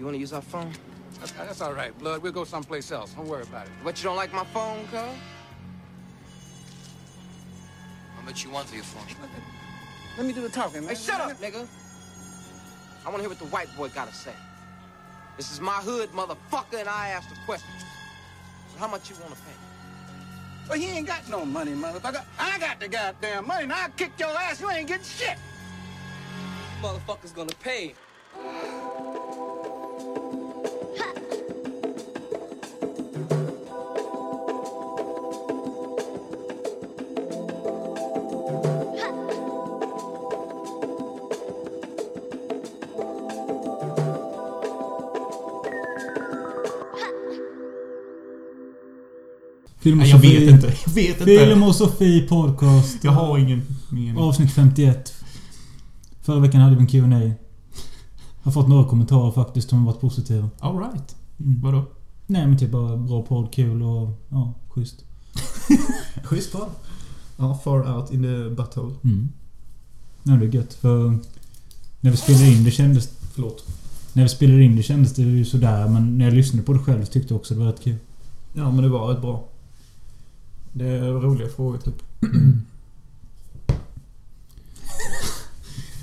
You 0.00 0.06
wanna 0.06 0.16
use 0.16 0.32
our 0.32 0.40
phone? 0.40 0.72
That's, 1.18 1.32
that's 1.32 1.60
all 1.60 1.74
right, 1.74 1.96
Blood. 1.98 2.22
We'll 2.22 2.32
go 2.32 2.44
someplace 2.44 2.90
else. 2.90 3.12
Don't 3.12 3.28
worry 3.28 3.42
about 3.42 3.66
it. 3.66 3.72
But 3.84 3.98
you 3.98 4.04
don't 4.04 4.16
like 4.16 4.32
my 4.32 4.44
phone, 4.44 4.86
cuz? 4.86 4.98
How 8.16 8.22
much 8.24 8.42
you 8.42 8.48
want 8.48 8.66
for 8.68 8.76
your 8.76 8.84
phone? 8.84 9.04
Let 10.16 10.26
me 10.26 10.32
do 10.32 10.40
the 10.40 10.48
talking, 10.48 10.80
man. 10.80 10.88
Hey, 10.88 10.94
shut 10.94 11.20
up, 11.20 11.38
nigga. 11.38 11.66
I 13.04 13.10
wanna 13.10 13.22
hear 13.22 13.28
what 13.28 13.38
the 13.38 13.44
white 13.46 13.68
boy 13.76 13.90
gotta 13.90 14.14
say. 14.14 14.32
This 15.36 15.52
is 15.52 15.60
my 15.60 15.72
hood, 15.72 16.08
motherfucker, 16.12 16.80
and 16.80 16.88
I 16.88 17.08
ask 17.08 17.28
the 17.28 17.36
questions. 17.44 17.84
So 18.72 18.78
how 18.78 18.88
much 18.88 19.10
you 19.10 19.16
wanna 19.22 19.34
pay? 19.34 20.66
Well, 20.66 20.78
he 20.78 20.86
ain't 20.96 21.08
got 21.08 21.28
no 21.28 21.44
money, 21.44 21.72
motherfucker. 21.72 22.24
I 22.38 22.58
got 22.58 22.80
the 22.80 22.88
goddamn 22.88 23.46
money, 23.46 23.64
and 23.64 23.72
I'll 23.74 23.90
kick 23.90 24.12
your 24.18 24.30
ass. 24.30 24.62
You 24.62 24.70
ain't 24.70 24.88
getting 24.88 25.04
shit. 25.04 25.36
Motherfucker's 26.80 27.32
gonna 27.32 27.52
pay. 27.62 27.94
Film 49.80 49.98
och 49.98 50.02
Nej, 50.02 50.10
jag 50.10 50.20
Sofie. 50.20 50.40
vet 50.40 50.50
inte. 50.54 50.66
Jag 50.86 50.92
vet 50.92 51.20
inte. 51.20 51.24
Film 51.24 51.62
och 51.62 51.74
Sofie 51.74 52.28
podcast. 52.28 53.04
Jag 53.04 53.12
har 53.12 53.38
ingen 53.38 53.62
mening. 53.88 54.16
Avsnitt 54.18 54.52
51. 54.52 55.14
Förra 56.22 56.40
veckan 56.40 56.60
hade 56.60 56.76
vi 56.76 56.80
en 56.80 56.86
Q&A. 56.86 57.32
Har 58.42 58.52
fått 58.52 58.68
några 58.68 58.84
kommentarer 58.84 59.30
faktiskt 59.32 59.68
som 59.68 59.78
har 59.78 59.86
varit 59.92 60.00
positiva. 60.00 60.48
Alright. 60.58 61.16
Mm. 61.40 61.60
Vadå? 61.60 61.84
Nej 62.26 62.46
men 62.46 62.58
typ 62.58 62.70
bara 62.70 62.96
bra 62.96 63.22
podd, 63.22 63.52
kul 63.54 63.82
och 63.82 64.08
ja, 64.28 64.54
schysst. 64.68 65.04
Schysst 66.24 66.52
podd. 66.52 66.68
Ja, 67.36 67.60
far 67.64 67.96
out 67.96 68.12
in 68.12 68.22
the 68.22 68.54
butthole. 68.54 68.94
Mm. 69.04 69.28
Ja, 70.22 70.32
det 70.32 70.46
är 70.46 70.54
gött 70.54 70.74
för... 70.74 71.18
När 72.00 72.10
vi 72.10 72.16
spelade 72.16 72.46
in 72.46 72.64
det 72.64 72.70
kändes... 72.70 73.08
Förlåt. 73.34 73.64
När 74.12 74.22
vi 74.22 74.28
spelade 74.28 74.64
in 74.64 74.76
det 74.76 74.82
kändes 74.82 75.14
det 75.14 75.22
ju 75.22 75.44
sådär 75.44 75.88
men 75.88 76.18
när 76.18 76.24
jag 76.24 76.34
lyssnade 76.34 76.62
på 76.66 76.72
det 76.72 76.78
själv 76.78 77.04
tyckte 77.04 77.34
jag 77.34 77.40
också 77.40 77.54
det 77.54 77.60
var 77.60 77.66
rätt 77.66 77.84
kul. 77.84 77.96
Ja, 78.52 78.70
men 78.70 78.82
det 78.82 78.88
var 78.88 79.08
rätt 79.08 79.20
bra. 79.22 79.44
Det 80.72 80.86
är 80.88 81.12
roliga 81.12 81.48
frågor 81.48 81.78
typ. 81.78 82.02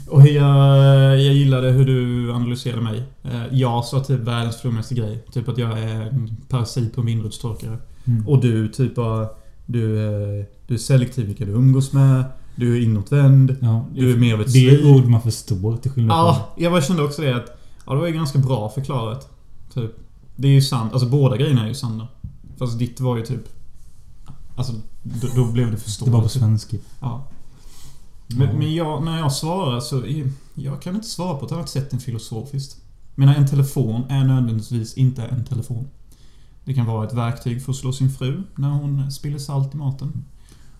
Och 0.10 0.28
jag, 0.28 0.68
jag 1.22 1.34
gillade 1.34 1.72
hur 1.72 1.86
du 1.86 2.32
analyserade 2.34 2.82
mig. 2.82 3.04
Eh, 3.24 3.44
Jag 3.52 3.86
sa 3.86 4.04
typ 4.04 4.20
världens 4.20 4.58
flummigaste 4.62 4.96
grej. 4.96 5.26
Typ 5.32 5.50
att 5.50 5.58
jag 5.58 5.80
är 5.80 6.02
en 6.02 6.38
parasit 6.50 6.94
på 6.96 7.02
en 7.02 7.08
vindrutetorkare. 7.08 7.78
Mm. 8.06 8.28
Och 8.28 8.42
du 8.42 8.68
typ 8.68 8.96
bara... 8.96 9.28
Du, 9.66 10.06
eh, 10.06 10.46
du 10.68 10.74
är 10.74 10.78
selektiv 10.78 11.26
vilka 11.28 11.46
du 11.46 11.52
umgås 11.52 11.94
med. 11.94 12.24
Du 12.56 12.78
är 12.78 12.84
inåtvänd. 12.84 13.56
Ja, 13.62 13.86
Du 13.96 14.12
är 14.14 14.18
mer 14.18 14.34
av 14.34 14.42
ett 14.42 14.54
Det 14.54 14.70
är 14.70 14.92
ord 14.96 15.06
man 15.06 15.22
förstår 15.22 15.78
till 15.78 15.92
skillnad 15.92 16.18
från... 16.18 16.26
Ja, 16.28 16.54
jag 16.58 16.72
bara 16.72 16.82
kände 16.82 17.04
också 17.04 17.22
det 17.22 17.36
att... 17.36 17.58
Ja, 17.86 17.94
det 17.94 18.00
var 18.00 18.08
ju 18.08 18.14
ganska 18.14 18.40
bra 18.40 18.70
förklarat. 18.70 19.30
Typ. 19.74 19.92
Det 20.36 20.48
är 20.48 20.52
ju 20.52 20.62
sant. 20.62 20.94
Alltså 20.94 21.08
båda 21.10 21.38
grejerna 21.38 21.64
är 21.64 21.68
ju 21.68 21.74
sanna. 21.76 22.08
Fast 22.60 22.80
ditt 22.80 23.00
var 23.00 23.18
ju 23.18 23.26
typ... 23.26 23.42
Alltså, 24.58 24.74
då, 25.04 25.28
då 25.36 25.52
blev 25.52 25.66
det 25.66 25.72
Det 25.72 25.78
förståeligt. 25.78 26.14
var 26.14 26.22
på 26.22 26.30
svenska. 26.30 26.78
Ja. 27.00 27.28
Men, 28.28 28.58
men 28.58 28.74
jag, 28.76 29.04
när 29.04 29.18
jag 29.20 29.32
svarar 29.34 29.80
så... 29.80 30.04
Jag 30.54 30.82
kan 30.82 30.96
inte 30.96 31.08
svara 31.08 31.38
på 31.38 31.46
ett 31.46 31.52
annat 31.52 31.70
sätt 31.70 31.94
än 31.94 32.00
filosofiskt. 32.00 32.78
Men 33.16 33.30
en 33.30 33.48
telefon 33.48 34.04
är 34.10 34.24
nödvändigtvis 34.24 34.94
inte 34.98 35.24
en 35.26 35.46
telefon. 35.46 35.88
Det 36.66 36.74
kan 36.74 36.86
vara 36.86 37.08
ett 37.08 37.14
verktyg 37.14 37.64
för 37.64 37.72
att 37.72 37.78
slå 37.78 37.94
sin 37.94 38.12
fru 38.12 38.44
när 38.56 38.70
hon 38.70 39.12
spiller 39.12 39.38
salt 39.38 39.74
i 39.74 39.78
maten. 39.78 40.26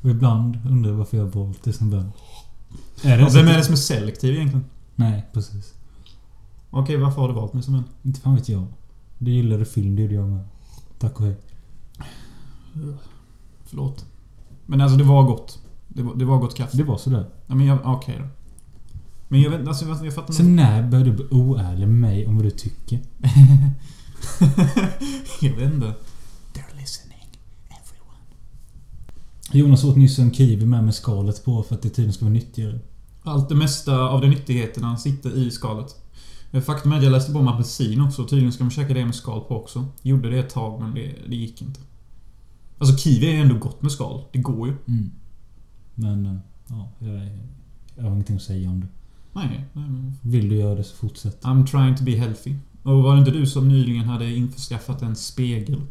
Och 0.02 0.10
ibland 0.10 0.60
undrar 0.70 0.92
jag 0.92 0.98
varför 0.98 1.18
jag 1.18 1.26
valt 1.26 1.64
det 1.64 1.74
som 1.74 1.90
vän. 1.92 2.12
Är 3.04 3.18
det 3.18 3.26
Och 3.26 3.32
så 3.32 3.38
vem 3.38 3.48
är 3.48 3.58
det 3.58 3.64
som 3.64 3.74
är 3.74 3.78
selektiv 3.78 4.36
egentligen? 4.36 4.66
Nej, 4.96 5.26
precis. 5.34 5.74
Okej, 6.70 6.98
varför 6.98 7.22
har 7.22 7.28
du 7.28 7.34
valt 7.34 7.54
mig 7.54 7.64
som 7.64 7.74
vän? 7.74 7.84
Inte 8.04 8.20
fan 8.20 8.36
vet 8.36 8.50
jag. 8.50 8.66
Du 9.18 9.32
gillade 9.32 9.66
film, 9.66 9.96
det 9.96 10.02
gjorde 10.02 10.14
jag 10.14 10.30
med. 10.30 10.48
Tack 11.00 11.20
och 11.20 11.26
hej. 11.26 11.36
Förlåt. 13.68 14.06
Men 14.66 14.82
alltså 14.82 14.98
det 14.98 15.04
var 15.04 15.24
gott. 15.24 15.60
Det 15.88 16.04
var, 16.04 16.16
det 16.16 16.26
var 16.26 16.38
gott 16.38 16.56
kaffe. 16.56 16.78
Det 16.78 16.84
var 16.84 16.98
sådär. 16.98 17.26
Ja, 17.48 17.56
men 17.56 17.66
jag... 17.66 17.80
Okej 17.84 18.16
då. 18.20 18.28
Men 19.28 19.42
jag 19.42 19.50
vet 19.50 19.68
alltså, 19.68 19.86
jag, 19.86 20.06
jag 20.06 20.14
fattar 20.14 20.34
Så 20.34 20.44
när 20.44 20.88
började 20.88 21.10
du 21.10 21.16
bli 21.16 21.26
oärlig 21.32 21.88
med 21.88 21.98
mig 21.98 22.28
om 22.28 22.36
vad 22.36 22.46
du 22.46 22.52
tycker? 22.52 23.00
jag 25.42 25.56
vet 25.56 25.74
inte. 25.74 25.94
They're 26.54 26.80
listening, 26.80 27.28
everyone. 27.70 28.24
Jonas 29.52 29.84
åt 29.84 29.96
nyss 29.96 30.20
en 30.20 30.34
kiwi 30.34 30.66
med 30.66 30.84
med 30.84 30.96
skalet 30.96 31.46
på 31.46 31.64
för 31.64 31.76
att 31.76 31.82
det 31.82 31.90
tydligen 31.90 32.14
ska 32.14 32.26
vara 32.26 32.34
nyttigare. 32.34 32.80
Allt 33.24 33.50
det 33.50 33.56
mesta 33.56 34.00
av 34.00 34.22
de 34.22 34.28
nyttigheterna 34.28 34.98
sitter 34.98 35.38
i 35.38 35.52
skalet. 35.52 35.96
Faktum 36.66 36.92
är 36.92 36.98
att 36.98 37.04
jag 37.04 37.12
läste 37.12 37.32
på 37.32 37.40
om 37.40 37.48
apelsin 37.48 38.02
också. 38.02 38.28
Tydligen 38.28 38.54
ska 38.54 38.64
man 38.64 38.72
käka 38.72 38.94
det 38.94 39.06
med 39.06 39.16
skal 39.16 39.42
på 39.42 39.56
också. 39.56 39.86
Gjorde 40.02 40.30
det 40.30 40.40
ett 40.40 40.50
tag, 40.50 40.82
men 40.82 40.94
det, 40.94 41.16
det 41.28 41.36
gick 41.36 41.62
inte. 41.62 41.80
Alltså 42.78 42.98
kiwi 42.98 43.28
är 43.28 43.32
ju 43.32 43.42
ändå 43.42 43.58
gott 43.58 43.82
med 43.82 43.92
skal. 43.92 44.22
Det 44.32 44.40
går 44.40 44.68
ju. 44.68 44.74
Mm. 44.88 45.12
Men, 45.96 46.26
eh, 46.26 46.38
ja, 46.70 46.90
jag, 47.00 47.30
jag 47.96 48.04
har 48.04 48.12
ingenting 48.12 48.36
att 48.36 48.42
säga 48.42 48.70
om 48.70 48.80
det. 48.80 48.88
Nej, 49.34 49.48
nej. 49.50 49.66
men- 49.74 50.14
Vill 50.22 50.50
du 50.50 50.56
göra 50.56 50.76
det 50.76 50.84
så 50.84 50.96
fortsätt. 50.96 51.42
I'm 51.44 51.66
trying 51.68 51.96
to 51.96 52.04
be 52.04 52.12
healthy. 52.12 52.56
Och 52.84 53.04
var 53.04 53.14
det 53.14 53.20
inte 53.20 53.32
du 53.32 53.46
som 53.46 53.68
nyligen 53.68 54.04
hade 54.06 54.34
införskaffat 54.36 55.02
en 55.02 55.16
spegel? 55.16 55.82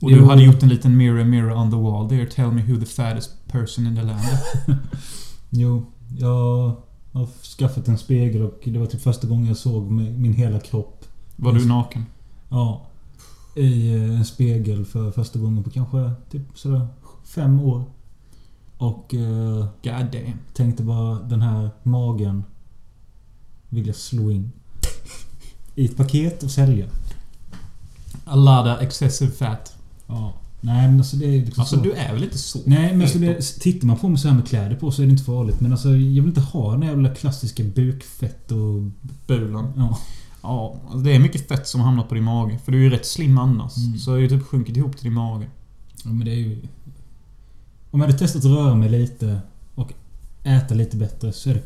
Och 0.00 0.10
du 0.10 0.16
Jo. 0.16 0.24
hade 0.26 0.42
gjort 0.42 0.62
en 0.62 0.68
liten 0.68 0.96
mirror, 0.96 1.24
mirror 1.24 1.52
on 1.56 1.70
the 1.70 1.76
wall 1.76 2.08
there. 2.08 2.26
Tell 2.26 2.50
me 2.52 2.62
who 2.62 2.80
the 2.80 2.86
fattest 2.86 3.30
person 3.52 3.86
in 3.86 3.96
the 3.96 4.02
land. 4.02 4.22
Jo, 5.50 5.86
jag 6.18 6.72
har 7.12 7.26
skaffat 7.58 7.88
en 7.88 7.98
spegel 7.98 8.42
och 8.42 8.60
det 8.64 8.78
var 8.78 8.86
typ 8.86 9.00
första 9.00 9.28
gången 9.28 9.46
jag 9.46 9.56
såg 9.56 9.90
mi- 9.90 10.18
min 10.18 10.32
hela 10.32 10.60
kropp. 10.60 11.04
Var 11.36 11.52
du 11.52 11.66
naken? 11.66 12.06
Ja. 12.48 12.86
I 13.58 13.94
eh, 13.94 14.18
en 14.18 14.24
spegel 14.24 14.84
för 14.84 15.10
första 15.10 15.38
gången 15.38 15.64
på 15.64 15.70
kanske 15.70 16.12
typ 16.30 16.42
sådär 16.54 16.86
fem 17.24 17.60
år. 17.60 17.84
Och 18.78 19.14
eh, 19.14 19.58
God 19.58 20.12
damn. 20.12 20.38
tänkte 20.54 20.82
bara 20.82 21.14
den 21.14 21.42
här 21.42 21.70
magen 21.82 22.44
vill 23.68 23.86
jag 23.86 23.96
slå 23.96 24.30
in. 24.30 24.52
I 25.74 25.84
ett 25.84 25.96
paket 25.96 26.42
och 26.42 26.50
sälja. 26.50 26.86
A 28.24 28.36
lot 28.36 28.76
of 28.76 28.82
excessive 28.82 29.30
fat. 29.30 29.76
Ja. 30.06 30.32
Nej 30.60 30.88
men 30.88 30.98
alltså 30.98 31.16
det 31.16 31.26
är 31.26 31.44
liksom 31.44 31.60
Alltså 31.60 31.76
så. 31.76 31.82
du 31.82 31.92
är 31.92 32.12
väl 32.12 32.24
inte 32.24 32.38
så 32.38 32.58
Nej 32.64 32.92
men 32.92 33.02
alltså 33.02 33.18
det, 33.18 33.42
tittar 33.60 33.86
man 33.86 33.96
på 33.98 34.08
mig 34.08 34.18
så 34.18 34.28
här 34.28 34.34
med 34.34 34.46
kläder 34.46 34.76
på 34.76 34.90
så 34.90 35.02
är 35.02 35.06
det 35.06 35.12
inte 35.12 35.24
farligt. 35.24 35.60
Men 35.60 35.72
alltså 35.72 35.88
jag 35.88 35.96
vill 35.96 36.24
inte 36.28 36.40
ha 36.40 36.72
den 36.72 36.82
här 36.82 36.90
jävla 36.90 37.14
klassiska 37.14 37.62
bukfett 37.62 38.52
och... 38.52 38.82
Bulan. 39.26 39.72
Ja. 39.76 39.98
Ja, 40.48 40.80
alltså 40.84 40.98
det 40.98 41.14
är 41.14 41.18
mycket 41.18 41.48
fett 41.48 41.68
som 41.68 41.80
hamnar 41.80 42.04
på 42.04 42.14
din 42.14 42.24
mage. 42.24 42.58
För 42.58 42.72
du 42.72 42.78
är 42.78 42.82
ju 42.82 42.90
rätt 42.90 43.06
slim 43.06 43.38
annars. 43.38 43.76
Mm. 43.76 43.98
Så 43.98 44.10
det 44.10 44.16
är 44.16 44.20
ju 44.20 44.28
typ 44.28 44.46
sjunkit 44.46 44.76
ihop 44.76 44.96
till 44.96 45.04
din 45.04 45.12
mage. 45.14 45.46
ja 46.04 46.10
men 46.10 46.24
det 46.24 46.30
är 46.30 46.36
ju... 46.36 46.62
Om 47.90 48.00
jag 48.00 48.06
hade 48.06 48.18
testat 48.18 48.44
att 48.44 48.50
röra 48.50 48.74
mig 48.74 48.88
lite 48.88 49.40
och 49.74 49.92
äta 50.42 50.74
lite 50.74 50.96
bättre 50.96 51.32
så 51.32 51.50
är 51.50 51.54
det 51.54 51.62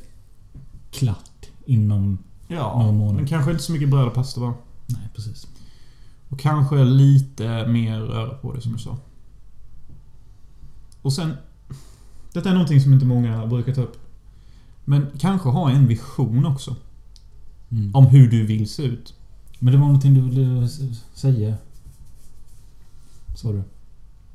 klart 0.90 1.46
inom... 1.66 2.18
Ja, 2.48 2.78
Några 2.78 2.92
månader. 2.92 3.16
men 3.16 3.26
kanske 3.26 3.50
inte 3.50 3.62
så 3.62 3.72
mycket 3.72 3.90
bröd 3.90 4.06
och 4.06 4.14
pasta 4.14 4.40
va? 4.40 4.54
Nej 4.86 5.08
precis. 5.14 5.46
Och 6.28 6.40
kanske 6.40 6.84
lite 6.84 7.66
mer 7.66 8.00
röra 8.00 8.34
på 8.34 8.52
det 8.52 8.60
som 8.60 8.72
du 8.72 8.78
sa. 8.78 8.96
Och 11.02 11.12
sen... 11.12 11.36
Detta 12.32 12.48
är 12.48 12.52
någonting 12.52 12.80
som 12.80 12.92
inte 12.92 13.06
många 13.06 13.46
brukar 13.46 13.74
ta 13.74 13.80
upp. 13.80 13.96
Men 14.84 15.06
kanske 15.18 15.48
ha 15.48 15.70
en 15.70 15.86
vision 15.86 16.46
också. 16.46 16.76
Mm. 17.72 17.94
Om 17.94 18.06
hur 18.06 18.30
du 18.30 18.46
vill 18.46 18.68
se 18.68 18.82
ut. 18.82 19.14
Men 19.58 19.72
det 19.72 19.78
var 19.78 19.86
någonting 19.86 20.14
du 20.14 20.20
ville 20.20 20.68
säga? 21.14 21.54
Sa 23.34 23.52
du? 23.52 23.62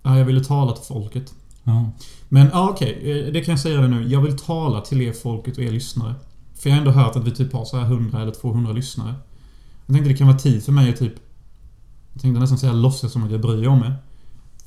Ja, 0.03 0.17
jag 0.17 0.25
ville 0.25 0.43
tala 0.43 0.71
till 0.73 0.85
folket. 0.85 1.33
Ja. 1.63 1.91
Men 2.29 2.47
ja, 2.53 2.69
okej. 2.69 3.11
eh, 3.27 3.33
Det 3.33 3.41
kan 3.41 3.51
jag 3.51 3.59
säga 3.59 3.81
det 3.81 3.87
nu. 3.87 4.07
Jag 4.07 4.21
vill 4.21 4.37
tala 4.37 4.81
till 4.81 5.01
er 5.01 5.13
folket 5.13 5.57
och 5.57 5.63
er 5.63 5.71
lyssnare. 5.71 6.15
För 6.55 6.69
jag 6.69 6.75
har 6.75 6.79
ändå 6.79 6.91
hört 6.91 7.15
att 7.15 7.23
vi 7.27 7.31
typ 7.31 7.53
har 7.53 7.65
så 7.65 7.77
här 7.77 7.85
100 7.85 8.21
eller 8.21 8.31
200 8.31 8.71
lyssnare. 8.73 9.15
Jag 9.85 9.93
tänkte 9.95 10.11
det 10.11 10.17
kan 10.17 10.27
vara 10.27 10.37
tid 10.37 10.63
för 10.63 10.71
mig 10.71 10.89
att 10.89 10.97
typ... 10.99 11.13
Jag 12.13 12.21
tänkte 12.21 12.39
nästan 12.39 12.57
säga 12.57 12.73
låtsas 12.73 13.11
som 13.11 13.23
att 13.23 13.31
jag 13.31 13.41
bryr 13.41 13.67
om 13.67 13.83
er. 13.83 13.95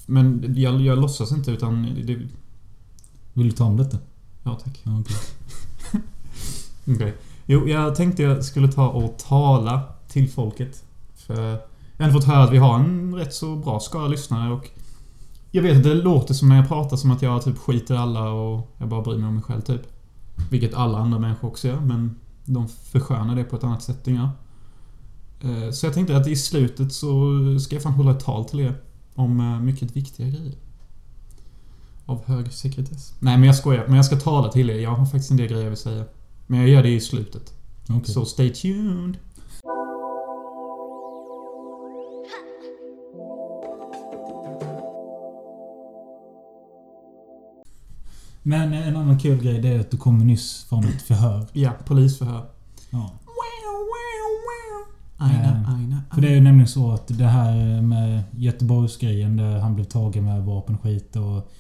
Men 0.06 0.55
jag, 0.56 0.81
jag 0.81 0.99
låtsas 0.99 1.32
inte 1.32 1.50
utan... 1.50 1.82
Det, 2.06 2.16
Vill 3.32 3.46
du 3.49 3.52
ta 3.52 3.64
om 3.64 3.76
detta? 3.76 3.99
ja, 4.43 4.55
tack. 4.64 4.81
Ja, 4.82 5.00
okej. 5.00 5.16
Okej. 6.94 7.14
Jo, 7.52 7.69
jag 7.69 7.94
tänkte 7.94 8.23
jag 8.23 8.44
skulle 8.44 8.69
ta 8.69 8.88
och 8.88 9.19
tala 9.19 9.82
till 10.08 10.31
folket. 10.31 10.85
För 11.14 11.58
jag 11.97 12.05
har 12.06 12.12
fått 12.12 12.25
höra 12.25 12.44
att 12.44 12.52
vi 12.52 12.58
har 12.58 12.75
en 12.75 13.14
rätt 13.14 13.35
så 13.35 13.56
bra 13.56 13.81
skara 13.81 14.08
lyssnare 14.08 14.52
och... 14.52 14.70
Jag 15.50 15.62
vet 15.62 15.76
att 15.76 15.82
det 15.82 15.94
låter 15.94 16.35
som 16.35 16.49
när 16.49 16.56
jag 16.56 16.69
pratar 16.69 16.97
som 16.97 17.11
att 17.11 17.23
jag 17.23 17.43
typ 17.43 17.58
skiter 17.58 17.94
i 17.94 17.99
alla 17.99 18.31
och 18.31 18.75
jag 18.79 18.88
bara 18.88 19.02
bryr 19.02 19.17
mig 19.17 19.29
om 19.29 19.35
mig 19.35 19.43
själv 19.43 19.61
typ. 19.61 19.81
Vilket 20.50 20.75
alla 20.75 20.99
andra 20.99 21.19
människor 21.19 21.49
också 21.49 21.69
gör, 21.69 21.81
men 21.81 22.17
de 22.44 22.69
förskönar 22.69 23.37
det 23.37 23.44
på 23.44 23.56
ett 23.56 23.64
annat 23.64 23.82
sätt 23.82 24.08
än 24.08 24.14
jag. 24.14 24.29
Eh, 25.41 25.70
så 25.70 25.87
jag 25.87 25.94
tänkte 25.94 26.17
att 26.17 26.26
i 26.26 26.37
slutet 26.37 26.93
så 26.93 27.32
ska 27.61 27.76
jag 27.76 27.82
fan 27.82 27.93
hålla 27.93 28.11
ett 28.11 28.25
tal 28.25 28.44
till 28.44 28.61
er. 28.61 28.75
Om 29.14 29.41
eh, 29.41 29.61
mycket 29.61 29.97
viktiga 29.97 30.29
grejer. 30.29 30.55
Av 32.06 32.26
hög 32.26 32.52
sekretess. 32.52 33.14
Nej 33.19 33.37
men 33.38 33.47
jag 33.47 33.56
skojar. 33.56 33.85
Men 33.87 33.97
jag 33.97 34.05
ska 34.05 34.17
tala 34.17 34.49
till 34.49 34.70
er. 34.70 34.79
Jag 34.79 34.91
har 34.91 35.06
faktiskt 35.06 35.31
en 35.31 35.37
del 35.37 35.49
grejer 35.49 35.62
jag 35.62 35.70
vill 35.70 35.79
säga. 35.79 36.05
Men 36.50 36.61
jag 36.61 36.69
gör 36.69 36.82
det 36.82 36.88
i 36.88 37.00
slutet. 37.00 37.55
Okej. 37.88 38.14
Så 38.14 38.25
stay 38.25 38.50
tuned. 38.50 39.17
Men 48.43 48.73
en 48.73 48.97
annan 48.97 49.19
kul 49.19 49.43
grej 49.43 49.61
det 49.61 49.69
är 49.69 49.81
att 49.81 49.91
du 49.91 49.97
kommer 49.97 50.25
nyss 50.25 50.64
från 50.69 50.85
ett 50.85 51.02
förhör. 51.02 51.47
Ja, 51.52 51.73
polisförhör. 51.87 52.47
Ja. 52.91 53.11
Aina, 55.17 55.67
aina, 55.69 56.02
För 56.14 56.20
det 56.20 56.29
är 56.29 56.35
ju 56.35 56.41
nämligen 56.41 56.69
så 56.69 56.93
att 56.93 57.19
det 57.19 57.25
här 57.25 57.82
med 57.82 58.23
Göteborgsgrejen 58.37 59.37
där 59.37 59.58
han 59.58 59.75
blev 59.75 59.85
tagen 59.85 60.25
med 60.25 60.44
vapen 60.44 60.75
och 60.75 60.82
skit 60.82 61.17
och... 61.17 61.50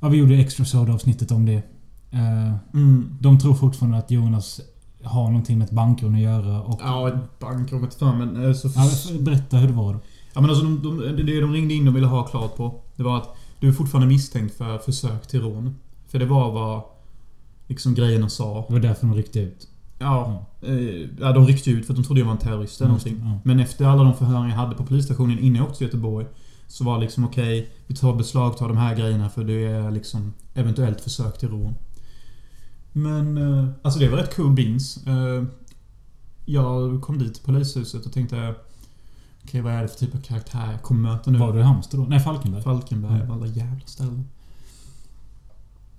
Ja, 0.00 0.08
vi 0.08 0.18
gjorde 0.18 0.34
extra 0.34 0.92
avsnittet 0.94 1.30
om 1.30 1.46
det. 1.46 1.71
Eh, 2.12 2.54
Mm. 2.74 3.16
De 3.20 3.38
tror 3.38 3.54
fortfarande 3.54 3.98
att 3.98 4.10
Jonas 4.10 4.60
har 5.02 5.24
någonting 5.26 5.58
med 5.58 5.64
ett 5.64 5.70
bankrån 5.74 6.14
att 6.14 6.20
göra 6.20 6.62
och... 6.62 6.80
Ja, 6.84 7.08
ett 7.08 7.38
bankrån 7.38 7.80
vet 7.82 7.94
fan 7.94 8.18
men... 8.18 8.44
eh, 8.44 8.52
Så 8.52 8.68
Ja, 8.74 9.18
berätta 9.20 9.56
hur 9.56 9.68
det 9.68 9.74
var 9.74 9.92
då. 9.92 10.00
Ja 10.34 10.40
men 10.40 10.50
alltså 10.50 10.64
de, 10.64 10.82
de, 10.82 11.22
det 11.26 11.40
de 11.40 11.52
ringde 11.52 11.74
in 11.74 11.88
och 11.88 11.96
ville 11.96 12.06
ha 12.06 12.22
klart 12.26 12.56
på 12.56 12.80
Det 12.96 13.02
var 13.02 13.16
att 13.16 13.28
du 13.60 13.68
är 13.68 13.72
fortfarande 13.72 14.08
misstänkt 14.08 14.54
för 14.54 14.78
försök 14.78 15.26
till 15.26 15.40
rån. 15.42 15.76
För 16.08 16.18
det 16.18 16.26
var 16.26 16.52
vad 16.52 16.82
liksom 17.66 17.94
grejerna 17.94 18.28
sa. 18.28 18.64
Det 18.68 18.72
var 18.72 18.80
därför 18.80 19.06
de 19.06 19.14
ryckte 19.16 19.40
ut. 19.40 19.68
Ja, 19.98 20.46
eh, 20.62 20.74
ja 21.20 21.32
de 21.32 21.46
ryckte 21.46 21.70
ut 21.70 21.86
för 21.86 21.92
att 21.92 21.96
de 21.96 22.04
trodde 22.04 22.20
jag 22.20 22.26
var 22.26 22.32
en 22.32 22.38
terrorist 22.38 22.80
eller 22.80 22.88
någonting. 22.88 23.20
ja. 23.24 23.38
Men 23.44 23.60
efter 23.60 23.84
alla 23.86 24.02
de 24.02 24.14
förhören 24.14 24.48
jag 24.48 24.56
hade 24.56 24.74
på 24.74 24.84
polisstationen 24.84 25.38
innan 25.38 25.56
jag 25.56 25.64
åkte 25.64 25.78
till 25.78 25.86
Göteborg 25.86 26.26
Så 26.66 26.84
var 26.84 26.98
liksom 26.98 27.24
okej, 27.24 27.70
vi 27.86 27.94
tar 27.94 28.14
beslag, 28.14 28.56
tar 28.56 28.68
de 28.68 28.76
här 28.76 28.96
grejerna 28.96 29.28
för 29.28 29.44
det 29.44 29.64
är 29.64 29.90
liksom 29.90 30.32
eventuellt 30.54 31.00
försök 31.00 31.38
till 31.38 31.48
rån. 31.48 31.74
Men 32.92 33.38
eh, 33.38 33.68
alltså 33.82 34.00
det 34.00 34.08
var 34.08 34.18
rätt 34.18 34.36
cool 34.36 34.52
beans. 34.52 35.06
Eh, 35.06 35.44
jag 36.44 37.02
kom 37.02 37.18
dit 37.18 37.34
till 37.34 37.44
polishuset 37.44 38.06
och 38.06 38.12
tänkte 38.12 38.54
Okej, 39.44 39.60
vad 39.60 39.72
är 39.72 39.82
det 39.82 39.88
för 39.88 39.98
typ 39.98 40.14
av 40.14 40.18
karaktär 40.18 40.72
jag 40.72 40.82
kommer 40.82 41.10
möta 41.12 41.30
nu? 41.30 41.38
Var 41.38 41.52
du 41.52 41.58
i 41.58 41.62
Halmstad 41.62 42.00
då? 42.00 42.04
Nej, 42.04 42.20
Falkenberg. 42.20 42.62
Falkenberg 42.62 43.14
Mm. 43.16 43.30
och 43.30 43.36
alla 43.36 43.46
jävla 43.46 43.86
ställen. 43.86 44.28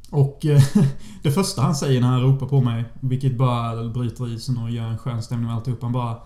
Och 0.10 0.46
eh, 0.46 0.64
det 1.24 1.32
första 1.32 1.62
han 1.62 1.76
säger 1.76 2.02
när 2.02 2.08
han 2.08 2.22
ropar 2.22 2.48
på 2.48 2.62
mig, 2.62 2.86
vilket 3.00 3.38
bara 3.38 3.90
bryter 3.90 4.34
isen 4.34 4.58
och 4.58 4.72
gör 4.72 4.88
en 4.88 4.98
skön 4.98 5.24
stämning 5.24 5.48
med 5.48 5.56
alltihop. 5.56 5.82
Han 5.82 5.92
bara 5.92 6.18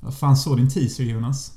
Vad 0.00 0.14
fan 0.14 0.36
såg 0.36 0.56
din 0.56 0.70
teaser 0.70 1.04
Jonas? 1.04 1.52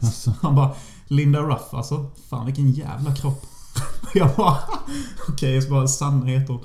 Alltså, 0.00 0.34
Han 0.40 0.54
bara 0.54 0.74
Linda 1.06 1.40
Ruff 1.42 1.74
alltså. 1.74 2.10
Fan 2.28 2.46
vilken 2.46 2.72
jävla 2.72 3.14
kropp. 3.14 3.46
Jag 4.14 4.30
bara 4.36 4.58
Okej, 5.28 5.54
jag 5.54 5.62
ska 5.62 5.72
bara 5.72 5.88
sanna 5.88 6.26
heter. 6.26 6.58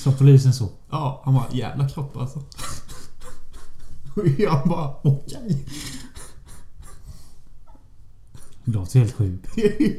Sa 0.00 0.12
polisen 0.12 0.54
så? 0.54 0.68
Ja, 0.90 1.22
han 1.24 1.34
bara 1.34 1.46
jävla 1.52 1.88
kropp 1.88 2.16
alltså. 2.16 2.38
Och 4.16 4.26
jag 4.38 4.68
bara 4.68 4.94
okej. 5.02 5.66
Det 8.64 8.72
låter 8.72 8.98
helt 8.98 9.14
sjukt. 9.14 9.48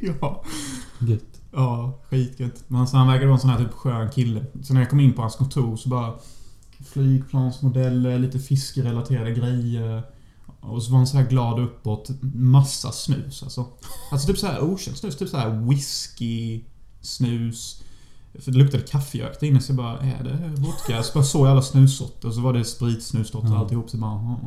ja. 0.22 0.44
Gött. 1.00 1.42
Ja, 1.52 2.00
skitgött. 2.10 2.64
Men 2.68 2.82
alltså, 2.82 2.98
han 2.98 3.08
verkade 3.08 3.26
vara 3.26 3.36
en 3.36 3.42
sån 3.42 3.50
här 3.50 3.58
typ 3.58 3.74
skön 3.74 4.10
kille. 4.10 4.46
Så 4.64 4.74
när 4.74 4.82
jag 4.82 4.90
kom 4.90 5.00
in 5.00 5.14
på 5.14 5.22
hans 5.22 5.36
kontor 5.36 5.78
så 5.78 5.90
bara... 5.90 6.14
Flygplansmodeller, 6.86 8.20
lite 8.20 8.40
fiskerelaterade 8.40 9.32
grejer. 9.32 10.04
Och 10.60 10.84
så 10.84 10.92
var 10.92 10.98
han 10.98 11.08
så 11.08 11.18
här 11.18 11.30
glad 11.30 11.60
uppåt. 11.60 12.10
Massa 12.34 12.92
snus 12.92 13.44
alltså. 13.44 13.66
Alltså 14.12 14.28
typ 14.28 14.38
så 14.38 14.48
här 14.48 14.64
okänd 14.64 14.98
snus. 14.98 15.18
Typ 15.18 15.30
så 15.30 15.38
här 15.38 15.70
whisky, 15.70 16.64
snus. 17.02 17.84
För 18.40 18.52
det 18.52 18.58
luktade 18.58 18.84
kaffejök 18.84 19.40
där 19.40 19.48
inne 19.48 19.60
så 19.60 19.72
jag 19.72 19.78
bara, 19.78 20.00
är 20.00 20.24
det 20.24 20.62
vodka? 20.62 21.04
Så 21.04 21.14
bara 21.14 21.24
såg 21.24 21.46
jag 21.46 21.52
alla 21.52 21.62
snussorter 21.62 22.28
och 22.28 22.34
så 22.34 22.42
var 22.42 22.54
det 22.54 22.66
spritsnussorter 22.66 23.48
och 23.50 23.56
Ja. 23.56 23.60
alltihop. 23.60 23.90
Så 23.90 23.98
bara, 23.98 24.12
"Jaha." 24.12 24.38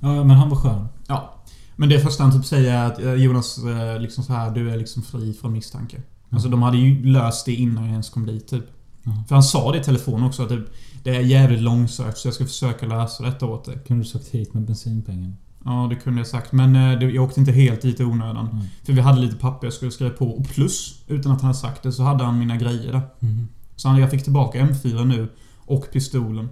Ja, 0.00 0.24
men 0.24 0.30
han 0.30 0.48
var 0.48 0.56
skön. 0.56 0.86
Ja. 1.06 1.34
Men 1.76 1.88
det 1.88 2.00
första 2.00 2.22
han 2.22 2.32
typ 2.32 2.44
säger 2.46 2.74
är 2.74 2.86
att 2.86 2.98
eh, 3.00 3.14
Jonas, 3.14 3.58
eh, 3.64 4.00
liksom 4.00 4.24
så 4.24 4.32
här, 4.32 4.50
du 4.50 4.70
är 4.70 4.76
liksom 4.78 5.02
fri 5.02 5.32
från 5.32 5.52
misstanke. 5.52 6.02
Alltså 6.30 6.48
de 6.48 6.62
hade 6.62 6.76
ju 6.78 7.04
löst 7.04 7.46
det 7.46 7.54
innan 7.54 7.82
jag 7.84 7.90
ens 7.92 8.10
kom 8.10 8.26
dit 8.26 8.48
typ. 8.48 8.64
Ja. 9.02 9.24
För 9.28 9.34
han 9.34 9.42
sa 9.42 9.72
det 9.72 9.78
i 9.78 9.82
telefon 9.84 10.22
också 10.22 10.42
att 10.42 10.48
typ, 10.48 10.66
det 11.02 11.16
är 11.16 11.20
jävligt 11.20 11.60
långsökt 11.60 12.18
så 12.18 12.28
jag 12.28 12.34
ska 12.34 12.44
försöka 12.46 12.86
lösa 12.86 13.22
detta 13.24 13.46
åt 13.46 13.64
dig. 13.64 13.78
Kunde 13.86 14.02
du 14.04 14.08
sagt 14.08 14.28
hit 14.28 14.54
med 14.54 14.62
bensinpengen? 14.62 15.36
Ja, 15.64 15.86
det 15.90 15.96
kunde 15.96 16.20
jag 16.20 16.26
sagt. 16.26 16.52
Men 16.52 16.76
eh, 16.76 17.08
jag 17.08 17.24
åkte 17.24 17.40
inte 17.40 17.52
helt 17.52 17.82
dit 17.82 18.00
i 18.00 18.04
onödan. 18.04 18.48
Mm. 18.52 18.64
För 18.84 18.92
vi 18.92 19.00
hade 19.00 19.20
lite 19.20 19.36
papper 19.36 19.66
jag 19.66 19.74
skulle 19.74 19.90
skriva 19.90 20.10
på. 20.10 20.26
Och 20.30 20.48
plus, 20.48 21.02
utan 21.06 21.32
att 21.32 21.40
han 21.40 21.46
hade 21.46 21.58
sagt 21.58 21.82
det, 21.82 21.92
så 21.92 22.02
hade 22.02 22.24
han 22.24 22.38
mina 22.38 22.56
grejer 22.56 22.92
där. 22.92 23.00
Mhm. 23.20 23.48
Så 23.76 23.88
han, 23.88 24.00
jag 24.00 24.10
fick 24.10 24.22
tillbaka 24.24 24.60
M4 24.60 25.04
nu. 25.04 25.28
Och 25.58 25.86
pistolen. 25.92 26.48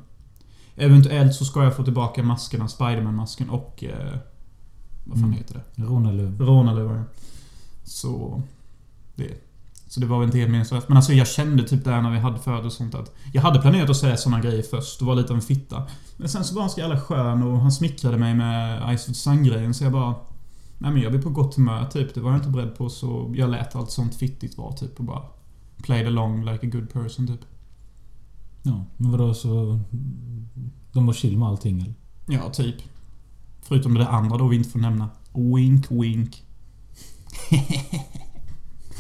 Eventuellt 0.77 1.35
så 1.35 1.45
ska 1.45 1.65
jag 1.65 1.77
få 1.77 1.85
tillbaka 1.85 2.23
maskerna, 2.23 2.69
Spiderman-masken 2.69 3.51
och... 3.51 3.85
Eh, 3.85 4.19
vad 5.05 5.17
fan 5.19 5.25
Mm. 5.25 5.33
heter 5.33 5.55
det? 5.75 5.83
Rånarluv. 5.85 6.41
Rånarluvar. 6.41 7.05
Så... 7.85 8.43
Det. 9.15 9.48
Så 9.89 10.01
det 10.01 10.07
var 10.07 10.19
väl 10.19 10.27
inte 10.27 10.39
helt 10.39 10.51
meningslöst. 10.51 10.89
Men 10.89 10.97
alltså 10.97 11.13
jag 11.13 11.29
kände 11.29 11.63
typ 11.63 11.85
där 11.85 12.03
när 12.03 12.11
vi 12.11 12.19
hade 12.19 12.39
förut 12.39 12.65
och 12.65 12.73
sånt 12.73 12.95
att... 12.95 13.15
Jag 13.33 13.43
hade 13.43 13.61
planerat 13.61 13.91
att 13.91 13.97
säga 13.97 14.17
såna 14.17 14.41
grejer 14.41 14.63
först 14.63 15.01
och 15.01 15.07
vara 15.07 15.17
lite 15.17 15.33
av 15.33 15.37
en 15.37 15.43
fitta. 15.43 15.83
Men 16.17 16.29
sen 16.29 16.45
så 16.45 16.55
var 16.55 16.63
han 16.63 16.71
så 16.71 16.81
jävla 16.81 17.01
skön 17.01 17.43
och 17.43 17.61
han 17.61 17.73
smickrade 17.73 18.19
mig 18.19 18.35
med 18.35 18.99
Ice 18.99 19.09
of 19.09 19.17
Sun-grejen 19.17 19.75
så 19.75 19.85
jag 19.85 19.93
bara... 19.93 20.15
Nej 20.79 20.93
men 20.93 21.03
jag 21.03 21.13
blir 21.13 21.23
på 21.23 21.31
gott 21.31 21.55
humör 21.55 21.85
typ. 21.85 22.15
Det 22.15 22.21
var 22.21 22.31
jag 22.31 22.39
inte 22.39 22.49
beredd 22.49 22.77
på 22.77 22.89
så 22.89 23.35
jag 23.37 23.51
lät 23.51 23.77
allt 23.77 23.91
sånt 23.91 24.15
fittigt 24.15 24.59
vara 24.59 24.73
typ 24.73 24.99
och 24.99 25.05
bara... 25.05 25.23
Played 25.83 26.07
along 26.07 26.45
like 26.45 26.67
a 26.67 26.71
good 26.73 26.93
person 26.93 27.27
typ. 27.27 27.41
Ja, 28.63 28.85
men 28.97 29.11
vadå 29.11 29.35
så... 29.35 29.81
De 30.93 31.07
var 31.07 31.13
chill 31.13 31.39
med 31.39 31.49
allting 31.49 31.81
eller? 31.81 31.95
Ja, 32.27 32.51
typ. 32.51 32.77
Förutom 33.63 33.95
det 33.95 34.09
andra 34.09 34.37
då 34.37 34.49
vi 34.49 34.57
inte 34.57 34.71
får 34.71 34.79
nämna. 34.79 35.09
Wink, 35.33 35.91
wink. 35.91 36.45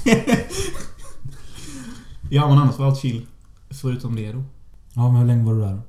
ja, 2.30 2.48
men 2.48 2.58
annars 2.58 2.78
var 2.78 2.86
allt 2.86 2.98
chill. 2.98 3.26
Förutom 3.70 4.16
det 4.16 4.32
då. 4.32 4.42
Ja, 4.94 5.12
men 5.12 5.16
hur 5.16 5.26
länge 5.26 5.44
var 5.44 5.54
du 5.54 5.60
där? 5.60 5.82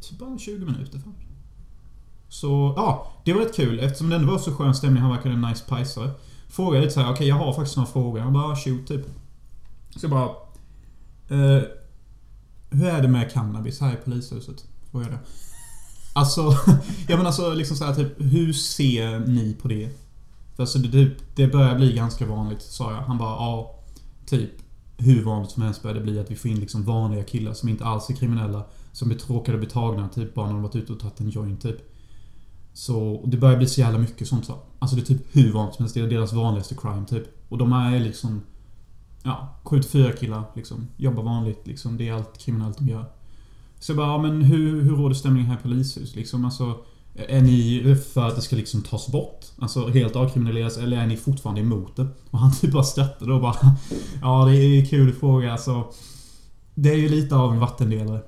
Typ 0.00 0.18
bara 0.18 0.38
20 0.38 0.64
minuter 0.64 0.98
fan. 0.98 1.14
Så, 2.28 2.74
ja. 2.76 3.12
Det 3.24 3.32
var 3.32 3.40
rätt 3.40 3.56
kul. 3.56 3.78
Eftersom 3.78 4.08
det 4.08 4.16
ändå 4.16 4.32
var 4.32 4.38
så 4.38 4.54
skön 4.54 4.74
stämning. 4.74 5.02
Han 5.02 5.10
verkade 5.10 5.34
en 5.34 5.40
nice 5.40 5.64
pajsare. 5.68 6.10
Frågade 6.48 6.84
lite 6.84 6.94
såhär, 6.94 7.12
okej 7.12 7.28
jag 7.28 7.36
har 7.36 7.52
faktiskt 7.52 7.76
några 7.76 7.90
frågor. 7.90 8.20
Han 8.20 8.32
bara, 8.32 8.56
shoot 8.56 8.86
typ. 8.86 9.06
Så 9.96 10.04
jag 10.04 10.10
bara... 10.10 10.28
Eh, 11.28 11.62
hur 12.70 12.86
är 12.86 13.02
det 13.02 13.08
med 13.08 13.32
cannabis 13.32 13.80
här 13.80 13.92
i 13.92 13.96
polishuset? 13.96 14.64
Frågade 14.90 15.10
jag. 15.10 15.20
Alltså, 16.12 16.40
ja 17.08 17.16
men 17.16 17.26
alltså 17.26 17.54
liksom 17.54 17.76
såhär 17.76 17.94
typ, 17.94 18.12
hur 18.18 18.52
ser 18.52 19.18
ni 19.18 19.54
på 19.62 19.68
det? 19.68 19.90
Alltså 20.56 20.78
det, 20.78 21.10
det, 21.34 21.46
börjar 21.46 21.76
bli 21.76 21.92
ganska 21.92 22.26
vanligt, 22.26 22.62
sa 22.62 22.92
jag. 22.92 23.00
Han 23.00 23.18
bara, 23.18 23.30
ja. 23.30 23.80
Typ, 24.26 24.50
hur 24.96 25.24
vanligt 25.24 25.50
som 25.50 25.62
helst 25.62 25.82
börjar 25.82 25.94
det 25.94 26.02
bli 26.02 26.18
att 26.20 26.30
vi 26.30 26.36
får 26.36 26.50
in 26.50 26.60
liksom 26.60 26.84
vanliga 26.84 27.24
killar 27.24 27.52
som 27.52 27.68
inte 27.68 27.84
alls 27.84 28.10
är 28.10 28.14
kriminella. 28.14 28.64
Som 28.92 29.08
blir 29.08 29.18
tråkade 29.18 29.58
och 29.58 29.64
betagna 29.64 30.08
typ 30.08 30.34
bara 30.34 30.46
när 30.46 30.52
de 30.52 30.62
varit 30.62 30.76
ute 30.76 30.92
och 30.92 31.00
tagit 31.00 31.20
en 31.20 31.30
joint, 31.30 31.62
typ. 31.62 31.76
Så, 32.72 33.24
det 33.26 33.36
börjar 33.36 33.56
bli 33.56 33.66
så 33.66 33.80
jävla 33.80 33.98
mycket 33.98 34.28
sånt 34.28 34.44
så. 34.44 34.58
Alltså 34.78 34.96
det 34.96 35.02
är 35.02 35.06
typ 35.06 35.36
hur 35.36 35.52
vanligt 35.52 35.74
som 35.74 35.82
helst. 35.82 35.94
Det 35.94 36.00
är 36.00 36.06
deras 36.06 36.32
vanligaste 36.32 36.74
crime, 36.74 37.06
typ. 37.06 37.24
Och 37.48 37.58
de 37.58 37.72
är 37.72 38.00
liksom... 38.00 38.42
Ja, 39.22 39.60
7-4 39.64 40.16
killar, 40.16 40.44
liksom. 40.54 40.88
Jobbar 40.96 41.22
vanligt, 41.22 41.66
liksom. 41.66 41.96
Det 41.96 42.08
är 42.08 42.12
allt 42.12 42.38
kriminellt 42.38 42.78
de 42.78 42.88
gör. 42.88 43.04
Så 43.78 43.92
jag 43.92 43.96
bara, 43.96 44.06
ja, 44.06 44.22
men 44.22 44.42
hur, 44.42 44.82
hur 44.82 44.96
råder 44.96 45.14
stämningen 45.14 45.50
här 45.50 45.58
i 45.58 45.62
polishus? 45.62 46.16
Liksom, 46.16 46.44
alltså, 46.44 46.78
är 47.14 47.40
ni 47.42 47.96
för 48.14 48.28
att 48.28 48.36
det 48.36 48.42
ska 48.42 48.56
liksom 48.56 48.82
tas 48.82 49.08
bort? 49.08 49.44
Alltså 49.58 49.88
helt 49.88 50.16
avkriminaliseras? 50.16 50.78
Eller 50.78 50.96
är 50.96 51.06
ni 51.06 51.16
fortfarande 51.16 51.60
emot 51.60 51.96
det? 51.96 52.06
Och 52.30 52.38
han 52.38 52.52
typ 52.52 52.72
bara 52.72 52.84
skrattade 52.84 53.32
och 53.32 53.40
bara... 53.40 53.56
Ja, 54.22 54.44
det 54.44 54.56
är 54.56 54.80
en 54.80 54.86
kul 54.86 55.12
fråga 55.12 55.52
alltså. 55.52 55.84
Det 56.74 56.90
är 56.90 56.96
ju 56.96 57.08
lite 57.08 57.36
av 57.36 57.52
en 57.52 57.60
vattendelare. 57.60 58.20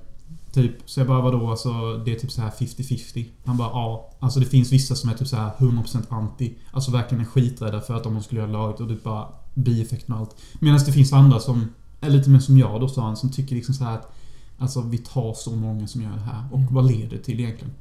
Typ, 0.51 0.75
så 0.85 0.99
jag 0.99 1.07
bara 1.07 1.21
vadå 1.21 1.49
alltså 1.49 1.97
det 2.05 2.15
är 2.15 2.19
typ 2.19 2.31
så 2.31 2.41
här 2.41 2.49
50-50. 2.49 3.25
Han 3.45 3.57
bara 3.57 3.69
ja. 3.69 4.09
Alltså 4.19 4.39
det 4.39 4.45
finns 4.45 4.71
vissa 4.71 4.95
som 4.95 5.09
är 5.09 5.13
typ 5.13 5.27
så 5.27 5.35
här 5.35 5.51
100% 5.57 6.03
anti. 6.09 6.53
Alltså 6.71 6.91
verkligen 6.91 7.21
är 7.23 7.27
skiträdda 7.27 7.81
för 7.81 7.93
att 7.93 8.05
om 8.05 8.13
de 8.13 8.23
skulle 8.23 8.41
göra 8.41 8.51
laget 8.51 8.79
och 8.79 8.87
det 8.87 9.03
bara 9.03 9.27
bieffekten 9.53 10.13
och 10.15 10.19
allt. 10.21 10.35
Medan 10.59 10.79
det 10.85 10.91
finns 10.91 11.13
andra 11.13 11.39
som 11.39 11.69
är 12.01 12.09
lite 12.09 12.29
mer 12.29 12.39
som 12.39 12.57
jag 12.57 12.81
då 12.81 12.87
sa 12.87 13.01
han 13.01 13.17
som 13.17 13.31
tycker 13.31 13.55
liksom 13.55 13.75
så 13.75 13.83
här 13.83 13.93
att 13.93 14.13
Alltså 14.59 14.81
vi 14.81 14.97
tar 14.97 15.33
så 15.33 15.51
många 15.55 15.87
som 15.87 16.01
gör 16.01 16.11
det 16.11 16.19
här 16.31 16.43
och 16.51 16.59
Mm. 16.59 16.73
vad 16.73 16.87
leder 16.91 17.09
det 17.09 17.23
till 17.23 17.39
egentligen? 17.39 17.73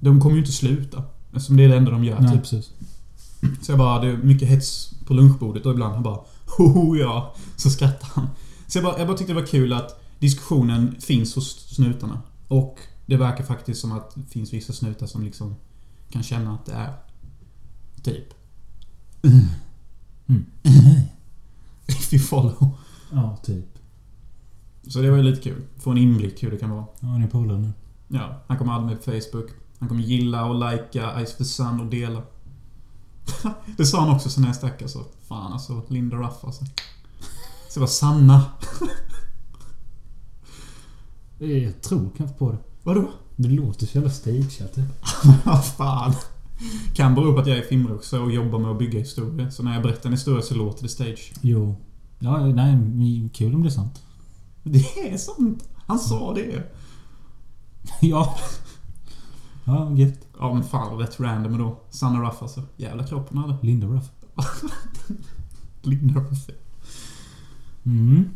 De 0.00 0.20
kommer 0.20 0.34
ju 0.36 0.40
inte 0.40 0.52
sluta. 0.52 1.02
Eftersom 1.32 1.56
det 1.56 1.64
är 1.64 1.68
det 1.68 1.76
enda 1.76 1.90
de 1.90 2.04
gör 2.04 2.20
Nej, 2.20 2.32
typ. 2.32 2.40
precis. 2.40 2.72
Så 3.62 3.72
jag 3.72 3.78
bara, 3.78 4.00
det 4.00 4.08
är 4.08 4.16
mycket 4.16 4.48
hets 4.48 4.94
på 5.06 5.14
lunchbordet 5.14 5.66
och 5.66 5.72
ibland 5.72 5.94
han 5.94 6.02
bara 6.02 6.20
Hoho 6.56 6.96
ja. 6.96 7.34
Så 7.56 7.70
skrattar 7.70 8.08
han. 8.14 8.28
Så 8.66 8.78
jag 8.78 8.84
bara, 8.84 8.98
jag 8.98 9.06
bara 9.06 9.16
tyckte 9.16 9.32
det 9.32 9.40
var 9.40 9.46
kul 9.46 9.72
att 9.72 10.00
diskussionen 10.18 10.96
finns 11.00 11.34
hos 11.34 11.74
snutarna. 11.74 12.22
Och 12.48 12.78
Det 13.06 13.16
verkar 13.16 13.44
faktiskt 13.44 13.80
som 13.80 13.92
att 13.92 14.14
det 14.14 14.32
finns 14.32 14.52
vissa 14.52 14.72
snutar 14.72 15.06
som 15.06 15.22
liksom 15.22 15.54
kan 16.10 16.22
känna 16.22 16.54
att 16.54 16.66
det 16.66 16.72
är 16.72 16.92
typ... 18.02 18.34
Mm. 19.22 20.44
If 21.86 22.12
you 22.12 22.22
follow. 22.22 22.76
Ja, 23.12 23.36
typ. 23.42 23.78
Så 24.86 24.98
det 24.98 25.10
var 25.10 25.16
ju 25.16 25.22
lite 25.22 25.42
kul. 25.42 25.62
Få 25.76 25.90
en 25.90 25.98
inblick 25.98 26.42
hur 26.42 26.50
det 26.50 26.56
kan 26.56 26.70
vara. 26.70 26.84
Ja, 27.00 27.18
ni 27.18 27.24
är 27.24 27.28
polare 27.28 27.58
nu. 27.58 27.72
Ja, 28.08 28.42
han 28.46 28.58
kommer 28.58 28.72
adda 28.72 28.84
mig 28.86 28.96
på 28.96 29.02
Facebook. 29.02 29.50
Han 29.78 29.88
kommer 29.88 30.02
gilla 30.02 30.44
och 30.44 30.70
likea 30.72 31.26
Ice 31.26 31.32
for 31.36 31.44
Sun 31.44 31.80
och 31.80 31.86
dela. 31.86 32.22
det 33.76 33.86
sa 33.86 34.00
han 34.00 34.14
också 34.14 34.30
sen 34.30 34.40
när 34.40 34.48
jag 34.48 34.56
stack 34.56 34.82
alltså. 34.82 35.04
Fan 35.28 35.52
alltså, 35.52 35.82
Linda 35.88 36.16
Ruff 36.16 36.44
alltså. 36.44 36.64
Så 37.68 37.74
det 37.74 37.80
var 37.80 37.86
Sanna. 37.86 38.44
Jag 41.38 41.82
tror 41.82 42.10
kanske 42.16 42.38
på 42.38 42.52
det. 42.52 42.58
Vadå? 42.82 43.10
Det 43.36 43.48
låter 43.48 43.86
så 43.86 43.98
jävla 43.98 44.10
stageat 44.10 44.74
typ. 44.74 44.84
Vad 45.44 45.64
fan. 45.76 46.14
Kan 46.94 47.14
bero 47.14 47.32
på 47.32 47.40
att 47.40 47.46
jag 47.46 47.58
är 47.58 47.62
filmroxare 47.62 48.20
och 48.20 48.32
jobbar 48.32 48.58
med 48.58 48.70
att 48.70 48.78
bygga 48.78 48.98
historier. 48.98 49.50
Så 49.50 49.62
när 49.62 49.74
jag 49.74 49.82
berättar 49.82 50.06
en 50.06 50.12
historia 50.12 50.42
så 50.42 50.54
låter 50.54 50.82
det 50.82 50.88
stage. 50.88 51.32
Jo. 51.40 51.76
Ja, 52.18 52.46
nej, 52.46 53.30
kul 53.34 53.54
om 53.54 53.62
det 53.62 53.68
är 53.68 53.70
sant. 53.70 54.02
Det 54.62 55.10
är 55.12 55.16
sant! 55.16 55.68
Han 55.86 55.98
sa 55.98 56.34
det. 56.34 56.72
ja. 58.00 58.38
Ja, 59.68 59.92
gött. 59.96 60.26
Ja 60.38 60.54
men 60.54 60.62
fan 60.64 60.98
rätt 60.98 61.20
random 61.20 61.58
då. 61.58 61.80
Sanna 61.90 62.28
Ruff 62.28 62.42
alltså. 62.42 62.62
Jävla 62.76 63.06
kropp 63.06 63.26
hon 63.30 63.38
hade. 63.38 63.56
Linda 63.62 63.86
Ruff. 63.86 64.10
Linda 65.82 66.20
Ruff. 66.20 66.50
Mm. 67.86 68.28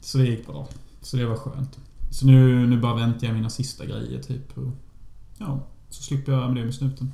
Så 0.00 0.18
det 0.18 0.24
gick 0.26 0.46
bra. 0.46 0.68
Så 1.00 1.16
det 1.16 1.26
var 1.26 1.36
skönt. 1.36 1.78
Så 2.10 2.26
nu, 2.26 2.66
nu 2.66 2.80
bara 2.80 2.94
väntar 2.94 3.26
jag 3.26 3.34
mina 3.36 3.50
sista 3.50 3.86
grejer 3.86 4.22
typ. 4.22 4.58
Och, 4.58 4.70
ja, 5.38 5.60
så 5.90 6.02
slipper 6.02 6.32
jag 6.32 6.46
med 6.52 6.56
det 6.56 6.64
med 6.64 6.74
snuten. 6.74 7.12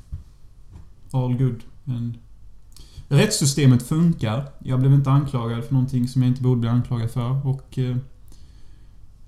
All 1.12 1.36
good. 1.36 1.60
Men 1.84 2.16
rättssystemet 3.08 3.82
funkar. 3.82 4.48
Jag 4.58 4.80
blev 4.80 4.92
inte 4.92 5.10
anklagad 5.10 5.64
för 5.64 5.72
någonting 5.72 6.08
som 6.08 6.22
jag 6.22 6.30
inte 6.30 6.42
borde 6.42 6.60
bli 6.60 6.68
anklagad 6.70 7.10
för. 7.10 7.46
Och... 7.46 7.78
eh, 7.78 7.96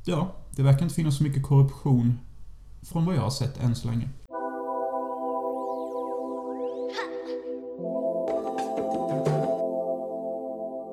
Ja, 0.07 0.35
det 0.57 0.62
verkar 0.62 0.83
inte 0.83 0.95
finnas 0.95 1.16
så 1.16 1.23
mycket 1.25 1.43
korruption 1.43 2.19
från 2.85 3.05
vad 3.05 3.17
jag 3.17 3.23
har 3.23 3.31
sett 3.31 3.62
än 3.62 3.75
så 3.75 3.88
länge. 3.88 4.09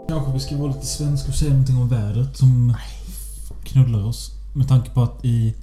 Kanske 0.08 0.32
vi 0.34 0.40
ska 0.40 0.58
vara 0.58 0.68
lite 0.72 0.86
svenska 0.86 1.30
och 1.30 1.36
säga 1.36 1.52
någonting 1.52 1.78
om 1.78 1.90
vädret 1.90 2.38
som 2.38 2.74
knullar 3.64 4.06
oss. 4.06 4.32
Med 4.56 4.68
tanke 4.68 4.90
på 4.92 5.02
att 5.02 5.26
i 5.26 5.56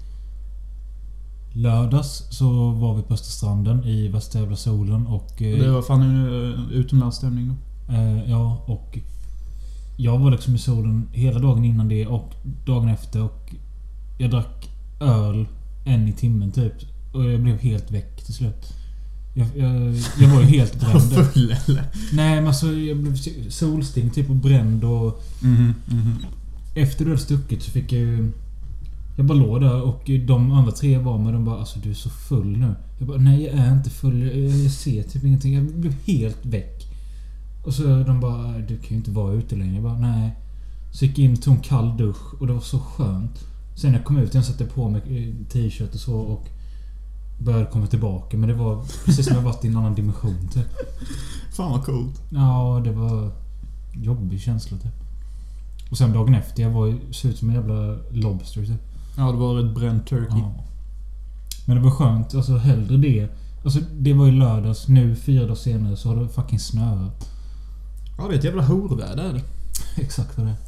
lördags 1.55 2.27
så 2.31 2.71
var 2.71 2.95
vi 2.95 3.03
på 3.03 3.15
Österstranden 3.15 3.85
i 3.85 4.09
värsta 4.09 4.39
jävla 4.39 4.57
solen 4.57 5.07
och... 5.07 5.43
eh, 5.43 5.59
Det 5.59 5.71
var 5.71 5.83
fan 5.83 6.03
en 6.03 6.27
uh, 6.27 6.73
utomlandsstämning 6.73 7.49
då. 7.49 7.55
Eh, 7.95 8.31
ja, 8.31 8.63
och 8.67 8.99
jag 9.97 10.19
var 10.19 10.31
liksom 10.31 10.55
i 10.55 10.59
solen 10.59 11.09
hela 11.13 11.39
dagen 11.39 11.65
innan 11.65 11.89
det 11.89 12.07
och 12.07 12.35
dagen 12.67 12.89
efter 12.89 13.23
och 13.23 13.55
jag 14.19 14.31
drack 14.31 14.71
öl 15.01 15.47
en 15.89 16.09
i 16.09 16.13
timmen 16.13 16.53
typ. 16.53 16.73
Och 17.13 17.25
jag 17.25 17.41
blev 17.41 17.59
helt 17.59 17.91
väck 17.91 18.25
till 18.25 18.35
slut. 18.35 18.73
Jag, 19.35 19.47
jag, 19.57 19.95
jag 20.21 20.29
var 20.29 20.41
ju 20.41 20.47
helt 20.47 20.81
bränd. 20.81 21.03
Full 21.33 21.55
eller? 21.67 21.85
Nej 22.13 22.35
men 22.35 22.47
alltså 22.47 22.73
jag 22.73 22.97
blev 22.97 23.17
solsting 23.51 24.11
typ 24.11 24.31
och 24.31 24.37
bränd 24.37 24.85
och 24.85 25.23
Mhm, 25.43 25.75
mhm. 25.87 26.17
efter 26.75 27.05
du 27.05 27.11
hade 27.11 27.23
stuckit 27.23 27.63
så 27.63 27.71
fick 27.71 27.93
jag 27.93 28.01
ju... 28.01 28.31
Jag 29.17 29.27
bara 29.27 29.39
låg 29.39 29.61
där 29.61 29.83
och 29.83 30.11
de 30.27 30.53
andra 30.53 30.73
tre 30.73 30.99
var 30.99 31.19
med 31.19 31.33
de 31.33 31.45
bara 31.45 31.59
alltså 31.59 31.79
du 31.79 31.91
är 31.91 31.95
så 31.95 32.11
full 32.11 32.57
nu. 32.57 32.75
Jag 32.99 33.09
bara 33.09 33.19
nej 33.19 33.43
jag 33.45 33.55
är 33.55 33.73
inte 33.73 33.91
full. 33.91 34.23
Jag, 34.23 34.49
jag 34.49 34.71
ser 34.71 35.03
typ 35.03 35.25
ingenting. 35.25 35.55
Jag 35.55 35.65
blev 35.65 35.95
helt 36.07 36.47
väck. 36.47 36.85
Och 37.65 37.75
så 37.75 37.83
de 37.83 38.21
bara 38.21 38.59
du 38.59 38.77
kan 38.77 38.89
ju 38.89 38.97
inte 38.97 39.11
vara 39.11 39.33
ute 39.35 39.57
längre. 39.57 39.75
Jag 39.75 39.83
bara 39.83 39.99
nej. 39.99 40.31
Så 40.93 41.05
gick 41.05 41.19
jag 41.19 41.25
in 41.25 41.33
och 41.33 41.43
tog 41.43 41.55
en 41.55 41.61
kall 41.61 41.97
dusch 41.97 42.35
och 42.41 42.47
det 42.47 42.53
var 42.53 42.61
så 42.61 42.79
skönt. 42.79 43.45
Sen 43.79 43.93
när 43.93 43.99
jag 43.99 44.07
kom 44.07 44.19
ut 44.19 44.31
igen 44.31 44.45
satte 44.45 44.65
på 44.65 44.89
mig 44.89 45.01
eh, 45.07 45.47
t-shirt 45.49 45.95
och 45.95 46.01
så 46.01 46.15
och 46.15 46.49
började 47.39 47.67
komma 47.67 47.87
tillbaka. 47.87 48.37
Men 48.37 48.49
det 48.49 48.55
var 48.55 48.85
precis 49.05 49.27
som 49.27 49.37
jag 49.37 49.43
varit 49.43 49.65
i 49.65 49.69
en 49.69 49.77
annan 49.77 49.95
dimension 49.95 50.49
typ. 50.55 50.67
Fan 51.53 51.73
vad 51.73 51.85
coolt. 51.85 52.23
Ja, 52.31 52.81
det 52.85 52.93
var 52.93 53.31
jobbig 53.93 54.41
känsla 54.41 54.79
typ. 54.79 54.93
Och 55.91 55.99
sen 55.99 56.13
dagen 56.13 56.35
efter, 56.35 56.63
jag 56.63 56.71
var 56.71 56.99
såg 57.11 57.31
ut 57.31 57.39
som 57.39 57.49
en 57.49 57.55
jävla 57.55 57.99
lobster 58.11 58.67
typ. 58.67 58.83
Ja, 59.17 59.33
det 59.33 59.39
var 59.39 59.61
ett 59.61 59.75
bränt 59.75 60.07
turkey. 60.07 60.39
Ja. 60.39 60.65
Men 61.67 61.77
det 61.77 61.83
var 61.83 61.91
skönt. 61.91 62.35
Alltså 62.35 62.57
hellre 62.57 62.97
det. 62.97 63.29
Alltså 63.65 63.81
det 63.99 64.13
var 64.13 64.27
ju 64.27 64.33
lördags. 64.33 64.89
Nu 64.89 65.17
fyra 65.17 65.43
dagar 65.43 65.55
senare 65.55 65.97
så 65.97 66.09
har 66.09 66.17
det 66.17 66.29
fucking 66.29 66.59
snöat. 66.59 67.29
Ja, 68.19 68.29
det 68.29 68.35
är 68.35 68.39
ett 68.39 68.45
jävla 68.45 68.63
horväder. 68.63 69.43
Exakt 69.97 70.39
vad 70.39 70.47
det 70.47 70.51
är. 70.53 70.68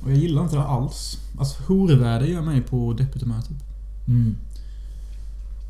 Och 0.00 0.10
jag 0.10 0.18
gillar 0.18 0.42
inte 0.42 0.56
det 0.56 0.62
alls. 0.62 1.18
Alltså 1.38 1.62
horväder 1.62 2.26
gör 2.26 2.42
mig 2.42 2.60
på 2.60 2.92
deppigt 2.92 3.22
humör 3.22 3.40
typ. 3.40 3.62
Mm. 4.08 4.36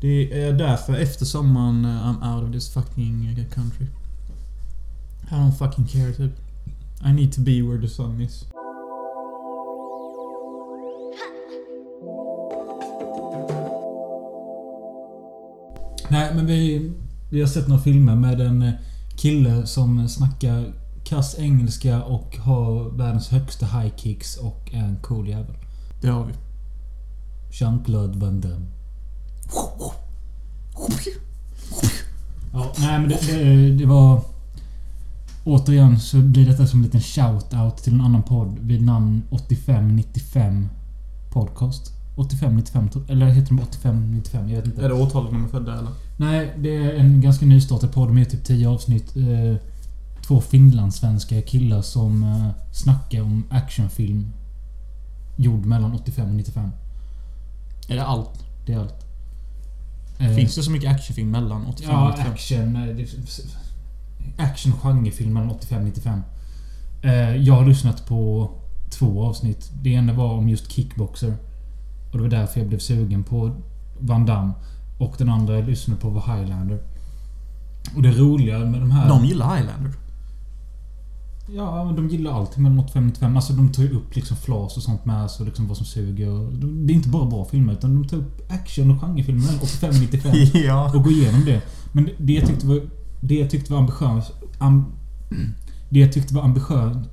Det 0.01 0.43
är 0.43 0.53
därför 0.53 0.93
efter 0.93 1.25
sommaren 1.25 1.85
eh, 1.85 1.91
I'm 1.91 2.35
out 2.35 2.43
of 2.43 2.51
this 2.51 2.73
fucking 2.73 3.45
country. 3.53 3.87
I 5.31 5.33
don't 5.33 5.51
fucking 5.51 5.87
care 5.87 6.13
typ. 6.13 6.31
I 7.05 7.13
need 7.13 7.33
to 7.33 7.41
be 7.41 7.61
where 7.61 7.81
the 7.81 7.87
sun 7.87 8.21
is. 8.21 8.45
Nej, 16.09 16.35
men 16.35 16.45
vi, 16.45 16.91
vi 17.29 17.39
har 17.41 17.47
sett 17.47 17.67
några 17.67 17.81
filmer 17.81 18.15
med 18.15 18.41
en 18.41 18.61
eh, 18.61 18.73
kille 19.15 19.65
som 19.67 20.09
snackar 20.09 20.73
kass 21.09 21.35
engelska 21.39 22.03
och 22.03 22.37
har 22.37 22.89
världens 22.97 23.29
högsta 23.29 23.65
high 23.65 23.95
kicks 23.95 24.37
och 24.37 24.69
är 24.73 24.83
en 24.83 24.97
cool 25.01 25.27
jävel. 25.27 25.55
Det 26.01 26.07
har 26.07 26.25
vi. 26.25 26.33
Jean-Claude 27.51 28.19
Van 28.19 28.41
Damme. 28.41 28.65
Ja, 32.53 32.73
nej 32.79 32.99
men 32.99 33.09
det, 33.09 33.19
det, 33.27 33.71
det 33.75 33.85
var... 33.85 34.21
Återigen 35.43 35.99
så 35.99 36.17
blir 36.17 36.45
detta 36.45 36.67
som 36.67 36.79
en 36.79 36.85
liten 36.85 36.99
shout-out 37.01 37.75
till 37.77 37.93
en 37.93 38.01
annan 38.01 38.23
podd 38.23 38.59
vid 38.59 38.81
namn 38.81 39.21
8595 39.31 40.69
Podcast. 41.31 41.93
8595, 42.15 42.89
tro- 42.89 43.03
eller 43.07 43.25
heter 43.25 43.47
de 43.49 43.59
8595? 43.59 44.49
Jag 44.49 44.55
vet 44.57 44.65
inte. 44.65 44.81
Är 44.85 44.89
det 44.89 44.95
årtalet 44.95 45.31
när 45.31 45.39
man 45.39 45.49
födda 45.49 45.73
eller? 45.79 45.91
Nej, 46.17 46.53
det 46.57 46.75
är 46.75 46.93
en 46.93 47.21
ganska 47.21 47.45
nystartad 47.45 47.93
podd 47.93 48.09
med 48.11 48.29
typ 48.29 48.43
10 48.43 48.69
avsnitt. 48.69 49.15
Eh, 49.15 49.55
två 50.27 50.41
finlandssvenska 50.41 51.41
killar 51.41 51.81
som 51.81 52.23
eh, 52.23 52.49
snackar 52.71 53.21
om 53.21 53.43
actionfilm. 53.49 54.33
Gjord 55.35 55.65
mellan 55.65 55.93
85 55.93 56.27
och 56.29 56.35
95. 56.35 56.69
Är 57.89 57.95
det 57.95 58.05
allt? 58.05 58.45
Det 58.65 58.73
är 58.73 58.79
allt. 58.79 59.05
Eh, 60.19 60.35
Finns 60.35 60.55
det 60.55 60.63
så 60.63 60.71
mycket 60.71 60.91
actionfilm 60.91 61.31
mellan 61.31 61.65
85 61.65 61.95
och 61.95 62.01
Ja, 62.01 62.09
95? 62.17 62.33
action. 62.33 62.75
eh, 62.75 62.95
det- 62.95 64.43
Action 64.43 64.71
genrefilm 64.73 65.33
mellan 65.33 65.49
85 65.51 65.79
och 65.79 65.85
95. 65.85 66.21
Eh, 67.01 67.35
Jag 67.35 67.53
har 67.55 67.65
lyssnat 67.65 68.05
på 68.07 68.49
två 68.89 69.23
avsnitt. 69.25 69.71
Det 69.81 69.89
ena 69.89 70.13
var 70.13 70.33
om 70.33 70.49
just 70.49 70.71
kickboxer. 70.71 71.33
Och 72.11 72.17
det 72.17 72.23
var 72.23 72.29
därför 72.29 72.59
jag 72.59 72.69
blev 72.69 72.79
sugen 72.79 73.23
på 73.23 73.55
Van 73.99 74.25
Damme. 74.25 74.53
Och 74.97 75.15
den 75.17 75.29
andra 75.29 75.55
jag 75.55 75.65
lyssnade 75.65 76.01
på 76.01 76.09
var 76.09 76.21
Highlander. 76.37 76.79
Och 77.95 78.01
det 78.01 78.11
roliga 78.11 78.59
med 78.59 78.81
de 78.81 78.91
här... 78.91 79.09
De 79.09 79.25
gillar 79.25 79.55
Highlander. 79.57 79.91
Ja, 81.55 81.93
de 81.95 82.09
gillar 82.09 82.31
allt 82.31 82.57
mellan 82.57 82.79
85 82.79 83.03
och 83.03 83.07
95. 83.07 83.35
Alltså 83.35 83.53
de 83.53 83.71
tar 83.71 83.83
ju 83.83 83.89
upp 83.89 84.15
liksom 84.15 84.37
flas 84.37 84.77
och 84.77 84.83
sånt 84.83 85.05
med. 85.05 85.31
Så 85.31 85.43
liksom 85.45 85.67
vad 85.67 85.77
som 85.77 85.85
suger. 85.85 86.29
Och 86.29 86.53
det 86.53 86.93
är 86.93 86.95
inte 86.95 87.09
bara 87.09 87.25
bra 87.25 87.45
filmer 87.45 87.73
utan 87.73 87.95
de 87.95 88.07
tar 88.07 88.17
upp 88.17 88.51
action 88.51 88.91
och 88.91 89.01
genrefilmer 89.01 89.41
mellan 89.41 89.59
85 89.61 89.89
och 89.89 89.95
95. 90.01 90.31
ja. 90.65 90.91
och 90.95 91.03
gå 91.03 91.11
igenom 91.11 91.45
det. 91.45 91.61
Men 91.91 92.09
det 92.17 92.33
jag 92.33 92.47
tyckte 92.47 92.67
var... 92.67 92.81
Det 93.21 93.35
jag 93.35 93.49
tyckte 93.49 93.71
var 93.71 93.79
ambitiöst... 93.79 94.31
Am, 94.57 94.85
det 95.89 95.99
jag 95.99 96.13
tyckte 96.13 96.33
var 96.35 96.41
ambitiöst... 96.49 97.09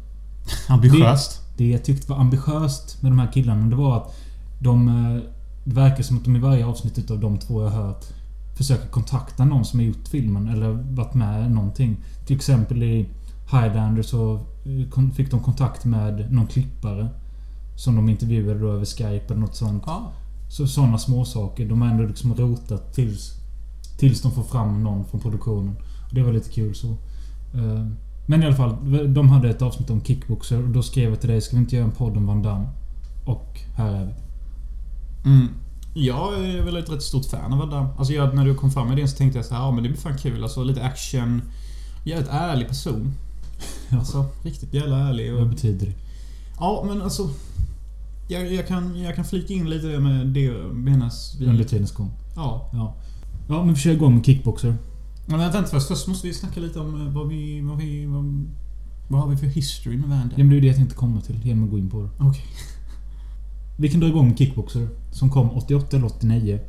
Ambitiöst. 0.69 1.43
Det 1.57 1.71
jag 1.71 1.85
tyckte 1.85 2.11
var 2.11 2.19
ambitiöst 2.19 3.03
med 3.03 3.13
de 3.13 3.19
här 3.19 3.33
killarna, 3.33 3.67
det 3.67 3.77
var 3.77 3.97
att 3.97 4.15
de... 4.59 4.89
eh, 4.89 5.23
Det 5.65 5.75
verkar 5.75 6.03
som 6.03 6.17
att 6.17 6.25
de 6.25 6.37
i 6.37 6.39
varje 6.39 6.67
avsnitt 6.67 6.99
utav 6.99 7.21
de 7.21 7.39
två 7.39 7.63
jag 7.63 7.71
hört 7.71 8.05
försöker 8.57 8.87
kontakta 8.89 9.45
någon 9.45 9.65
som 9.65 9.79
har 9.81 9.87
gjort 9.87 10.09
filmen 10.09 10.49
eller 10.49 10.69
varit 10.71 11.15
med 11.15 11.51
någonting. 11.51 11.97
Till 12.27 12.37
exempel 12.37 12.83
i 12.83 13.09
Highlander 13.51 14.03
så 14.03 14.41
fick 15.15 15.31
de 15.31 15.41
kontakt 15.41 15.85
med 15.85 16.33
någon 16.33 16.47
klippare. 16.47 17.09
Som 17.77 17.97
de 17.97 18.09
intervjuade 18.09 18.61
då 18.61 18.73
över 18.73 18.85
Skype 18.85 19.27
eller 19.27 19.41
något 19.41 19.57
sånt. 19.57 19.83
Ja. 19.87 20.13
Så 20.49 20.67
sådana 20.67 20.99
små 20.99 21.25
saker. 21.25 21.69
De 21.69 21.83
har 21.83 21.89
ändå 21.89 22.05
liksom 22.05 22.35
rotat 22.35 22.95
tills... 22.95 23.33
Tills 23.99 24.23
de 24.23 24.33
får 24.33 24.43
fram 24.43 24.83
någon 24.83 25.05
från 25.05 25.21
produktionen. 25.21 25.77
Och 26.09 26.15
det 26.15 26.23
var 26.23 26.33
lite 26.33 26.51
kul 26.51 26.75
så. 26.75 26.89
Eh, 27.55 27.87
Men 28.27 28.43
i 28.43 28.47
alla 28.47 28.57
fall. 28.57 28.77
De 29.15 29.29
hade 29.29 29.51
ett 29.51 29.63
avsnitt 29.63 29.91
om 29.91 30.01
kickboxer 30.05 30.63
och 30.63 30.69
då 30.69 30.83
skrev 30.83 31.11
jag 31.11 31.21
till 31.21 31.31
dig, 31.31 31.41
ska 31.41 31.57
vi 31.57 31.63
inte 31.63 31.77
göra 31.77 31.87
en 31.87 31.93
podd 31.93 32.17
om 32.17 32.27
Van 32.27 32.43
Damme? 32.43 32.67
Och 33.27 33.61
här 33.77 33.93
är 33.95 34.07
vi. 34.07 34.15
Mm. 35.31 35.49
Jag 35.95 36.45
är 36.45 36.63
väl 36.63 36.77
ett 36.77 36.91
rätt 36.91 37.03
stort 37.03 37.27
fan 37.27 37.53
av 37.53 37.59
Van 37.59 37.71
Damme. 37.71 37.89
Alltså 37.99 38.13
jag, 38.13 38.35
när 38.35 38.45
du 38.45 38.55
kom 38.55 38.71
fram 38.71 38.89
med 38.89 38.97
det 38.97 39.09
så 39.09 39.17
tänkte 39.17 39.39
jag 39.39 39.47
så 39.47 39.55
här, 39.55 39.63
ja 39.63 39.71
men 39.71 39.83
det 39.83 39.89
blir 39.89 39.99
fan 40.01 40.19
kul. 40.19 40.43
Alltså 40.43 40.63
lite 40.65 40.83
action. 40.83 41.43
Jävligt 42.05 42.29
ärlig 42.31 42.69
person. 42.69 43.13
Alltså, 43.91 44.25
riktigt 44.43 44.75
jävla 44.75 44.99
ärlig. 44.99 45.33
Vad 45.33 45.43
Och, 45.43 45.49
betyder 45.49 45.87
det? 45.87 45.93
ja, 46.59 46.85
men 46.89 47.03
alltså... 47.03 47.31
Jag, 48.29 48.53
jag, 48.53 48.67
kan, 48.69 49.01
jag 49.03 49.17
kan 49.17 49.25
flika 49.25 49.55
in 49.55 49.71
lite 49.71 49.87
det 49.87 50.01
med 50.01 50.27
det 50.27 50.51
menas 50.73 51.37
vi... 51.41 51.47
Under 51.47 51.65
tidens 51.65 51.93
gång. 51.93 52.11
Ja. 52.37 52.71
Ja. 52.73 52.95
Ja, 53.49 53.65
men 53.65 53.75
vi 53.75 53.81
kör 53.81 53.91
igång 53.91 54.15
med 54.15 54.27
kickboxer. 54.27 54.77
Men 55.27 55.39
vänta 55.39 55.59
inte 55.59 55.71
först. 55.71 55.89
Först 55.89 56.07
måste 56.09 56.27
vi 56.27 56.35
snacka 56.35 56.61
lite 56.61 56.81
om 56.81 57.07
eh, 57.07 57.13
vad 57.13 57.29
vi... 57.29 57.61
Vad 57.61 57.79
vi... 57.79 58.07
Vad, 58.07 58.47
vad 59.09 59.21
har 59.21 59.29
vi 59.29 59.37
för 59.37 59.47
history 59.47 59.97
med 59.97 60.09
Van 60.09 60.31
Ja, 60.37 60.45
men 60.45 60.51
det 60.51 60.57
är 60.57 60.61
det 60.61 60.67
jag 60.67 60.77
tänkte 60.77 60.95
komma 60.95 61.21
till 61.21 61.41
genom 61.47 61.65
att 61.65 61.71
gå 61.71 61.79
in 61.79 61.91
på 61.91 62.03
det. 62.03 62.09
Okej. 62.19 62.45
Vi 63.79 63.89
kan 63.89 64.01
dra 64.01 64.09
igång 64.09 64.29
med 64.29 64.39
kickboxer. 64.39 64.89
Som 65.13 65.31
kom 65.31 65.51
88 65.51 65.97
eller 65.97 66.07
89. 66.07 66.61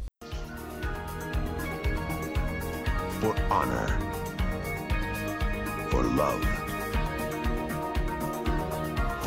for 3.22 3.34
honor, 3.50 3.88
for 5.90 6.04
love, 6.04 6.57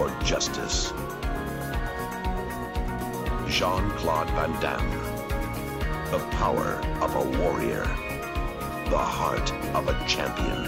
for 0.00 0.10
justice. 0.24 0.94
Jean 3.48 3.90
Claude 3.98 4.30
Van 4.36 4.52
Damme. 4.62 4.90
The 6.10 6.18
power 6.36 6.70
of 7.04 7.10
a 7.16 7.24
warrior, 7.40 7.84
the 8.90 9.02
heart 9.18 9.52
of 9.74 9.88
a 9.88 9.94
champion. 10.08 10.60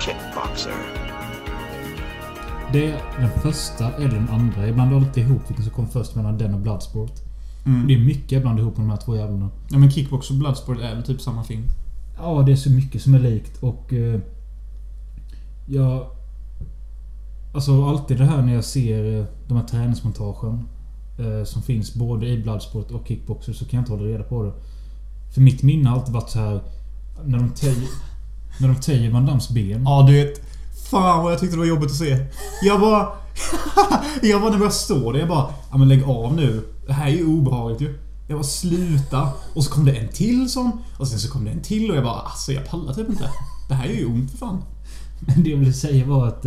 Kickboxer. 0.00 0.74
Det 2.72 2.90
är 2.90 3.20
den 3.20 3.30
första 3.42 3.92
eller 3.92 4.08
den 4.08 4.28
andra. 4.28 4.66
Jag 4.66 4.74
blandar 4.74 4.96
alltid 4.96 5.24
ihop 5.24 5.42
vilken 5.48 5.64
som 5.64 5.74
kom 5.74 5.88
först 5.88 6.14
mellan 6.14 6.38
den 6.38 6.54
och 6.54 6.60
Bloodsport. 6.60 7.12
Mm. 7.66 7.86
Det 7.86 7.94
är 7.94 7.98
mycket 7.98 8.32
jag 8.32 8.42
blandar 8.42 8.62
ihop 8.62 8.76
med 8.76 8.86
de 8.86 8.90
här 8.90 9.00
två 9.04 9.16
jävlarna. 9.16 9.50
Ja 9.70 9.78
men 9.78 9.90
Kickbox 9.90 10.30
och 10.30 10.36
Bloodsport 10.36 10.78
är 10.78 10.94
väl 10.94 11.02
typ 11.02 11.20
samma 11.20 11.44
film? 11.44 11.64
Ja, 12.16 12.42
det 12.46 12.52
är 12.52 12.56
så 12.56 12.70
mycket 12.70 13.02
som 13.02 13.14
är 13.14 13.18
likt 13.18 13.62
och... 13.62 13.92
Eh, 13.92 14.20
jag... 15.66 16.06
Alltså 17.54 17.88
alltid 17.88 18.18
det 18.18 18.24
här 18.24 18.42
när 18.42 18.54
jag 18.54 18.64
ser 18.64 19.18
eh, 19.18 19.24
de 19.48 19.56
här 19.56 19.64
träningsmontagen. 19.64 20.68
Eh, 21.18 21.44
som 21.44 21.62
finns 21.62 21.94
både 21.94 22.26
i 22.26 22.42
Bloodsport 22.42 22.90
och 22.90 23.08
Kickboxer 23.08 23.52
så 23.52 23.64
kan 23.64 23.76
jag 23.76 23.80
inte 23.80 23.92
hålla 23.92 24.04
reda 24.04 24.24
på 24.24 24.42
det. 24.42 24.52
För 25.34 25.40
mitt 25.40 25.62
minne 25.62 25.88
har 25.88 25.96
alltid 25.98 26.14
varit 26.14 26.30
så 26.30 26.38
här 26.38 26.60
När 27.24 27.38
de 27.38 27.50
töjer... 27.50 27.88
När 28.60 28.68
de 28.68 28.74
töjer 28.74 29.10
Van 29.10 29.26
Dams 29.26 29.50
ben. 29.50 29.82
Ja, 29.84 30.04
du 30.08 30.12
vet. 30.12 30.40
Fan 30.90 31.24
vad 31.24 31.32
jag 31.32 31.40
tyckte 31.40 31.56
det 31.56 31.60
var 31.60 31.66
jobbigt 31.66 31.90
att 31.90 31.96
se. 31.96 32.26
Jag 32.62 32.80
bara... 32.80 32.98
jag 34.22 34.40
bara 34.40 34.50
när 34.50 34.50
jag 34.50 34.58
började 34.58 34.70
stå 34.70 35.12
där, 35.12 35.18
jag 35.18 35.28
bara... 35.28 35.46
Ja 35.70 35.76
men 35.78 35.88
lägg 35.88 36.04
av 36.04 36.34
nu. 36.34 36.62
Det 36.86 36.92
här 36.92 37.06
är 37.06 37.14
ju 37.14 37.26
obehagligt 37.26 37.80
ju. 37.80 37.98
Jag 38.28 38.38
bara 38.38 38.44
sluta. 38.44 39.28
Och 39.54 39.64
så 39.64 39.70
kom 39.70 39.84
det 39.84 39.92
en 39.92 40.08
till 40.08 40.50
sån. 40.50 40.72
Och 40.98 41.08
sen 41.08 41.18
så 41.18 41.30
kom 41.30 41.44
det 41.44 41.50
en 41.50 41.62
till 41.62 41.90
och 41.90 41.96
jag 41.96 42.04
bara 42.04 42.20
alltså 42.20 42.52
jag 42.52 42.66
pallar 42.66 42.94
typ 42.94 43.08
inte. 43.08 43.30
Det 43.68 43.74
här 43.74 43.88
är 43.88 43.94
ju 43.94 44.06
ont 44.06 44.30
för 44.30 44.38
fan. 44.38 44.62
Men 45.20 45.42
det 45.42 45.50
jag 45.50 45.58
ville 45.58 45.72
säga 45.72 46.06
var 46.06 46.28
att... 46.28 46.46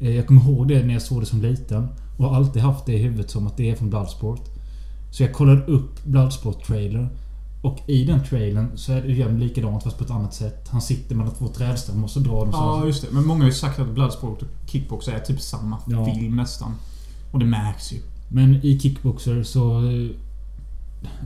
Eh, 0.00 0.10
jag 0.16 0.26
kommer 0.26 0.40
ihåg 0.42 0.68
det 0.68 0.86
när 0.86 0.92
jag 0.92 1.02
såg 1.02 1.20
det 1.22 1.26
som 1.26 1.42
liten. 1.42 1.88
Och 2.16 2.24
har 2.24 2.36
alltid 2.36 2.62
haft 2.62 2.86
det 2.86 2.92
i 2.92 2.98
huvudet 3.02 3.30
som 3.30 3.46
att 3.46 3.56
det 3.56 3.70
är 3.70 3.76
från 3.76 3.90
Bloodsport. 3.90 4.40
Så 5.10 5.22
jag 5.22 5.32
kollade 5.32 5.62
upp 5.64 6.04
Bloodsport-trailer. 6.04 7.08
Och 7.62 7.78
i 7.86 8.04
den 8.04 8.24
trailern 8.24 8.70
så 8.74 8.92
är 8.92 9.02
det 9.02 9.08
ju 9.12 9.38
likadant 9.38 9.82
fast 9.82 9.98
på 9.98 10.04
ett 10.04 10.10
annat 10.10 10.34
sätt. 10.34 10.68
Han 10.70 10.80
sitter 10.82 11.14
mellan 11.14 11.34
två 11.34 11.48
trädstammar 11.48 12.04
och 12.04 12.10
så 12.10 12.20
drar 12.20 12.44
de 12.44 12.52
så. 12.52 12.58
Ja 12.58 12.86
just 12.86 13.02
det. 13.02 13.08
Men 13.12 13.26
många 13.26 13.40
har 13.40 13.46
ju 13.46 13.52
sagt 13.54 13.78
att 13.78 13.88
Bloodsport 13.94 14.42
och 14.42 14.48
Kickbox 14.70 15.08
är 15.08 15.18
typ 15.18 15.40
samma 15.40 15.78
Ja. 15.86 16.04
film 16.14 16.36
nästan. 16.36 16.74
Och 17.32 17.38
det 17.38 17.44
märks 17.46 17.92
ju. 17.92 17.96
Men 18.28 18.54
i 18.54 18.78
Kickboxer 18.80 19.42
så... 19.42 19.80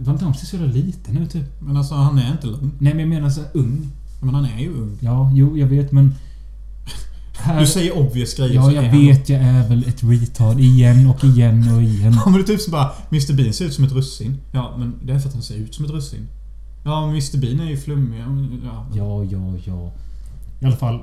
Van 0.00 0.16
Damme 0.16 0.34
ser 0.34 0.46
så 0.46 0.56
jävla 0.56 0.72
liten 0.72 1.18
ut 1.18 1.30
typ. 1.30 1.60
Men 1.60 1.76
alltså 1.76 1.94
han 1.94 2.18
är 2.18 2.32
inte 2.32 2.46
lugn. 2.46 2.70
Nej 2.78 2.94
men 2.94 3.00
jag 3.00 3.08
menar 3.08 3.30
så 3.30 3.40
ung. 3.54 3.88
Men 4.22 4.34
han 4.34 4.44
är 4.44 4.58
ju 4.58 4.72
ung. 4.74 4.98
Ja, 5.00 5.30
jo 5.34 5.56
jag 5.58 5.66
vet 5.66 5.92
men... 5.92 6.14
Här, 7.40 7.60
Du 7.60 7.66
säger 7.66 7.98
obvious 7.98 8.34
grejer 8.34 8.54
Ja, 8.54 8.62
så 8.62 8.70
jag 8.72 8.82
vet. 8.92 9.28
Jag 9.28 9.40
är 9.40 9.68
väl 9.68 9.84
ett 9.88 10.02
retard 10.04 10.60
igen 10.60 11.06
och 11.06 11.24
igen 11.24 11.74
och 11.76 11.82
igen. 11.82 12.12
Ja 12.24 12.30
men 12.30 12.32
det 12.34 12.40
är 12.40 12.46
typ 12.46 12.60
som 12.60 12.70
bara 12.72 12.90
Mr 13.10 13.32
Bean 13.36 13.52
ser 13.52 13.64
ut 13.64 13.74
som 13.74 13.84
ett 13.84 13.92
russin. 13.92 14.36
Ja 14.52 14.74
men 14.78 14.94
det 15.02 15.12
är 15.12 15.18
för 15.18 15.28
att 15.28 15.34
han 15.34 15.42
ser 15.42 15.54
ut 15.54 15.74
som 15.74 15.84
ett 15.84 15.90
russin. 15.90 16.26
Ja 16.84 17.00
men 17.00 17.10
Mr 17.10 17.38
Bean 17.40 17.60
är 17.60 17.70
ju 17.70 17.76
flummig. 17.76 18.20
Ja, 18.20 18.24
ja. 18.64 18.86
Ja, 18.96 19.24
ja, 19.30 19.54
ja. 19.64 19.90
I 20.60 20.64
alla 20.66 20.76
fall. 20.76 20.98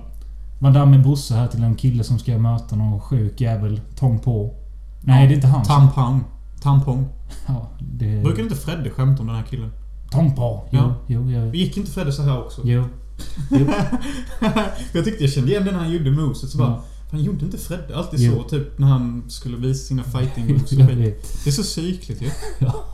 Van 0.60 0.74
Damme 0.74 0.98
är 0.98 1.02
brorsa 1.02 1.36
här 1.36 1.48
till 1.48 1.64
en 1.64 1.76
kille 1.76 2.04
som 2.04 2.20
ska 2.20 2.38
möta 2.38 2.76
någon 2.76 3.00
sjuk 3.02 3.42
jävel. 3.42 3.82
Tång 4.00 4.20
på. 4.20 4.54
Nej, 5.02 5.28
det 5.28 5.34
är 5.34 5.36
inte 5.36 5.48
han. 5.48 5.64
Tampong. 5.66 6.24
Tampong. 6.62 7.08
Ja, 7.48 7.70
det... 7.80 8.24
Brukar 8.24 8.44
inte 8.44 8.56
Fredde 8.56 8.90
skämta 8.90 9.22
om 9.22 9.28
den 9.28 9.36
här 9.36 9.44
killen? 9.44 9.72
Tång 10.12 10.36
på. 10.36 10.68
Jo, 10.72 10.80
Ja. 10.80 10.96
jo, 11.08 11.32
jo. 11.32 11.54
Gick 11.54 11.78
inte 11.78 11.92
Fredde 11.92 12.12
så 12.12 12.22
här 12.24 12.40
också? 12.46 12.62
Jo. 12.66 12.84
Jag 14.94 15.06
tyckte 15.06 15.24
jag 15.24 15.34
kände 15.34 15.52
igen 15.52 15.66
den 15.66 15.74
när 15.74 15.82
han 15.82 15.92
gjorde 15.92 16.12
moset 16.12 16.50
så 16.50 16.58
bara... 16.58 16.70
Ja. 16.70 16.84
Han 17.12 17.24
gjorde 17.24 17.46
inte 17.46 17.58
Fredde 17.58 17.98
alltid 17.98 18.20
Jo. 18.20 18.34
så 18.36 18.50
typ 18.50 18.80
när 18.80 18.88
han 18.88 19.24
skulle 19.28 19.58
visa 19.58 19.88
sina 19.88 20.04
fighting 20.04 20.48
moves. 20.48 20.70
Det 21.44 21.50
är 21.50 21.52
så 21.52 21.64
psykligt 21.64 22.22
ju. 22.22 22.30
Ja. 22.60 22.86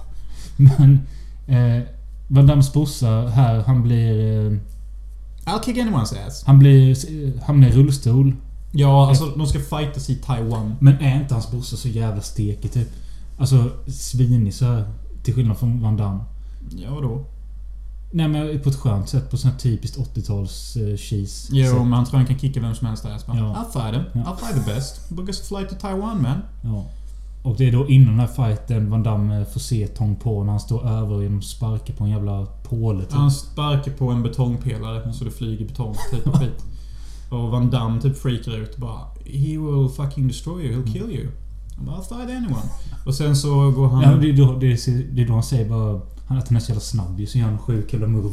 Men... 0.57 0.99
Eh, 1.47 1.83
Van 2.27 2.47
Dammes 2.47 2.73
brorsa 2.73 3.27
här, 3.27 3.63
han 3.63 3.83
blir... 3.83 4.45
Eh, 4.45 4.57
I'll 5.45 5.63
kick 5.65 5.77
anyone's 5.77 6.27
ass. 6.27 6.43
han 6.45 6.59
blir... 6.59 6.91
Eh, 6.91 7.43
hamnar 7.43 7.67
i 7.67 7.71
rullstol. 7.71 8.35
Ja, 8.71 9.09
alltså 9.09 9.25
de 9.25 9.47
ska 9.47 9.59
fightas 9.59 10.09
i 10.09 10.15
Taiwan. 10.15 10.75
Men 10.79 10.93
är 10.99 11.21
inte 11.21 11.33
hans 11.33 11.51
brorsa 11.51 11.75
så 11.77 11.87
jävla 11.87 12.21
stekig 12.21 12.71
typ? 12.71 12.89
Alltså 13.37 13.71
svinig 13.87 14.53
så 14.53 14.65
här, 14.65 14.85
Till 15.23 15.33
skillnad 15.33 15.57
från 15.57 15.81
Van 15.81 15.97
Damme. 15.97 16.23
Ja, 16.69 16.95
vadå? 16.95 17.25
Nej 18.15 18.27
men 18.27 18.59
på 18.59 18.69
ett 18.69 18.75
skönt 18.75 19.09
sätt. 19.09 19.31
På 19.31 19.37
sånt 19.37 19.53
här 19.53 19.59
typiskt 19.59 19.97
80-tals 19.97 20.75
eh, 20.75 20.97
cheese. 20.97 21.49
Jo, 21.51 21.65
sätt. 21.65 21.81
men 21.81 21.93
han 21.93 22.05
tror 22.05 22.17
han 22.17 22.27
kan 22.27 22.39
kicka 22.39 22.59
vem 22.61 22.75
som 22.75 22.87
helst 22.87 23.03
där. 23.03 23.19
Bara, 23.27 23.37
Ja. 23.37 23.43
I'll 23.43 23.71
fight 23.71 23.95
him. 23.95 24.03
Ja. 24.13 24.21
I'll 24.21 24.35
fight 24.35 24.65
the 24.65 24.73
best. 24.73 25.11
Us 25.27 25.41
a 25.41 25.43
flight 25.47 25.69
to 25.69 25.75
Taiwan 25.81 26.21
man. 26.21 26.41
Ja. 26.63 26.85
Och 27.43 27.57
det 27.57 27.67
är 27.67 27.71
då 27.71 27.87
innan 27.87 28.17
den 28.17 28.19
här 28.19 28.27
fighten 28.27 28.89
Van 28.89 29.03
Damme 29.03 29.45
får 29.45 29.59
se 29.59 29.87
Tong 29.87 30.15
på 30.15 30.43
när 30.43 30.51
han 30.51 30.59
står 30.59 30.87
över 30.87 31.21
genom 31.21 31.37
att 31.37 31.43
sparka 31.43 31.93
på 31.93 32.03
en 32.03 32.09
jävla 32.09 32.45
påle 32.45 33.03
typ. 33.03 33.11
Han 33.11 33.31
sparkar 33.31 33.91
på 33.91 34.09
en 34.09 34.23
betongpelare 34.23 35.13
så 35.13 35.23
det 35.23 35.31
flyger 35.31 35.65
betong 35.65 35.95
typ 36.11 36.27
och 36.27 36.35
skit. 36.39 36.65
Och 37.29 37.51
Van 37.51 37.69
Damme 37.69 38.01
typ 38.01 38.17
freakar 38.17 38.51
ut 38.57 38.73
och 38.73 38.79
bara 38.81 38.99
He 39.25 39.57
will 39.57 39.89
fucking 39.95 40.27
destroy 40.27 40.63
you, 40.65 40.75
he'll 40.75 40.93
kill 40.93 41.11
you. 41.11 41.27
I'm 41.77 41.85
bara, 41.85 41.95
I'll 41.95 42.03
fight 42.03 42.37
anyone. 42.37 42.69
Och 43.05 43.15
sen 43.15 43.35
så 43.35 43.71
går 43.71 43.87
han... 43.87 44.01
Ja, 44.01 44.15
det, 44.15 44.29
är 44.29 44.37
då, 44.37 44.57
det, 44.59 44.67
är, 44.67 45.13
det 45.15 45.21
är 45.21 45.27
då 45.27 45.33
han 45.33 45.43
säger 45.43 45.69
bara... 45.69 46.01
Att 46.37 46.47
han 46.47 46.55
är 46.57 46.61
så 46.61 46.69
jävla 46.69 46.81
snabb 46.81 47.19
ju. 47.19 47.27
Så 47.27 47.37
gör 47.37 47.45
han 47.45 47.53
en 47.53 47.59
sjuk 47.59 47.93
jävla 47.93 48.07
move. 48.07 48.29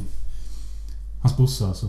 Hans 1.22 1.36
brorsa 1.36 1.66
alltså. 1.68 1.86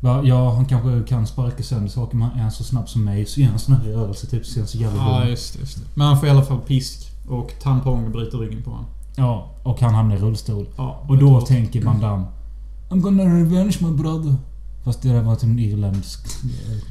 Bara, 0.00 0.24
Ja, 0.24 0.54
han 0.54 0.64
kanske 0.66 1.02
kan 1.08 1.26
sparka 1.26 1.62
sönder 1.62 1.88
saker 1.90 2.16
men 2.16 2.30
är 2.30 2.42
han 2.42 2.52
så 2.52 2.64
snabb 2.64 2.88
som 2.88 3.04
mig 3.04 3.26
så 3.26 3.40
gör 3.40 3.48
han 3.50 3.58
såna 3.58 3.78
här 3.78 3.84
rörelser 3.84 4.26
typ. 4.28 4.46
Så 4.46 4.58
är 4.58 4.60
han 4.60 4.68
så 4.68 4.78
jävla 4.78 5.02
Ja, 5.02 5.20
dum. 5.20 5.28
just 5.30 5.54
det, 5.54 5.60
just 5.60 5.76
det. 5.76 5.82
Men 5.94 6.06
han 6.06 6.18
får 6.20 6.28
i 6.28 6.30
alla 6.30 6.42
fall 6.44 6.58
pisk. 6.58 7.08
Och 7.28 7.52
tampong 7.62 8.12
bryter 8.12 8.38
ryggen 8.38 8.62
på 8.62 8.70
honom. 8.70 8.86
Ja, 9.16 9.50
och 9.62 9.80
han 9.80 9.94
hamnar 9.94 10.16
i 10.16 10.18
rullstol. 10.18 10.66
Ja, 10.76 11.04
Och 11.08 11.18
då 11.18 11.40
tänker 11.40 11.84
Van 11.84 12.00
Damme... 12.00 12.24
I'm 12.90 13.00
gonna 13.00 13.22
revenge 13.24 13.76
my 13.80 13.90
brother. 13.90 14.34
Fast 14.84 15.02
det 15.02 15.08
där 15.08 15.22
var 15.22 15.36
till 15.36 15.48
en 15.48 15.58
irländsk... 15.58 16.26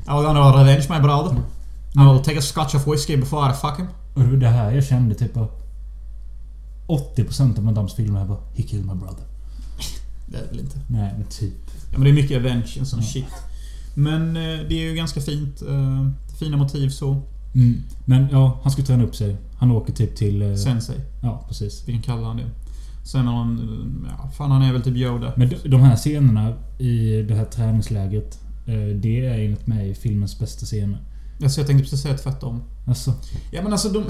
I'm 0.06 0.24
gonna 0.24 0.40
revenge 0.64 0.86
my 0.90 1.00
brother. 1.00 1.36
I 1.96 2.14
will 2.14 2.24
take 2.24 2.38
a 2.38 2.42
scotch 2.42 2.76
of 2.76 2.88
whiskey 2.88 3.18
before 3.18 3.52
I 3.52 3.54
fuck 3.54 3.78
him. 3.80 3.88
Och 4.14 4.22
det 4.22 4.28
var 4.30 4.38
det 4.38 4.48
här 4.50 4.72
jag 4.72 4.84
kände 4.84 5.16
typ 5.16 5.38
att 5.38 5.61
80% 7.16 7.58
av 7.58 7.64
Van 7.64 7.74
Dammes 7.74 7.94
filmer 7.94 8.26
bara 8.26 8.40
He 8.56 8.64
killed 8.64 8.86
my 8.86 8.94
brother. 8.96 9.24
Det 10.28 10.38
är 10.38 10.48
väl 10.48 10.60
inte. 10.60 10.80
Nej, 10.88 11.14
men 11.18 11.28
typ. 11.28 11.54
Ja, 11.92 11.98
men 11.98 12.02
det 12.04 12.10
är 12.10 12.14
mycket 12.14 12.38
avenge 12.38 12.78
och 12.82 12.88
sån 12.88 13.00
Ja. 13.00 13.06
shit. 13.06 13.26
Men 13.94 14.28
eh, 14.28 14.60
det 14.70 14.74
är 14.76 14.90
ju 14.90 14.96
ganska 14.96 15.22
fint. 15.22 15.62
Eh, 15.62 16.08
fina 16.40 16.58
motiv 16.58 16.90
så. 16.90 17.22
Mm. 17.56 17.84
Men 18.06 18.28
ja, 18.32 18.60
han 18.64 18.72
ska 18.72 18.82
träna 18.84 19.04
upp 19.04 19.16
sig. 19.16 19.38
Han 19.58 19.72
åker 19.72 19.94
typ 19.94 20.16
till... 20.16 20.42
eh, 20.42 20.56
Sensei. 20.56 20.96
Ja, 21.22 21.46
precis. 21.48 21.84
Vi 21.88 21.94
kan 21.94 22.02
kalla 22.02 22.28
han 22.28 22.38
det. 22.38 22.50
Sen 23.04 23.28
har 23.28 23.36
han... 23.38 24.06
Ja, 24.10 24.30
fan 24.30 24.52
han 24.52 24.62
är 24.62 24.74
väl 24.74 24.82
typ 24.82 24.96
Yoda. 24.96 25.34
Men 25.38 25.54
de- 25.66 25.82
här 25.82 25.96
scenerna 25.96 26.54
i 26.80 27.22
det 27.22 27.36
här 27.36 27.46
träningslägret. 27.46 28.40
Det 29.02 29.26
är 29.26 29.40
enligt 29.40 29.68
mig 29.68 29.96
filmens 29.96 30.40
bästa 30.40 30.66
scener. 30.66 31.00
Alltså 31.44 31.60
jag 31.62 31.68
tänkte 31.68 31.84
precis 31.84 32.02
säga 32.02 32.18
tvärtom. 32.18 32.64
Alltså, 32.88 33.14
Ja 33.52 33.62
men 33.64 33.72
alltså 33.72 33.90
de... 33.90 34.04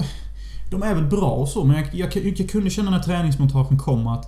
De 0.72 0.82
är 0.82 0.94
väl 0.94 1.04
bra 1.06 1.30
och 1.30 1.48
så 1.48 1.64
men 1.64 1.76
jag, 1.76 1.94
jag, 1.94 2.38
jag 2.38 2.50
kunde 2.50 2.70
känna 2.70 2.90
när 2.90 2.98
träningsmontagen 2.98 3.78
kom 3.78 4.06
att... 4.06 4.26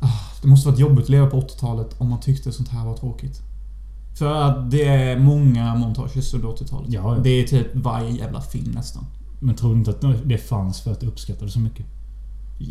Ah, 0.00 0.20
det 0.42 0.48
måste 0.48 0.68
varit 0.68 0.78
jobbigt 0.80 1.04
att 1.04 1.08
leva 1.10 1.26
på 1.26 1.40
80-talet 1.40 1.94
om 1.98 2.10
man 2.10 2.20
tyckte 2.20 2.52
sånt 2.52 2.68
här 2.68 2.84
var 2.86 2.96
tråkigt. 2.96 3.40
För 4.18 4.34
att 4.42 4.70
det 4.70 4.84
är 4.84 5.18
många 5.18 5.74
montages 5.74 6.34
under 6.34 6.48
80-talet. 6.48 6.92
Ja, 6.92 7.16
ja. 7.16 7.22
Det 7.22 7.30
är 7.30 7.44
typ 7.46 7.66
varje 7.74 8.10
jävla 8.10 8.40
film 8.40 8.70
nästan. 8.74 9.04
men 9.40 9.54
tror 9.54 9.72
du 9.72 9.78
inte 9.78 9.90
att 9.90 10.04
det 10.24 10.38
fanns 10.38 10.80
för 10.80 10.92
att 10.92 11.00
du 11.00 11.06
uppskattade 11.06 11.46
det 11.46 11.50
så 11.52 11.60
mycket? 11.60 11.86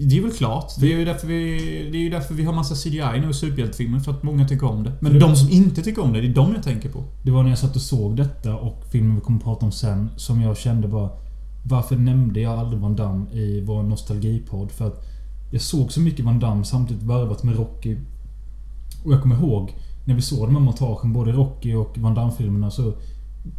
Det 0.10 0.18
är 0.18 0.22
väl 0.22 0.32
klart. 0.32 0.74
Det 0.80 0.94
är 0.94 0.98
ju 0.98 1.06
därför 1.06 1.28
vi, 1.28 1.58
det 1.92 1.98
är 1.98 2.02
ju 2.02 2.10
därför 2.10 2.34
vi 2.34 2.44
har 2.44 2.54
massa 2.54 2.76
CGI 2.76 3.20
nu 3.22 3.30
i 3.30 3.34
superhjältefilmer. 3.34 4.00
För 4.00 4.12
att 4.12 4.24
många 4.24 4.48
tycker 4.48 4.68
om 4.68 4.84
det. 4.84 4.92
Men 5.00 5.14
Det- 5.14 5.20
de 5.20 5.36
som 5.36 5.50
inte 5.50 5.82
tycker 5.82 6.04
om 6.04 6.14
det, 6.14 6.22
det 6.22 6.28
är 6.28 6.34
de 6.34 6.54
jag 6.54 6.64
tänker 6.64 6.90
på. 6.90 7.04
Det 7.24 7.32
var 7.32 7.44
när 7.44 7.50
jag 7.50 7.60
satt 7.60 7.76
och 7.76 7.82
såg 7.82 8.16
detta 8.18 8.56
och 8.56 8.84
filmen 8.92 9.16
vi 9.16 9.22
kommer 9.22 9.38
att 9.40 9.44
prata 9.44 9.66
om 9.66 9.72
sen 9.72 10.10
som 10.18 10.42
jag 10.42 10.58
kände 10.58 10.88
bara 10.88 11.10
Varför 11.64 11.96
nämnde 11.96 12.40
jag 12.40 12.60
aldrig 12.60 12.82
Van 12.82 12.96
Damme 12.96 13.30
i 13.32 13.62
vår 13.66 13.84
nostalgipodd? 13.84 14.72
För 14.72 14.88
att 14.88 15.06
Jag 15.52 15.62
såg 15.62 15.92
så 15.92 16.02
mycket 16.02 16.26
Van 16.26 16.40
Damme 16.40 16.64
samtidigt 16.66 17.04
varvat 17.04 17.44
med 17.44 17.56
Rocky. 17.56 17.98
Och 19.06 19.14
jag 19.14 19.22
kommer 19.22 19.36
ihåg 19.36 19.74
när 20.06 20.16
vi 20.16 20.22
såg 20.22 20.48
de 20.48 20.56
här 20.56 20.64
montagen, 20.64 21.14
både 21.14 21.32
Rocky 21.32 21.74
och 21.74 21.98
Van 21.98 22.16
Damme-filmerna 22.16 22.72
så... 22.72 22.94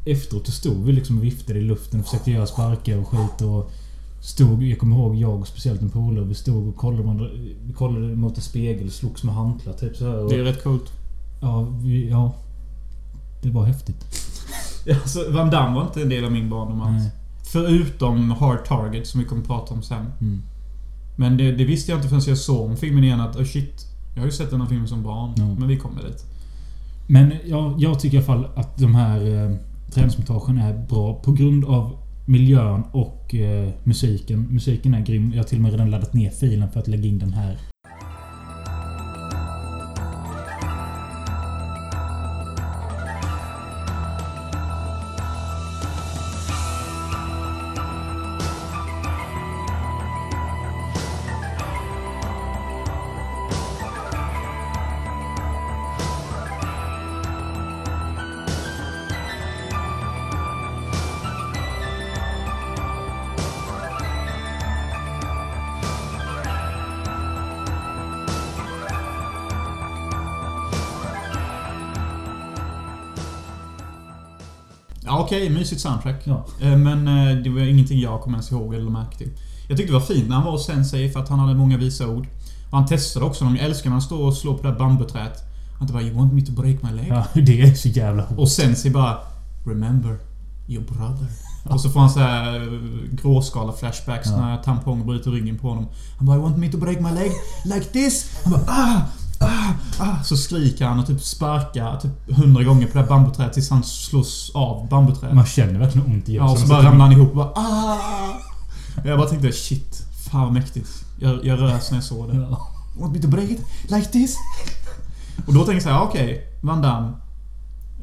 Efteråt 0.04 0.46
så 0.46 0.52
stod 0.52 0.84
vi 0.84 0.92
liksom 0.92 1.18
och 1.18 1.24
viftade 1.24 1.58
i 1.58 1.62
luften 1.62 2.00
och 2.00 2.06
försökte 2.06 2.30
göra 2.30 2.46
sparkar 2.46 2.98
och 2.98 3.08
skit 3.08 3.40
och... 3.42 3.70
Stod, 4.20 4.62
jag 4.62 4.78
kommer 4.78 4.96
ihåg 4.96 5.16
jag 5.16 5.40
och 5.40 5.46
speciellt 5.48 5.82
en 5.82 5.90
polare, 5.90 6.24
vi 6.24 6.34
stod 6.34 6.68
och 6.68 6.76
kollade, 6.76 7.02
varandra- 7.02 7.30
vi 7.66 7.72
kollade 7.72 8.16
mot 8.16 8.36
en 8.36 8.42
spegel 8.42 8.86
och 8.86 8.92
slogs 8.92 9.24
med 9.24 9.34
hantlar 9.34 9.72
typ 9.72 9.96
så 9.96 10.04
här. 10.10 10.24
Och, 10.24 10.30
Det 10.30 10.36
är 10.38 10.44
rätt 10.44 10.62
coolt. 10.64 10.92
ja, 11.40 11.60
vi, 11.82 12.08
ja. 12.10 12.34
Det 13.42 13.50
var 13.50 13.64
häftigt. 13.64 14.04
Alltså, 15.02 15.18
Van 15.32 15.50
Damme 15.50 15.74
var 15.74 15.82
inte 15.82 16.02
en 16.02 16.08
del 16.08 16.24
av 16.24 16.32
min 16.32 16.50
barndom 16.50 16.80
alls. 16.80 17.02
Förutom 17.52 18.30
Hard 18.30 18.64
Target 18.64 19.06
som 19.06 19.20
vi 19.20 19.26
kommer 19.26 19.42
prata 19.42 19.74
om 19.74 19.82
sen. 19.82 20.06
Mm. 20.20 20.42
Men 21.16 21.36
det, 21.36 21.52
det 21.52 21.64
visste 21.64 21.92
jag 21.92 21.98
inte 21.98 22.08
förrän 22.08 22.22
jag 22.26 22.38
såg 22.38 22.70
om 22.70 22.76
filmen 22.76 23.04
igen 23.04 23.20
att 23.20 23.36
oh 23.36 23.44
shit. 23.44 23.86
Jag 24.14 24.20
har 24.20 24.26
ju 24.26 24.32
sett 24.32 24.50
den 24.50 24.60
här 24.60 24.68
filmen 24.68 24.88
som 24.88 25.02
barn. 25.02 25.34
Ja. 25.36 25.54
Men 25.58 25.68
vi 25.68 25.76
kommer 25.76 26.02
dit. 26.02 26.24
Men 27.06 27.32
ja, 27.44 27.76
jag 27.78 28.00
tycker 28.00 28.16
i 28.16 28.18
alla 28.18 28.26
fall 28.26 28.48
att 28.54 28.78
de 28.78 28.94
här 28.94 29.44
eh, 29.50 29.56
träningsmontagen 29.90 30.58
är 30.58 30.86
bra 30.88 31.14
på 31.14 31.32
grund 31.32 31.64
av 31.64 31.98
miljön 32.26 32.82
och 32.92 33.34
eh, 33.34 33.70
musiken. 33.84 34.46
Musiken 34.50 34.94
är 34.94 35.00
grym. 35.00 35.30
Jag 35.30 35.38
har 35.38 35.48
till 35.48 35.58
och 35.58 35.62
med 35.62 35.72
redan 35.72 35.90
laddat 35.90 36.14
ner 36.14 36.30
filen 36.30 36.70
för 36.70 36.80
att 36.80 36.88
lägga 36.88 37.06
in 37.06 37.18
den 37.18 37.32
här. 37.32 37.58
Okej. 75.36 75.50
mysigt 75.50 75.80
soundtrack. 75.80 76.20
Ja. 76.24 76.44
Eh, 76.60 76.76
Men 76.76 77.08
eh, 77.08 77.36
det 77.42 77.50
var 77.50 77.60
ingenting 77.60 78.00
jag 78.00 78.20
kommer 78.20 78.36
ens 78.36 78.52
ihåg 78.52 78.74
eller 78.74 78.90
märkte 78.90 79.18
till. 79.18 79.30
Jag 79.68 79.76
tyckte 79.76 79.92
det 79.92 79.98
var 79.98 80.06
fint 80.06 80.28
när 80.28 80.36
han 80.36 80.44
var 80.44 80.52
hos 80.52 80.66
Sensei 80.66 81.10
för 81.10 81.20
att 81.20 81.28
han 81.28 81.38
hade 81.38 81.54
många 81.54 81.76
visa 81.76 82.06
ord. 82.08 82.26
Och 82.70 82.78
han 82.78 82.86
testade 82.86 83.26
också 83.26 83.44
dem. 83.44 83.56
Jag 83.56 83.64
älskar 83.64 83.90
när 83.90 83.94
han 83.94 84.02
står 84.02 84.26
och 84.26 84.34
slår 84.36 84.54
på 84.56 84.62
det 84.62 84.68
här 84.68 84.78
bambuträet. 84.78 85.38
Han 85.78 85.88
bara 85.92 86.02
You 86.02 86.14
want 86.16 86.32
me 86.32 86.40
to 86.42 86.52
break 86.52 86.82
my 86.82 86.90
leg? 86.92 87.06
Ja, 87.08 87.24
det 87.40 87.60
är 87.62 87.74
så 87.74 87.88
jävla 87.88 88.22
hårt. 88.22 88.38
Och 88.38 88.48
Sensei 88.48 88.90
bara 88.90 89.18
Remember 89.66 90.18
your 90.68 90.84
brother. 90.84 91.26
Och 91.64 91.80
så 91.80 91.90
får 91.90 92.00
han 92.00 92.10
så 92.10 92.20
här 92.20 92.56
eh, 92.56 93.14
gråskala 93.22 93.72
flashbacks 93.72 94.28
Ja. 94.30 94.36
när 94.36 94.56
tampong 94.62 95.06
bryter 95.06 95.30
ryggen 95.30 95.58
på 95.58 95.68
honom. 95.68 95.86
Han 96.18 96.26
bara 96.26 96.36
You 96.36 96.42
want 96.44 96.58
me 96.58 96.68
to 96.72 96.78
break 96.78 97.00
my 97.00 97.10
leg 97.12 97.30
like 97.64 97.84
this? 97.92 98.40
Han 98.44 98.52
bara 98.52 98.62
ah! 98.68 99.00
Ah, 99.42 99.72
ah, 99.98 100.22
så 100.24 100.36
skriker 100.36 100.84
han 100.84 100.98
och 100.98 101.06
typ 101.06 101.20
sparkar 101.20 102.00
typ 102.00 102.36
hundra 102.36 102.62
gånger 102.62 102.86
på 102.86 102.92
det 102.92 103.00
här 103.00 103.08
bambuträdet 103.08 103.52
tills 103.52 103.70
han 103.70 103.82
slås 103.84 104.52
av 104.54 104.88
bambuträdet. 104.88 105.36
Man 105.36 105.46
känner 105.46 105.78
verkligen 105.78 106.06
ont 106.06 106.28
i 106.28 106.34
Ja, 106.34 106.50
och 106.50 106.58
så 106.58 106.66
bara 106.66 106.82
ramlar 106.82 107.04
han 107.04 107.12
ihop 107.12 107.30
och 107.30 107.36
bara 107.36 107.52
ah! 107.54 107.98
Jag 109.04 109.18
bara 109.18 109.28
tänkte 109.28 109.52
shit, 109.52 110.06
fan 110.30 110.40
vad 110.42 110.52
mäktigt. 110.52 111.04
Jag, 111.20 111.44
jag 111.44 111.60
rös 111.60 111.90
när 111.90 111.98
jag 111.98 112.04
såg 112.04 112.28
det. 112.28 112.36
Ja. 112.36 112.68
Want 113.00 113.12
me 113.12 113.22
to 113.22 113.28
break 113.28 113.50
it 113.50 113.60
like 113.88 114.04
this? 114.06 114.36
Och 115.46 115.54
då 115.54 115.58
tänker 115.58 115.74
jag 115.74 115.82
så 115.82 115.88
här, 115.88 116.02
okej, 116.02 116.46
Van 116.60 116.82
Damme. 116.82 117.12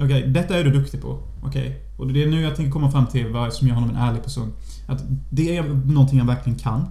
Okej, 0.01 0.27
detta 0.27 0.57
är 0.57 0.63
du 0.63 0.71
duktig 0.71 1.01
på. 1.01 1.19
Okej. 1.43 1.85
Och 1.97 2.07
det 2.07 2.23
är 2.23 2.27
nu 2.27 2.41
jag 2.41 2.55
tänker 2.55 2.71
komma 2.71 2.91
fram 2.91 3.07
till 3.07 3.33
vad 3.33 3.53
som 3.53 3.67
gör 3.67 3.75
honom 3.75 3.89
en 3.89 3.95
ärlig 3.95 4.23
person. 4.23 4.53
Att 4.87 5.03
det 5.29 5.57
är 5.57 5.63
någonting 5.63 6.17
han 6.17 6.27
verkligen 6.27 6.59
kan. 6.59 6.89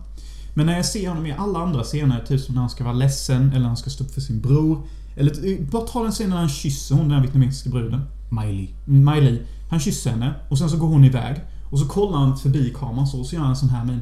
Men 0.58 0.66
när 0.66 0.76
jag 0.76 0.86
ser 0.86 1.08
honom 1.08 1.26
i 1.26 1.32
alla 1.32 1.58
andra 1.58 1.82
scener, 1.82 2.24
typ 2.28 2.40
som 2.40 2.54
när 2.54 2.60
han 2.60 2.70
ska 2.70 2.84
vara 2.84 2.94
ledsen 2.94 3.48
eller 3.48 3.60
när 3.60 3.66
han 3.66 3.76
ska 3.76 3.90
stå 3.90 4.04
upp 4.04 4.14
för 4.14 4.20
sin 4.20 4.40
bror. 4.40 4.82
Eller 5.16 5.62
bara 5.70 5.86
ta 5.86 6.02
den 6.02 6.12
scenen 6.12 6.30
när 6.30 6.36
han 6.36 6.48
kysser 6.48 6.94
hon, 6.94 7.04
den 7.04 7.14
här 7.14 7.22
vietnamesiska 7.22 7.70
bruden. 7.70 8.00
Miley. 8.30 8.68
Miley. 8.84 9.42
Han 9.70 9.80
kysser 9.80 10.10
henne 10.10 10.34
och 10.48 10.58
sen 10.58 10.70
så 10.70 10.76
går 10.76 10.88
hon 10.88 11.04
iväg. 11.04 11.40
Och 11.70 11.78
så 11.78 11.88
kollar 11.88 12.18
han 12.18 12.38
förbi 12.38 12.74
kameran 12.78 13.06
så, 13.06 13.20
och 13.20 13.26
så 13.26 13.34
gör 13.34 13.42
han 13.42 13.50
en 13.50 13.56
sån 13.56 13.68
här 13.68 13.84
min. 13.84 14.00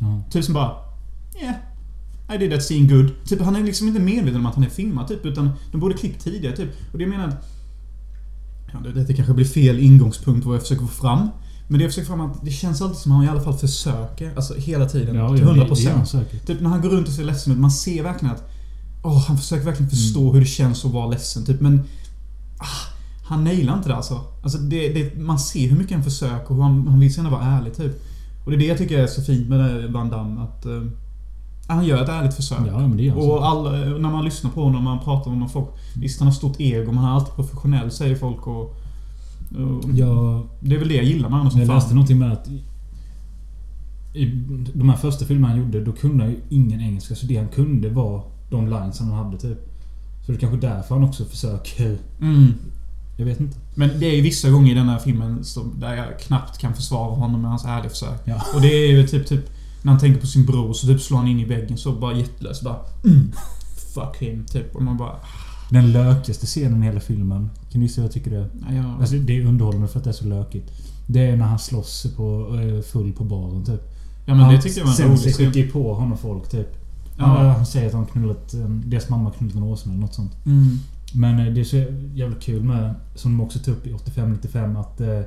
Ja. 0.00 0.22
Typ 0.30 0.44
som 0.44 0.54
bara... 0.54 0.72
Yeah. 1.42 1.54
I 2.34 2.38
did 2.38 2.50
that 2.50 2.62
scene 2.62 2.88
good. 2.88 3.24
Typ 3.24 3.40
han 3.40 3.56
är 3.56 3.64
liksom 3.64 3.88
inte 3.88 4.00
medveten 4.00 4.40
om 4.40 4.46
att 4.46 4.54
han 4.54 4.64
är 4.64 4.68
filmad 4.68 5.08
typ, 5.08 5.26
utan 5.26 5.50
de 5.72 5.80
borde 5.80 5.94
klippt 5.94 6.24
tidigare 6.24 6.56
typ. 6.56 6.70
Och 6.92 6.98
det 6.98 7.04
jag 7.04 7.10
menar. 7.10 7.32
Ja, 8.72 8.78
det, 8.78 9.04
det 9.04 9.14
kanske 9.14 9.34
blir 9.34 9.46
fel 9.46 9.78
ingångspunkt 9.78 10.46
vad 10.46 10.54
jag 10.54 10.62
försöker 10.62 10.86
få 10.86 11.02
fram. 11.02 11.28
Men 11.70 11.78
det 11.78 11.84
jag 11.84 11.90
försöker 11.92 12.08
fram 12.08 12.20
att 12.20 12.44
det 12.44 12.50
känns 12.50 12.82
alltid 12.82 12.96
som 12.98 13.12
att 13.12 13.16
han 13.16 13.26
i 13.26 13.28
alla 13.28 13.40
fall 13.40 13.54
försöker. 13.58 14.32
Alltså 14.36 14.54
hela 14.54 14.86
tiden. 14.88 15.16
Ja, 15.16 15.36
till 15.36 15.46
ja, 15.46 15.52
det- 15.52 15.60
100%. 15.64 16.00
det 16.00 16.06
säkert. 16.06 16.46
Typ 16.46 16.60
när 16.60 16.70
han 16.70 16.80
går 16.80 16.88
runt 16.88 17.08
och 17.08 17.14
ser 17.14 17.24
ledsen 17.24 17.52
ut, 17.52 17.58
man 17.58 17.70
ser 17.70 18.02
verkligen 18.02 18.34
att... 18.34 18.42
Åh, 19.02 19.18
han 19.28 19.38
försöker 19.38 19.64
verkligen 19.64 19.90
förstå 19.90 20.20
Mm. 20.20 20.32
hur 20.34 20.40
det 20.40 20.46
känns 20.46 20.84
att 20.84 20.90
vara 20.92 21.06
ledsen, 21.06 21.44
typ. 21.46 21.60
Men... 21.60 21.82
Ah, 22.58 22.92
han 23.24 23.44
nailar 23.44 23.76
inte 23.76 23.88
det 23.88 23.96
alltså. 23.96 24.20
alltså 24.42 24.58
det, 24.58 24.88
det, 24.88 25.18
man 25.20 25.38
ser 25.38 25.68
hur 25.68 25.76
mycket 25.76 25.92
han 25.94 26.04
försöker 26.04 26.50
och 26.50 26.56
hur 26.56 26.62
han, 26.62 26.86
han 26.88 27.00
vill 27.00 27.16
gärna 27.16 27.30
vara 27.30 27.42
ärlig, 27.44 27.76
typ. 27.76 27.92
Och 28.44 28.50
det 28.50 28.56
är 28.56 28.58
det 28.58 28.66
jag 28.66 28.78
tycker 28.78 28.98
är 28.98 29.06
så 29.06 29.22
fint 29.22 29.48
med 29.48 29.58
det 29.60 29.88
Van 29.88 30.10
Damme, 30.10 30.40
att... 30.40 30.66
eh, 30.66 30.82
han 31.68 31.84
gör 31.84 32.02
ett 32.02 32.08
ärligt 32.08 32.34
försök. 32.34 32.58
Ja, 32.66 32.78
det 32.78 33.12
Och 33.12 33.46
alla, 33.46 33.70
när 33.72 34.10
man 34.10 34.24
lyssnar 34.24 34.50
på 34.50 34.62
honom, 34.64 34.84
när 34.84 34.90
man 34.90 35.04
pratar 35.04 35.30
med 35.30 35.50
folk. 35.50 35.68
Visst, 35.96 36.18
han 36.20 36.28
har 36.28 36.34
stort 36.34 36.60
ego, 36.60 36.86
men 36.86 36.98
han 36.98 37.10
är 37.10 37.14
alltid 37.14 37.34
professionell, 37.34 37.90
säger 37.90 38.16
folk 38.16 38.46
och... 38.46 38.76
och 39.56 39.90
Jag, 39.94 40.46
Det 40.60 40.74
är 40.74 40.78
väl 40.78 40.88
det 40.88 40.94
jag 40.94 41.04
gillar 41.04 41.28
med 41.28 41.38
honom 41.38 41.50
som 41.50 41.60
jag 41.60 41.66
fan. 41.68 41.76
läste 41.76 41.94
någonting 41.94 42.18
med 42.18 42.32
att... 42.32 42.48
i- 44.14 44.26
de 44.74 44.88
här 44.88 44.96
första 44.96 45.24
filmerna 45.24 45.48
han 45.48 45.58
gjorde, 45.58 45.84
då 45.84 45.92
kunde 45.92 46.24
han 46.24 46.32
ju 46.32 46.38
ingen 46.48 46.80
engelska. 46.80 47.14
Så 47.14 47.26
det 47.26 47.36
han 47.36 47.48
kunde 47.48 47.88
var 47.88 48.24
de 48.50 48.68
lines 48.68 48.98
han 49.00 49.10
hade 49.10 49.38
typ. 49.38 49.58
Så 50.26 50.32
det 50.32 50.38
är 50.38 50.40
kanske 50.40 50.66
därför 50.68 50.94
han 50.94 51.04
också 51.04 51.24
försöker... 51.24 51.98
Mm. 52.20 52.54
Jag 53.16 53.24
vet 53.26 53.40
inte. 53.40 53.56
Men 53.74 53.90
det 54.00 54.06
är 54.06 54.16
ju 54.16 54.22
vissa 54.22 54.50
gånger 54.50 54.72
i 54.72 54.74
den 54.74 54.88
här 54.88 54.98
filmen 54.98 55.44
som, 55.44 55.80
där 55.80 55.94
jag 55.94 56.18
knappt 56.20 56.58
kan 56.58 56.74
försvara 56.74 57.14
honom 57.14 57.40
med 57.40 57.50
hans 57.50 57.64
ärliga 57.64 57.90
försök. 57.90 58.20
Ja. 58.24 58.42
Och 58.54 58.60
det 58.60 58.68
är 58.68 58.88
ju 58.90 59.06
typ, 59.06 59.26
typ 59.26 59.50
när 59.82 59.92
han 59.92 60.00
tänker 60.00 60.20
på 60.20 60.26
sin 60.26 60.46
bror 60.46 60.72
så 60.72 60.86
typ 60.86 61.00
slår 61.00 61.18
han 61.18 61.28
in 61.28 61.40
i 61.40 61.44
väggen 61.44 61.76
så 61.78 61.92
bara 61.92 62.14
jättelöst 62.14 62.62
bara 62.64 62.76
mm, 63.04 63.32
Fuck 63.94 64.16
him, 64.22 64.44
typ. 64.44 64.74
Och 64.76 64.82
man 64.82 64.96
bara... 64.96 65.16
Den 65.70 65.92
lökigaste 65.92 66.46
scenen 66.46 66.82
i 66.82 66.86
hela 66.86 67.00
filmen. 67.00 67.50
Kan 67.70 67.80
du 67.80 67.86
gissa 67.86 68.00
vad 68.00 68.06
jag 68.06 68.12
tycker 68.12 68.30
det 68.30 68.36
är? 68.36 68.74
Jag, 68.76 68.84
Alltså, 69.00 69.16
det 69.16 69.38
är 69.38 69.44
underhållande 69.46 69.88
för 69.88 69.98
att 69.98 70.04
det 70.04 70.10
är 70.10 70.14
så 70.14 70.26
lökigt. 70.26 70.70
Det 71.06 71.20
är 71.26 71.36
när 71.36 71.44
han 71.44 71.58
slåss 71.58 72.06
på, 72.16 72.58
eh, 72.60 72.82
full 72.82 73.12
på 73.12 73.24
baren 73.24 73.64
typ. 73.64 73.80
ja 74.26 74.34
men 74.34 74.54
det 74.54 74.62
tyckte 74.62 74.80
jag 74.80 74.84
var 74.86 74.92
en 74.92 74.96
Sen 74.96 75.08
rolig 75.10 75.34
skickar 75.36 75.72
på 75.72 75.94
honom 75.94 76.18
folk 76.18 76.48
typ. 76.48 76.68
Ja. 77.18 77.24
Han, 77.24 77.46
han 77.46 77.66
säger 77.66 77.86
att 77.86 77.92
han 77.92 78.06
knullat... 78.06 78.54
eh, 78.54 78.68
Deras 78.68 79.08
mamma 79.08 79.30
knullat 79.30 79.56
en 79.56 79.62
åsna 79.62 79.92
eller 79.92 80.00
något 80.00 80.14
sånt. 80.14 80.32
Mm. 80.46 80.78
Men 81.14 81.38
eh, 81.46 81.52
det 81.54 81.60
är 81.60 81.64
så 81.64 81.76
jävla 82.14 82.36
kul 82.36 82.62
med, 82.62 82.94
som 83.14 83.32
de 83.38 83.44
också 83.44 83.58
tog 83.58 83.74
upp 83.76 83.86
i 83.86 83.92
85-95, 83.92 84.80
att 84.80 85.00
eh, 85.00 85.20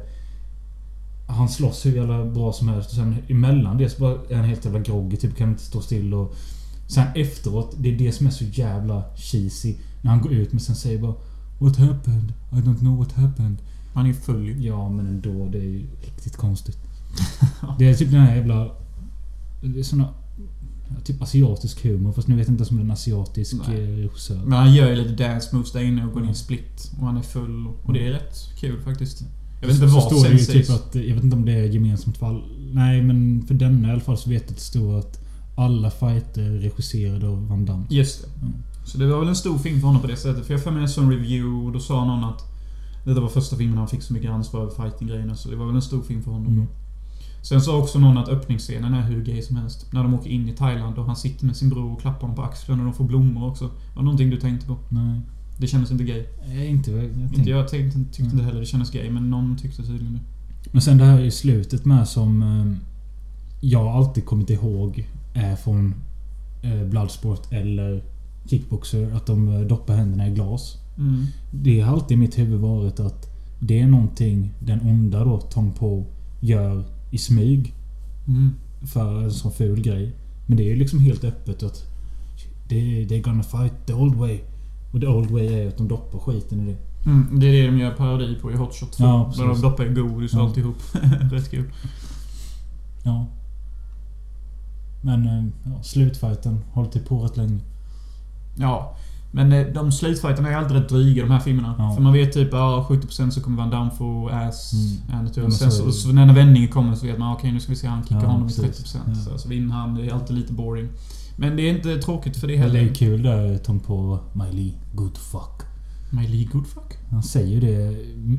han 1.28 1.50
slåss 1.50 1.86
hur 1.86 1.96
jävla 1.96 2.26
bra 2.26 2.54
som 2.54 2.68
helst. 2.68 2.90
Och 2.90 2.96
sen 2.96 3.16
emellan 3.28 3.78
det 3.78 3.90
så 3.90 4.00
bara 4.02 4.18
är 4.30 4.36
han 4.36 4.46
helt 4.46 4.66
jävla 4.66 4.80
groggy. 4.80 5.18
Typ 5.18 5.38
kan 5.38 5.50
inte 5.50 5.64
stå 5.64 5.82
still 5.82 6.14
och... 6.14 6.36
Sen 6.88 7.08
efteråt, 7.16 7.76
det 7.78 7.94
är 7.94 7.98
det 7.98 8.12
som 8.12 8.28
är 8.28 8.32
så 8.32 8.44
jävla 8.44 9.04
cheesy. 9.16 9.76
När 10.04 10.12
han 10.12 10.22
går 10.22 10.34
ut 10.34 10.52
men 10.52 10.60
sen 10.60 10.76
säger 10.76 11.00
bara 11.02 11.14
What 11.60 11.78
happened? 11.78 12.34
I 12.52 12.56
don't 12.56 12.80
know 12.80 12.98
what 12.98 13.12
happened. 13.12 13.58
Han 13.94 14.06
är 14.06 14.14
full. 14.14 14.66
Ja 14.66 14.90
men 14.90 15.08
ändå, 15.08 15.48
det 15.52 15.58
är 15.58 15.64
ju 15.64 15.88
riktigt 16.02 16.38
konstigt. 16.38 16.78
det 17.80 17.90
är 17.90 17.94
typ 17.94 18.12
den 18.12 18.22
här 18.22 18.36
jävla... 18.36 18.72
Det 19.62 19.80
är 19.80 19.84
såna... 19.84 20.10
Typ 21.04 21.22
asiatisk 21.22 21.84
humor 21.86 22.12
fast 22.12 22.28
nu 22.28 22.36
vet 22.36 22.48
jag 22.48 22.54
inte 22.54 22.70
om 22.70 22.76
det 22.78 22.82
är 22.82 22.86
en 22.86 22.92
asiatisk 22.92 23.56
Nej. 23.68 23.84
eh, 23.84 23.98
regissör. 23.98 24.36
Men 24.36 24.54
han 24.54 24.74
gör 24.74 24.90
ju 24.90 24.96
lite 24.96 25.24
dance 25.24 25.56
moves 25.56 25.72
där 25.72 25.82
inne 25.82 26.06
och 26.06 26.14
går 26.14 26.22
in 26.22 26.26
i 26.26 26.28
Mm. 26.28 26.36
split. 26.36 26.92
Och 27.00 27.06
han 27.06 27.18
är 27.18 27.22
full. 27.22 27.68
Och, 27.84 27.94
det 27.94 28.08
är 28.08 28.12
rätt 28.12 28.36
kul 28.60 28.82
faktiskt. 28.82 29.24
Jag 29.62 29.68
vet 29.68 29.78
så, 29.78 29.84
inte 29.84 29.94
så 29.94 30.00
vad 30.00 30.12
står 30.12 30.30
det 30.30 30.38
ju 30.38 30.46
typ 30.46 30.70
att... 30.70 30.96
Jag 30.96 31.16
vet 31.16 31.24
inte 31.24 31.36
om 31.36 31.46
det 31.46 31.52
är 31.52 31.64
gemensamt 31.64 32.18
för 32.18 32.26
all, 32.28 32.44
Nej 32.74 33.02
men 33.02 33.44
för 33.48 33.54
denna 33.54 33.88
i 33.88 33.92
alla 33.92 34.02
fall 34.02 34.18
så 34.18 34.30
vet 34.30 34.42
jag 34.42 34.50
att 34.50 34.56
det 34.56 34.62
står 34.64 35.00
att 35.00 35.20
alla 35.56 35.92
fighter 35.92 36.42
är 36.42 36.50
regisserade 36.58 37.28
av 37.28 37.48
Van 37.48 37.66
Damme. 37.66 37.86
Just 37.90 38.22
det. 38.22 38.46
Mm. 38.46 38.54
Så 38.86 38.98
det 38.98 39.08
var 39.08 39.20
väl 39.20 39.28
en 39.28 39.36
stor 39.36 39.58
film 39.58 39.80
för 39.80 39.88
honom 39.88 40.02
på 40.02 40.08
det 40.08 40.16
sättet. 40.18 40.46
För 40.46 40.54
jag 40.54 40.64
får 40.64 40.72
med 40.72 40.84
en 40.98 41.10
review 41.12 41.66
och 41.68 41.72
då 41.72 41.80
sa 41.80 42.06
någon 42.06 42.24
att 42.24 42.42
detta 43.06 43.22
var 43.22 43.28
första 43.30 43.56
filmen 43.56 43.78
han 43.78 43.88
fick 43.88 44.02
så 44.02 44.14
mycket 44.14 44.32
ansvar 44.32 44.62
över 44.62 44.72
fighting-grejerna. 44.72 45.36
Så 45.36 45.50
det 45.50 45.56
var 45.56 45.66
väl 45.66 45.76
en 45.76 45.82
stor 45.82 46.02
film 46.02 46.24
för 46.24 46.32
honom 46.32 46.48
Mm. 46.48 46.66
då. 46.66 46.72
Sen 47.42 47.62
sa 47.62 47.78
också 47.78 48.00
någon 48.00 48.18
att 48.18 48.30
öppningsscenen 48.30 48.94
är 48.94 49.02
hur 49.02 49.24
gay 49.24 49.42
som 49.42 49.56
helst. 49.56 49.86
När 49.94 50.04
de 50.04 50.14
åker 50.14 50.30
in 50.30 50.50
i 50.50 50.54
Thailand 50.54 50.98
och 50.98 51.06
han 51.06 51.16
sitter 51.16 51.46
med 51.46 51.56
sin 51.56 51.70
bror 51.70 51.92
och 51.94 52.02
klappar 52.02 52.22
honom 52.22 52.36
på 52.36 52.42
axeln 52.44 52.80
och 52.80 52.86
de 52.86 52.94
får 52.94 53.04
blommor 53.06 53.48
också. 53.50 53.66
Var 53.66 53.72
det 53.96 54.04
någonting 54.04 54.30
du 54.30 54.38
tänkte 54.40 54.68
på? 54.68 54.78
Nej. 54.90 55.22
Det 55.58 55.68
kändes 55.68 55.92
inte 55.92 56.04
gay. 56.04 56.26
Nej, 56.48 56.68
inte 56.68 56.92
jag 56.92 57.02
tänkte. 57.14 57.38
Inte 57.40 57.50
jag 57.50 57.68
tänkte, 57.68 58.00
tyckte 58.04 58.24
inte 58.24 58.44
heller 58.44 58.60
det 58.60 58.66
kändes 58.66 58.92
gay, 58.92 59.10
men 59.10 59.30
någon 59.30 59.58
tyckte 59.58 59.84
tydligen 59.84 60.14
det. 60.14 60.20
Men 60.72 60.82
sen 60.82 60.98
det 60.98 61.06
här 61.06 61.20
i 61.22 61.32
slutet 61.32 61.86
med 61.86 62.08
som... 62.08 62.42
eh, 62.44 62.76
Jag 63.62 63.88
alltid 63.88 64.26
kommit 64.26 64.50
ihåg 64.50 65.10
är 65.34 65.56
från 65.56 65.94
eh, 66.62 66.84
Bloodsport 66.90 67.52
eller 67.52 68.04
Kickboxer 68.46 69.12
att 69.16 69.26
de 69.26 69.48
eh, 69.48 69.60
doppar 69.62 69.96
händerna 69.96 70.28
i 70.28 70.32
glas. 70.32 70.78
Mm. 70.98 71.26
Det 71.52 71.80
har 71.82 71.94
alltid 71.94 72.18
i 72.18 72.20
mitt 72.20 72.38
huvud 72.38 72.60
varit 72.60 73.00
att 73.00 73.28
det 73.60 73.80
är 73.82 73.88
någonting 73.88 74.54
den 74.60 74.82
onda 74.82 75.24
då, 75.24 75.42
Tong 75.42 75.72
Po, 75.74 76.06
gör 76.40 76.84
i 77.12 77.18
smyg. 77.18 77.74
Mm. 78.28 78.54
För 78.94 79.24
en 79.24 79.32
sån 79.32 79.52
ful 79.52 79.82
grej. 79.82 80.14
Men 80.48 80.58
det 80.58 80.64
är 80.64 80.68
ju 80.68 80.76
liksom 80.76 81.00
helt 81.00 81.24
öppet 81.24 81.64
att 81.64 81.84
they, 82.70 83.08
they're 83.08 83.22
gonna 83.22 83.44
fight 83.44 83.74
the 83.86 83.94
old 83.94 84.16
way. 84.16 84.40
Och 84.94 85.00
the 85.02 85.08
old 85.08 85.32
way 85.32 85.48
är 85.48 85.68
att 85.68 85.78
de 85.78 85.88
doppar 85.88 86.20
skiten 86.20 86.60
i 86.60 86.66
det. 86.72 86.78
Mm, 87.10 87.40
det 87.40 87.48
är 87.48 87.52
det 87.52 87.66
de 87.72 87.78
gör 87.78 87.92
parodi 87.92 88.36
på 88.42 88.52
i 88.52 88.56
Hot 88.56 88.74
Shot 88.76 88.92
2. 88.92 89.04
Ja, 89.04 89.34
där 89.38 89.48
de 89.48 89.62
doppar 89.62 89.86
godis 89.86 90.34
och 90.34 90.40
Ja. 90.40 90.44
alltihop. 90.44 90.76
Rätt 91.32 91.52
kul. 91.52 91.72
Ja. 93.04 93.28
Men 95.02 95.28
eh, 95.28 95.46
ja, 95.66 95.84
slutfighten 95.84 96.60
håller 96.72 96.90
till 96.90 97.02
på 97.02 97.20
rätt 97.20 97.38
länge. 97.38 97.60
Ja. 98.56 98.96
Men 99.32 99.52
eh, 99.52 99.66
de 99.68 99.92
slutfighterna 99.92 100.50
är 100.50 100.56
alltid 100.56 100.78
rätt 100.78 100.90
dryga 100.90 101.24
de 101.24 101.32
här 101.32 101.40
filmerna. 101.40 101.76
Ja. 101.78 101.94
För 101.96 102.02
man 102.02 102.14
vet 102.14 102.34
typ 102.34 102.50
ja 102.52 102.86
70% 102.90 103.30
så 103.30 103.42
kommer 103.42 103.58
Van 103.58 103.70
Damme 103.70 103.92
få 103.92 104.30
ass. 104.30 104.74
Mm. 105.10 105.26
Men 105.44 105.52
sen 105.52 105.72
så 105.72 105.84
så, 105.84 105.92
så 105.92 106.12
när 106.12 106.34
vändningen 106.34 106.70
kommer 106.70 106.96
så 106.96 107.06
vet 107.06 107.18
man 107.20 107.34
okej 107.34 107.52
nu 107.52 107.60
ska 107.60 107.72
vi 107.72 107.76
se 107.76 107.88
han 107.88 108.04
kickar 108.04 108.22
Ja, 108.22 108.28
honom 108.28 108.48
i 108.50 108.54
precis. 108.56 108.96
30%. 108.96 109.00
Ja. 109.08 109.16
Så, 109.16 109.38
så 109.38 109.50
vinner 109.50 109.74
han. 109.76 109.96
Det 109.96 110.08
är 110.08 110.14
alltid 110.14 110.36
lite 110.36 110.54
boring. 110.54 110.88
Men 111.36 111.56
det 111.56 111.62
är 111.62 111.76
inte 111.76 111.98
tråkigt 111.98 112.38
för 112.38 112.48
det 112.48 112.54
Det 112.54 112.60
är 112.60 112.64
heller. 112.64 112.94
kul 112.94 113.24
där 113.24 113.58
Tom 113.58 113.80
på 113.80 114.20
Miley 114.34 114.74
good 114.94 115.18
fuck. 115.18 115.62
My 116.12 116.28
Lee 116.28 116.46
Goodfuck? 116.46 116.94
Han 117.12 117.24
säger 117.24 117.62
det 117.62 117.92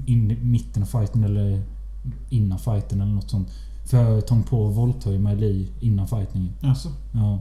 i 0.06 0.16
mitten 0.42 0.82
av 0.82 0.86
fighten 0.86 1.24
eller 1.24 1.62
innan 2.30 2.58
fighten 2.58 3.00
eller 3.00 3.12
något 3.12 3.30
sånt. 3.30 3.48
För 3.84 4.20
Tom 4.20 4.42
på 4.42 4.68
våldtar 4.68 5.10
ju 5.10 5.18
Miley 5.18 5.66
innan 5.80 6.08
fighten. 6.08 6.50
Alltså. 6.62 6.88
Ja. 7.12 7.40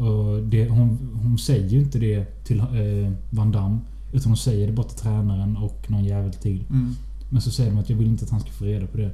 Och 0.00 0.42
det, 0.42 0.68
hon, 0.68 0.98
hon 1.22 1.38
säger 1.38 1.68
ju 1.68 1.80
inte 1.80 1.98
det 1.98 2.44
till 2.44 2.60
eh, 2.60 3.12
Van 3.30 3.52
Damme. 3.52 3.78
Utan 4.12 4.30
hon 4.30 4.36
säger 4.36 4.66
det 4.66 4.72
bara 4.72 4.86
till 4.86 4.98
tränaren 4.98 5.56
och 5.56 5.90
någon 5.90 6.04
jävel 6.04 6.32
till. 6.32 6.64
Mm. 6.70 6.94
Men 7.30 7.42
så 7.42 7.50
säger 7.50 7.70
de 7.70 7.78
att 7.78 7.90
jag 7.90 7.96
vill 7.96 8.06
inte 8.08 8.24
att 8.24 8.30
han 8.30 8.40
ska 8.40 8.50
få 8.50 8.64
reda 8.64 8.86
på 8.86 8.96
det. 8.96 9.10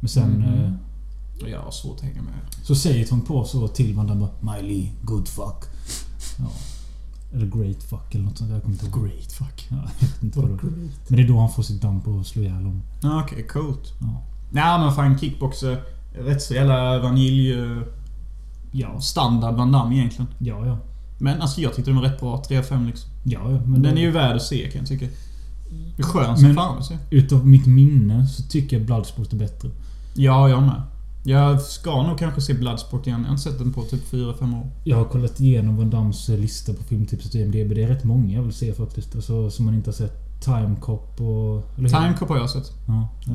Men 0.00 0.08
sen 0.08 0.30
Mhm. 0.30 0.42
eh, 0.44 0.72
Jag 1.50 1.60
har 1.60 1.70
svårt 1.70 1.96
att 1.96 2.02
hänga 2.04 2.22
med. 2.22 2.32
så 2.62 2.74
säger 2.74 3.04
Tom 3.06 3.20
på 3.20 3.44
så 3.44 3.68
till 3.68 3.94
Van 3.94 4.06
Damme 4.06 4.28
bara, 4.40 4.56
Miley, 4.56 4.88
good 5.02 5.28
fuck. 5.28 5.64
Ja. 6.38 6.50
Eller 7.34 7.46
great 7.46 7.82
fuck 7.82 8.14
eller 8.14 8.24
något 8.24 8.38
sånt. 8.38 8.50
Jag 8.50 8.62
kommer 8.62 8.74
inte 8.74 8.86
ihåg. 8.86 9.04
Great 9.08 9.32
fuck. 9.32 9.66
Ja, 9.70 9.76
jag 10.00 10.08
vet 10.08 10.22
inte 10.22 10.38
vad 10.38 10.50
det 10.50 10.58
Men 11.08 11.16
det 11.16 11.22
är 11.22 11.28
då 11.28 11.38
han 11.38 11.50
får 11.50 11.62
sitt 11.62 11.82
damm 11.82 12.00
på 12.00 12.18
att 12.20 12.26
slå 12.26 12.42
ihjäl 12.42 12.54
honom. 12.54 12.82
Ja, 13.02 13.22
Okej, 13.24 13.46
coolt. 13.46 13.92
Ja. 14.00 14.22
Nej 14.50 14.78
men 14.80 14.92
fan 14.94 15.18
kickboxer. 15.18 15.82
Rätt 16.18 16.42
så 16.42 16.54
jävla 16.54 16.98
vanilj... 16.98 17.54
Ja. 18.72 19.00
Standard 19.00 19.54
Van 19.54 19.72
Damme 19.72 19.94
egentligen. 19.96 20.26
Ja, 20.38 20.66
ja. 20.66 20.78
Men 21.18 21.40
alltså 21.42 21.60
jag 21.60 21.74
tyckte 21.74 21.90
den 21.90 22.00
var 22.00 22.08
rätt 22.08 22.20
bra. 22.20 22.42
3 22.48 22.58
av 22.58 22.62
5 22.62 22.86
liksom. 22.86 23.10
Ja, 23.24 23.50
ja. 23.50 23.60
Men 23.66 23.82
den 23.82 23.98
är 23.98 24.02
ju 24.02 24.10
värd 24.10 24.36
att 24.36 24.42
se 24.42 24.70
kan 24.70 24.78
jag 24.78 24.88
tycka. 24.88 25.06
Det 25.96 26.02
är 26.02 26.06
skön 26.06 26.38
som 26.38 26.54
fan 26.54 26.78
att 26.78 26.84
se. 26.84 26.98
Utav 27.10 27.46
mitt 27.46 27.66
minne 27.66 28.26
så 28.26 28.42
tycker 28.42 28.76
jag 28.76 28.86
Bloodsport 28.86 29.32
är 29.32 29.36
bättre. 29.36 29.68
Ja, 30.14 30.48
jag 30.48 30.62
med. 30.62 30.82
Jag 31.24 31.60
ska 31.60 32.02
nog 32.02 32.18
kanske 32.18 32.40
se 32.40 32.54
Bloodsport 32.54 33.06
igen. 33.06 33.20
Jag 33.20 33.26
har 33.26 33.32
inte 33.32 33.42
sett 33.42 33.58
den 33.58 33.72
på 33.72 33.82
typ 33.82 34.12
4-5 34.12 34.60
år. 34.60 34.70
Jag 34.84 34.96
har 34.96 35.04
kollat 35.04 35.40
igenom 35.40 35.76
Van 35.76 35.90
Dams 35.90 36.28
lista 36.28 36.74
på 36.74 36.82
filmtipset 36.82 37.34
och 37.34 37.40
IMDB. 37.40 37.74
Det 37.74 37.82
är 37.82 37.88
rätt 37.88 38.04
många 38.04 38.34
jag 38.34 38.42
vill 38.42 38.52
se 38.52 38.74
faktiskt. 38.74 39.14
Alltså, 39.14 39.50
som 39.50 39.64
man 39.64 39.74
inte 39.74 39.90
har 39.90 39.94
sett. 39.94 40.40
Time 40.44 40.76
Cop 40.80 41.20
och... 41.20 41.78
Eller? 41.78 41.88
Time 41.88 42.14
Cop 42.18 42.28
har 42.28 42.36
jag 42.36 42.50
sett. 42.50 42.72
Ja. 42.86 43.08
ja. 43.26 43.32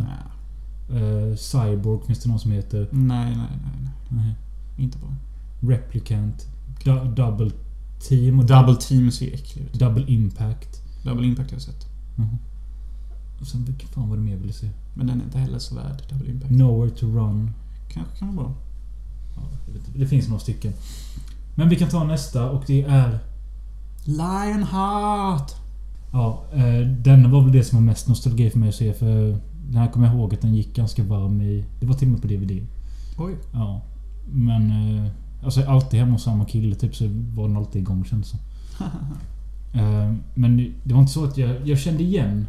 Eh, 0.96 1.36
Cyborg 1.36 2.06
finns 2.08 2.20
det 2.20 2.30
någon 2.30 2.40
som 2.40 2.52
heter. 2.52 2.88
nej, 2.92 3.26
nej. 3.26 3.36
nej, 3.36 3.80
nej. 3.82 3.92
Nej. 4.10 4.36
Inte 4.78 4.98
bra. 4.98 5.16
Replicant. 5.60 6.48
Double 7.16 7.52
Team 8.00 8.40
och 8.40 8.46
Double 8.46 8.76
Team 8.76 9.12
ser 9.12 9.34
äcklig 9.34 9.64
ut. 9.64 9.74
Double 9.74 10.06
Impact. 10.08 10.82
Double 11.04 11.28
Impact 11.28 11.52
har 11.52 11.56
jag 11.56 11.62
sett. 11.62 11.88
Mhm. 12.16 12.38
Och 13.42 13.48
sen 13.48 13.66
vilken 13.66 13.90
fan 13.90 14.10
var 14.10 14.18
det 14.18 14.24
mer 14.24 14.32
jag 14.32 14.40
ville 14.40 14.54
se? 14.54 14.70
Men 14.94 15.08
den 15.08 15.22
är 15.22 15.24
inte 15.24 15.40
heller 15.40 15.60
så 15.60 15.76
värd. 15.76 16.04
Double 16.10 16.32
Impact. 16.32 16.52
Nowhere 16.52 16.90
to 16.90 17.06
Run. 17.06 17.52
Kanske 17.94 18.16
kan 18.20 18.36
vara 18.36 18.48
bra. 18.48 18.56
Ja, 19.36 19.42
det 19.96 20.08
finns 20.08 20.28
några 20.28 20.40
stycken. 20.40 20.74
Men 21.56 21.70
vi 21.70 21.76
kan 21.76 21.90
ta 21.90 22.04
nästa 22.04 22.50
och 22.50 22.64
det 22.68 22.84
är... 22.84 23.20
Lionheart! 24.06 25.52
Ja, 26.12 26.44
eh, 26.54 26.88
den 26.88 27.32
var 27.32 27.42
väl 27.42 27.52
det 27.52 27.64
som 27.64 27.78
var 27.78 27.84
mest 27.84 28.08
nostalgi 28.08 28.50
för 28.50 28.60
mig 28.60 28.70
att 28.70 28.76
se 28.76 28.94
för... 28.94 29.38
Den 29.68 29.78
här 29.78 29.92
kommer 29.92 30.08
jag 30.08 30.16
ihåg 30.16 30.34
att 30.34 30.42
den 30.42 30.56
gick 30.56 30.76
ganska 30.76 31.04
varm 31.04 31.42
i... 31.42 31.66
Det 31.80 31.86
var 31.86 31.94
till 31.94 32.08
och 32.08 32.12
med 32.12 32.22
på 32.22 32.28
DVD. 32.28 32.68
Oj. 33.18 33.36
Ja. 33.54 33.82
Men... 34.32 34.72
Eh, 34.72 35.12
alltså 35.44 35.64
alltid 35.70 36.00
hemma 36.00 36.12
hos 36.12 36.24
samma 36.24 36.46
kille 36.46 36.76
typ 36.76 36.96
så 36.96 37.06
var 37.36 37.48
den 37.48 37.58
alltid 37.58 37.82
igång 37.82 38.06
känns 38.06 38.32
det 38.32 38.38
som. 38.38 38.86
eh, 39.82 40.14
Men 40.34 40.74
det 40.84 40.94
var 40.94 41.02
inte 41.02 41.12
så 41.14 41.26
att 41.26 41.38
jag... 41.38 41.68
Jag 41.68 41.80
kände 41.80 42.04
igen... 42.04 42.48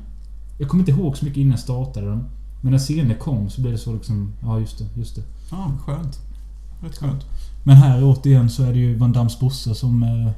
Jag 0.59 0.69
kommer 0.69 0.83
inte 0.83 0.93
ihåg 1.01 1.17
så 1.17 1.25
mycket 1.25 1.39
innan 1.39 1.51
jag 1.51 1.61
startade 1.61 2.07
den. 2.09 2.25
Men 2.61 2.71
när 2.73 2.79
scenen 2.79 3.19
kom 3.19 3.51
så 3.51 3.61
blev 3.61 3.73
det 3.73 3.79
så 3.79 3.93
liksom... 3.95 4.33
Ja, 4.43 4.59
just 4.61 4.79
det. 4.79 4.85
Just 4.95 5.17
det. 5.17 5.23
Ja, 5.51 5.71
skönt. 5.87 6.19
Rätt 6.83 6.99
skönt. 6.99 7.25
Men 7.65 7.77
här 7.77 8.05
återigen 8.05 8.51
så 8.51 8.63
är 8.63 8.73
det 8.73 8.79
ju 8.79 8.97
Van 8.97 9.13
Dams 9.13 9.39
brorsa 9.41 9.75
som 9.75 10.03
eh, 10.03 10.31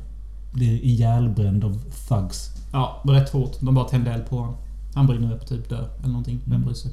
blir 0.53 0.81
ihjälbränd 0.85 1.65
av 1.65 1.79
thugs. 2.09 2.51
Ja, 2.73 3.03
rätt 3.05 3.31
hårt. 3.31 3.61
De 3.61 3.75
bara 3.75 3.89
tände 3.89 4.13
eld 4.13 4.27
på 4.29 4.39
honom. 4.39 4.55
Han 4.95 5.07
brinner 5.07 5.35
upp 5.35 5.47
typ 5.47 5.69
dör 5.69 5.89
eller 5.99 6.09
någonting. 6.09 6.41
Vem 6.45 6.53
Mm. 6.55 6.65
bryr 6.65 6.75
sig? 6.75 6.91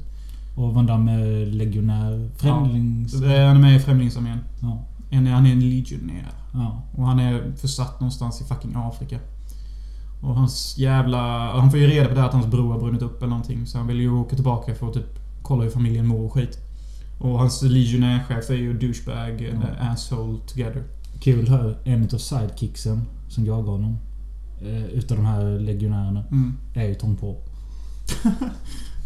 Och 0.54 0.74
Van 0.74 0.86
Damme 0.86 1.12
är 1.12 1.46
legionär. 1.46 2.30
Främlings... 2.36 3.14
Eh, 3.22 3.46
Han 3.46 3.56
är 3.56 3.60
med 3.60 3.76
i 3.76 3.80
Främlingsarmén. 3.80 4.38
Ja. 4.60 4.84
En- 5.10 5.26
Han 5.26 5.46
är 5.46 5.52
en 5.52 5.60
legionär. 5.70 6.28
Ja. 6.54 6.82
Och 6.96 7.06
han 7.06 7.18
är 7.20 7.52
försatt 7.56 8.00
någonstans 8.00 8.40
i 8.40 8.44
fucking 8.44 8.72
Afrika. 8.76 9.18
Och 10.22 10.34
hans 10.34 10.78
jävla... 10.78 11.18
Han 11.60 11.70
får 11.70 11.80
ju 11.80 11.86
reda 11.86 12.08
på 12.08 12.14
det 12.14 12.20
här 12.20 12.26
att 12.28 12.34
hans 12.34 12.46
bror 12.46 12.72
har 12.72 12.78
brunnit 12.80 13.02
upp 13.02 13.18
eller 13.18 13.30
någonting. 13.30 13.66
Så 13.66 13.78
han 13.78 13.86
vill 13.86 14.00
ju 14.00 14.10
åka 14.10 14.34
tillbaka 14.36 14.74
för 14.74 14.88
att 14.88 14.94
typ 14.94 15.18
kolla 15.42 15.62
hur 15.64 15.70
familjen 15.70 16.06
mår 16.06 16.24
och 16.24 16.32
skit. 16.32 16.58
Och 17.20 17.38
hans 17.38 17.62
legionärchef 17.62 18.50
är 18.50 18.54
ju 18.54 18.78
douchebag 18.78 19.30
and 19.52 19.64
Ja. 19.80 19.88
asshole 19.90 20.38
together. 20.46 20.82
Kul 21.20 21.48
här. 21.48 21.76
En 21.84 22.02
utav 22.04 22.18
sidekicksen 22.18 23.02
som 23.28 23.46
jagar 23.46 23.72
honom. 23.72 23.98
Eh, 24.62 24.84
utav 24.84 25.16
de 25.16 25.26
här 25.26 25.58
legionärerna. 25.58 26.24
Mm. 26.30 26.52
Är 26.74 26.88
ju 26.88 26.94
Tom 26.94 27.16
Paul. 27.16 27.36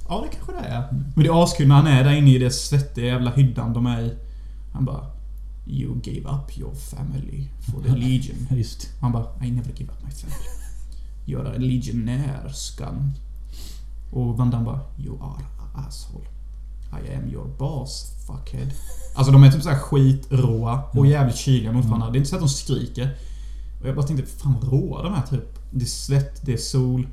Ja, 0.08 0.24
det 0.24 0.36
kanske 0.36 0.52
det 0.52 0.68
är. 0.68 0.88
Men 0.90 1.24
det 1.24 1.28
är 1.30 1.42
askul 1.42 1.68
när 1.68 1.74
han 1.74 1.86
är 1.86 2.04
där 2.04 2.12
inne 2.12 2.30
i 2.30 2.38
det 2.38 2.50
svettiga 2.50 3.06
jävla 3.06 3.30
hyddan 3.30 3.72
de 3.72 3.86
är 3.86 4.00
i. 4.00 4.14
Han 4.72 4.84
bara... 4.84 5.16
You 5.68 5.94
gave 6.02 6.20
up 6.20 6.58
your 6.58 6.74
family 6.74 7.48
for 7.60 7.82
the 7.82 7.96
legion. 7.96 8.36
Just 8.50 8.88
Han 9.00 9.12
bara 9.12 9.24
I 9.44 9.50
never 9.50 9.72
give 9.76 9.92
up 9.92 10.04
my 10.04 10.10
family. 10.10 10.48
You're 11.26 11.54
a 11.54 11.58
legionär, 11.58 12.48
scum. 12.52 13.12
Och 14.12 14.36
Van 14.36 14.50
Damme 14.50 14.64
bara 14.64 14.80
You 14.98 15.18
are 15.22 15.44
a 15.58 15.84
asshole. 15.88 16.26
I 16.92 17.14
am 17.14 17.28
your 17.28 17.46
boss, 17.58 18.12
fuckhead. 18.26 18.70
Alltså 19.14 19.32
de 19.32 19.44
är 19.44 19.50
typ 19.50 19.62
såhär 19.62 19.78
skitråa 19.78 20.82
och 20.92 21.06
jävligt 21.06 21.36
kyliga 21.36 21.72
mot 21.72 21.84
varandra. 21.84 22.10
Det 22.10 22.16
är 22.16 22.18
inte 22.18 22.30
så 22.30 22.36
att 22.36 22.42
de 22.42 22.48
skriker. 22.48 23.16
Och 23.80 23.88
jag 23.88 23.96
bara 23.96 24.06
tänkte, 24.06 24.26
fan 24.26 24.54
vad 24.60 24.72
råa 24.72 25.02
de 25.02 25.14
är 25.14 25.22
typ. 25.22 25.58
Det 25.70 25.84
är 25.84 25.88
svett, 25.88 26.46
det 26.46 26.52
är 26.52 26.56
sol. 26.56 27.06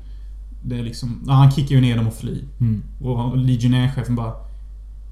Det 0.64 0.78
är 0.78 0.82
liksom... 0.82 1.24
Han 1.28 1.50
kickar 1.50 1.74
ju 1.74 1.80
ner 1.80 1.96
dem 1.96 2.06
och 2.06 2.14
flyr. 2.14 2.44
Mm. 2.60 2.82
Och 3.00 3.36
legionärchefen 3.36 4.14
bara 4.16 4.32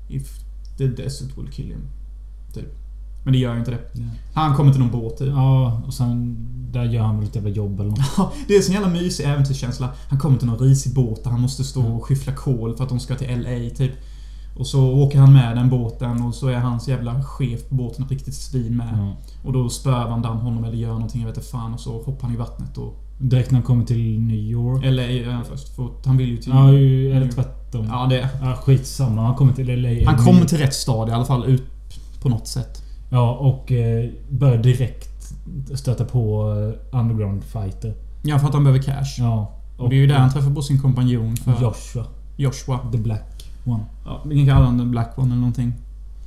If 0.09 0.39
the 0.79 0.87
desert 0.87 1.39
will 1.39 1.49
kill 1.53 1.67
him. 1.67 1.89
Typ. 2.55 2.69
Men 3.25 3.33
det 3.33 3.39
gör 3.39 3.53
ju 3.53 3.59
inte 3.59 3.71
det. 3.71 3.81
Ja. 3.95 4.05
Han 4.35 4.57
kommer 4.57 4.73
till 4.73 4.81
någon 4.81 4.91
båt 4.91 5.19
typ. 5.19 5.29
ja, 5.29 5.83
och 5.87 5.95
sen... 5.95 6.37
Där 6.73 6.85
gör 6.85 7.03
han 7.03 7.19
väl 7.19 7.29
ett 7.29 7.35
jävla 7.35 7.51
jobb 7.51 7.81
eller 7.81 7.91
något. 7.91 7.99
Ja, 8.17 8.33
det 8.47 8.55
är 8.55 8.59
en 8.59 8.65
sån 8.65 8.75
jävla 8.75 8.89
mysig 8.91 9.25
äventyrskänsla. 9.25 9.89
Han 10.09 10.19
kommer 10.19 10.39
till 10.39 10.47
någon 10.49 10.59
risig 10.59 10.95
båt 10.95 11.25
där 11.25 11.31
han 11.31 11.41
måste 11.41 11.65
stå 11.65 11.81
Mm. 11.81 11.93
och 11.93 12.05
skyffla 12.05 12.33
kol 12.33 12.77
för 12.77 12.85
att 12.85 12.91
de 12.91 13.01
ska 13.01 13.15
till 13.15 13.41
LA, 13.43 13.71
typ. 13.77 13.93
Och 14.57 14.67
så 14.67 14.93
åker 14.95 15.19
han 15.19 15.33
med 15.33 15.57
den 15.57 15.71
båten 15.71 16.23
och 16.23 16.35
så 16.35 16.49
är 16.49 16.59
hans 16.59 16.89
jävla 16.89 17.23
chef 17.23 17.69
på 17.69 17.75
båten 17.75 18.05
ett 18.05 18.11
riktigt 18.11 18.35
svin 18.35 18.77
med. 18.77 18.89
Ja. 18.99 19.17
Och 19.45 19.53
då 19.53 19.69
spöar 19.69 20.09
Van 20.09 20.23
Damme 20.23 20.41
honom 20.41 20.65
eller 20.65 20.77
gör 20.77 20.93
någonting, 20.93 21.21
jag 21.21 21.29
vet 21.29 21.37
inte 21.37 21.49
fan. 21.51 21.75
Och 21.75 21.81
så 21.81 22.03
hoppar 22.03 22.23
han 22.23 22.35
i 22.35 22.37
vattnet 22.39 22.79
och... 22.79 23.02
Direkt 23.23 23.51
när 23.51 23.59
han 23.59 23.67
kommer 23.67 23.85
till 23.85 24.21
New 24.21 24.37
York. 24.37 24.85
Är 24.85 25.31
han 25.31 25.45
först. 25.45 25.77
För 25.77 25.89
han 26.05 26.17
vill 26.17 26.29
ju 26.29 26.37
till... 26.37 26.53
Ja, 26.53 26.73
ju- 26.73 27.13
eller 27.13 27.29
tvärtom. 27.29 27.87
Ja, 27.91 28.07
det... 28.11 28.29
Ja, 28.43 28.55
skitsamma. 28.55 29.23
Han 29.23 29.35
kommer 29.35 29.53
till 29.53 29.83
LA. 29.83 30.11
Han 30.11 30.25
kommer 30.25 30.45
till 30.45 30.59
rätt 30.59 30.75
stad 30.75 31.09
i 31.09 31.13
alla 31.13 31.25
fall, 31.25 31.45
ut 31.47 31.63
på 32.23 32.29
något 32.29 32.47
sätt. 32.47 32.83
Ja, 33.11 33.35
och 33.35 33.73
eh, 33.73 34.11
börjar 34.31 34.59
direkt 34.59 35.09
stöta 35.75 36.05
på 36.05 36.51
eh, 36.93 36.99
underground 37.01 37.45
fighter. 37.45 37.95
Ja, 38.23 38.39
för 38.39 38.47
att 38.47 38.55
han 38.55 38.65
behöver 38.65 38.83
cash. 38.83 39.15
Ja. 39.19 39.59
Och 39.79 39.89
det 39.91 39.97
är 39.97 40.01
ju 40.01 40.07
där 40.07 40.19
han 40.19 40.31
träffar 40.33 40.51
på 40.55 40.63
sin 40.63 40.79
kompanjon 40.81 41.37
för 41.37 41.53
Joshua. 41.63 42.07
Joshua. 42.37 42.79
The 42.93 42.99
Black 42.99 43.45
One. 43.65 43.85
Ja, 44.05 44.23
vi 44.27 44.37
kan 44.37 44.47
kalla 44.47 44.67
honom 44.67 44.91
Black 44.91 45.13
One 45.19 45.27
eller 45.27 45.37
någonting. 45.37 45.73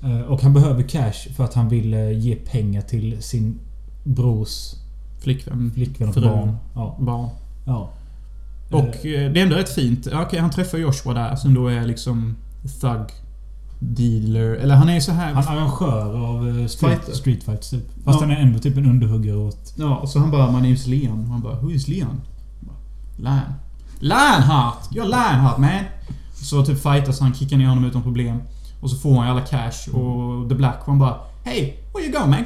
Eh, 0.03 0.21
Och 0.21 0.41
han 0.41 0.53
behöver 0.53 0.83
cash 0.83 1.33
för 1.35 1.43
att 1.43 1.53
han 1.53 1.69
vill 1.69 1.93
eh, 1.93 2.11
ge 2.19 2.35
pengar 2.35 2.81
till 2.81 3.21
sin 3.21 3.59
brors 4.03 4.73
Flickvän. 5.25 5.71
flickvän 5.75 6.07
och 6.09 6.13
Fru. 6.13 6.21
barn. 6.29 6.57
Ja. 6.75 6.95
Barn. 6.99 7.29
ja. 7.65 7.89
Och 8.71 9.05
eh, 9.05 9.31
det 9.31 9.39
är 9.39 9.43
ändå 9.43 9.55
rätt 9.55 9.69
fint. 9.69 10.07
Okej, 10.13 10.39
han 10.39 10.49
träffar 10.51 10.77
Joshua 10.77 11.13
där 11.13 11.35
som 11.35 11.53
då 11.53 11.67
är 11.67 11.85
liksom 11.85 12.35
thug. 12.81 12.99
dealer. 13.79 14.55
Eller 14.55 14.75
han 14.75 14.89
är 14.89 14.99
så 14.99 15.11
här... 15.11 15.33
Han 15.33 15.43
är 15.43 15.61
arrangör 15.61 16.15
av 16.25 16.47
eh, 16.59 16.67
street, 16.67 16.97
Fighter. 16.99 17.13
street 17.13 17.43
fights 17.43 17.69
typ. 17.69 17.83
Fast 18.05 18.21
Ja. 18.21 18.27
han 18.27 18.31
är 18.37 18.41
ändå 18.41 18.59
typ 18.59 18.77
en 18.77 18.85
underhuggare 18.85 19.37
åt... 19.37 19.73
Ja, 19.77 19.95
och 19.95 20.09
så 20.09 20.19
han 20.19 20.31
bara 20.31 20.51
'My 20.51 20.57
name's 20.73 20.87
Leon' 20.89 21.27
han 21.29 21.41
bara 21.41 21.55
'Who 21.55 21.71
is 21.71 21.87
Leon?' 21.87 22.21
Lion. 23.17 23.53
Lionheart! 23.99 24.89
You're 24.91 25.05
Lionheart 25.07 25.57
man! 25.57 25.83
Så 26.33 26.65
typ 26.65 26.77
fightas 26.83 27.19
han, 27.19 27.33
kickar 27.33 27.57
ner 27.57 27.67
honom 27.67 27.85
utan 27.85 28.01
problem. 28.03 28.41
Och 28.81 28.89
så 28.89 28.97
får 28.97 29.15
han 29.15 29.25
ju 29.25 29.31
alla 29.31 29.41
cash 29.41 29.95
och 29.95 30.49
The 30.49 30.55
Black 30.55 30.87
One 30.87 30.99
bara 30.99 31.15
'Hey, 31.43 31.73
where 31.93 32.05
you 32.07 32.19
go 32.19 32.27
man? 32.27 32.43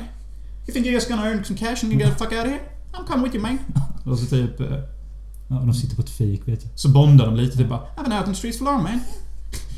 You 0.69 0.73
think 0.73 0.86
you're 0.86 0.93
just 0.93 1.10
gonna 1.10 1.25
earn 1.25 1.43
some 1.43 1.58
cash 1.58 1.84
and 1.84 1.91
you 1.91 1.99
get 1.99 2.10
the 2.10 2.15
fuck 2.25 2.34
out 2.34 2.45
of 2.45 2.51
here? 2.51 2.62
I'm 2.93 3.05
coming 3.08 3.23
with 3.23 3.36
you 3.36 3.41
man' 3.41 3.58
Och 4.12 4.19
så 4.19 4.25
typ... 4.25 4.60
eh, 4.60 4.67
Ja, 5.47 5.55
de 5.55 5.73
sitter 5.73 5.95
på 5.95 6.01
ett 6.01 6.10
fik 6.10 6.47
vet 6.47 6.63
jag. 6.63 6.71
Så 6.75 6.89
bondar 6.89 7.25
de 7.25 7.36
lite 7.36 7.58
typ 7.58 7.69
bara 7.69 7.79
'I've 7.79 8.03
been 8.03 8.13
out 8.13 8.27
on 8.27 8.34
the 8.34 8.38
streets 8.38 8.58
for 8.58 8.65
long 8.65 8.84
man' 8.84 8.99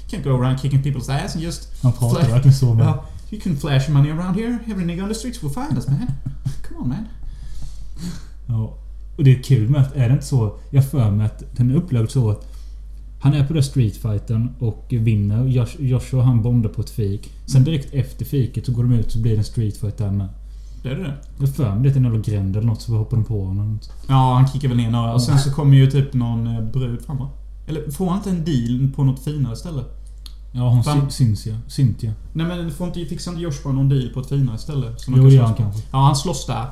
Can't 0.10 0.24
go 0.24 0.30
around 0.30 0.60
kicking 0.60 0.84
people's 0.84 1.12
ass 1.26 1.36
and 1.36 1.44
just... 1.44 1.84
Han 1.84 1.94
pratar 1.94 2.30
verkligen 2.30 2.54
så 2.58 2.74
med. 2.74 2.86
Ja, 2.86 3.06
you 3.32 3.42
can 3.42 3.58
flash 3.58 3.90
money 3.90 4.12
around 4.12 4.36
here. 4.36 4.58
Every 4.68 4.86
nigga 4.86 5.04
on 5.04 5.10
the 5.10 5.16
streets 5.16 5.44
will 5.44 5.52
find 5.54 5.78
us 5.78 5.88
man. 5.88 6.08
Come 6.68 6.80
on 6.82 6.88
man. 6.90 7.06
Ja. 8.48 8.78
Och 9.18 9.24
det 9.24 9.32
är 9.40 9.44
kul 9.44 9.70
med 9.70 9.82
att, 9.82 9.96
är 9.96 10.08
det 10.10 10.14
inte 10.14 10.26
så... 10.26 10.58
Jag 10.70 10.90
för 10.90 11.12
mig 11.12 11.26
att 11.26 11.44
den 11.58 11.72
är 11.72 11.76
upplagd 11.76 12.10
så 12.12 12.30
att... 12.32 12.48
Han 13.22 13.34
är 13.34 13.48
på 13.48 13.54
den 13.54 13.64
streetfighten 13.64 14.56
och 14.60 14.86
vinner. 14.90 15.46
Josh, 15.46 15.76
Joshua 15.80 16.24
han 16.24 16.42
bondar 16.44 16.70
på 16.70 16.82
ett 16.82 16.90
fik. 16.90 17.32
Sen 17.46 17.64
direkt 17.64 17.94
efter 17.94 18.26
fiket 18.26 18.66
så 18.66 18.72
går 18.72 18.84
de 18.84 18.94
ut 18.94 19.12
så 19.12 19.20
blir 19.20 19.32
det 19.32 19.38
en 19.38 19.44
streetfight 19.44 19.98
där 19.98 20.12
med. 20.12 20.28
Det 20.84 20.90
är 20.90 20.96
det. 20.96 21.14
Jag 21.40 21.56
för 21.56 21.76
mig 21.76 21.92
det 21.92 22.00
är 22.00 22.04
jävla 22.04 22.20
gränd 22.20 22.58
eller 22.58 22.68
något 22.68 22.82
så 22.82 22.98
hoppar 22.98 23.18
de 23.18 23.24
på 23.24 23.46
honom. 23.46 23.80
Ja, 24.08 24.34
han 24.34 24.48
kickar 24.48 24.68
väl 24.68 24.78
ner 24.78 24.92
några. 24.92 25.14
Och 25.14 25.22
sen 25.22 25.40
så 25.40 25.52
kommer 25.54 25.78
ju 25.78 25.92
typ 25.92 26.14
någon 26.14 26.48
eh, 26.48 26.62
brud 26.62 27.02
fram 27.02 27.18
va? 27.18 27.30
Eller 27.68 27.92
får 27.92 28.10
han 28.10 28.18
inte 28.18 28.30
en 28.30 28.46
deal 28.46 28.92
på 28.96 29.04
något 29.04 29.24
finare 29.24 29.56
ställe? 29.56 29.84
Ja, 30.54 30.70
hon 30.70 30.84
Fan. 30.84 31.12
sy- 31.12 31.26
syns 31.26 31.48
ja. 31.48 31.56
Cynthia. 31.68 32.14
Nej 32.34 32.48
men 32.48 32.72
får 32.72 32.88
inte, 32.88 33.06
fixar 33.06 33.32
inte 33.32 33.44
Joshua 33.44 33.72
någon 33.72 33.90
deal 33.90 34.10
på 34.14 34.20
ett 34.20 34.30
finare 34.30 34.58
ställe? 34.58 34.88
Som 34.98 35.14
Jo, 35.18 35.24
det 35.24 35.34
gör 35.34 35.44
han 35.44 35.54
kanske. 35.56 35.82
Ja, 35.92 35.98
han 35.98 36.16
slåss 36.16 36.46
där. 36.46 36.66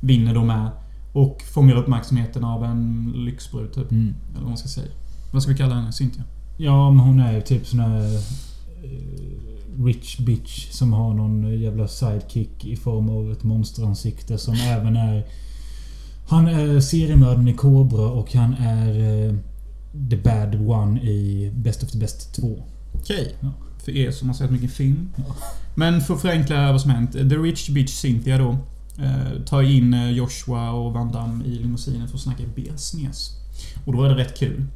Vinner 0.00 0.34
då 0.34 0.44
med. 0.44 0.70
Och 1.12 1.42
fångar 1.54 1.76
uppmärksamheten 1.76 2.44
av 2.44 2.64
en 2.64 3.12
lyxbrud 3.16 3.72
typ. 3.72 3.90
Mm. 3.90 4.14
Eller 4.30 4.40
vad 4.40 4.48
man 4.48 4.58
ska 4.58 4.68
säga. 4.68 4.92
Vad 5.32 5.42
ska 5.42 5.52
vi 5.52 5.58
kalla 5.58 5.74
henne? 5.74 5.92
Cynthia? 5.92 6.22
Ja, 6.56 6.90
men 6.90 7.00
hon 7.00 7.20
är 7.20 7.32
ju 7.32 7.40
typ 7.40 7.66
sån 7.66 7.80
här... 7.80 8.20
eh, 9.80 9.84
Rich 9.84 10.18
bitch 10.18 10.70
som 10.70 10.92
har 10.92 11.14
någon 11.14 11.60
jävla 11.60 11.88
sidekick 11.88 12.64
i 12.64 12.76
form 12.76 13.08
av 13.08 13.32
ett 13.32 13.42
monsteransikte 13.42 14.38
som 14.38 14.54
även 14.68 14.96
är... 14.96 15.26
Han 16.28 16.46
är 16.46 16.80
seriemördaren 16.80 17.48
i 17.48 17.54
Cobra 17.54 18.10
och 18.10 18.34
han 18.34 18.54
är 18.54 18.88
eh, 19.28 19.34
the 20.10 20.16
bad 20.16 20.54
one 20.54 21.00
i 21.00 21.50
Best 21.54 21.82
of 21.82 21.90
the 21.90 21.98
Best 21.98 22.34
2. 22.34 22.62
Okej. 22.94 23.36
Ja. 23.40 23.52
För 23.84 23.92
er 23.92 24.10
som 24.10 24.28
har 24.28 24.34
sett 24.34 24.50
mycket 24.50 24.70
film. 24.70 25.10
Ja. 25.16 25.36
Men 25.74 26.00
för 26.00 26.14
att 26.14 26.20
förenkla 26.20 26.72
vad 26.72 26.80
som 26.80 26.90
hänt. 26.90 27.12
The 27.12 27.36
Rich 27.36 27.68
Bitch 27.68 27.92
Cynthia 27.92 28.38
då. 28.38 28.56
Eh, 28.98 29.42
tar 29.46 29.62
in 29.62 29.94
eh, 29.94 30.10
Joshua 30.10 30.70
och 30.70 30.92
Van 30.92 31.12
Damme 31.12 31.44
i 31.44 31.58
limousinen 31.58 32.08
för 32.08 32.14
att 32.14 32.22
snacka 32.22 32.42
business. 32.56 33.30
Och 33.84 33.92
då 33.92 34.02
är 34.02 34.08
det 34.08 34.14
rätt 34.14 34.38
kul. 34.38 34.66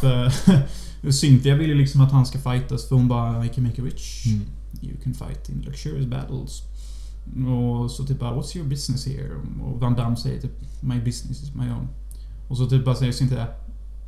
För 0.00 0.32
Cynthia 1.10 1.54
vill 1.54 1.68
ju 1.68 1.74
liksom 1.74 2.00
att 2.00 2.12
han 2.12 2.26
ska 2.26 2.38
fightas 2.38 2.88
för 2.88 2.96
hon 2.96 3.08
bara 3.08 3.44
I 3.44 3.48
can 3.48 3.64
make 3.64 3.80
you 3.80 3.90
rich. 3.90 4.26
Mm. 4.26 4.46
You 4.80 4.96
can 5.02 5.14
fight 5.14 5.48
in 5.48 5.60
luxurious 5.60 6.06
battles. 6.06 6.62
Och 7.46 7.90
så 7.90 8.04
typ 8.04 8.18
bara 8.18 8.34
What's 8.34 8.56
your 8.56 8.68
business 8.68 9.06
here? 9.06 9.30
Och 9.62 9.80
Van 9.80 9.94
Damme 9.94 10.16
säger 10.16 10.40
typ 10.40 10.52
My 10.80 11.00
business 11.00 11.42
is 11.42 11.54
my 11.54 11.70
own. 11.70 11.88
Och 12.48 12.56
så 12.56 12.66
typ 12.66 12.84
bara 12.84 12.94
säger 12.94 13.12
Cynthia 13.12 13.46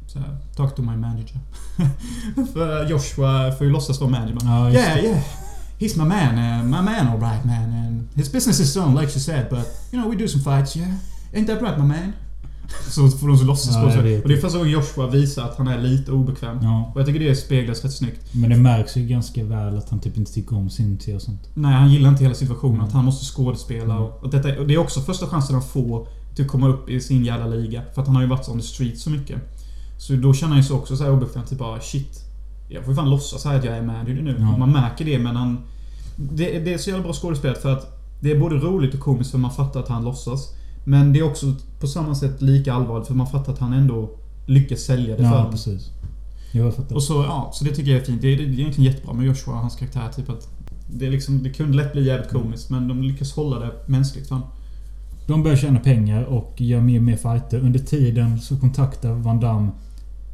så 0.06 0.18
här, 0.18 0.36
Talk 0.56 0.76
to 0.76 0.82
my 0.82 0.96
manager. 0.96 1.40
för 2.52 2.88
Joshua 2.90 3.52
får 3.52 3.66
ju 3.66 3.72
låtsas 3.72 4.00
vara 4.00 4.10
manager. 4.10 4.38
Ja, 4.44 4.70
yeah, 4.70 4.94
det. 4.94 5.02
yeah. 5.02 5.22
He's 5.78 5.98
my 5.98 6.04
man, 6.04 6.38
uh, 6.38 6.64
my 6.64 6.82
man 6.82 7.08
alright 7.08 7.44
man. 7.44 7.72
And 7.72 8.08
his 8.14 8.32
business 8.32 8.60
is 8.60 8.74
done 8.74 9.00
like 9.00 9.12
she 9.12 9.20
said 9.20 9.46
but 9.50 9.66
you 9.92 10.00
know 10.00 10.10
we 10.10 10.16
do 10.16 10.28
some 10.28 10.44
fights 10.44 10.76
yeah. 10.76 10.94
Ain't 11.32 11.46
that 11.46 11.62
right 11.62 11.78
my 11.78 11.84
man? 11.84 12.12
Så 12.90 13.08
får 13.10 13.28
de 13.28 13.38
så 13.38 13.44
låtsas 13.44 13.74
Ja. 13.74 13.98
Och 14.22 14.28
det 14.28 14.34
är 14.34 14.40
första 14.40 14.58
gången 14.58 14.72
Joshua 14.72 15.06
visar 15.06 15.44
att 15.44 15.56
han 15.56 15.68
är 15.68 15.82
lite 15.82 16.12
obekväm. 16.12 16.58
Ja. 16.62 16.90
Och 16.94 17.00
jag 17.00 17.06
tycker 17.06 17.20
det 17.20 17.36
speglas 17.36 17.84
rätt 17.84 17.92
snyggt. 17.92 18.20
Men 18.32 18.50
det 18.50 18.56
märks 18.56 18.96
ju 18.96 19.06
ganska 19.06 19.44
väl 19.44 19.78
att 19.78 19.90
han 19.90 20.00
typ 20.00 20.16
inte 20.16 20.32
tycker 20.32 20.56
om 20.56 20.70
Cynthia 20.70 21.16
och 21.16 21.22
sånt. 21.22 21.48
Nej, 21.54 21.72
han 21.72 21.90
gillar 21.92 22.08
inte 22.08 22.22
hela 22.22 22.34
situationen. 22.34 22.74
Mm. 22.74 22.86
Att 22.86 22.92
han 22.92 23.04
måste 23.04 23.24
skådespela. 23.34 23.94
Mm. 23.94 24.06
Och, 24.06 24.30
detta, 24.30 24.60
och 24.60 24.66
det 24.66 24.74
är 24.74 24.78
också 24.78 25.00
första 25.00 25.26
chansen 25.26 25.54
han 25.54 25.64
får 25.64 26.08
till 26.34 26.44
att 26.44 26.50
komma 26.50 26.68
upp 26.68 26.90
i 26.90 27.00
sin 27.00 27.24
jävla 27.24 27.46
liga. 27.46 27.82
För 27.94 28.00
att 28.00 28.06
han 28.06 28.16
har 28.16 28.22
ju 28.22 28.28
varit 28.28 28.48
on 28.48 28.60
the 28.60 28.66
street 28.66 28.98
så 28.98 29.10
mycket. 29.10 29.38
Så 29.98 30.12
då 30.12 30.34
känner 30.34 30.50
han 30.50 30.62
ju 30.62 30.64
sig 30.64 30.76
också 30.76 30.96
så 30.96 31.04
här 31.04 31.12
obekväm. 31.12 31.44
Typ 31.44 31.58
bara 31.58 31.80
shit. 31.80 32.24
Jag 32.68 32.84
får 32.84 32.92
ju 32.92 32.96
fan 32.96 33.10
låtsas 33.10 33.44
här 33.44 33.58
att 33.58 33.64
jag 33.64 33.76
är 33.76 33.82
manager 33.82 34.22
nu. 34.22 34.36
Ja. 34.38 34.56
Man 34.56 34.72
märker 34.72 35.04
det 35.04 35.18
men 35.18 35.36
han... 35.36 35.58
Det, 36.16 36.58
det 36.58 36.74
är 36.74 36.78
så 36.78 36.90
jävla 36.90 37.02
bra 37.02 37.12
skådespelat 37.12 37.58
för 37.58 37.72
att 37.72 38.00
det 38.20 38.30
är 38.30 38.38
både 38.38 38.54
roligt 38.54 38.94
och 38.94 39.00
komiskt 39.00 39.30
för 39.30 39.38
man 39.38 39.50
fattar 39.50 39.80
att 39.80 39.88
han 39.88 40.04
låtsas. 40.04 40.54
Men 40.84 41.12
det 41.12 41.18
är 41.18 41.22
också 41.22 41.46
på 41.80 41.86
samma 41.86 42.14
sätt 42.14 42.42
lika 42.42 42.74
allvarligt 42.74 43.06
för 43.08 43.14
man 43.14 43.26
fattar 43.26 43.52
att 43.52 43.58
han 43.58 43.72
ändå 43.72 44.10
lyckas 44.46 44.80
sälja 44.80 45.10
det 45.16 45.22
för 45.22 45.24
Ja, 45.24 45.36
honom. 45.36 45.50
precis. 45.52 45.90
Jo, 46.52 46.64
jag 46.64 46.74
fattar. 46.74 46.94
Och 46.94 47.02
så, 47.02 47.12
ja, 47.14 47.50
så 47.54 47.64
det 47.64 47.70
tycker 47.70 47.90
jag 47.90 48.00
är 48.00 48.04
fint. 48.04 48.22
Det 48.22 48.28
är, 48.28 48.36
det 48.36 48.42
är 48.42 48.48
egentligen 48.60 48.92
jättebra 48.92 49.14
med 49.14 49.26
Joshua 49.26 49.54
och 49.54 49.60
hans 49.60 49.76
karaktär. 49.76 50.08
Typ 50.16 50.30
att 50.30 50.48
det, 50.92 51.06
är 51.06 51.10
liksom, 51.10 51.42
det 51.42 51.50
kunde 51.50 51.76
lätt 51.76 51.92
bli 51.92 52.06
jävligt 52.06 52.30
komiskt 52.30 52.70
men 52.70 52.88
de 52.88 53.02
lyckas 53.02 53.32
hålla 53.32 53.58
det 53.58 53.72
mänskligt. 53.86 54.28
Fan. 54.28 54.42
De 55.26 55.42
börjar 55.42 55.56
tjäna 55.56 55.78
pengar 55.80 56.22
och 56.22 56.54
gör 56.60 56.80
mer 56.80 56.98
och 56.98 57.04
mer 57.04 57.16
fighter. 57.16 57.58
Under 57.58 57.78
tiden 57.78 58.40
så 58.40 58.56
kontaktar 58.56 59.12
Van 59.12 59.40
Damme 59.40 59.70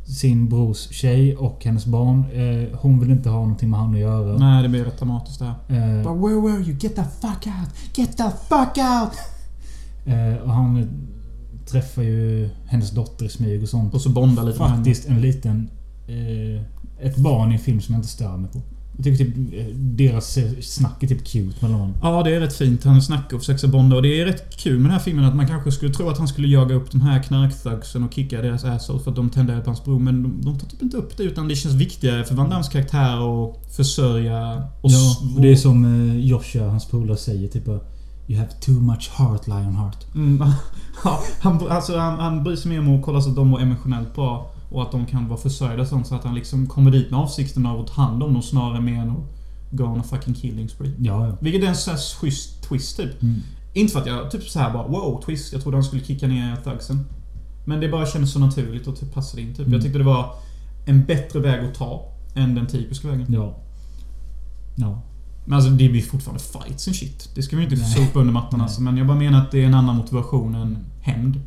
sin 0.06 0.48
brors 0.48 0.88
tjej 0.90 1.36
och 1.36 1.64
hennes 1.64 1.86
barn. 1.86 2.24
Eh, 2.32 2.78
hon 2.78 3.00
vill 3.00 3.10
inte 3.10 3.28
ha 3.28 3.38
någonting 3.40 3.70
med 3.70 3.80
han 3.80 3.94
att 3.94 4.00
göra. 4.00 4.38
Nej, 4.38 4.62
det 4.62 4.68
blir 4.68 4.84
rätt 4.84 4.98
dramatiskt 4.98 5.38
det 5.38 5.44
här. 5.44 5.54
Eh, 5.68 6.02
But 6.02 6.22
where 6.24 6.40
were 6.40 6.62
you? 6.62 6.72
Get 6.80 6.96
the 6.96 7.04
fuck 7.20 7.46
out! 7.46 7.96
Get 7.98 8.16
the 8.16 8.30
fuck 8.48 8.78
out! 8.78 9.12
Eh, 10.06 10.42
och 10.42 10.52
han 10.52 10.88
träffar 11.66 12.02
ju 12.02 12.48
hennes 12.66 12.90
dotter 12.90 13.26
i 13.26 13.28
smyg 13.28 13.62
och 13.62 13.68
sånt. 13.68 13.94
Och 13.94 14.00
så 14.00 14.08
bondar 14.08 14.44
lite. 14.44 14.58
Faktiskt 14.58 15.08
en 15.08 15.20
liten... 15.20 15.70
Eh, 16.08 16.62
ett 17.06 17.16
barn 17.16 17.52
i 17.52 17.54
en 17.54 17.60
film 17.60 17.80
som 17.80 17.94
jag 17.94 17.98
inte 17.98 18.08
stör 18.08 18.36
mig 18.36 18.50
på. 18.50 18.62
Jag 18.96 19.04
tycker 19.04 19.24
typ 19.24 19.36
eh, 19.36 19.66
deras 19.76 20.38
snack 20.60 21.02
är 21.02 21.06
typ 21.06 21.24
cute 21.24 21.56
mellan 21.60 21.80
dem. 21.80 21.94
Ja, 22.02 22.22
det 22.22 22.34
är 22.34 22.40
rätt 22.40 22.56
fint. 22.56 22.84
Han 22.84 23.02
snackar 23.02 23.36
och 23.36 23.42
försöker 23.42 23.68
bonda. 23.68 23.96
Och 23.96 24.02
det 24.02 24.20
är 24.20 24.24
rätt 24.24 24.56
kul 24.56 24.78
med 24.78 24.84
den 24.84 24.92
här 24.92 24.98
filmen 24.98 25.24
att 25.24 25.36
man 25.36 25.48
kanske 25.48 25.72
skulle 25.72 25.92
tro 25.92 26.08
att 26.08 26.18
han 26.18 26.28
skulle 26.28 26.48
jaga 26.48 26.74
upp 26.74 26.90
de 26.90 27.00
här 27.00 27.22
knarkthugsen 27.22 28.04
och 28.04 28.14
kicka 28.14 28.42
deras 28.42 28.64
asshole 28.64 29.00
för 29.00 29.10
att 29.10 29.16
de 29.16 29.30
tänder 29.30 29.60
på 29.60 29.70
hans 29.70 29.84
bror. 29.84 29.98
Men 29.98 30.22
de, 30.22 30.40
de 30.42 30.58
tar 30.58 30.68
typ 30.68 30.82
inte 30.82 30.96
upp 30.96 31.16
det 31.16 31.22
utan 31.22 31.48
det 31.48 31.56
känns 31.56 31.74
viktigare 31.74 32.24
för 32.24 32.34
Van 32.34 32.50
Dams 32.50 32.68
karaktär 32.68 33.44
att 33.44 33.74
försörja 33.76 34.62
och... 34.80 34.90
Ja, 34.90 35.16
och 35.36 35.42
det 35.42 35.52
är 35.52 35.56
som 35.56 36.10
Joshua, 36.20 36.68
hans 36.68 36.86
polare, 36.86 37.16
säger 37.16 37.48
typ 37.48 37.64
bara, 37.64 37.80
You 38.28 38.38
have 38.38 38.50
too 38.60 38.80
much 38.80 39.10
heart, 39.10 39.46
Lionheart. 39.46 40.14
Mm, 40.14 40.44
ja, 41.04 41.22
han, 41.40 41.68
alltså, 41.68 41.98
han, 41.98 42.18
han 42.18 42.44
bryr 42.44 42.56
sig 42.56 42.70
mer 42.70 42.78
om 42.80 42.98
att 42.98 43.04
kolla 43.04 43.20
så 43.20 43.30
att 43.30 43.36
de 43.36 43.48
mår 43.48 43.60
emotionellt 43.60 44.14
bra. 44.14 44.50
Och 44.70 44.82
att 44.82 44.92
de 44.92 45.06
kan 45.06 45.28
vara 45.28 45.38
försörjda 45.38 45.86
sånt 45.86 46.06
så 46.06 46.14
att 46.14 46.24
han 46.24 46.34
liksom 46.34 46.66
kommer 46.66 46.90
dit 46.90 47.10
med 47.10 47.20
avsikten 47.20 47.66
av 47.66 47.80
att 47.80 47.86
ta 47.86 48.02
hand 48.02 48.22
om 48.22 48.32
dem 48.32 48.42
snarare 48.42 48.80
mer 48.80 49.00
än 49.00 49.10
att 49.10 49.36
go 49.70 49.84
on 49.84 50.00
a 50.00 50.02
fucking 50.02 50.34
killing 50.34 50.68
spree. 50.68 50.92
Ja, 50.98 51.26
ja. 51.26 51.36
Vilket 51.40 51.62
är 51.62 51.66
en 51.66 51.76
sån 51.76 51.94
här 51.94 52.20
schysst 52.20 52.62
twist 52.62 52.96
typ. 52.96 53.22
Mm. 53.22 53.40
Inte 53.72 53.92
för 53.92 54.00
att 54.00 54.06
jag 54.06 54.30
typ 54.30 54.42
så 54.42 54.58
här 54.58 54.72
bara 54.72 54.86
wow, 54.88 55.22
twist. 55.26 55.52
Jag 55.52 55.62
trodde 55.62 55.76
han 55.76 55.84
skulle 55.84 56.04
kicka 56.04 56.26
ner 56.26 56.56
thugsen. 56.56 57.06
Men 57.64 57.80
det 57.80 57.88
bara 57.88 58.06
kändes 58.06 58.32
så 58.32 58.38
naturligt 58.38 58.86
och 58.86 58.96
typ 58.96 59.14
passade 59.14 59.42
in. 59.42 59.48
Typ. 59.48 59.58
Mm. 59.58 59.72
Jag 59.72 59.82
tyckte 59.82 59.98
det 59.98 60.04
var 60.04 60.34
en 60.86 61.04
bättre 61.04 61.40
väg 61.40 61.64
att 61.64 61.74
ta 61.74 62.12
än 62.34 62.54
den 62.54 62.66
typiska 62.66 63.08
vägen. 63.08 63.26
Ja. 63.28 63.58
Ja. 64.76 65.02
Men 65.46 65.56
alltså 65.56 65.70
det 65.70 65.88
blir 65.88 66.02
fortfarande 66.02 66.42
fights 66.42 66.88
and 66.88 66.96
shit. 66.96 67.30
Det 67.34 67.42
ska 67.42 67.56
vi 67.56 67.64
inte 67.64 67.76
sopa 67.76 68.18
under 68.18 68.32
mattan 68.32 68.60
alltså. 68.60 68.82
Men 68.82 68.96
jag 68.96 69.06
bara 69.06 69.18
menar 69.18 69.42
att 69.42 69.50
det 69.50 69.62
är 69.62 69.66
en 69.66 69.74
annan 69.74 69.96
motivation 69.96 70.54
än 70.54 70.78
hämnd. 71.00 71.40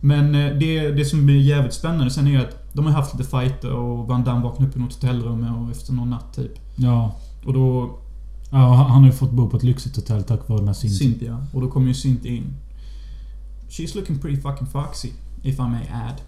Men 0.00 0.34
eh, 0.34 0.58
det, 0.58 0.90
det 0.90 1.04
som 1.04 1.26
blir 1.26 1.40
jävligt 1.40 1.74
spännande 1.74 2.10
sen 2.10 2.26
är 2.26 2.30
ju 2.30 2.40
att 2.40 2.74
de 2.74 2.86
har 2.86 2.92
haft 2.92 3.18
lite 3.18 3.30
fighter 3.30 3.72
och 3.72 4.08
Van 4.08 4.24
Damme 4.24 4.42
vaknar 4.42 4.68
upp 4.68 4.76
i 4.76 4.78
något 4.78 4.94
hotellrum 4.94 5.54
och 5.54 5.70
efter 5.70 5.92
någon 5.92 6.10
natt 6.10 6.34
typ. 6.34 6.52
Ja. 6.76 7.16
Och 7.46 7.52
då... 7.52 7.98
Ja, 8.50 8.74
han 8.74 9.00
har 9.02 9.06
ju 9.06 9.12
fått 9.12 9.32
bo 9.32 9.48
på 9.48 9.56
ett 9.56 9.62
lyxigt 9.62 9.96
hotell 9.96 10.22
tack 10.22 10.48
vare 10.48 10.58
den 10.58 10.68
här 10.68 10.74
synten. 10.74 10.98
Cynthia. 10.98 11.46
Och 11.52 11.60
då 11.60 11.70
kommer 11.70 11.88
ju 11.88 11.94
Cynthia 11.94 12.32
in. 12.32 12.54
She's 13.68 13.96
looking 13.96 14.18
pretty 14.18 14.40
fucking 14.42 14.66
foxy. 14.66 15.08
If 15.42 15.58
I 15.58 15.62
may 15.62 15.88
add. 15.92 16.20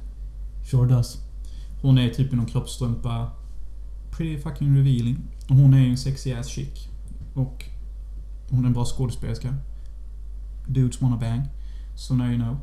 Sure 0.70 0.88
does. 0.88 1.18
Hon 1.82 1.98
är 1.98 2.08
typ 2.08 2.32
i 2.32 2.36
någon 2.36 2.46
kroppstrumpa. 2.46 3.30
Pretty 4.10 4.42
fucking 4.42 4.76
revealing. 4.76 5.18
Hon 5.48 5.74
är 5.74 5.78
ju 5.78 5.90
en 5.90 5.96
sexy 5.96 6.32
ass 6.32 6.48
chick. 6.48 6.88
Och 7.34 7.64
hon 8.50 8.64
är 8.64 8.66
en 8.66 8.72
bra 8.72 8.84
skådespelerska. 8.84 9.54
Dudes 10.66 11.02
wanna 11.02 11.16
bang. 11.16 11.42
So 11.96 12.14
now 12.14 12.26
you 12.26 12.36
know. 12.36 12.56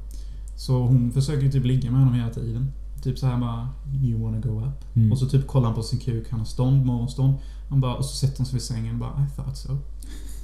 Så 0.56 0.84
hon 0.88 1.12
försöker 1.12 1.44
ju 1.44 1.52
typ 1.52 1.66
ligga 1.66 1.92
med 1.92 2.00
honom 2.00 2.14
hela 2.14 2.30
tiden. 2.30 2.72
Typ 3.04 3.20
så 3.20 3.28
här 3.28 3.38
bara 3.38 3.70
You 4.04 4.24
wanna 4.24 4.40
go 4.40 4.62
up? 4.66 4.96
Mm. 4.96 5.12
Och 5.12 5.18
så 5.18 5.26
typ 5.26 5.48
kollar 5.48 5.66
han 5.66 5.76
på 5.76 5.84
sin 5.84 6.00
kuk. 6.00 6.28
Han 6.30 6.40
har 6.40 6.46
stånd, 6.46 6.86
morgonstånd. 6.86 7.34
Han 7.70 7.82
bara, 7.82 7.96
och 7.96 8.06
så 8.06 8.16
sätter 8.16 8.38
hon 8.38 8.46
sig 8.46 8.54
vid 8.54 8.64
sängen 8.64 8.94
och 8.94 9.00
bara 9.00 9.26
I 9.26 9.36
thought 9.36 9.58
so. 9.58 9.78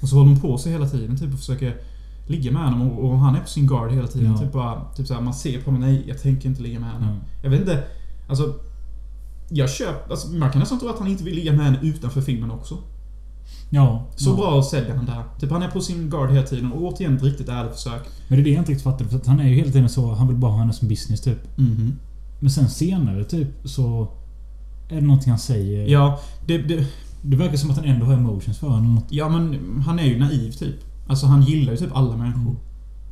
Och 0.02 0.10
så 0.10 0.16
håller 0.16 0.30
hon 0.30 0.40
på 0.42 0.58
sig 0.58 0.72
hela 0.72 0.90
tiden 0.90 1.18
typ 1.18 1.34
och 1.34 1.40
försöker 1.40 1.82
ligga 2.28 2.52
med 2.52 2.64
honom. 2.64 2.92
Och, 2.92 3.10
och 3.10 3.20
han 3.20 3.36
är 3.36 3.40
på 3.40 3.48
sin 3.48 3.68
guard 3.68 3.92
hela 3.92 4.08
tiden. 4.08 4.32
Ja. 4.32 4.38
Typ 4.38 4.54
bara, 4.54 4.94
typ 4.94 5.08
så 5.08 5.14
här, 5.14 5.22
man 5.22 5.34
ser 5.34 5.62
på 5.62 5.66
honom. 5.66 5.82
Nej, 5.82 6.04
jag 6.08 6.22
tänker 6.22 6.50
inte 6.50 6.62
ligga 6.62 6.80
med 6.80 6.90
henne. 6.90 7.06
Ja. 7.06 7.30
Jag 7.44 7.50
vet 7.50 7.60
inte. 7.60 7.84
Alltså... 8.30 8.60
Jag 9.50 9.70
köper... 9.70 10.12
Alltså, 10.12 10.28
man 10.28 10.52
kan 10.52 10.60
nästan 10.60 10.80
tro 10.80 10.90
att 10.90 11.00
han 11.00 11.08
inte 11.08 11.24
vill 11.24 11.36
ligga 11.36 11.54
med 11.54 11.66
henne 11.66 11.80
utanför 11.82 12.22
filmen 12.22 12.52
också. 12.52 12.78
Ja. 13.70 14.08
Så 14.16 14.30
ja. 14.30 14.36
bra 14.36 14.64
säljer 14.64 14.96
han 14.96 15.06
där. 15.06 15.24
Typ 15.40 15.52
han 15.52 15.62
är 15.64 15.68
på 15.68 15.82
sin 15.82 16.10
guard 16.10 16.30
hela 16.32 16.48
tiden 16.48 16.72
och 16.72 16.82
återigen 16.82 17.16
ett 17.18 17.24
riktigt 17.24 17.50
ärligt 17.50 17.74
försök. 17.76 18.02
Men 18.28 18.38
det 18.38 18.42
är 18.42 18.44
det 18.44 18.50
jag 18.50 18.62
inte 18.62 18.72
riktigt 18.72 18.84
fattar. 18.84 19.06
För 19.06 19.18
att 19.18 19.28
han 19.28 19.40
är 19.40 19.48
ju 19.48 19.56
hela 19.56 19.72
tiden 19.72 19.90
så... 19.90 20.14
Han 20.14 20.28
vill 20.28 20.38
bara 20.38 20.52
ha 20.52 20.60
henne 20.60 20.74
som 20.74 20.88
business 20.88 21.22
typ. 21.22 21.58
Mhm. 21.58 21.96
Men 22.40 22.52
sen 22.52 22.70
senare 22.70 23.24
typ 23.24 23.48
så... 23.64 24.08
Är 24.90 24.96
det 24.96 25.02
någonting 25.02 25.30
han 25.30 25.40
säger? 25.40 25.88
Ja, 25.88 26.20
det, 26.46 26.58
det, 26.58 26.86
Det 27.22 27.38
verkar 27.38 27.58
som 27.58 27.70
att 27.72 27.76
han 27.76 27.86
ändå 27.86 28.06
har 28.06 28.14
emotions 28.14 28.58
för 28.58 28.70
något. 28.70 29.06
ja, 29.10 29.30
men 29.30 29.58
han 29.86 30.00
är 30.00 30.04
ju 30.06 30.20
naiv 30.20 30.52
typ. 30.52 30.76
Alltså 31.08 31.26
han 31.26 31.42
gillar 31.42 31.72
ju 31.72 31.78
typ 31.78 31.96
alla 31.96 32.18
människor. 32.18 32.56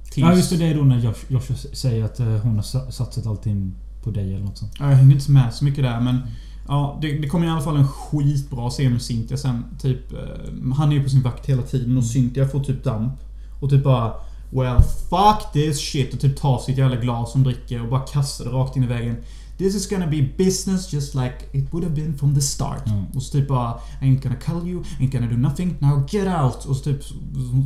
Tills... 0.03 0.17
Ja 0.27 0.33
just 0.35 0.49
det, 0.49 0.57
det 0.57 0.65
är 0.65 0.75
då 0.75 0.81
när 0.83 0.99
Josh, 0.99 1.15
Joshua 1.27 1.57
säger 1.57 2.05
att 2.05 2.19
eh, 2.19 2.27
hon 2.27 2.55
har 2.55 2.61
sa- 2.61 2.91
satsat 2.91 3.25
allting 3.27 3.73
på 4.05 4.11
dig 4.11 4.33
eller 4.33 4.45
något 4.45 4.57
sånt. 4.57 4.71
Ja, 4.79 4.89
Jag 4.89 4.95
hängde 4.95 5.13
inte 5.13 5.31
med 5.31 5.53
så 5.53 5.65
mycket 5.65 5.83
där 5.83 5.99
men... 5.99 6.21
Ja, 6.67 6.99
det, 7.01 7.17
det 7.17 7.27
kommer 7.27 7.47
i 7.47 7.49
alla 7.49 7.61
fall 7.61 7.77
en 7.77 7.87
skitbra 7.87 8.69
scen 8.69 8.91
med 8.91 9.01
Cynthia 9.01 9.37
sen. 9.37 9.63
Typ, 9.79 10.13
eh, 10.13 10.73
han 10.75 10.91
är 10.91 10.95
ju 10.95 11.03
på 11.03 11.09
sin 11.09 11.21
vakt 11.21 11.45
hela 11.45 11.61
tiden 11.61 11.97
och 11.97 12.05
Cynthia 12.05 12.47
får 12.47 12.59
typ 12.59 12.83
damp. 12.83 13.13
Och 13.59 13.69
typ 13.69 13.83
bara... 13.83 14.13
Well, 14.49 14.81
fuck 15.09 15.53
this 15.53 15.79
shit. 15.79 16.13
Och 16.13 16.19
typ 16.19 16.37
tar 16.37 16.59
sitt 16.59 16.77
jävla 16.77 16.95
glas 16.95 17.31
som 17.31 17.43
dricker 17.43 17.81
och 17.81 17.89
bara 17.89 18.01
kastar 18.01 18.45
det 18.45 18.51
rakt 18.51 18.77
in 18.77 18.83
i 18.83 18.87
väggen. 18.87 19.15
This 19.57 19.75
is 19.75 19.89
gonna 19.89 20.07
be 20.07 20.21
business 20.37 20.93
just 20.93 21.15
like 21.15 21.35
it 21.51 21.73
would 21.73 21.83
have 21.83 21.95
been 21.95 22.17
from 22.17 22.35
the 22.35 22.41
start. 22.41 22.87
Mm. 22.87 23.05
Och 23.15 23.23
så 23.23 23.31
typ 23.31 23.47
bara... 23.47 23.79
I 24.01 24.05
ain't 24.05 24.23
gonna 24.23 24.35
call 24.35 24.67
you, 24.67 24.83
ain't 24.99 25.11
gonna 25.11 25.27
do 25.27 25.37
nothing, 25.37 25.75
now 25.79 26.07
get 26.09 26.27
out. 26.27 26.65
Och 26.65 26.75
så 26.75 26.83
typ... 26.83 26.99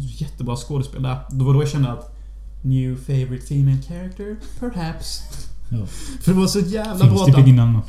Jättebra 0.02 0.56
skådespel 0.56 1.04
där. 1.04 1.20
Det 1.32 1.44
var 1.44 1.54
då 1.54 1.62
jag 1.62 1.70
kände 1.70 1.92
att... 1.92 2.16
New 2.62 2.96
favorite 2.96 3.46
female 3.46 3.82
character? 3.82 4.38
Perhaps. 4.60 5.22
Ja. 5.70 5.86
För 6.22 6.34
det 6.34 6.40
var 6.40 6.48
så 6.48 6.60
jävla 6.60 6.98
Finns 7.06 7.14
bra 7.14 7.26
typ 7.26 7.36
damp. 7.36 7.48
ingen 7.48 7.60
annan. 7.60 7.82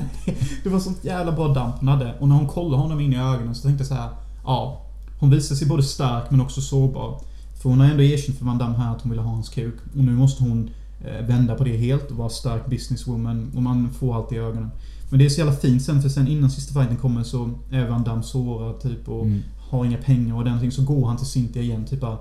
Det 0.64 0.68
var 0.68 0.80
sånt 0.80 1.04
jävla 1.04 1.32
bra 1.32 1.48
damp 1.54 1.74
hon 1.78 1.88
hade. 1.88 2.14
Och 2.20 2.28
när 2.28 2.36
hon 2.36 2.48
kollade 2.48 2.82
honom 2.82 3.00
in 3.00 3.12
i 3.12 3.16
ögonen 3.16 3.54
så 3.54 3.62
tänkte 3.62 3.80
jag 3.82 3.88
så 3.88 3.94
här. 3.94 4.08
Ja. 4.44 4.82
Hon 5.20 5.30
visar 5.30 5.54
sig 5.56 5.66
både 5.68 5.82
stark 5.82 6.30
men 6.30 6.40
också 6.40 6.60
sårbar. 6.60 7.20
För 7.62 7.68
hon 7.70 7.80
har 7.80 7.86
ändå 7.86 8.02
erkänt 8.02 8.38
för 8.38 8.44
Van 8.44 8.58
Damme 8.58 8.76
här 8.76 8.92
att 8.96 9.02
hon 9.02 9.10
ville 9.10 9.22
ha 9.22 9.30
hans 9.30 9.48
kuk. 9.48 9.74
Och 9.98 10.04
nu 10.04 10.12
måste 10.12 10.42
hon 10.44 10.70
eh, 11.04 11.26
vända 11.26 11.54
på 11.54 11.64
det 11.64 11.76
helt 11.76 12.10
och 12.10 12.16
vara 12.16 12.28
stark 12.28 12.66
businesswoman. 12.66 13.50
Och 13.56 13.62
man 13.62 13.90
får 13.90 14.16
allt 14.16 14.32
i 14.32 14.36
ögonen. 14.36 14.70
Men 15.10 15.18
det 15.18 15.24
är 15.24 15.28
så 15.28 15.38
jävla 15.40 15.52
fint 15.56 15.82
sen 15.82 16.02
för 16.02 16.08
sen 16.08 16.28
innan 16.28 16.50
sista 16.50 16.74
fighten 16.80 16.96
kommer 16.96 17.22
så 17.22 17.50
är 17.70 17.88
Van 17.88 18.04
Damme 18.04 18.22
sårad 18.22 18.80
typ 18.80 19.08
och 19.08 19.24
Mm. 19.26 19.42
har 19.70 19.84
inga 19.84 19.98
pengar 19.98 20.34
och 20.36 20.44
den 20.44 20.72
Så 20.72 20.82
går 20.82 21.06
han 21.08 21.16
till 21.16 21.26
Cynthia 21.26 21.62
igen 21.62 21.84
typ 21.84 22.00
bara 22.00 22.18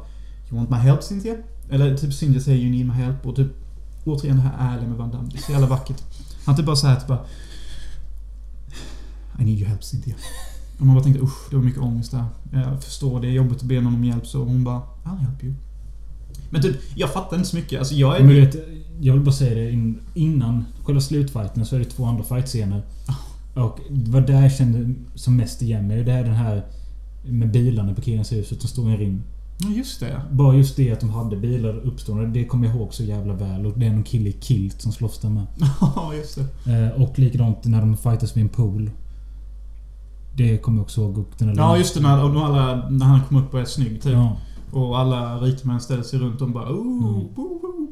You 0.49 0.57
want 0.57 0.69
my 0.69 0.75
help 0.77 1.03
Cynthia? 1.03 1.35
Eller 1.69 1.97
typ 1.97 2.13
Cynthia 2.13 2.41
säger 2.41 2.57
You 2.57 2.71
need 2.71 2.85
my 2.85 2.93
help 2.93 3.25
och 3.27 3.35
typ 3.35 3.47
Återigen 4.03 4.37
det 4.37 4.43
här 4.43 4.73
ärliga 4.73 4.89
med 4.89 4.97
Van 4.97 5.11
Damme. 5.11 5.29
Det 5.31 5.37
är 5.37 5.41
så 5.41 5.51
jävla 5.51 5.67
vackert. 5.67 6.03
Han 6.45 6.55
typ 6.55 6.65
bara 6.65 6.75
såhär 6.75 6.95
typ 6.95 7.07
bara 7.07 7.25
I 9.39 9.43
need 9.43 9.57
your 9.57 9.67
help 9.67 9.83
Cynthia. 9.83 10.15
Och 10.79 10.85
man 10.85 10.95
bara 10.95 11.03
tänkte 11.03 11.23
usch, 11.23 11.49
det 11.49 11.55
var 11.55 11.63
mycket 11.63 11.81
ångest 11.81 12.11
där. 12.11 12.25
Jag 12.53 12.83
förstår, 12.83 13.21
det 13.21 13.27
är 13.27 13.31
jobbigt 13.31 13.57
att 13.57 13.63
be 13.63 13.81
någon 13.81 13.95
om 13.95 14.03
hjälp 14.03 14.27
så 14.27 14.43
hon 14.43 14.63
bara 14.63 14.81
I'll 15.03 15.17
help 15.17 15.43
you. 15.43 15.53
Men 16.49 16.61
typ, 16.61 16.75
jag 16.95 17.13
fattar 17.13 17.37
inte 17.37 17.49
så 17.49 17.55
mycket. 17.55 17.79
Alltså 17.79 17.95
jag 17.95 18.17
är... 18.17 18.23
Men 18.23 18.35
du 18.35 18.41
vet, 18.41 18.55
jag 19.01 19.13
vill 19.13 19.23
bara 19.23 19.35
säga 19.35 19.55
det 19.55 19.71
in, 19.71 19.99
innan 20.13 20.65
själva 20.83 21.01
slutfighten 21.01 21.65
så 21.65 21.75
är 21.75 21.79
det 21.79 21.85
två 21.85 22.05
andra 22.05 22.23
fightscener. 22.23 22.81
Och 23.53 23.79
det 23.89 24.11
var 24.11 24.21
där 24.21 24.41
jag 24.41 24.53
kände 24.53 24.93
som 25.15 25.35
mest 25.35 25.61
igen 25.61 25.87
mig. 25.87 26.03
Det 26.03 26.11
är 26.11 26.23
den 26.23 26.35
här 26.35 26.65
med 27.23 27.51
bilarna 27.51 27.93
på 27.93 28.01
Kirans 28.01 28.31
huset 28.31 28.61
som 28.61 28.69
stod 28.69 28.89
i 28.89 28.91
en 28.91 28.97
ring. 28.97 29.23
Ja, 29.63 29.69
just 29.69 29.99
det. 29.99 30.21
Bara 30.31 30.55
just 30.55 30.75
det 30.75 30.91
att 30.91 30.99
de 30.99 31.09
hade 31.09 31.37
bilar 31.37 31.75
uppstående, 31.75 32.39
det 32.39 32.45
kommer 32.45 32.67
jag 32.67 32.75
ihåg 32.75 32.93
så 32.93 33.03
jävla 33.03 33.33
väl. 33.33 33.65
Och 33.65 33.73
det 33.79 33.85
är 33.85 33.91
någon 33.91 34.03
kille 34.03 34.29
i 34.29 34.37
kilt 34.41 34.81
som 34.81 34.91
slåss 34.91 35.19
där 35.19 35.29
med. 35.29 35.45
Ja, 35.81 36.13
just 36.15 36.39
det. 36.65 36.73
Eh, 36.73 37.01
och 37.01 37.19
likadant 37.19 37.65
när 37.65 37.79
de 37.81 37.97
fightas 37.97 38.37
vid 38.37 38.43
en 38.43 38.49
pool. 38.49 38.91
Det 40.35 40.57
kommer 40.57 40.77
jag 40.77 40.83
också 40.83 41.01
ihåg. 41.01 41.25
Den 41.37 41.55
Ja, 41.55 41.77
just 41.77 41.93
det. 41.93 42.01
När, 42.01 42.23
och 42.23 42.45
alla, 42.45 42.89
när 42.89 43.05
han 43.05 43.21
kom 43.27 43.37
upp 43.37 43.53
och 43.53 43.59
är 43.59 43.65
snygg 43.65 44.01
typ. 44.01 44.13
Ja. 44.13 44.37
Och 44.71 44.99
alla 44.99 45.37
rikemän 45.39 45.79
ställer 45.79 46.03
sig 46.03 46.19
runt 46.19 46.41
och 46.41 46.49
bara 46.49 46.69
oh, 46.71 46.81
Mm. 46.81 47.05
oh, 47.05 47.25
oh. 47.35 47.89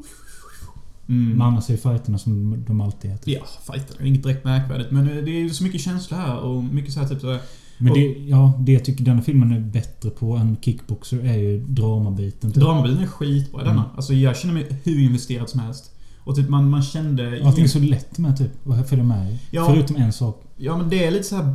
Mm. 1.08 1.40
Är 1.40 1.60
fighterna 1.60 2.18
som 2.18 2.64
de 2.66 2.80
alltid 2.80 3.10
heter. 3.10 3.30
Ja, 3.30 3.40
fighter. 3.72 4.04
Inget 4.06 4.22
direkt 4.22 4.44
märkvärdigt. 4.44 4.90
Men 4.90 5.08
eh, 5.08 5.24
det 5.24 5.30
är 5.30 5.40
ju 5.40 5.50
så 5.50 5.64
mycket 5.64 5.80
känsla 5.80 6.16
här 6.16 6.38
och 6.38 6.64
mycket 6.64 6.92
så 6.92 7.00
här 7.00 7.08
typ 7.08 7.20
så 7.20 7.32
här, 7.32 7.40
Men 7.82 7.92
Och- 7.92 7.98
det, 7.98 8.14
ja, 8.28 8.52
det 8.60 8.72
jag 8.72 8.84
tycker 8.84 9.04
denna 9.04 9.22
filmen 9.22 9.52
är 9.52 9.60
bättre 9.60 10.10
på 10.10 10.36
än 10.36 10.56
Kickboxer 10.62 11.18
är 11.24 11.36
ju 11.38 11.60
dramabiten. 11.66 12.52
Typ. 12.52 12.62
Dramabilen 12.62 13.02
är 13.02 13.06
skitbra 13.06 13.60
i 13.62 13.64
denna. 13.64 13.80
Mm. 13.84 13.96
Alltså 13.96 14.14
jag 14.14 14.36
känner 14.36 14.54
mig 14.54 14.80
hur 14.84 15.00
investerad 15.00 15.48
som 15.48 15.60
helst. 15.60 15.90
Och 16.24 16.36
typ 16.36 16.48
man, 16.48 16.70
man 16.70 16.82
kände... 16.82 17.40
Allting 17.44 17.64
är 17.64 17.68
så 17.68 17.78
lätt 17.78 18.18
med 18.18 18.38
typ. 18.38 18.68
Att 18.68 18.88
följa 18.88 19.04
med. 19.04 19.38
Ja. 19.50 19.66
Förutom 19.66 19.96
en 19.96 20.12
sak. 20.12 20.42
Ja 20.56 20.76
men 20.76 20.88
det 20.90 21.04
är 21.04 21.10
lite 21.10 21.24
så 21.24 21.36
här. 21.36 21.54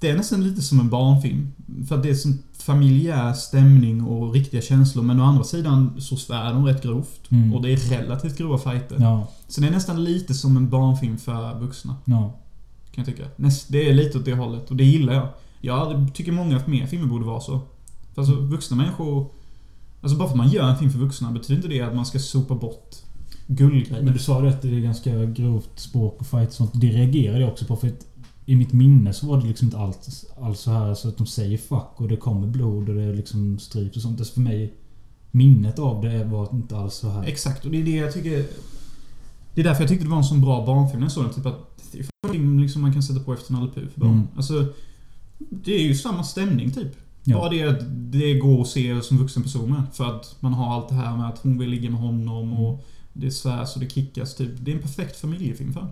Det 0.00 0.10
är 0.10 0.16
nästan 0.16 0.44
lite 0.44 0.62
som 0.62 0.80
en 0.80 0.88
barnfilm. 0.90 1.52
För 1.88 1.96
att 1.96 2.02
det 2.02 2.10
är 2.10 2.14
som 2.14 2.38
familjär 2.58 3.32
stämning 3.32 4.02
och 4.04 4.32
riktiga 4.34 4.60
känslor. 4.62 5.02
Men 5.02 5.20
å 5.20 5.24
andra 5.24 5.44
sidan 5.44 5.94
så 6.00 6.16
svär 6.16 6.52
de 6.52 6.66
rätt 6.66 6.82
grovt. 6.82 7.30
Mm. 7.30 7.54
Och 7.54 7.62
det 7.62 7.72
är 7.72 7.76
relativt 7.76 8.38
grova 8.38 8.58
fighter. 8.58 8.96
Ja, 9.00 9.28
Så 9.48 9.60
det 9.60 9.66
är 9.66 9.70
nästan 9.70 10.04
lite 10.04 10.34
som 10.34 10.56
en 10.56 10.68
barnfilm 10.70 11.18
för 11.18 11.60
vuxna. 11.60 11.96
ja. 12.04 12.34
Kan 12.94 13.04
jag 13.04 13.16
tycka. 13.16 13.28
Näst, 13.36 13.66
det 13.68 13.88
är 13.90 13.94
lite 13.94 14.18
åt 14.18 14.24
det 14.24 14.34
hållet. 14.34 14.70
Och 14.70 14.76
det 14.76 14.84
gillar 14.84 15.12
jag. 15.14 15.28
Jag 15.64 16.10
tycker 16.14 16.32
många 16.32 16.60
mer 16.66 16.86
filmer 16.86 17.06
borde 17.06 17.24
vara 17.24 17.40
så. 17.40 17.60
För 18.14 18.22
alltså 18.22 18.34
vuxna 18.34 18.76
människor... 18.76 19.30
Alltså 20.00 20.18
bara 20.18 20.28
för 20.28 20.32
att 20.32 20.38
man 20.38 20.50
gör 20.50 20.68
en 20.68 20.78
film 20.78 20.90
för 20.90 20.98
vuxna 20.98 21.32
betyder 21.32 21.56
inte 21.56 21.68
det 21.68 21.80
att 21.80 21.94
man 21.94 22.06
ska 22.06 22.18
sopa 22.18 22.54
bort 22.54 22.96
guldgrejer. 23.46 24.02
Men 24.02 24.12
du 24.12 24.18
sa 24.18 24.40
det 24.40 24.48
att 24.48 24.62
det 24.62 24.68
är 24.68 24.80
ganska 24.80 25.24
grovt 25.24 25.70
språk 25.78 26.16
och 26.20 26.26
fight 26.26 26.48
och 26.48 26.54
sånt. 26.54 26.70
Det 26.74 26.88
reagerade 26.88 27.40
jag 27.40 27.48
också 27.48 27.64
på 27.64 27.76
för 27.76 27.88
att 27.88 28.06
i 28.46 28.56
mitt 28.56 28.72
minne 28.72 29.12
så 29.12 29.26
var 29.26 29.40
det 29.40 29.46
liksom 29.46 29.66
inte 29.66 29.78
allt, 29.78 30.08
alls 30.40 30.60
så 30.60 30.70
här 30.70 30.94
så 30.94 31.08
att 31.08 31.16
de 31.16 31.26
säger 31.26 31.58
fuck 31.58 31.92
och 31.94 32.08
det 32.08 32.16
kommer 32.16 32.46
blod 32.46 32.88
och 32.88 32.94
det 32.94 33.02
är 33.02 33.14
liksom 33.14 33.58
stryps 33.58 33.96
och 33.96 34.02
sånt. 34.02 34.20
Är 34.20 34.24
för 34.24 34.40
mig 34.40 34.74
Minnet 35.30 35.78
av 35.78 36.02
det 36.02 36.24
var 36.24 36.48
inte 36.52 36.76
alls 36.76 36.94
så 36.94 37.08
här. 37.08 37.24
Exakt, 37.24 37.64
och 37.64 37.70
det 37.70 37.80
är 37.80 37.84
det 37.84 37.96
jag 37.96 38.12
tycker... 38.12 38.46
Det 39.54 39.60
är 39.60 39.64
därför 39.64 39.82
jag 39.82 39.88
tyckte 39.88 40.04
det 40.04 40.10
var 40.10 40.18
en 40.18 40.24
sån 40.24 40.40
bra 40.40 40.66
barnfilm. 40.66 41.02
En 41.02 41.10
sån 41.10 41.30
typ 41.30 41.46
att... 41.46 41.80
Det 41.92 41.98
är 41.98 42.06
en 42.22 42.32
film 42.32 42.58
liksom 42.58 42.82
man 42.82 42.92
kan 42.92 43.02
sätta 43.02 43.20
på 43.20 43.34
efter 43.34 43.52
Nalle 43.52 43.70
Puh 43.74 43.84
för 43.94 44.00
barn. 44.00 44.10
Mm. 44.10 44.26
Alltså... 44.36 44.66
Det 45.38 45.74
är 45.74 45.82
ju 45.82 45.94
samma 45.94 46.24
stämning 46.24 46.70
typ. 46.70 46.96
Ja. 47.24 47.36
Bara 47.38 47.50
det 47.50 47.62
att 47.64 47.78
det 48.12 48.34
går 48.34 48.60
att 48.62 48.68
se 48.68 49.02
som 49.02 49.18
vuxen 49.18 49.42
person 49.42 49.70
med. 49.70 49.82
För 49.92 50.16
att 50.16 50.36
man 50.40 50.54
har 50.54 50.74
allt 50.74 50.88
det 50.88 50.94
här 50.94 51.16
med 51.16 51.28
att 51.28 51.38
hon 51.38 51.58
vill 51.58 51.70
ligga 51.70 51.90
med 51.90 52.00
honom 52.00 52.52
och 52.52 52.84
det 53.12 53.30
svärs 53.30 53.74
och 53.74 53.80
det 53.80 53.90
kickas 53.90 54.34
typ. 54.34 54.50
Det 54.60 54.70
är 54.70 54.76
en 54.76 54.82
perfekt 54.82 55.16
familjefilm 55.16 55.72
för 55.72 55.86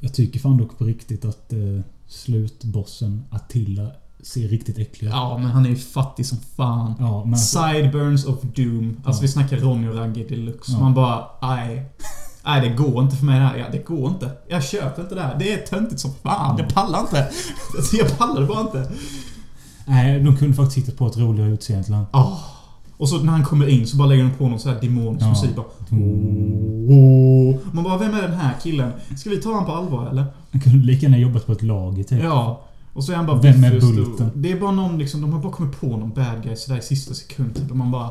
Jag 0.00 0.14
tycker 0.14 0.40
fan 0.40 0.56
dock 0.56 0.78
på 0.78 0.84
riktigt 0.84 1.24
att 1.24 1.52
eh, 1.52 1.58
slutbossen 2.06 3.24
Attila 3.30 3.90
ser 4.22 4.48
riktigt 4.48 4.78
äcklig 4.78 5.08
ut. 5.08 5.14
Ja, 5.14 5.38
men 5.38 5.50
han 5.50 5.64
är 5.66 5.70
ju 5.70 5.76
fattig 5.76 6.26
som 6.26 6.38
fan. 6.56 6.94
Ja, 6.98 7.22
alltså, 7.26 7.58
Sideburns 7.58 8.24
of 8.24 8.42
Doom. 8.42 8.96
Alltså 9.04 9.20
Ja. 9.20 9.22
vi 9.22 9.28
snackar 9.28 9.56
Ronny 9.56 9.88
och 9.88 9.94
Ragge 9.94 10.24
deluxe. 10.24 10.72
Ja. 10.72 10.80
Man 10.80 10.94
bara, 10.94 11.26
nej. 11.42 11.84
Nej, 12.48 12.68
det 12.68 12.76
går 12.76 13.02
inte 13.02 13.16
för 13.16 13.24
mig 13.26 13.40
det 13.40 13.46
här. 13.46 13.56
Ja, 13.56 13.64
det 13.72 13.78
går 13.86 14.08
inte. 14.08 14.30
Jag 14.48 14.64
köper 14.64 15.02
inte 15.02 15.14
det 15.14 15.22
här. 15.22 15.36
Det 15.38 15.52
är 15.52 15.66
töntigt 15.66 16.00
som 16.00 16.10
fan. 16.22 16.54
Ja. 16.58 16.64
Jag 16.64 16.74
pallar 16.74 17.00
inte. 17.00 17.28
Jag 17.98 18.18
pallar 18.18 18.40
det 18.40 18.46
bara 18.46 18.60
inte. 18.60 18.90
nej, 19.86 20.20
de 20.20 20.36
kunde 20.36 20.56
faktiskt 20.56 20.78
hittat 20.78 20.96
på 20.98 21.06
ett 21.06 21.16
roligare 21.16 21.50
utseende 21.50 21.84
till 21.84 21.94
han. 21.94 22.06
Ah. 22.10 22.36
Och 22.96 23.08
så 23.08 23.18
när 23.18 23.32
han 23.32 23.44
kommer 23.44 23.68
in 23.68 23.86
så 23.86 23.96
bara 23.96 24.08
lägger 24.08 24.22
de 24.24 24.30
på 24.30 24.48
någon 24.48 24.58
så 24.60 24.68
här 24.68 24.80
demonisk 24.80 25.24
Ja. 25.24 25.28
musik. 25.28 25.56
Bara, 25.56 25.66
Mm. 25.90 26.90
oh. 26.90 27.56
Man 27.72 27.84
bara, 27.84 27.98
vem 27.98 28.14
är 28.14 28.22
den 28.22 28.34
här 28.34 28.54
killen? 28.62 28.92
Ska 29.18 29.30
vi 29.30 29.36
ta 29.36 29.48
honom 29.48 29.66
på 29.66 29.72
allvar 29.72 30.06
eller? 30.06 30.24
Han 30.52 30.60
kunde 30.60 30.86
lika 30.86 31.02
gärna 31.02 31.18
jobbat 31.18 31.46
på 31.46 31.52
ett 31.52 31.62
lager 31.62 32.02
typ. 32.04 32.22
Ja. 32.22 32.60
Och 32.92 33.04
så 33.04 33.12
är 33.12 33.16
han 33.16 33.26
bara 33.26 33.40
Vem 33.40 33.64
är 33.64 33.70
Bulten? 33.80 34.30
Det 34.34 34.52
är 34.52 34.60
bara 34.60 34.70
någon 34.70 34.98
liksom, 34.98 35.20
de 35.20 35.32
har 35.32 35.40
bara 35.40 35.52
kommit 35.52 35.80
på 35.80 35.86
någon 35.86 36.10
bad 36.12 36.42
guy 36.44 36.56
sådär 36.56 36.78
i 36.78 36.82
sista 36.82 37.14
sekund 37.14 37.54
typ. 37.56 37.70
Och 37.70 37.76
man 37.76 37.90
bara... 37.90 38.10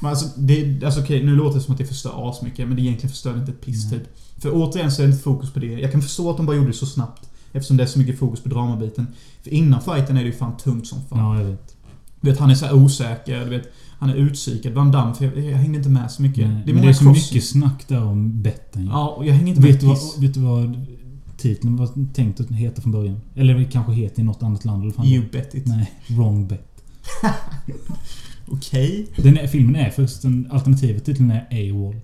Men 0.00 0.10
alltså, 0.10 0.40
det, 0.40 0.84
alltså 0.84 1.00
okej, 1.00 1.24
nu 1.24 1.36
låter 1.36 1.58
det 1.58 1.64
som 1.64 1.72
att 1.72 1.78
det 1.78 1.86
förstör 1.86 2.30
asmycket. 2.30 2.68
Men 2.68 2.76
det 2.76 2.82
egentligen 2.82 3.10
förstör 3.10 3.38
inte 3.38 3.52
ett 3.52 3.60
piss 3.60 3.90
typ. 3.90 4.02
För 4.38 4.50
återigen 4.54 4.92
så 4.92 5.02
är 5.02 5.06
det 5.06 5.12
inte 5.12 5.22
fokus 5.24 5.52
på 5.52 5.58
det. 5.60 5.66
Jag 5.66 5.92
kan 5.92 6.02
förstå 6.02 6.30
att 6.30 6.36
de 6.36 6.46
bara 6.46 6.56
gjorde 6.56 6.68
det 6.68 6.74
så 6.76 6.86
snabbt. 6.86 7.28
Eftersom 7.52 7.76
det 7.76 7.82
är 7.82 7.86
så 7.86 7.98
mycket 7.98 8.18
fokus 8.18 8.40
på 8.40 8.48
dramabiten. 8.48 9.06
För 9.42 9.50
innan 9.50 9.80
fighten 9.82 10.16
är 10.16 10.20
det 10.20 10.26
ju 10.26 10.32
fan 10.32 10.56
tungt 10.56 10.86
som 10.86 10.98
fan. 11.08 11.18
Ja, 11.18 11.38
jag 11.38 11.44
vet. 11.50 11.76
Du 12.20 12.30
vet, 12.30 12.38
han 12.38 12.50
är 12.50 12.54
så 12.54 12.72
osäker. 12.74 13.44
Du 13.44 13.50
vet, 13.50 13.72
han 13.98 14.10
är 14.10 14.14
utpsykad. 14.14 14.72
Van 14.72 14.92
Damme, 14.92 15.14
för 15.14 15.24
jag, 15.24 15.38
jag 15.38 15.58
hängde 15.58 15.78
inte 15.78 15.90
med 15.90 16.10
så 16.10 16.22
mycket. 16.22 16.48
Nej, 16.48 16.62
det 16.66 16.70
är 16.70 16.74
men 16.74 16.82
det 16.82 16.88
är 16.88 16.92
så 16.92 17.04
cross- 17.04 17.12
mycket 17.32 17.44
snack 17.48 17.84
där 17.88 18.04
om 18.04 18.42
betten. 18.42 18.86
Ja, 18.86 19.08
och 19.08 19.26
jag 19.26 19.34
hänger 19.34 19.48
inte 19.48 19.60
med 19.60 19.70
vet, 19.72 19.80
du 19.80 19.86
vad, 19.86 19.96
piss. 19.96 20.18
vet 20.18 20.34
du 20.34 20.40
vad 20.40 20.86
titeln 21.36 21.76
var 21.76 22.12
tänkt 22.14 22.40
att 22.40 22.50
heta 22.50 22.82
från 22.82 22.92
början? 22.92 23.20
Eller 23.34 23.54
det 23.54 23.64
kanske 23.64 23.92
heter 23.92 24.20
i 24.20 24.24
något 24.24 24.42
annat 24.42 24.64
land 24.64 24.82
eller 24.82 24.92
fan 24.92 25.06
You 25.06 25.24
bet 25.32 25.54
it. 25.54 25.66
Nej, 25.66 25.92
wrong 26.08 26.46
bet. 26.48 26.68
Okej. 28.46 29.06
Den 29.16 29.38
är, 29.38 29.46
filmen 29.46 29.76
är 29.76 29.90
förresten... 29.90 30.48
Alternativet 30.50 31.04
till 31.04 31.14
den 31.14 31.30
är 31.30 31.70
AWOL. 31.70 31.96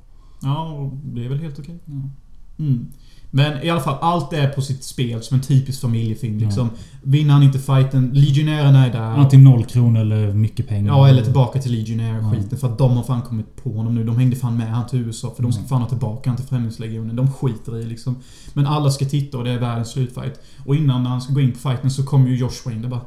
Ja, 0.42 0.90
det 1.04 1.24
är 1.24 1.28
väl 1.28 1.38
helt 1.38 1.58
okej. 1.58 1.78
Ja. 1.84 2.10
Mm. 2.58 2.86
Men 3.30 3.62
i 3.62 3.70
alla 3.70 3.80
fall, 3.80 3.98
allt 4.00 4.32
är 4.32 4.48
på 4.48 4.62
sitt 4.62 4.84
spel 4.84 5.22
som 5.22 5.34
en 5.34 5.42
typisk 5.42 5.80
familjefilm. 5.80 6.38
Liksom. 6.38 6.70
Vinner 7.02 7.32
han 7.32 7.42
inte 7.42 7.58
fighten, 7.58 8.10
legionärerna 8.14 8.86
är 8.86 8.92
där. 8.92 9.00
Antingen 9.00 9.44
noll 9.44 9.64
kronor 9.64 10.00
eller 10.00 10.32
mycket 10.32 10.68
pengar. 10.68 10.92
Ja, 10.92 11.08
eller 11.08 11.22
tillbaka 11.22 11.58
till 11.60 11.72
Legionär 11.72 12.14
Ja. 12.50 12.56
För 12.56 12.68
att 12.68 12.78
de 12.78 12.96
har 12.96 13.02
fan 13.02 13.22
kommit 13.22 13.56
på 13.62 13.72
honom 13.72 13.94
nu. 13.94 14.04
De 14.04 14.16
hängde 14.16 14.36
fan 14.36 14.56
med 14.56 14.68
han 14.68 14.86
till 14.86 14.98
USA. 14.98 15.34
För 15.36 15.42
de 15.42 15.52
ska 15.52 15.62
Ja. 15.62 15.68
fan 15.68 15.80
ha 15.80 15.88
tillbaka 15.88 16.30
han 16.30 16.36
till 16.36 16.46
Främlingslegionen. 16.46 17.16
De 17.16 17.32
skiter 17.32 17.78
i 17.78 17.84
liksom. 17.86 18.16
Men 18.52 18.66
alla 18.66 18.90
ska 18.90 19.04
titta 19.04 19.38
och 19.38 19.44
det 19.44 19.50
är 19.50 19.58
världens 19.58 19.90
slutfight. 19.90 20.40
Och 20.66 20.76
innan 20.76 21.06
han 21.06 21.20
ska 21.20 21.32
gå 21.32 21.40
in 21.40 21.52
på 21.52 21.58
fighten 21.58 21.90
så 21.90 22.02
kommer 22.04 22.28
ju 22.28 22.36
Joshua 22.36 22.72
in 22.72 22.84
och 22.84 22.90
bara... 22.90 23.00
You 23.00 23.06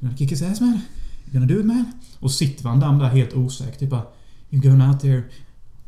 gonna 0.00 0.16
kick 0.16 0.32
his 0.32 0.42
ass 0.42 0.60
man? 0.60 0.80
You 1.32 1.32
gonna 1.32 1.46
do 1.46 1.60
it 1.60 1.66
man? 1.66 1.84
Och 2.20 2.30
sitter 2.30 2.64
Van 2.64 2.80
Damme 2.80 3.04
där 3.04 3.10
helt 3.10 3.34
osäker. 3.34 3.78
Typ 3.78 3.90
bara... 3.90 4.02
You 4.50 4.62
going 4.62 4.82
out 4.88 5.00
there 5.00 5.22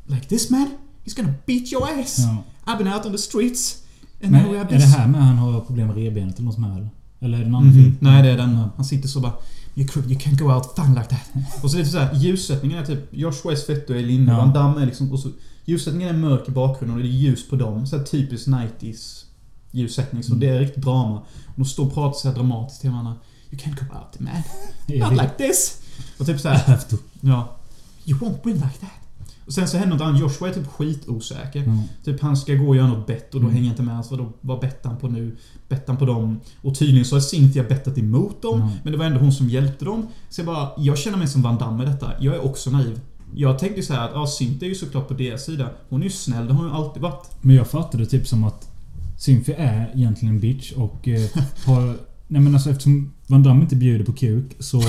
like 0.06 0.26
this 0.26 0.50
man? 0.50 0.70
He's 1.04 1.16
gonna 1.16 1.34
beat 1.46 1.72
your 1.72 2.00
ass! 2.00 2.18
Ja. 2.18 2.44
I've 2.72 2.78
been 2.78 2.92
out 2.94 3.06
on 3.06 3.12
the 3.12 3.18
streets. 3.18 3.82
And 4.22 4.32
Men 4.32 4.46
är 4.54 4.64
det 4.78 4.84
här 4.84 5.06
med 5.08 5.22
han 5.24 5.36
har 5.38 5.60
problem 5.60 5.86
med 5.86 5.96
revbenet 5.96 6.34
eller 6.34 6.44
något 6.44 6.54
sånt 6.54 6.66
här 6.66 6.76
eller? 6.76 6.90
Eller 7.20 7.38
är 7.38 7.42
det 7.42 7.48
en 7.48 7.54
annan 7.54 7.68
Mhm. 7.68 7.82
film? 7.82 7.96
Nej, 8.00 8.22
det 8.22 8.28
är 8.30 8.36
den. 8.36 8.58
Han 8.76 8.84
sitter 8.84 9.08
så 9.08 9.20
bara... 9.20 9.32
You, 9.74 9.86
can't 9.88 10.38
go 10.38 10.52
out 10.54 10.66
fun 10.76 10.94
like 10.94 11.04
that. 11.06 11.30
Och 11.64 11.70
så 11.70 11.76
är 11.76 11.80
det 11.82 11.86
så 11.88 11.98
här, 11.98 12.14
ljussättningen 12.14 12.78
är 12.78 12.84
typ... 12.86 13.08
Joshua 13.10 13.52
är 13.52 13.56
fett 13.56 13.90
och 13.90 13.96
linne. 13.96 14.32
Ja. 14.32 14.38
Van 14.38 14.52
Damme 14.52 14.82
är 14.82 14.86
liksom... 14.86 15.12
Och 15.12 15.20
så, 15.20 15.28
ljussättningen 15.64 16.08
är 16.14 16.18
mörk 16.18 16.48
i 16.48 16.50
bakgrunden 16.50 16.96
och 16.96 17.02
det 17.02 17.08
är 17.08 17.12
ljus 17.12 17.48
på 17.48 17.56
dem. 17.56 17.86
Så 17.86 17.96
här 17.98 18.04
typiskt 18.04 18.48
90s 18.48 19.24
ljussättning. 19.70 20.22
Så 20.22 20.32
Mm. 20.32 20.40
det 20.40 20.46
är 20.48 20.58
riktigt 20.60 20.82
drama. 20.84 21.18
Och 21.18 21.54
de 21.56 21.64
står 21.64 21.86
och 21.86 21.94
pratar 21.94 22.18
så 22.18 22.28
här 22.28 22.34
dramatiskt 22.34 22.80
till 22.80 22.90
varandra. 22.90 23.14
You 23.52 23.58
can't 23.62 23.74
go 23.88 23.96
out 23.98 24.20
man. 24.20 24.42
Not 25.10 25.12
like 25.22 25.32
this. 25.38 25.80
Och 26.18 26.26
typ 26.26 26.40
så 26.40 26.48
I 26.48 26.52
här, 26.52 26.58
have 26.66 26.82
to. 26.82 26.96
Ja. 27.20 27.56
You 28.04 28.18
won't 28.18 28.38
win 28.44 28.54
like 28.54 28.78
that. 28.80 28.90
Och 29.46 29.52
sen 29.54 29.68
så 29.68 29.76
händer 29.76 29.96
något 29.96 30.04
annat. 30.06 30.20
Joshua 30.20 30.48
är 30.48 30.52
typ 30.54 30.66
skitosäker. 30.66 31.62
Ja. 31.66 31.82
Typ 32.04 32.20
han 32.20 32.36
ska 32.36 32.54
gå 32.54 32.68
och 32.68 32.76
göra 32.76 32.86
något 32.86 33.06
bett 33.06 33.34
och 33.34 33.40
då 33.40 33.46
Mm. 33.46 33.56
hänger 33.56 33.70
inte 33.70 33.82
med. 33.82 33.96
Alltså 33.96 34.16
då, 34.16 34.32
vad 34.40 34.60
bettar 34.60 34.90
han 34.90 34.98
på 34.98 35.08
nu? 35.08 35.36
Bettar 35.68 35.86
han 35.86 35.96
på 35.96 36.06
dem? 36.06 36.40
Och 36.62 36.78
tydligen 36.78 37.04
så 37.04 37.16
har 37.16 37.20
Cynthia 37.20 37.62
bettat 37.62 37.98
emot 37.98 38.42
dem. 38.42 38.60
Ja. 38.60 38.70
Men 38.82 38.92
det 38.92 38.98
var 38.98 39.04
ändå 39.04 39.20
hon 39.20 39.32
som 39.32 39.48
hjälpte 39.48 39.84
dem. 39.84 40.06
Så 40.28 40.40
jag 40.40 40.46
bara, 40.46 40.70
jag 40.76 40.98
känner 40.98 41.18
mig 41.18 41.28
som 41.28 41.42
Van 41.42 41.58
Damme 41.58 41.82
i 41.82 41.86
detta. 41.86 42.12
Jag 42.20 42.34
är 42.34 42.44
också 42.44 42.70
naiv. 42.70 43.00
Jag 43.34 43.58
tänkte 43.58 43.80
ju 43.80 43.86
så 43.86 43.94
här 43.94 44.04
att, 44.08 44.10
ja 44.14 44.26
Cynthia 44.26 44.66
är 44.66 44.68
ju 44.68 44.74
såklart 44.74 45.08
på 45.08 45.14
deras 45.14 45.44
sida. 45.44 45.70
Hon 45.88 46.00
är 46.00 46.04
ju 46.04 46.10
snäll, 46.10 46.46
det 46.46 46.52
har 46.52 46.60
hon 46.62 46.70
ju 46.70 46.76
alltid 46.76 47.02
varit. 47.02 47.28
Men 47.40 47.56
jag 47.56 47.66
fattade 47.66 48.06
typ 48.06 48.26
som 48.28 48.44
att 48.44 48.68
Symfy 49.18 49.52
är 49.52 49.90
egentligen 49.94 50.34
en 50.34 50.40
bitch 50.40 50.72
och 50.72 51.08
eh, 51.08 51.28
har... 51.66 51.96
Nej 52.28 52.42
men 52.42 52.54
alltså 52.54 52.70
eftersom 52.70 53.12
Van 53.30 53.42
Damme 53.42 53.60
inte 53.60 53.76
bjuder 53.76 54.04
på 54.04 54.12
kuk 54.12 54.56
så... 54.58 54.82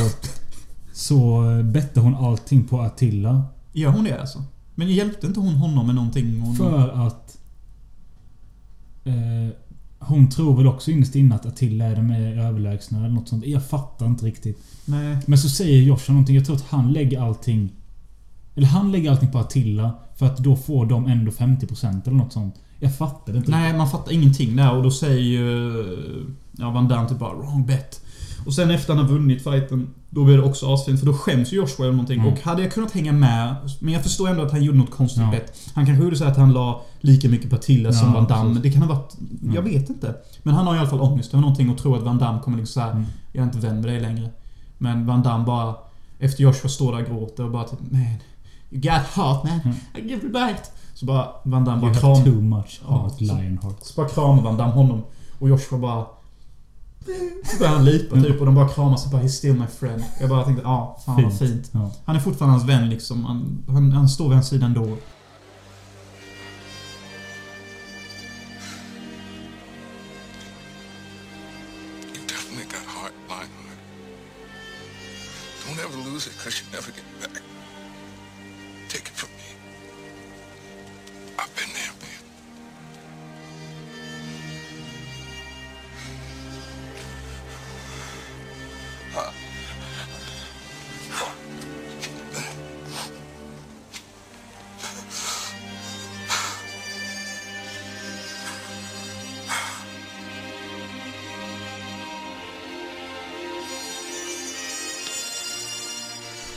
Så 0.94 1.44
bettar 1.64 2.02
hon 2.02 2.16
allting 2.16 2.64
på 2.68 2.82
Attila. 2.82 3.44
Gör 3.74 3.92
hon 3.92 4.04
det 4.04 4.20
alltså? 4.20 4.44
Men 4.76 4.92
hjälpte 4.92 5.28
inte 5.28 5.40
hon 5.40 5.54
honom 5.54 5.86
med 5.86 5.96
någonting? 5.96 6.40
Hon... 6.40 6.56
För 6.56 7.08
att... 7.08 7.38
Eh, 9.04 9.56
hon 10.00 10.30
tror 10.30 10.58
väl 10.58 10.68
också 10.68 10.92
innerst 10.92 11.16
inne 11.16 11.36
att 11.36 11.46
Attila 11.46 11.86
är 11.86 11.96
den 11.96 12.08
mer 12.08 12.38
överlägsna 12.40 12.98
eller 12.98 13.10
något 13.10 13.30
sånt. 13.30 13.46
Jag 13.46 13.66
fattar 13.66 14.06
inte 14.06 14.26
riktigt. 14.26 14.64
Nej. 14.86 15.18
Men 15.26 15.38
så 15.38 15.50
säger 15.50 15.82
Joshua 15.82 16.14
någonting. 16.14 16.36
Jag 16.36 16.46
tror 16.46 16.56
att 16.56 16.66
han 16.70 16.94
lägger 16.94 17.22
allting... 17.22 17.70
Eller 18.56 18.68
han 18.68 18.92
lägger 18.92 19.12
allting 19.12 19.32
på 19.32 19.40
Attila. 19.40 19.96
För 20.16 20.26
att 20.26 20.38
då 20.38 20.56
får 20.56 20.86
de 20.86 21.08
ändå 21.08 21.32
50% 21.32 22.08
eller 22.08 22.18
något 22.18 22.34
sånt. 22.34 22.56
Jag 22.80 22.98
fattar 22.98 23.38
inte 23.38 23.52
Nej, 23.52 23.78
man 23.78 23.90
fattar 23.90 24.12
ingenting 24.12 24.56
där 24.56 24.76
och 24.76 24.84
då 24.84 24.92
säger 24.92 25.22
ju... 25.22 26.36
Ja, 26.52 26.70
Van 26.70 26.88
Damme 26.88 27.10
typ 27.10 27.20
bara 27.20 27.34
'Wrong 27.34 27.66
bet' 27.66 28.02
Och 28.46 28.54
sen 28.54 28.72
efter 28.72 28.94
han 28.96 29.04
har 29.06 29.12
vunnit 29.14 29.44
fighten 29.44 29.88
Då 30.10 30.24
blir 30.24 30.38
det 30.38 30.44
också 30.44 30.74
asfint 30.74 31.00
för 31.00 31.06
då 31.06 31.14
skäms 31.14 31.54
ju 31.54 31.58
Joshua 31.58 31.86
över 31.86 31.96
någonting. 31.96 32.20
Mm. 32.20 32.34
Och 32.34 32.40
hade 32.40 32.62
jag 32.62 32.72
kunnat 32.72 32.92
hänga 32.92 33.12
med 33.12 33.56
Men 33.80 33.94
jag 33.94 34.04
förstår 34.04 34.30
ändå 34.30 34.42
att 34.44 34.52
han 34.52 34.64
gjorde 34.64 34.78
något 34.78 34.92
konstigt 34.92 35.22
Ja. 35.24 35.32
bett. 35.32 35.60
Han 35.74 35.86
kanske 35.86 36.04
gjorde 36.04 36.16
så 36.16 36.26
att 36.26 36.38
han 36.38 36.54
la 36.54 36.82
lika 37.00 37.30
mycket 37.30 37.50
på 37.50 37.56
Attila 37.56 37.94
som 37.94 38.08
Ja, 38.08 38.14
Van 38.14 38.28
Damme. 38.28 38.50
precis. 38.50 38.64
Det 38.64 38.72
kan 38.72 38.82
ha 38.82 38.96
varit... 38.96 39.14
Ja. 39.44 39.54
Jag 39.56 39.62
vet 39.62 39.90
inte. 39.90 40.16
Men 40.44 40.54
han 40.54 40.68
har 40.68 40.76
i 40.76 40.80
alla 40.80 40.90
fall 40.90 41.02
ångest 41.02 41.34
över 41.34 41.42
någonting 41.42 41.70
och 41.70 41.78
tror 41.78 41.98
att 41.98 42.04
Van 42.04 42.18
Damme 42.18 42.40
kommer 42.40 42.58
liksom 42.58 42.82
såhär 42.82 42.92
Mm. 42.92 43.06
Jag 43.34 43.42
är 43.42 43.46
inte 43.46 43.58
vän 43.58 43.76
med 43.76 43.84
dig 43.90 44.00
längre. 44.00 44.30
Men 44.78 45.06
Van 45.06 45.22
Damme 45.24 45.46
bara... 45.46 45.76
Efter 46.20 46.44
Joshua 46.44 46.70
står 46.70 46.92
där 46.92 47.00
och 47.04 47.08
gråter 47.10 47.44
och 47.46 47.52
bara 47.52 47.64
typ 47.64 47.80
Man, 47.92 48.02
you 48.72 48.82
got 48.82 48.92
heart 49.16 49.44
man. 49.44 49.60
Mm. 49.64 49.76
I 49.98 50.10
give 50.10 50.22
you 50.24 50.32
back. 50.32 50.58
Så 50.94 51.06
bara 51.06 51.28
Van 51.44 51.66
Damme 51.66 51.82
bara 51.82 51.92
You 51.92 52.00
kram, 52.00 52.12
have 52.12 52.24
too 52.32 52.42
much 52.42 52.82
Ja, 52.88 52.98
heart, 53.02 53.14
så- 53.18 53.24
Lionheart. 53.24 53.78
så 53.82 53.94
bara 54.02 54.10
kramar 54.10 54.42
Van 54.44 54.58
Damme 54.58 54.74
honom. 54.74 55.02
Och 55.40 55.50
Joshua 55.50 55.80
bara... 55.80 56.06
Så 57.44 57.58
börjar 57.60 57.74
han 57.74 57.86
lipa 57.86 58.16
typ 58.16 58.40
och 58.40 58.46
de 58.46 58.56
bara 58.56 58.70
kramas 58.70 59.06
och 59.06 59.12
bara 59.12 59.22
'He's 59.22 59.28
still 59.28 59.54
my 59.54 59.66
friend' 59.80 60.04
Jag 60.20 60.30
bara 60.30 60.44
tänkte 60.44 60.64
ja, 60.64 61.00
fan 61.06 61.24
vad 61.24 61.38
fint. 61.38 61.70
Ja. 61.72 61.92
Han 62.06 62.16
är 62.16 62.20
fortfarande 62.20 62.58
hans 62.58 62.70
vän 62.70 62.90
liksom. 62.90 63.26
Han, 63.26 63.64
han, 63.68 63.92
han 63.92 64.10
står 64.10 64.26
vid 64.28 64.34
hans 64.34 64.48
sida 64.48 64.66
ändå. 64.66 64.98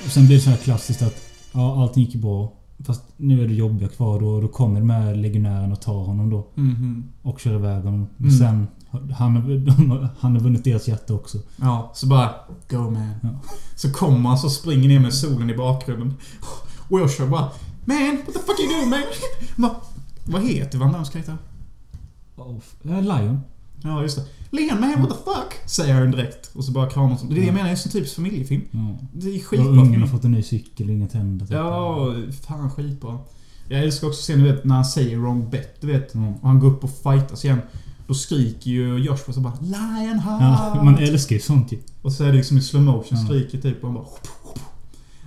Och 0.05 0.11
sen 0.11 0.26
blir 0.26 0.36
det 0.36 0.42
så 0.42 0.50
här 0.50 0.57
klassiskt 0.57 1.02
att 1.02 1.20
ja, 1.52 1.82
allting 1.82 2.05
gick 2.05 2.14
bra. 2.14 2.52
Fast 2.84 3.02
nu 3.16 3.44
är 3.44 3.48
det 3.48 3.55
jobbiga 3.55 3.88
kvar 3.88 4.20
då. 4.20 4.40
Då 4.40 4.48
kommer 4.48 4.80
de 4.80 4.90
här 4.90 5.14
legionärerna 5.14 5.72
och 5.72 5.80
tar 5.80 6.05
honom 6.05 6.30
då. 6.30 6.46
Mhm. 6.55 7.05
Och 7.22 7.40
kör 7.40 7.55
iväg 7.55 7.84
honom. 7.84 8.07
Mm. 8.18 8.30
Sen... 8.30 8.66
Han, 9.16 9.64
de, 9.64 10.09
han 10.18 10.32
har 10.32 10.40
vunnit 10.40 10.64
deras 10.64 10.88
hjärta 10.88 11.14
också. 11.14 11.38
Ja, 11.57 11.92
så 11.94 12.07
bara 12.07 12.34
Go 12.70 12.90
man. 12.90 13.14
Ja. 13.22 13.28
Så 13.76 13.92
kommer 13.92 14.28
han 14.28 14.38
så 14.38 14.50
springer 14.50 14.88
ner 14.88 15.00
med 15.00 15.14
solen 15.14 15.50
i 15.50 15.57
bakgrunden. 15.57 16.14
Och 16.88 17.00
Joshua 17.00 17.26
bara 17.26 17.48
Man, 17.84 18.16
what 18.24 18.34
the 18.34 18.40
fuck 18.40 18.61
you 18.61 18.76
doing 18.76 18.90
man? 18.90 19.02
Va, 19.57 19.76
vad 20.24 20.42
heter 20.42 20.78
Van 20.78 20.92
Dammes 20.92 21.11
karaktär? 21.11 21.36
Oh, 22.36 22.57
eh, 22.84 23.02
Lion. 23.02 23.40
Ja, 23.85 24.03
just 24.03 24.16
det. 24.16 24.24
Leon 24.51 24.80
man, 24.80 25.01
what 25.03 25.11
the 25.11 25.16
fuck? 25.24 25.70
Säger 25.70 25.95
han 25.95 26.11
direkt. 26.11 26.51
Och 26.55 26.64
så 26.64 26.72
bara 26.72 26.91
kramas 26.91 27.20
de. 27.20 27.28
Det 27.28 27.35
är 27.35 27.41
det 27.41 27.47
jag 27.47 27.55
menar, 27.55 27.68
det 27.68 27.72
är 27.74 27.87
en 27.87 27.91
typisk 27.93 28.14
familjefilm. 28.14 28.62
Ja. 28.70 29.07
Det 29.12 29.28
är 29.30 29.37
Och 29.39 29.45
skitbra 29.45 29.68
ungen 29.68 29.87
film. 29.91 30.01
har 30.03 30.09
fått 30.09 30.24
en 30.24 30.32
ny 30.32 30.43
cykel 30.43 30.87
och 30.89 30.95
inga 30.95 31.07
tänder. 31.07 31.47
typ. 31.47 31.55
Ja, 31.55 32.14
fan 32.47 32.70
skitbra. 32.70 33.18
Jag 33.68 33.80
älskar 33.82 34.07
också 34.07 34.20
scenen, 34.22 34.45
du 34.45 34.53
vet, 34.53 34.64
när 34.64 34.74
han 34.74 34.85
säger 34.85 35.18
wrong 35.18 35.51
bet, 35.51 35.80
du 35.80 35.87
vet. 35.87 36.14
Mm. 36.14 36.35
Och 36.35 36.49
han 36.49 36.61
går 36.61 36.68
upp 36.70 36.85
och 36.85 36.91
fightas 37.03 37.45
igen. 37.45 37.59
Då 38.07 38.14
skriker 38.14 38.70
ju 38.70 38.99
Joshua 38.99 39.35
så 39.35 39.41
bara 39.41 39.55
Lionheart! 39.61 40.74
Ja, 40.76 40.82
man 40.85 40.99
älskar 40.99 41.37
ju 41.37 41.41
sånt 41.43 41.72
ju. 41.72 41.78
Och 42.03 42.12
så 42.12 42.24
är 42.24 42.28
det 42.28 42.37
liksom 42.37 42.59
i 42.59 42.61
slow 42.62 42.82
motion 42.82 43.18
Ja. 43.18 43.24
skriker 43.24 43.59
typ 43.61 43.85
och 43.85 43.89
han 43.89 43.95
bara... 43.95 44.07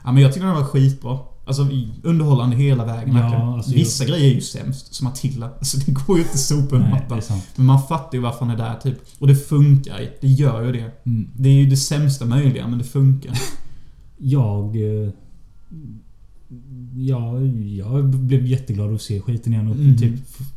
Ja 0.03 0.11
men 0.11 0.23
jag 0.23 0.33
tycker 0.33 0.47
den 0.47 0.55
var 0.55 0.63
skitbra. 0.63 1.19
Alltså 1.47 1.67
underhållande 2.03 2.55
hela 2.55 2.85
vägen 2.85 3.15
Ja, 3.15 3.21
verkligen. 3.21 3.47
alltså, 3.47 3.71
Vissa 3.73 4.05
grejer 4.05 4.31
är 4.31 4.35
ju 4.35 4.41
sämst. 4.41 4.93
Som 4.93 5.07
Attila. 5.07 5.49
Alltså 5.57 5.77
det 5.77 5.91
går 5.91 6.17
ju 6.17 6.23
inte 6.23 6.33
att 6.33 6.39
sopa 6.39 6.75
under 6.75 6.89
mattan. 6.89 7.21
Men 7.55 7.65
man 7.65 7.81
fattar 7.87 8.17
ju 8.17 8.19
varför 8.21 8.45
han 8.45 8.49
är 8.49 8.57
där 8.57 8.75
typ. 8.83 8.97
Och 9.19 9.27
det 9.27 9.35
funkar 9.35 9.99
ju. 9.99 10.09
Det 10.21 10.27
gör 10.27 10.63
ju 10.65 10.71
det. 10.71 10.91
Mm. 11.05 11.29
Det 11.35 11.49
är 11.49 11.53
ju 11.53 11.65
det 11.69 11.77
sämsta 11.77 12.25
möjliga 12.25 12.67
men 12.67 12.77
det 12.77 12.83
funkar. 12.83 13.39
Jag... 14.17 14.75
eh, 14.75 15.09
Ja, 16.95 17.39
jag 17.77 18.05
blev 18.09 18.45
jätteglad 18.45 18.93
att 18.93 19.01
se 19.01 19.21
skiten 19.21 19.53
igen 19.53 19.67
och 19.67 19.75
Mm. 19.75 19.97
typ, 19.97 20.13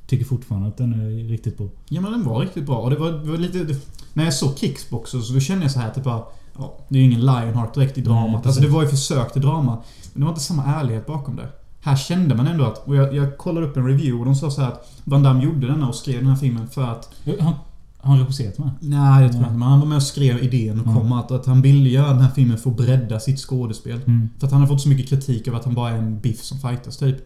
tycker 0.06 0.24
fortfarande 0.24 0.68
att 0.68 0.76
den 0.76 0.92
är 0.92 1.28
riktigt 1.28 1.58
bra. 1.58 1.68
Ja 1.88 2.00
men 2.00 2.12
den 2.12 2.24
var 2.24 2.40
riktigt 2.40 2.66
bra. 2.66 2.76
Och 2.76 2.90
det 2.90 2.96
var, 2.96 3.12
det 3.12 3.30
var 3.30 3.38
lite... 3.38 3.64
Det, 3.64 3.76
när 4.14 4.24
jag 4.24 4.34
såg 4.34 4.58
Kicksboxer 4.58 5.20
så 5.20 5.32
då 5.32 5.40
kände 5.40 5.64
jag 5.64 5.72
så 5.72 5.80
här 5.80 5.90
typ 5.90 6.04
bara... 6.04 6.22
Ja, 6.58 6.78
det 6.88 6.98
är 6.98 7.02
ju 7.02 7.04
ingen 7.06 7.20
Lionheart 7.20 7.74
direkt 7.74 7.98
i 7.98 8.00
dramat. 8.00 8.30
Nej, 8.32 8.42
alltså 8.44 8.60
det 8.62 8.68
var 8.68 8.82
ju 8.82 8.88
försök 8.88 9.32
till 9.32 9.42
drama. 9.42 9.82
Men 10.12 10.20
det 10.20 10.24
var 10.24 10.32
inte 10.32 10.40
samma 10.44 10.64
ärlighet 10.64 11.06
bakom 11.06 11.36
det. 11.36 11.48
Här 11.80 11.96
kände 11.96 12.34
man 12.34 12.46
ändå 12.46 12.64
att... 12.64 12.86
Och 12.88 12.96
jag, 12.96 13.14
jag 13.14 13.38
kollade 13.38 13.66
upp 13.66 13.76
en 13.76 13.86
review 13.86 14.18
och 14.20 14.24
de 14.24 14.34
sa 14.34 14.50
så 14.50 14.60
här 14.60 14.68
att 14.68 14.92
Van 15.04 15.22
Damme 15.22 15.44
gjorde 15.44 15.66
denna 15.66 15.88
och 15.88 15.94
skrev 15.94 16.18
den 16.18 16.26
här 16.28 16.36
filmen 16.36 16.68
för 16.68 16.82
att... 16.82 17.08
Han, 17.40 17.54
har 18.02 18.10
han 18.10 18.18
regisserat 18.18 18.58
med? 18.58 18.70
Nej, 18.80 19.22
det 19.22 19.28
tror 19.28 19.42
jag 19.42 19.42
Ja. 19.42 19.46
inte. 19.46 19.58
Men 19.58 19.68
han 19.68 19.80
var 19.80 19.86
med 19.86 19.96
och 19.96 20.02
skrev 20.02 20.44
idén 20.44 20.80
och 20.80 20.86
Ja. 20.88 20.94
kom 20.94 21.12
att, 21.12 21.30
att 21.30 21.46
han 21.46 21.62
ville 21.62 21.88
göra 21.88 22.08
den 22.08 22.20
här 22.20 22.30
filmen 22.30 22.58
för 22.58 22.70
att 22.70 22.76
bredda 22.76 23.20
sitt 23.20 23.38
skådespel. 23.40 24.00
Mm. 24.06 24.28
För 24.38 24.46
att 24.46 24.52
han 24.52 24.60
har 24.60 24.68
fått 24.68 24.80
så 24.80 24.88
mycket 24.88 25.08
kritik 25.08 25.48
över 25.48 25.58
att 25.58 25.64
han 25.64 25.74
bara 25.74 25.90
är 25.90 25.96
en 25.98 26.20
biff 26.20 26.40
som 26.42 26.58
fightas 26.58 26.96
typ. 26.96 27.16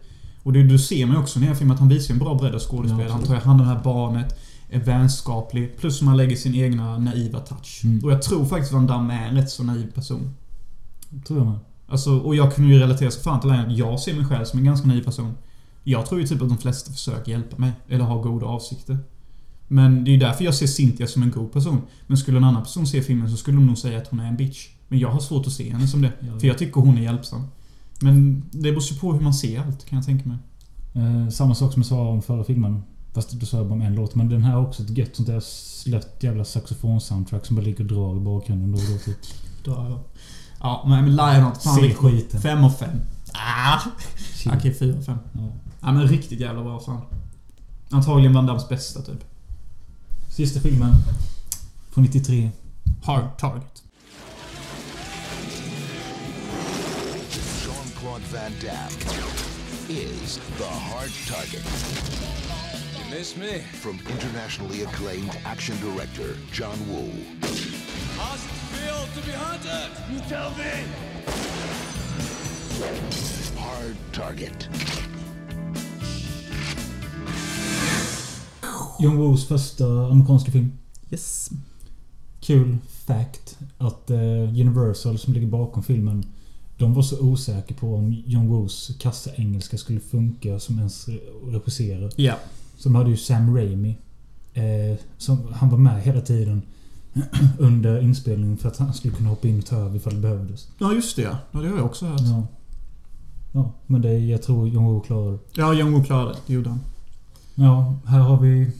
Och 0.43 0.53
det, 0.53 0.63
du 0.63 0.77
ser 0.79 1.05
man 1.05 1.17
också 1.17 1.39
i 1.39 1.41
den 1.41 1.49
här 1.49 1.55
filmen 1.55 1.73
att 1.73 1.79
han 1.79 1.89
visar 1.89 2.13
en 2.13 2.19
bra 2.19 2.35
bredd 2.35 2.53
av 2.55 2.59
skådespel. 2.59 3.05
Ja, 3.07 3.13
han 3.13 3.23
tar 3.23 3.35
hand 3.35 3.61
om 3.61 3.67
det 3.67 3.73
här 3.73 3.83
barnet. 3.83 4.39
Är 4.69 4.79
vänskaplig. 4.79 5.77
Plus 5.77 5.97
som 5.97 6.07
han 6.07 6.17
lägger 6.17 6.35
sin 6.35 6.55
egna 6.55 6.97
naiva 6.97 7.39
touch. 7.39 7.81
Mm. 7.83 8.03
Och 8.03 8.11
jag 8.11 8.21
tror 8.21 8.45
faktiskt 8.45 8.73
Van 8.73 8.87
Damme 8.87 9.13
är 9.13 9.27
en 9.29 9.35
rätt 9.35 9.49
så 9.49 9.63
naiv 9.63 9.91
person. 9.91 10.33
Tror 11.27 11.39
jag 11.39 11.47
med. 11.47 11.59
Alltså, 11.87 12.19
och 12.19 12.35
jag 12.35 12.55
kunde 12.55 12.73
ju 12.73 12.79
relatera 12.79 13.11
så 13.11 13.19
fan 13.19 13.39
till 13.39 13.49
det 13.49 13.55
här 13.55 13.67
att 13.67 13.77
jag 13.77 13.99
ser 13.99 14.15
mig 14.15 14.25
själv 14.25 14.45
som 14.45 14.59
en 14.59 14.65
ganska 14.65 14.87
naiv 14.87 15.03
person. 15.03 15.33
Jag 15.83 16.05
tror 16.05 16.21
ju 16.21 16.27
typ 16.27 16.41
att 16.41 16.49
de 16.49 16.57
flesta 16.57 16.91
försöker 16.91 17.31
hjälpa 17.31 17.57
mig. 17.57 17.71
Eller 17.87 18.03
har 18.03 18.21
goda 18.21 18.45
avsikter. 18.45 18.97
Men 19.67 20.03
det 20.03 20.09
är 20.09 20.13
ju 20.13 20.19
därför 20.19 20.45
jag 20.45 20.55
ser 20.55 20.67
Cynthia 20.67 21.07
som 21.07 21.23
en 21.23 21.31
god 21.31 21.51
person. 21.51 21.81
Men 22.07 22.17
skulle 22.17 22.37
en 22.37 22.43
annan 22.43 22.63
person 22.63 22.87
se 22.87 23.01
filmen 23.01 23.29
så 23.29 23.37
skulle 23.37 23.57
de 23.57 23.67
nog 23.67 23.77
säga 23.77 23.97
att 23.97 24.07
hon 24.07 24.19
är 24.19 24.27
en 24.27 24.37
bitch. 24.37 24.67
Men 24.87 24.99
jag 24.99 25.09
har 25.09 25.19
svårt 25.19 25.47
att 25.47 25.53
se 25.53 25.71
henne 25.71 25.87
som 25.87 26.01
det. 26.01 26.11
För 26.39 26.47
jag 26.47 26.57
tycker 26.57 26.81
hon 26.81 26.97
är 26.97 27.01
hjälpsam. 27.01 27.47
Men 27.99 28.43
det 28.51 28.71
beror 28.71 28.83
ju 28.83 28.99
på 28.99 29.13
hur 29.13 29.19
man 29.19 29.33
ser 29.33 29.59
allt, 29.59 29.85
kan 29.85 29.97
jag 29.97 30.05
tänka 30.05 30.29
mig. 30.29 30.37
Eh, 30.93 31.29
samma 31.29 31.55
sak 31.55 31.73
som 31.73 31.81
jag 31.81 31.87
sa 31.87 32.07
om 32.07 32.21
förra 32.21 32.43
filmen. 32.43 32.83
Fast 33.13 33.31
då 33.31 33.45
sa 33.45 33.57
jag 33.57 33.65
bara 33.65 33.73
om 33.73 33.81
en 33.81 33.95
låt. 33.95 34.15
Men 34.15 34.29
den 34.29 34.43
här 34.43 34.53
har 34.53 34.67
också 34.67 34.83
ett 34.83 34.97
gött 34.97 35.15
sånt 35.15 35.27
där 35.27 35.39
slött 35.39 36.17
jävla 36.19 36.43
saxofon-soundtrack 36.43 37.45
som 37.45 37.55
bara 37.55 37.65
ligger 37.65 37.79
och 37.79 37.85
drar 37.85 38.17
i 38.17 38.19
bakgrunden 38.19 38.71
då 38.71 38.77
och 38.77 38.83
då 38.91 38.97
typ. 38.97 39.17
Då, 39.63 39.99
ja, 40.65 40.83
men 40.87 41.09
Lionheart. 41.15 41.63
Fan, 41.63 41.75
Se 41.75 41.81
vilken- 41.81 41.97
skiten. 42.03 42.41
Fem 42.41 42.63
av 42.63 42.69
fem. 42.69 43.01
Ah! 43.33 43.79
Chill. 44.35 44.51
Okej, 44.57 44.73
fyra 44.73 44.97
av 44.97 45.01
fem. 45.03 45.17
Ja. 45.33 45.41
Ja, 45.81 45.91
men 45.91 46.07
riktigt 46.07 46.39
jävla 46.39 46.63
bra 46.63 46.79
fan. 46.79 47.01
Antagligen 47.89 48.33
Van 48.33 48.45
Dams 48.45 48.69
bästa 48.69 49.01
typ. 49.01 49.23
Sista 50.29 50.59
filmen. 50.59 50.95
Från 51.91 52.03
93. 52.03 52.51
Hard 53.03 53.37
Target. 53.37 53.83
Jean-Claude 57.65 58.23
Van 58.33 58.51
Damme 58.61 58.95
is 59.89 60.39
the 60.57 60.65
hard 60.65 61.11
target 61.29 61.63
You 62.97 63.17
miss 63.19 63.35
me? 63.37 63.61
from 63.81 63.99
internationally 64.09 64.83
acclaimed 64.83 65.31
action 65.45 65.75
director 65.81 66.35
John 66.53 66.77
Woo. 66.89 67.09
To 69.15 69.21
be 69.21 69.31
hunted? 69.31 69.91
You 70.11 70.19
tell 70.29 70.49
me! 70.57 70.71
Hard 73.57 73.95
Target. 74.13 74.69
John 78.99 79.17
Woos 79.17 79.47
första 79.47 79.85
amerikanska 79.85 80.51
film. 80.51 80.71
Yes. 81.11 81.49
Kul 82.41 82.77
fact 83.07 83.57
att 83.77 84.09
eh, 84.09 84.17
Universal 84.49 85.17
som 85.17 85.33
ligger 85.33 85.47
bakom 85.47 85.83
filmen 85.83 86.23
de 86.77 86.93
var 86.93 87.01
så 87.01 87.19
osäkra 87.19 87.75
på 87.79 87.95
om 87.95 88.23
John 88.25 88.47
Woos 88.47 88.91
kassa 88.99 89.29
engelska 89.35 89.77
skulle 89.77 89.99
funka 89.99 90.59
som 90.59 90.79
ens 90.79 91.07
re- 91.07 91.51
regisserare. 91.51 92.09
Ja. 92.15 92.35
Så 92.77 92.89
de 92.89 92.95
hade 92.95 93.09
ju 93.09 93.17
Sam 93.17 93.55
Raimi. 93.57 93.95
Eh, 94.53 94.97
som, 95.17 95.53
han 95.53 95.69
var 95.69 95.77
med 95.77 96.01
hela 96.03 96.21
tiden 96.21 96.61
under 97.59 98.01
inspelningen 98.01 98.57
för 98.57 98.69
att 98.69 98.77
han 98.77 98.93
skulle 98.93 99.13
kunna 99.13 99.29
hoppa 99.29 99.47
in 99.47 99.59
och 99.59 99.65
ta 99.65 99.75
över 99.75 99.95
ifall 99.95 100.13
det 100.13 100.19
behövdes. 100.21 100.67
Ja, 100.77 100.93
just 100.93 101.15
det 101.15 101.21
ja. 101.21 101.37
det 101.51 101.57
har 101.57 101.77
jag 101.77 101.85
också 101.85 102.05
hört. 102.05 102.21
Ja. 102.21 102.47
Ja, 103.51 103.71
men 103.85 104.01
det 104.01 104.13
jag 104.19 104.41
tror 104.43 104.67
John 104.69 104.85
Woo 104.85 104.99
klarar. 105.01 105.37
Ja, 105.53 105.73
John 105.73 105.91
Woo 105.91 106.03
klarade 106.03 106.31
det. 106.33 106.37
Det 106.47 106.53
gjorde 106.53 106.69
han. 106.69 106.79
Ja, 107.55 107.95
här 108.07 108.19
har 108.19 108.39
vi... 108.39 108.71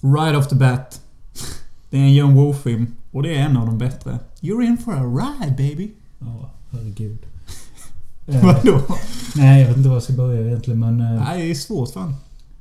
Right 0.00 0.36
off 0.38 0.48
the 0.48 0.54
bat. 0.56 1.00
Det 1.90 1.96
är 1.98 2.02
en 2.02 2.14
John 2.14 2.34
Woo-film. 2.34 2.86
Och 3.10 3.22
det 3.22 3.34
är 3.36 3.40
en 3.44 3.56
av 3.56 3.66
de 3.66 3.78
bättre. 3.78 4.18
You're 4.40 4.62
in 4.62 4.78
for 4.78 4.92
a 4.92 5.02
ride 5.04 5.54
baby. 5.56 5.90
Ja, 6.18 6.50
herregud. 6.70 7.18
Eh, 8.26 8.44
Vadå? 8.44 8.80
nej, 9.36 9.60
jag 9.60 9.68
vet 9.68 9.76
inte 9.76 9.88
var 9.88 9.96
jag 9.96 10.02
ska 10.02 10.12
börja 10.12 10.46
egentligen 10.46 10.80
men... 10.80 11.00
eh, 11.00 11.24
Nej, 11.24 11.42
det 11.42 11.50
är 11.50 11.54
svårt 11.54 11.92
fan. 11.92 12.14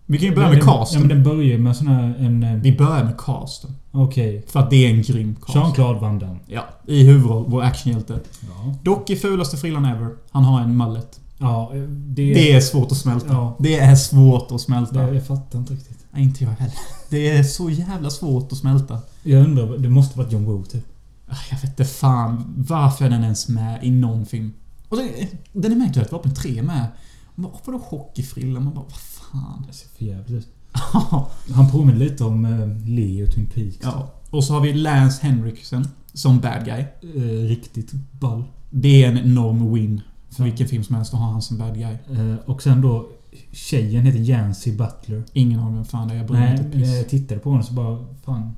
Vi 0.05 0.17
kan 0.17 0.27
ju 0.27 0.35
börja 0.35 0.47
den- 0.49 0.57
med 0.57 0.65
den- 0.67 0.73
casten. 0.77 1.01
Ja, 1.01 1.07
men 1.07 1.15
den 1.17 1.23
börjar 1.23 1.57
med 1.57 1.75
sån 1.75 1.87
här... 1.87 2.15
En... 2.19 2.43
eh, 2.43 2.53
Vi 2.55 2.77
börjar 2.77 3.03
med 3.03 3.17
casten. 3.17 3.71
Okej. 3.91 4.45
För 4.47 4.59
att 4.59 4.69
det 4.69 4.85
är 4.85 4.89
en 4.89 5.01
grym 5.01 5.35
cast. 5.35 5.55
Jean-Claude 5.55 5.99
Van 5.99 6.19
Damme. 6.19 6.39
Ja, 6.47 6.63
i 6.87 7.03
huvudroll. 7.03 7.45
Vår 7.47 7.61
actionhjälte. 7.63 8.19
Ja. 8.41 8.73
Dock 8.83 9.09
i 9.09 9.15
fulaste 9.15 9.57
frillan 9.57 9.85
ever. 9.85 10.09
Han 10.31 10.43
har 10.43 10.61
en 10.61 10.75
mallet. 10.77 11.19
Ja, 11.37 11.71
det... 11.89 12.33
Det 12.33 12.51
är 12.53 12.61
svårt 12.61 12.91
att 12.91 12.97
smälta. 12.97 13.27
Ja. 13.33 13.55
Det 13.59 13.79
är 13.79 13.95
svårt 13.95 14.51
att 14.51 14.61
smälta. 14.61 15.01
det 15.07 15.13
jag 15.15 15.27
fattar 15.27 15.59
inte 15.59 15.73
riktigt. 15.73 15.97
Nej, 16.11 16.23
inte 16.23 16.43
jag 16.43 16.51
heller. 16.51 16.75
Det 17.09 17.29
är 17.29 17.43
så 17.43 17.69
jävla 17.69 18.09
svårt 18.09 18.51
att 18.51 18.57
smälta. 18.57 18.99
Jag 19.23 19.43
undrar, 19.45 19.77
det 19.77 19.89
måste 19.89 20.17
varit 20.17 20.31
John 20.31 20.45
Woo 20.45 20.63
typ. 20.63 20.85
Ah, 21.29 21.35
Jag 21.51 21.57
vet 21.57 21.69
inte 21.69 21.85
fan 21.85 22.53
varför 22.67 23.05
är 23.05 23.09
den 23.09 23.23
ens 23.23 23.47
med 23.49 23.83
i 23.83 23.91
någon 23.91 24.25
film. 24.25 24.53
Och 24.89 24.97
den, 24.97 25.07
den 25.51 25.71
är 25.71 25.75
med 25.75 25.87
i 25.87 25.91
Dödligt 25.91 26.11
vapen 26.11 26.33
3 26.35 26.61
med. 26.61 26.87
Vadå 27.35 27.77
hockeyfrilla? 27.83 28.59
Man 28.59 28.73
bara, 28.73 28.83
vad 28.85 28.93
fan? 29.33 29.65
Det 29.67 29.73
ser 29.73 29.89
för 29.89 30.05
jävligt 30.05 30.31
ut. 30.31 30.47
Han 31.53 31.71
påminner 31.71 31.99
lite 31.99 32.23
om 32.23 32.45
eh, 32.45 32.89
Leo 32.89 33.27
Twin 33.27 33.45
Peaks. 33.53 33.77
ja. 33.81 34.13
Och 34.29 34.43
så 34.43 34.53
har 34.53 34.61
vi 34.61 34.73
Lance 34.73 35.27
Henriksen 35.27 35.87
som 36.13 36.39
bad 36.39 36.65
guy. 36.65 36.83
Eh, 37.15 37.47
riktigt 37.47 37.91
ball. 38.11 38.43
Det 38.69 39.03
är 39.03 39.09
en 39.09 39.17
enorm 39.17 39.73
win. 39.73 40.01
För 40.29 40.43
vilken 40.43 40.67
film 40.67 40.83
som 40.83 40.95
helst 40.95 41.13
att 41.13 41.19
ha 41.19 41.31
han 41.31 41.41
som 41.41 41.57
bad 41.57 41.73
guy. 41.75 41.97
Eh, 42.11 42.35
och 42.45 42.61
sen 42.63 42.81
då... 42.81 43.09
Tjejen 43.51 44.05
heter 44.05 44.19
Jancy 44.19 44.71
Butler. 44.71 45.23
Ingen 45.33 45.59
aning 45.59 45.75
vem 45.75 45.85
fan 45.85 46.07
det 46.07 46.13
är. 46.13 46.17
Jag 46.17 46.31
Nej, 46.31 46.51
inte 46.51 46.77
piss. 46.77 46.87
jag 46.89 47.09
tittade 47.09 47.39
på 47.39 47.51
henne 47.51 47.63
så 47.63 47.73
bara... 47.73 48.05
Fan... 48.25 48.51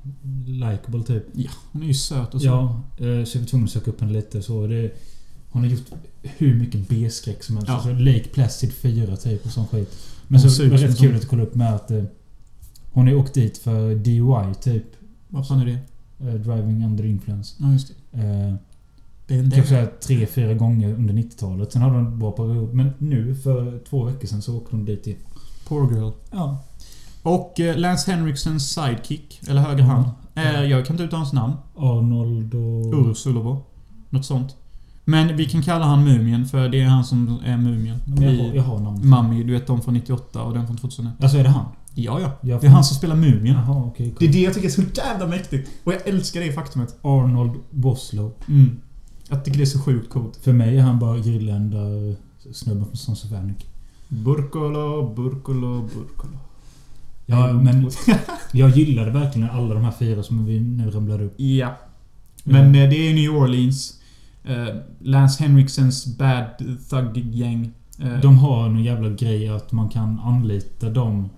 Likeable 0.46 1.04
typ. 1.04 1.24
Ja, 1.34 1.52
hon 1.72 1.84
är 1.84 1.88
ju 1.88 1.94
söt 1.94 2.34
och 2.34 2.42
så. 2.42 2.48
Ja, 2.48 2.82
eh, 2.98 3.26
så 3.26 3.38
jag 3.38 3.42
var 3.42 3.48
tvungen 3.48 3.66
att 3.66 3.72
söka 3.72 3.92
upp 3.92 4.02
henne 4.02 4.14
lite. 4.14 4.42
Så 4.42 4.68
det, 4.68 4.92
hon 5.50 5.64
har 5.64 5.70
gjort 5.70 5.90
hur 6.22 6.56
mycket 6.56 6.90
B-skräck 6.90 7.44
som 7.44 7.56
helst. 7.56 7.68
Ja. 7.70 7.74
Alltså 7.76 7.94
Lake 7.94 8.30
Placid 8.34 8.74
4 8.74 9.16
typ 9.16 9.46
och 9.46 9.52
sån 9.52 9.68
skit. 9.68 9.98
Men 10.28 10.42
Hon 10.42 10.50
så 10.52 10.64
var 10.64 10.70
det 10.78 10.88
rätt 10.88 10.98
kul 10.98 11.16
att 11.16 11.28
kolla 11.28 11.44
upp 11.44 11.56
med 11.56 11.76
att... 11.76 11.92
Eh, 11.92 12.04
hon 12.92 13.08
har 13.08 13.16
åkt 13.16 13.34
dit 13.34 13.58
för 13.58 13.96
DUI 13.96 14.54
typ. 14.62 14.84
Vad 15.28 15.48
fan 15.48 15.60
är 15.62 15.66
det? 15.66 15.80
Eh, 16.30 16.34
driving 16.36 16.86
under 16.86 17.06
influence. 17.06 17.56
Ja, 17.60 17.72
just 17.72 17.92
det. 18.12 18.22
Eh, 18.22 18.54
Ben 19.28 19.52
Typ 19.52 19.68
såhär 19.68 19.86
tre, 20.02 20.26
fyra 20.26 20.54
gånger 20.54 20.94
under 20.94 21.14
90-talet. 21.14 21.72
Sen 21.72 21.82
hade 21.82 21.96
hon 21.96 22.06
en 22.06 22.20
bra 22.20 22.32
period. 22.32 22.74
Men 22.74 22.90
nu 22.98 23.36
för 23.36 23.80
två 23.90 24.04
veckor 24.04 24.28
sedan 24.28 24.42
så 24.42 24.58
åkte 24.58 24.76
hon 24.76 24.86
dit 24.86 25.08
igen. 25.08 25.20
Poor 25.68 25.94
girl. 25.94 26.12
Ja. 26.32 26.64
Och 27.24 27.60
eh, 27.60 27.78
Lance 27.78 28.12
Henriksens 28.12 28.70
sidekick, 28.74 29.42
eller 29.48 29.62
höger 29.62 29.80
Ja. 29.84 29.86
hand, 29.86 30.06
är... 30.36 30.64
Jag 30.64 30.86
kan 30.86 30.94
inte 30.94 31.04
uttala 31.04 31.20
hans 31.20 31.34
namn. 31.34 31.54
Arnold 31.76 32.54
och... 32.56 33.10
Ursulovo. 33.10 33.64
Något 34.10 34.26
sånt. 34.26 34.56
Men 35.06 35.38
vi 35.38 35.46
kan 35.46 35.62
kalla 35.62 35.86
han 35.86 36.04
Mumien, 36.04 36.46
för 36.46 36.70
det 36.70 36.82
är 36.82 36.86
han 36.86 37.04
som 37.04 37.40
är 37.46 37.58
Mumien. 37.58 37.98
Jag, 38.06 38.16
har, 38.16 38.32
I 38.32 38.52
jag 38.56 38.64
har 38.64 38.80
namnet. 38.80 39.06
Mummy, 39.06 39.44
du 39.44 39.54
vet 39.54 39.68
de 39.68 39.82
från 39.82 39.94
98 39.94 40.44
och 40.44 40.54
den 40.54 40.68
från 40.68 40.78
2001. 40.78 41.24
Alltså 41.24 41.38
är 41.38 41.44
det 41.44 41.50
han? 41.50 41.66
Ja, 41.94 42.20
ja. 42.20 42.32
Jag 42.42 42.62
Det 42.62 42.68
är 42.68 42.72
han 42.72 42.84
som 42.84 42.98
spelar 42.98 43.16
Mumien. 43.16 43.56
Jaha, 43.56 43.84
okej. 43.86 44.06
Det 44.20 44.26
är 44.26 44.28
cool. 44.28 44.32
det 44.32 44.42
jag 44.42 44.54
tycker 44.54 44.68
är 44.68 44.72
så 44.72 44.82
jävla 44.96 45.28
mäktigt. 45.28 45.70
Och 45.84 45.94
jag 45.94 46.08
älskar 46.08 46.42
det 46.42 46.52
faktumet. 46.52 46.96
Arnold 47.02 47.52
Boslow. 47.70 48.34
Mm. 48.48 48.78
Jag 49.30 49.46
tycker 49.46 49.58
det 49.58 49.64
är 49.64 49.66
så 49.66 49.80
sjukt 49.80 50.10
coolt. 50.10 50.40
För 50.44 50.54
mig 50.54 50.78
är 50.78 50.82
han 50.82 51.00
bara 51.00 51.18
Irlanda 51.18 51.78
snubben 52.54 52.86
från 52.86 52.98
Sons 52.98 53.26
of 53.26 53.32
Anarchy. 53.32 53.66
Burkolo, 54.08 55.14
Burkolo, 55.16 55.82
Burkolo. 55.82 56.38
Ja, 57.26 57.54
men 57.54 57.90
jag 58.52 58.70
gillade 58.70 59.12
verkligen 59.12 59.50
alla 59.50 59.74
de 59.74 59.84
här 59.84 59.94
fyra 60.00 60.24
som 60.24 60.46
vi 60.46 60.60
nu 60.60 60.92
ramlade 60.92 61.24
upp. 61.24 61.34
Ja. 61.38 61.78
Men 62.44 62.76
eh, 62.76 62.90
det 62.90 63.10
är 63.10 63.14
New 63.14 63.36
Orleans. 63.36 64.00
Eh, 64.48 64.76
Lance 65.00 65.44
Henriksens 65.44 66.18
Bad 66.18 66.46
Thug-gäng. 66.90 67.72
Eh, 68.00 68.20
De 68.22 68.38
har 68.38 68.70
någon 68.70 68.84
jävla 68.84 69.10
grej 69.10 69.50
att 69.50 69.72
man 69.72 69.90
kan 69.90 70.20
anlita 70.20 70.90
dem. 70.90 71.30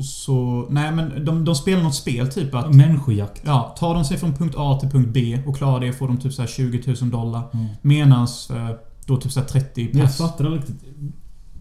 Så... 0.00 0.66
Nej 0.70 0.92
men 0.92 1.24
de, 1.24 1.44
de 1.44 1.54
spelar 1.54 1.82
något 1.82 1.94
spel 1.94 2.28
typ 2.28 2.54
att... 2.54 2.74
Människojakt. 2.74 3.42
Ja, 3.44 3.74
tar 3.78 3.94
de 3.94 4.04
sig 4.04 4.16
från 4.18 4.34
punkt 4.34 4.54
A 4.58 4.78
till 4.80 4.88
punkt 4.90 5.08
B 5.12 5.42
och 5.46 5.56
klarar 5.56 5.80
det 5.80 5.92
får 5.92 6.08
de 6.08 6.18
typ 6.18 6.32
så 6.32 6.42
här 6.42 6.48
20 6.48 6.94
000 7.00 7.10
dollar. 7.10 7.42
Mm. 7.52 7.66
Medans 7.82 8.50
eh, 8.50 8.70
då 9.06 9.16
typ 9.16 9.32
så 9.32 9.40
här 9.40 9.46
30 9.46 9.88
Men 9.92 10.02
jag 10.02 10.16
fattar 10.16 10.44
aldrig 10.44 10.62
riktigt. 10.62 10.84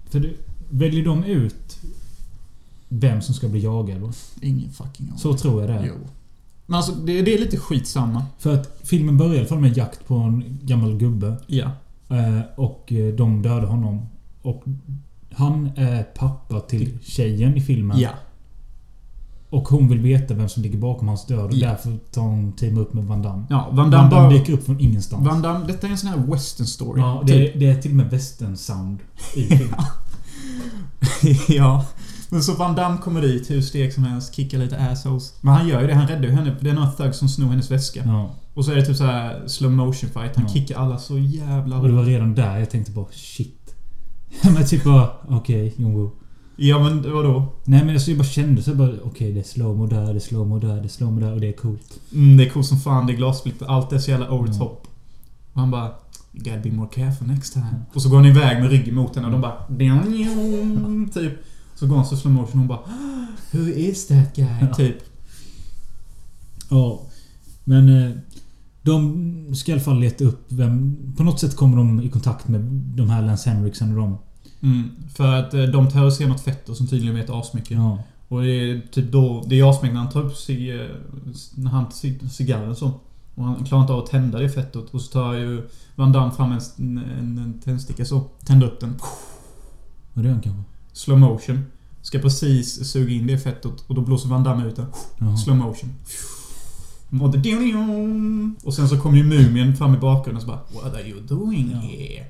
För 0.10 0.20
det, 0.20 0.30
väljer 0.70 1.06
de 1.06 1.24
ut 1.24 1.78
vem 2.90 3.22
som 3.22 3.36
ska 3.36 3.48
bli 3.48 3.60
jagad? 3.60 4.16
Ingen 4.42 4.72
fucking 4.72 5.08
aning. 5.08 5.20
Så 5.20 5.34
tror 5.34 5.62
jag 5.62 5.70
det 5.70 5.76
är. 5.76 5.86
Jo. 5.86 5.94
Men 6.66 6.76
alltså 6.78 6.92
det, 6.92 7.22
det 7.22 7.34
är 7.34 7.40
lite 7.40 7.58
skitsamma. 7.58 8.26
För 8.40 8.54
att 8.54 8.80
filmen 8.84 9.18
börjar 9.18 9.34
i 9.36 9.40
alla 9.40 9.48
fall 9.48 9.60
med 9.60 9.78
jakt 9.78 10.08
på 10.08 10.16
en 10.16 10.60
gammal 10.62 10.98
gubbe. 10.98 11.36
Ja. 11.48 11.72
Eh, 12.10 12.40
och 12.56 12.92
eh, 12.94 13.14
de 13.16 13.42
dödar 13.42 13.68
honom. 13.68 14.06
Och 14.42 14.64
han 15.34 15.70
är 15.76 16.04
pappa 16.04 16.60
till 16.60 16.98
tjejen 17.04 17.58
i 17.58 17.62
filmen. 17.62 18.00
Ja. 18.00 18.10
Och 19.50 19.68
hon 19.68 19.88
vill 19.88 20.00
veta 20.00 20.34
vem 20.34 20.50
som 20.50 20.64
ligger 20.64 20.78
bakom 20.78 21.08
hans 21.08 21.26
död. 21.26 21.46
Och 21.46 21.54
Ja. 21.54 21.70
därför 21.70 21.98
tar 22.12 22.22
hon 22.22 22.52
team 22.54 22.78
upp 22.78 22.94
med 22.94 23.04
Van 23.04 23.22
Damme. 23.22 23.44
Ja, 23.50 23.66
Van 23.68 23.76
Van 23.78 23.92
Damme 23.92 24.10
Damme 24.10 24.22
bara... 24.30 24.30
dyker 24.40 24.54
upp 24.54 24.66
från 24.66 24.80
ingenstans. 24.80 25.28
Van 25.28 25.42
Damme, 25.42 25.66
detta 25.68 25.88
är 25.88 25.92
en 25.92 25.98
sån 25.98 26.10
här 26.10 26.18
western 26.18 26.68
story. 26.68 27.02
Ja, 27.02 27.24
det, 27.28 27.34
det 27.56 27.66
är 27.70 27.82
till 27.82 27.92
och 27.92 27.98
med 27.98 28.10
western 28.10 28.58
sound 28.58 29.00
i 29.36 29.44
filmen. 29.44 29.80
ja. 31.48 31.86
Men 32.30 32.44
så 32.44 32.54
Van 32.54 32.76
Damme 32.76 32.98
kommer 32.98 33.22
dit 33.22 33.50
hur 33.52 33.62
stek 33.62 33.94
som 33.94 34.04
helst, 34.04 34.36
kickar 34.36 34.58
lite 34.58 34.78
assholes. 34.78 35.34
Men 35.42 35.54
han 35.54 35.68
gör 35.68 35.82
ju 35.82 35.88
det, 35.88 35.94
han 35.94 36.08
räddar 36.08 36.24
ju 36.24 36.32
henne. 36.32 36.56
Det 36.62 36.70
är 36.70 36.74
några 36.74 36.92
thugs 36.92 37.18
som 37.18 37.30
snor 37.30 37.50
hennes 37.50 37.72
väska. 37.72 38.02
ja. 38.06 38.32
Och 38.54 38.66
så 38.66 38.72
är 38.72 38.76
det 38.76 38.86
typ 38.86 38.96
så 38.98 39.04
här 39.04 39.48
slow 39.48 39.72
motion 39.72 40.10
fight. 40.10 40.36
Han 40.36 40.46
Ja. 40.48 40.54
kickar 40.54 40.78
alla 40.80 40.98
så 40.98 41.18
jävla 41.18 41.80
Och 41.80 41.88
det 41.88 41.94
var 41.94 42.04
redan 42.04 42.36
där 42.36 42.58
jag 42.60 42.70
tänkte 42.70 42.92
bara 42.92 43.06
shit. 43.12 43.76
men 44.44 44.66
typ 44.66 44.84
bara 44.84 45.10
okej, 45.28 45.74
John 45.78 45.94
Woo. 45.94 46.12
Ja 46.58 46.80
men 46.80 47.14
vadå? 47.14 47.46
Nej 47.64 47.86
men 47.86 47.94
alltså 47.96 48.12
jag 48.12 48.18
bara 48.18 48.24
kände 48.28 48.62
så 48.64 48.76
bara 48.76 48.92
okej 49.04 49.32
det 49.34 49.40
är 49.40 49.44
slowmo 49.44 49.88
där, 49.88 50.06
det 50.06 50.18
är 50.18 50.20
slowmo 50.20 50.60
där, 50.60 50.76
det 50.76 50.84
är 50.84 50.88
slowmo 50.88 51.20
där 51.20 51.34
och 51.34 51.42
det 51.42 51.48
är 51.48 51.54
coolt. 51.54 52.00
Mm, 52.14 52.38
det 52.38 52.46
är 52.46 52.50
coolt 52.50 52.66
som 52.66 52.78
fan, 52.80 53.08
det 53.08 53.14
är 53.14 53.18
glassplitter. 53.18 53.66
Allt 53.66 53.94
är 53.94 53.98
så 54.00 54.12
jävla 54.12 54.32
over 54.32 54.48
Ja. 54.48 54.54
top. 54.54 54.88
Och 55.54 55.60
han 55.62 55.72
bara... 55.72 55.92
You 56.34 56.44
gotta 56.44 56.60
be 56.60 56.72
more 56.72 56.90
careful 56.94 57.28
next 57.28 57.54
time. 57.54 57.76
Och 57.94 58.02
så 58.02 58.10
går 58.10 58.18
han 58.18 58.26
iväg 58.26 58.62
med 58.62 58.70
ryggen 58.70 58.96
mot 58.96 59.16
henne 59.16 59.28
och 59.28 59.32
de 59.32 59.42
bara... 59.42 59.54
Typ. 61.14 61.34
Så 61.76 61.88
går 61.88 61.96
han 61.96 62.06
så 62.06 62.18
slow 62.18 62.34
motion 62.34 62.52
och 62.52 62.58
hon 62.58 62.68
bara... 62.68 62.80
Who 63.52 63.60
is 63.68 64.08
that 64.08 64.36
guy? 64.36 64.68
Typ. 64.76 64.98
Ja. 66.70 67.02
Men 67.64 67.90
eh, 68.04 68.12
de 68.82 69.56
ska 69.56 69.72
i 69.72 69.74
alla 69.74 69.82
fall 69.84 70.00
leta 70.00 70.24
upp 70.24 70.46
vem... 70.48 70.98
På 71.18 71.24
något 71.24 71.40
sätt 71.40 71.56
kommer 71.56 71.78
de 71.78 72.02
i 72.02 72.10
kontakt 72.10 72.48
med 72.48 72.62
de 72.96 73.10
här 73.10 73.22
Lance 73.22 73.50
Henriksen 73.50 73.90
och 73.90 73.98
dem. 73.98 74.18
Mm, 74.62 74.90
för 75.16 75.36
att 75.36 75.54
eh, 75.54 75.64
de 75.64 75.90
terroriserar 75.90 76.30
något 76.30 76.42
fett 76.42 76.70
och 76.70 76.78
som 76.78 76.88
tydligen 76.88 77.16
vet 77.16 77.30
asmycket. 77.30 77.72
Ja. 77.72 78.04
Och 78.28 78.42
det 78.42 78.50
är 78.52 78.82
typ 78.92 79.12
då... 79.12 79.44
Det 79.48 79.60
är 79.60 79.70
asmycket 79.70 79.94
när 79.94 80.02
han 80.02 80.12
tar 80.12 80.22
upp 80.22 80.36
sig, 80.36 80.72
eh, 80.82 80.88
när 81.56 81.72
han 81.72 81.86
cig- 81.86 82.30
cigarren 82.30 82.76
så. 82.76 82.92
Och 83.36 83.44
han 83.44 83.64
klarar 83.66 83.82
inte 83.82 83.94
av 83.94 84.00
att 84.04 84.10
tända 84.10 84.40
det 84.40 84.50
fettet. 84.50 84.90
Och 84.94 85.02
så 85.02 85.12
tar 85.12 85.34
ju 85.34 85.62
Van 85.96 86.12
Damme 86.12 86.32
fram 86.32 86.52
en, 86.52 86.60
en, 86.98 87.38
en 87.38 87.62
tändsticka 87.64 88.06
så. 88.06 88.24
Tänder 88.46 88.68
upp 88.68 88.80
den. 88.80 88.94
Vad 90.14 90.26
det 90.26 90.30
är 90.30 90.34
han 90.34 90.42
kanske? 90.42 90.64
Slow 90.96 91.20
motion. 91.20 91.66
Ska 92.02 92.20
precis 92.20 92.86
suga 92.92 93.14
in 93.14 93.28
det 93.28 93.38
fettet 93.38 93.82
och 93.88 93.96
då 93.96 94.02
blåser 94.02 94.30
Van 94.30 94.44
Damme 94.44 94.66
ut 94.66 94.76
det. 94.76 94.86
Jaha. 95.20 95.38
Slow 95.38 95.58
motion. 95.58 95.94
Och, 98.64 98.74
sen 98.74 98.90
så 98.90 98.98
kommer 99.00 99.18
ju 99.18 99.24
Mumien 99.24 99.76
fram 99.76 99.96
i 99.96 99.98
bakgrunden 99.98 100.36
och 100.36 100.42
så 100.42 100.48
bara 100.48 100.84
What 100.84 100.94
are 100.94 101.10
you 101.10 101.20
doing 101.22 101.70
Ja. 101.74 101.78
here? 101.80 102.26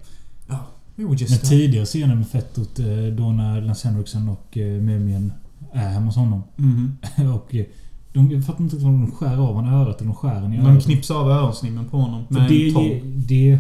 Ja, 0.48 0.68
we 0.96 1.04
were 1.04 1.16
just... 1.16 1.42
Den 1.42 1.50
tidigare 1.50 1.86
scenen 1.86 2.18
med 2.18 2.28
Fettot 2.28 2.80
eh, 2.80 2.86
då 3.18 3.32
när 3.32 3.62
Lance 3.62 3.88
Henriksen 3.88 4.30
och 4.30 4.58
eh, 4.58 4.82
Mumien 4.82 5.34
är 5.74 5.90
hemma 5.90 6.06
hos 6.06 6.16
honom. 6.16 6.44
Mhm. 6.56 6.98
och 7.36 7.56
eh, 7.56 7.66
de, 8.14 8.32
jag 8.32 8.46
fattar 8.46 8.64
inte 8.64 8.76
om 8.76 8.84
de 9.02 9.12
skär 9.12 9.38
av 9.38 9.54
honom 9.56 9.74
örat 9.74 10.02
eller 10.02 10.08
de 10.12 10.16
skär 10.16 10.36
honom 10.36 10.54
i 10.54 10.58
De 10.58 10.66
örat. 10.68 10.84
knipsar 10.84 11.16
av 11.16 11.30
öronsnimmen 11.30 11.86
på 11.86 11.98
honom 11.98 12.24
med 12.30 12.50
det, 12.50 12.68
en 12.68 12.74
tång. 12.74 12.84
ge- 12.84 13.02
det 13.16 13.60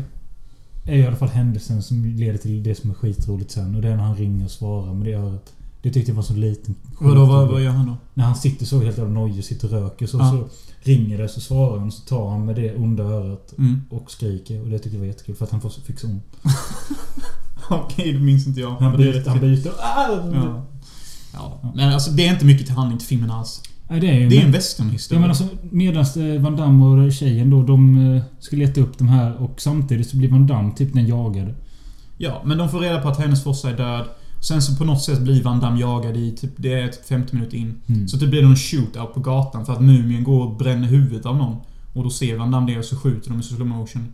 är 0.85 0.95
i 0.97 1.05
alla 1.07 1.15
fall 1.15 1.29
händelsen 1.29 1.83
som 1.83 2.05
leder 2.05 2.37
till 2.37 2.63
det 2.63 2.75
som 2.75 2.89
är 2.89 2.93
skitroligt 2.93 3.51
sen. 3.51 3.75
Och 3.75 3.81
det 3.81 3.87
är 3.89 3.95
när 3.95 4.03
han 4.03 4.15
ringer 4.15 4.45
och 4.45 4.51
svarar 4.51 4.93
med 4.93 5.07
det 5.07 5.13
örat. 5.13 5.53
Det 5.81 5.91
tyckte 5.91 6.11
jag 6.11 6.15
var 6.15 6.23
så 6.23 6.33
liten. 6.33 6.75
Vadå, 6.99 7.25
vad, 7.25 7.47
vad 7.47 7.61
gör 7.63 7.71
han 7.71 7.85
då? 7.87 7.97
När 8.13 8.23
han 8.25 8.35
sitter 8.35 8.65
så 8.65 8.79
helt 8.83 8.97
jävla 8.97 9.13
nojig, 9.13 9.43
sitter 9.45 9.73
och 9.75 9.81
röker 9.81 10.07
så, 10.07 10.17
Ja. 10.17 10.31
så 10.31 10.47
ringer 10.89 11.17
det 11.17 11.29
så 11.29 11.41
svarar 11.41 11.79
han 11.79 11.91
så 11.91 12.01
tar 12.01 12.29
han 12.29 12.45
med 12.45 12.55
det 12.55 12.75
onda 12.75 13.03
örat 13.03 13.53
Mm. 13.57 13.81
och 13.89 14.11
skriker. 14.11 14.61
Och 14.61 14.67
det 14.69 14.79
tyckte 14.79 14.95
jag 14.95 14.99
var 14.99 15.07
jättekul 15.07 15.35
för 15.35 15.45
att 15.45 15.51
han 15.51 15.61
får, 15.61 15.69
fick 15.69 15.99
så 15.99 16.07
ont. 16.07 16.23
Okej, 17.69 18.13
det 18.13 18.19
minns 18.19 18.47
inte 18.47 18.59
jag. 18.61 18.71
Han 18.71 18.97
byter... 18.97 19.29
Han 19.29 19.39
byter 19.39 19.67
ah! 19.79 20.07
Ja. 20.33 20.65
ja. 21.33 21.71
Men 21.75 21.93
alltså 21.93 22.11
det 22.11 22.27
är 22.27 22.33
inte 22.33 22.45
mycket 22.45 22.65
till 22.65 22.75
handling 22.75 22.99
till 22.99 23.07
filmen 23.07 23.31
alls. 23.31 23.61
Nej, 23.89 23.99
det 23.99 24.09
är 24.09 24.19
ju... 24.19 24.29
Det 24.29 24.35
är 24.35 24.39
en 24.39 24.43
men- 24.43 24.51
westernhistoria. 24.51 25.17
Ja 25.17 25.21
men 25.21 25.29
alltså 25.29 25.47
medans 25.71 26.17
eh, 26.17 26.41
Van 26.41 26.55
Damme 26.55 26.85
och 26.85 27.13
tjejen 27.13 27.49
då, 27.49 27.63
de 27.63 28.13
eh, 28.15 28.21
ska 28.39 28.55
leta 28.55 28.81
upp 28.81 28.97
de 28.97 29.07
här 29.07 29.35
och 29.35 29.61
samtidigt 29.61 30.09
så 30.09 30.17
blir 30.17 30.29
Van 30.29 30.47
Damme 30.47 30.71
typ 30.75 30.93
den 30.93 31.07
jagade. 31.07 31.55
Ja, 32.17 32.41
men 32.45 32.57
de 32.57 32.69
får 32.69 32.79
reda 32.79 33.01
på 33.01 33.09
att 33.09 33.19
hennes 33.19 33.43
farsa 33.43 33.69
är 33.69 33.77
död. 33.77 34.05
Sen 34.41 34.61
så 34.61 34.75
på 34.75 34.83
något 34.83 35.01
sätt 35.01 35.19
blir 35.21 35.43
Van 35.43 35.59
Damme 35.59 35.79
jagad 35.79 36.17
i 36.17 36.31
typ... 36.31 36.51
Det 36.57 36.73
är 36.73 36.87
typ 36.87 37.05
50 37.05 37.35
minuter 37.35 37.57
in. 37.57 37.81
Mm. 37.87 38.07
Så 38.07 38.17
det 38.17 38.27
blir 38.27 38.43
någon 38.43 38.55
shootout 38.55 39.13
på 39.13 39.19
gatan 39.19 39.65
för 39.65 39.73
att 39.73 39.81
Mumien 39.81 40.23
går 40.23 40.45
och 40.45 40.57
bränner 40.57 40.87
huvudet 40.87 41.25
av 41.25 41.37
någon. 41.37 41.57
Och 41.93 42.03
då 42.03 42.09
ser 42.09 42.37
Van 42.37 42.51
Damme 42.51 42.71
det 42.71 42.79
och 42.79 42.85
så 42.85 42.95
skjuter 42.95 43.29
de 43.29 43.39
i 43.39 43.43
slow 43.43 43.67
motion. 43.67 44.13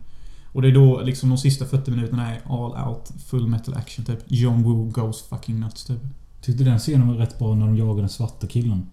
Och 0.52 0.62
det 0.62 0.68
är 0.68 0.72
då 0.72 1.00
liksom 1.00 1.28
de 1.28 1.38
sista 1.38 1.64
40 1.64 1.90
minuterna 1.90 2.30
är 2.34 2.40
all 2.48 2.88
out 2.88 3.12
full 3.26 3.46
metal 3.46 3.74
action 3.74 4.04
typ. 4.04 4.18
John 4.26 4.62
Woo 4.62 4.90
goes 4.90 5.22
fucking 5.22 5.60
nuts 5.60 5.84
typ. 5.84 6.00
Tyckte 6.42 6.64
den 6.64 6.78
scenen 6.78 7.08
var 7.08 7.14
rätt 7.14 7.38
bra 7.38 7.54
när 7.54 7.66
de 7.66 7.76
jagade 7.76 8.00
den 8.00 8.08
svarta 8.08 8.46
killen. 8.46 8.86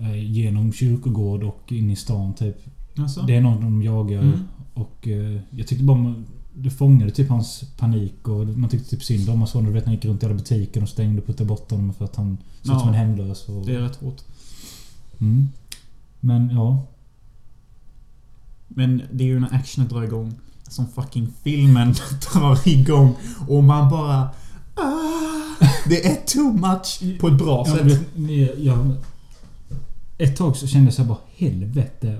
Eh, 0.00 0.24
genom 0.32 0.72
kyrkogård 0.72 1.42
och 1.42 1.72
in 1.72 1.90
i 1.90 1.96
stan 1.96 2.34
typ. 2.34 2.56
Alltså? 2.98 3.22
Det 3.22 3.36
är 3.36 3.40
någon 3.40 3.60
de 3.60 3.82
jagar. 3.82 4.22
Mm. 4.22 4.38
Och 4.74 5.08
eh, 5.08 5.40
jag 5.50 5.66
tyckte 5.66 5.84
bara 5.84 5.98
man, 5.98 6.26
Det 6.54 6.70
fångade 6.70 7.10
typ 7.10 7.28
hans 7.28 7.64
panik 7.78 8.28
och 8.28 8.46
man 8.46 8.70
tyckte 8.70 8.90
typ 8.90 9.02
synd 9.02 9.28
om 9.28 9.32
honom. 9.32 9.46
Så 9.46 9.60
du 9.60 9.66
vet 9.70 9.74
när 9.74 9.86
han 9.86 9.94
gick 9.94 10.04
runt 10.04 10.22
i 10.22 10.26
alla 10.26 10.34
butiker 10.34 10.82
och 10.82 10.88
stängde 10.88 11.20
och 11.20 11.26
puttade 11.26 11.48
bort 11.48 11.70
honom 11.70 11.94
för 11.94 12.04
att 12.04 12.16
han 12.16 12.38
såg 12.62 12.74
ut 12.74 12.80
som 12.80 12.88
en 12.88 12.94
hemlös. 12.94 13.48
Och, 13.48 13.66
Det 13.66 13.74
är 13.74 13.80
rätt 13.80 13.96
hårt. 13.96 14.22
mm. 15.18 15.48
Men 16.20 16.50
ja. 16.50 16.86
Men 18.68 19.02
det 19.12 19.24
är 19.24 19.28
ju 19.28 19.40
när 19.40 19.54
actionen 19.54 19.88
drar 19.88 20.02
igång. 20.02 20.34
Som 20.68 20.86
fucking 20.88 21.28
filmen 21.44 21.94
drar 22.32 22.68
igång. 22.68 23.14
Och 23.48 23.64
man 23.64 23.90
bara... 23.90 24.30
Ah, 24.74 25.64
det 25.88 26.06
är 26.06 26.14
too 26.26 26.52
much 26.52 27.20
på 27.20 27.28
ett 27.28 27.38
bra 27.38 27.64
sätt. 27.66 28.00
ni- 28.16 28.50
jag, 28.58 28.94
ett 30.22 30.36
tag 30.36 30.56
så 30.56 30.66
kände 30.66 30.86
jag 30.86 30.94
så 30.94 31.02
här 31.02 31.08
bara 31.08 31.18
helvete. 31.36 32.18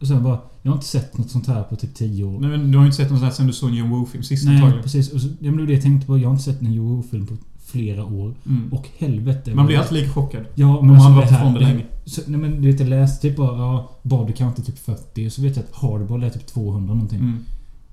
Och 0.00 0.06
sen 0.06 0.22
bara, 0.22 0.38
jag 0.62 0.70
har 0.70 0.76
inte 0.76 0.86
sett 0.88 1.18
något 1.18 1.30
sånt 1.30 1.46
här 1.46 1.62
på 1.62 1.76
typ 1.76 1.94
10 1.94 2.24
år. 2.24 2.40
Nej, 2.40 2.50
men 2.50 2.70
du 2.70 2.78
har 2.78 2.84
ju 2.84 2.86
inte 2.86 2.96
sett 2.96 3.10
något 3.10 3.18
sånt 3.18 3.30
här 3.30 3.36
sen 3.36 3.46
du 3.46 3.52
såg 3.52 3.68
en 3.70 3.76
John 3.76 3.90
Woo-film 3.90 4.22
sist 4.22 4.44
Nej, 4.46 4.54
antagligen. 4.54 4.82
precis. 4.82 5.12
Och 5.12 5.20
så, 5.20 5.28
men 5.40 5.52
det 5.52 5.58
var 5.60 5.66
det 5.66 5.72
jag 5.72 5.82
tänkte 5.82 6.06
på. 6.06 6.18
Jag 6.18 6.28
har 6.28 6.32
inte 6.32 6.44
sett 6.44 6.60
en 6.62 6.72
Joe 6.72 7.02
film 7.10 7.26
på 7.26 7.36
flera 7.64 8.04
år. 8.04 8.34
Mm. 8.46 8.72
Och 8.72 8.88
helvete. 8.98 9.54
Man 9.54 9.66
blir 9.66 9.78
alltid 9.78 9.98
lika 9.98 10.12
chockad. 10.12 10.44
Ja, 10.54 10.78
Om 10.78 10.86
men 10.86 10.96
man 10.96 11.06
alltså 11.06 11.12
varit 11.12 11.28
det 11.28 11.34
här... 11.34 11.40
ifrån 11.42 11.54
det 11.54 11.60
länge. 11.60 11.84
så, 12.04 12.20
nej 12.26 12.40
men 12.40 12.62
du 12.62 12.70
vet, 12.70 12.80
jag 12.80 12.88
läste 12.88 13.28
typ 13.28 13.36
bara... 13.36 13.58
Ja, 13.58 13.90
Bodycount 14.02 14.58
är 14.58 14.62
typ 14.62 14.78
40. 14.78 15.30
Så 15.30 15.42
vet 15.42 15.56
jag 15.56 15.64
att 15.64 15.74
Hardball 15.74 16.22
är 16.22 16.30
typ 16.30 16.46
200 16.46 16.94
någonting. 16.94 17.18
Mm. 17.20 17.38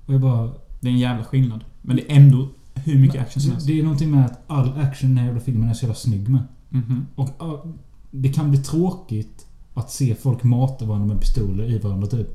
Och 0.06 0.14
jag 0.14 0.20
bara... 0.20 0.50
Det 0.80 0.88
är 0.88 0.92
en 0.92 0.98
jävla 0.98 1.24
skillnad. 1.24 1.64
Men 1.82 1.96
det 1.96 2.12
är 2.12 2.16
ändå 2.16 2.48
hur 2.74 2.98
mycket 2.98 3.20
action 3.20 3.40
som 3.40 3.48
det, 3.48 3.54
helst. 3.54 3.66
det 3.66 3.78
är 3.78 3.82
någonting 3.82 4.10
med 4.10 4.24
att 4.26 4.40
all 4.46 4.78
action 4.78 5.10
i 5.10 5.14
den 5.14 5.18
här 5.18 5.26
jävla 5.26 5.40
filmen 5.40 5.68
är 5.68 5.74
så 5.74 5.82
jävla 5.84 5.94
snygg 5.94 6.28
med. 6.28 6.42
Mhm. 6.68 7.06
Och 7.14 7.28
ja, 7.38 7.64
det 8.10 8.28
kan 8.28 8.50
bli 8.50 8.58
tråkigt 8.58 9.46
att 9.74 9.90
se 9.90 10.14
folk 10.14 10.42
mata 10.42 10.84
varandra 10.84 11.06
med 11.06 11.20
pistoler 11.20 11.70
i 11.70 11.78
varandra 11.78 12.06
typ. 12.06 12.28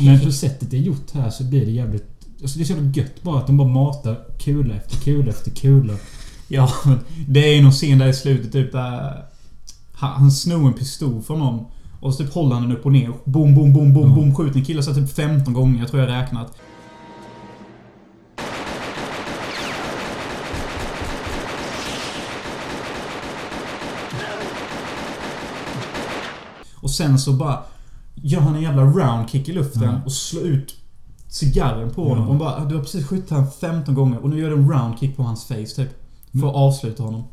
Men 0.00 0.20
på 0.20 0.32
sättet 0.32 0.70
det 0.70 0.76
är 0.76 0.80
gjort 0.80 1.10
här 1.12 1.30
så 1.30 1.44
blir 1.44 1.66
det 1.66 1.70
jävligt... 1.72 2.10
Alltså 2.42 2.58
det 2.58 2.62
är 2.62 2.66
så 2.66 2.72
jävla 2.72 2.90
gött 2.90 3.22
bara 3.22 3.38
att 3.38 3.46
de 3.46 3.56
bara 3.56 3.68
matar 3.68 4.16
kula 4.38 4.74
efter 4.74 4.96
kula 4.96 5.30
efter 5.30 5.50
kula. 5.50 5.92
Ja, 6.48 6.70
men 6.84 6.98
det 7.28 7.48
är 7.48 7.54
ju 7.54 7.62
någon 7.62 7.72
scen 7.72 7.98
där 7.98 8.08
i 8.08 8.14
slutet 8.14 8.52
typ 8.52 8.72
där... 8.72 9.24
Han, 9.92 10.30
snor 10.32 10.66
en 10.66 10.72
pistol 10.72 11.22
från 11.22 11.38
någon. 11.38 11.64
Och 12.00 12.14
så 12.14 12.24
typ 12.24 12.32
håller 12.34 12.54
han 12.54 12.62
den 12.68 12.76
upp 12.76 12.86
och 12.86 12.92
ner. 12.92 13.12
Boom, 13.24 13.54
boom, 13.54 13.72
boom, 13.72 13.94
boom, 13.94 14.08
Ja. 14.08 14.14
boom. 14.14 14.34
Skjuter 14.34 14.58
en 14.58 14.64
kille 14.64 14.82
så 14.82 14.94
typ 14.94 15.10
15 15.10 15.54
gånger. 15.54 15.78
Jag 15.80 15.88
tror 15.88 16.02
jag 16.02 16.10
räknat. 16.22 16.52
Och 26.86 26.90
sen 26.90 27.18
så 27.18 27.32
bara 27.32 27.58
gör 28.14 28.40
han 28.40 28.54
en 28.56 28.62
jävla 28.62 28.82
round 28.82 29.30
kick 29.30 29.48
i 29.48 29.52
luften 29.52 29.82
Ja. 29.82 30.00
och 30.04 30.12
slår 30.12 30.42
ut 30.42 30.74
cigarren 31.28 31.90
på 31.90 32.08
honom. 32.08 32.24
Ja. 32.24 32.30
Och 32.30 32.36
bara, 32.36 32.64
du 32.64 32.74
har 32.74 32.82
precis 32.82 33.06
skjutit 33.06 33.30
han 33.30 33.50
15 33.50 33.94
gånger 33.94 34.18
och 34.18 34.30
nu 34.30 34.40
gör 34.40 34.50
du 34.50 34.56
en 34.56 34.70
round 34.70 34.98
kick 34.98 35.16
på 35.16 35.22
hans 35.22 35.44
face 35.44 35.66
typ. 35.76 35.88
För 36.40 36.48
att 36.48 36.54
avsluta 36.54 37.02
honom. 37.02 37.24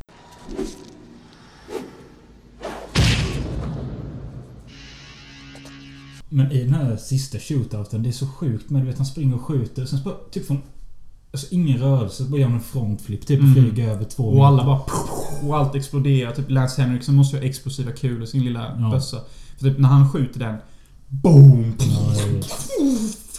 Men 6.30 6.52
i 6.52 6.64
den 6.64 6.74
här 6.74 6.98
sista 6.98 7.40
shootouten, 7.40 8.04
det 8.04 8.10
är 8.10 8.14
så 8.14 8.28
sjukt. 8.28 8.70
Men 8.70 8.82
du 8.82 8.88
vet, 8.88 8.98
han 8.98 9.06
springer 9.06 9.36
och 9.36 9.42
skjuter. 9.42 9.86
Sen 9.86 10.00
så 10.00 10.04
bara, 10.06 10.16
typ 10.32 10.48
från... 10.48 10.62
Alltså 11.32 11.48
ingen 11.56 11.78
rörelse. 11.80 12.24
Bara 12.24 12.38
gör 12.42 12.48
han 12.48 12.56
en 12.58 12.64
frontflip. 12.64 13.28
Typ 13.28 13.40
Mm. 13.40 13.54
flyger 13.54 13.90
över 13.90 14.04
två 14.04 14.24
Och 14.24 14.48
alla 14.48 14.64
bara... 14.66 14.82
Och 15.48 15.58
allt 15.58 15.76
exploderar. 15.76 16.32
Typ 16.32 16.50
Lance 16.50 16.82
Henriksen 16.82 17.16
måste 17.16 17.36
ju 17.38 17.42
ha 17.42 17.50
explosiva 17.50 17.92
kulor 17.92 18.24
i 18.24 18.28
sin 18.28 18.44
lilla 18.46 18.76
Ja. 18.80 18.90
bössa. 18.92 19.18
För 19.58 19.70
typ 19.70 19.80
när 19.80 19.90
han 19.90 20.10
skjuter 20.10 20.40
den... 20.40 20.56
Boom! 21.10 21.74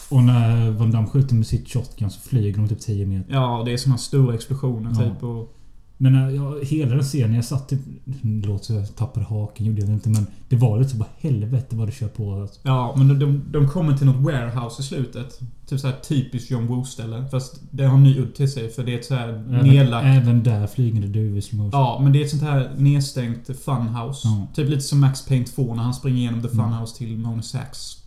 Och 0.08 0.22
när 0.22 0.70
Van 0.70 0.90
Damme 0.90 1.06
skjuter 1.08 1.34
med 1.34 1.46
sitt 1.46 1.68
shotgun 1.68 2.10
så 2.10 2.20
flyger 2.20 2.56
de 2.58 2.68
typ 2.68 2.80
10 2.80 3.06
meter. 3.06 3.34
Ja, 3.34 3.62
det 3.64 3.72
är 3.72 3.76
såna 3.76 3.98
stora 3.98 4.34
explosioner 4.34 4.90
Ja. 4.90 5.10
typ. 5.10 5.22
Och, 5.22 5.53
Men 5.96 6.14
äh, 6.14 6.34
ja, 6.34 6.54
hela 6.62 6.94
den 6.94 7.02
scenen, 7.04 7.34
jag 7.34 7.44
satt 7.44 7.68
typ... 7.68 7.80
Det 8.04 8.46
låter 8.46 8.74
jag 8.74 8.96
tappade 8.96 9.26
haken, 9.26 9.66
gjorde 9.66 9.80
jag 9.80 9.90
inte. 9.90 10.08
Men 10.08 10.26
det 10.48 10.56
var 10.56 10.78
lite 10.78 10.90
så 10.90 10.96
bara 10.96 11.08
helvete 11.18 11.76
vad 11.76 11.88
du 11.88 11.92
kör 11.92 12.08
på. 12.08 12.32
Alltså. 12.40 12.60
ja, 12.62 12.94
men 12.96 13.08
de, 13.08 13.18
de, 13.18 13.42
de 13.52 13.68
kommer 13.68 13.96
till 13.96 14.06
något 14.06 14.22
warehouse 14.24 14.82
i 14.82 14.84
slutet. 14.84 15.40
Typ 15.66 15.80
såhär 15.80 15.96
typiskt 16.08 16.50
John 16.50 16.66
Woo-ställe. 16.66 17.28
Fast 17.30 17.60
det 17.70 17.84
har 17.84 17.96
en 17.96 18.02
ny 18.02 18.18
udd 18.18 18.34
till 18.34 18.52
sig 18.52 18.68
för 18.70 18.84
det 18.84 18.94
är 18.94 18.98
ett 18.98 19.04
såhär 19.04 19.28
Även, 19.28 19.66
nedlagt... 19.66 20.06
även 20.06 20.42
där 20.42 20.66
flygande 20.66 21.08
duvor 21.08 21.34
motion. 21.56 21.70
Ja, 21.72 22.00
men 22.02 22.12
det 22.12 22.20
är 22.20 22.24
ett 22.24 22.30
sånt 22.30 22.42
här 22.42 22.70
nedstängt 22.76 23.50
funhouse. 23.64 24.28
Ja. 24.28 24.46
Typ 24.54 24.68
lite 24.68 24.82
som 24.82 25.00
Max 25.00 25.26
Payne 25.26 25.44
2 25.46 25.74
när 25.74 25.82
han 25.82 25.94
springer 25.94 26.18
igenom 26.18 26.42
the 26.42 26.48
Mm. 26.48 26.64
funhouse 26.70 26.98
till 26.98 27.18
Mona 27.18 27.42
Sachs. 27.42 27.98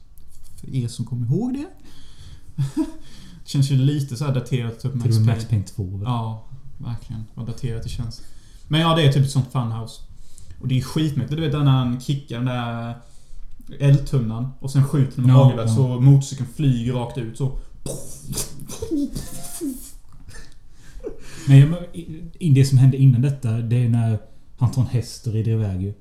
För 0.62 0.76
er 0.76 0.88
som 0.88 1.06
kommer 1.06 1.26
ihåg 1.28 1.54
det. 1.54 1.68
det 3.44 3.50
känns 3.50 3.72
ju 3.72 3.76
lite 3.76 4.16
så 4.16 4.26
här 4.26 4.34
daterat 4.34 4.80
typ 4.80 4.94
Max 4.96 5.08
Payne. 5.18 5.26
Max 5.32 5.46
Payne 5.46 5.64
2. 5.64 5.84
väl? 5.84 6.02
Ja, 6.06 6.46
verkligen. 6.78 7.23
Vad 7.34 7.45
daterat 7.47 7.84
det 7.84 7.89
känns. 7.89 8.21
Men 8.67 8.82
ja, 8.82 8.95
det 8.95 9.01
är 9.03 9.11
typ 9.11 9.23
ett 9.23 9.32
sånt 9.32 9.51
funhouse. 9.51 10.01
Och 10.61 10.67
det 10.67 10.78
är 10.78 10.82
skitmäktigt. 10.82 11.36
Du 11.41 11.41
vet 11.49 11.53
när 11.53 11.71
han 11.71 11.99
kickar 11.99 12.36
den 12.36 12.45
där 12.45 12.95
eldtunnan 13.80 14.49
och 14.59 14.71
sen 14.71 14.84
skjuter 14.84 15.15
den 15.15 15.25
med 15.25 15.36
Ja, 15.36 15.43
hagelbössa 15.43 15.69
ja. 15.69 15.75
så 15.75 16.01
motorcykeln 16.01 16.49
flyger 16.55 16.93
rakt 16.93 17.17
ut 17.17 17.38
så. 17.38 17.59
Men 21.47 21.75
det 22.55 22.65
som 22.65 22.78
hände 22.78 22.97
innan 22.97 23.21
detta, 23.21 23.51
det 23.51 23.84
är 23.84 23.89
när 23.89 24.19
han 24.57 24.71
tar 24.71 24.82
en 24.82 24.88
häst 24.88 25.28
och 25.28 25.34
rider 25.34 25.51
iväg 25.51 25.82
ju. 25.82 25.93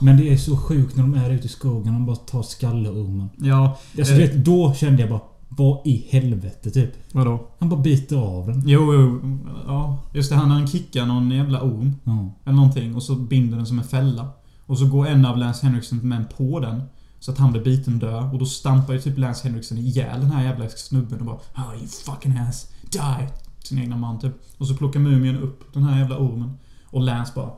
Men 0.00 0.16
det 0.16 0.32
är 0.32 0.36
så 0.36 0.56
sjukt 0.56 0.96
när 0.96 1.02
de 1.02 1.14
är 1.14 1.30
ute 1.30 1.46
i 1.46 1.48
skogen 1.48 1.94
och 1.94 2.00
bara 2.00 2.16
tar 2.16 2.42
skalleormen. 2.42 3.28
Ja, 3.36 3.78
Alltså, 3.98 4.12
eh, 4.12 4.18
vet, 4.18 4.44
då 4.44 4.74
kände 4.74 5.02
jag 5.02 5.10
bara 5.10 5.20
Vad 5.48 5.86
i 5.86 6.06
helvete 6.10 6.70
typ? 6.70 6.90
Vadå? 7.12 7.46
Han 7.58 7.68
bara 7.68 7.80
biter 7.80 8.16
av 8.16 8.46
den. 8.46 8.62
Jo, 8.66 8.94
jo. 8.94 9.20
Ja. 9.66 9.98
Just 10.12 10.30
det, 10.30 10.36
han, 10.36 10.50
han 10.50 10.66
kickar 10.66 11.06
någon 11.06 11.30
jävla 11.30 11.62
orm. 11.62 11.94
Ja. 12.04 12.34
Eller 12.44 12.56
någonting. 12.56 12.94
Och 12.94 13.02
så 13.02 13.14
binder 13.14 13.56
den 13.56 13.66
som 13.66 13.78
en 13.78 13.84
fälla. 13.84 14.28
Och 14.66 14.78
så 14.78 14.86
går 14.86 15.06
en 15.06 15.26
av 15.26 15.38
Lance 15.38 15.66
Henriksons 15.66 16.02
män 16.02 16.24
på 16.36 16.60
den. 16.60 16.82
Så 17.20 17.32
att 17.32 17.38
han 17.38 17.52
blir 17.52 17.64
biten 17.64 17.98
dör. 17.98 18.32
Och 18.32 18.38
då 18.38 18.46
stampar 18.46 18.92
ju 18.92 19.00
typ 19.00 19.18
Lance 19.18 19.48
Henriksen 19.48 19.78
ihjäl 19.78 20.20
den 20.20 20.30
här 20.30 20.44
jävla 20.44 20.68
snubben 20.68 21.20
och 21.20 21.26
bara 21.26 21.36
oh, 21.36 21.74
you 21.78 21.86
fucking 21.86 22.38
ass. 22.38 22.68
Die! 22.90 23.28
Sin 23.64 23.78
egna 23.78 23.96
man 23.96 24.18
typ. 24.18 24.32
Och 24.58 24.66
så 24.68 24.76
plockar 24.76 25.00
mumien 25.00 25.38
upp 25.38 25.74
den 25.74 25.82
här 25.82 25.98
jävla 25.98 26.18
ormen. 26.18 26.58
Och 26.84 27.02
Lance 27.02 27.32
bara... 27.34 27.50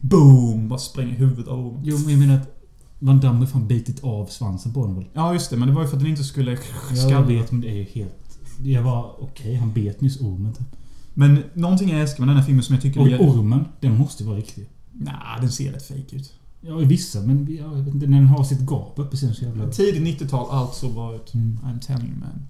Boom! 0.00 0.68
Bara 0.68 0.78
spränger 0.78 1.14
huvudet 1.14 1.48
av 1.48 1.66
ormen. 1.66 1.80
Jo, 1.84 1.98
men 1.98 2.10
jag 2.10 2.18
menar 2.18 2.34
att 2.34 2.55
Van 2.98 3.20
Damme 3.20 3.46
fan 3.46 3.66
bitit 3.68 4.04
av 4.04 4.26
svansen 4.26 4.72
på 4.72 4.86
den 4.86 4.94
väl? 4.94 5.04
Ja, 5.12 5.32
just 5.32 5.50
det. 5.50 5.56
Men 5.56 5.68
det 5.68 5.74
var 5.74 5.82
ju 5.82 5.88
för 5.88 5.96
att 5.96 6.02
den 6.02 6.10
inte 6.10 6.24
skulle 6.24 6.50
Jag 6.90 6.98
skalla. 6.98 7.20
vet, 7.26 7.52
men 7.52 7.60
det 7.60 7.68
är 7.70 7.74
ju 7.74 7.84
helt... 7.84 8.38
Jag 8.64 8.82
var 8.82 9.22
okej, 9.22 9.54
han 9.56 9.72
bet 9.72 10.00
nyss 10.00 10.20
ormen 10.20 10.52
typ. 10.54 10.66
Men 11.14 11.42
någonting 11.54 11.90
jag 11.90 12.00
älskar 12.00 12.20
med 12.20 12.28
den 12.28 12.36
här 12.36 12.44
filmen 12.44 12.62
som 12.62 12.74
jag 12.74 12.82
tycker... 12.82 13.00
Och 13.00 13.08
är- 13.08 13.18
ormen, 13.20 13.64
den 13.80 13.98
måste 13.98 14.24
vara 14.24 14.36
riktig. 14.36 14.68
Nah, 14.92 15.40
den 15.40 15.50
ser 15.50 15.72
rätt 15.72 15.88
fake 15.88 16.16
ut. 16.16 16.32
Ja, 16.60 16.80
i 16.82 16.84
vissa, 16.84 17.20
men 17.20 17.56
jag 17.60 17.68
vet 17.68 17.94
inte, 17.94 18.06
när 18.06 18.18
den 18.18 18.26
har 18.26 18.44
sitt 18.44 18.60
gap 18.60 18.92
uppe 18.96 19.16
ser 19.16 19.26
den 19.26 19.36
så 19.36 19.44
jävla... 19.44 19.70
Tidigt 19.70 20.20
90-tal, 20.20 20.46
allt 20.50 20.74
så 20.74 20.88
bra 20.88 21.14
ut. 21.14 21.34
Mm. 21.34 21.58
I'm 21.64 21.80
telling 21.80 22.06
you 22.08 22.18
man. 22.18 22.42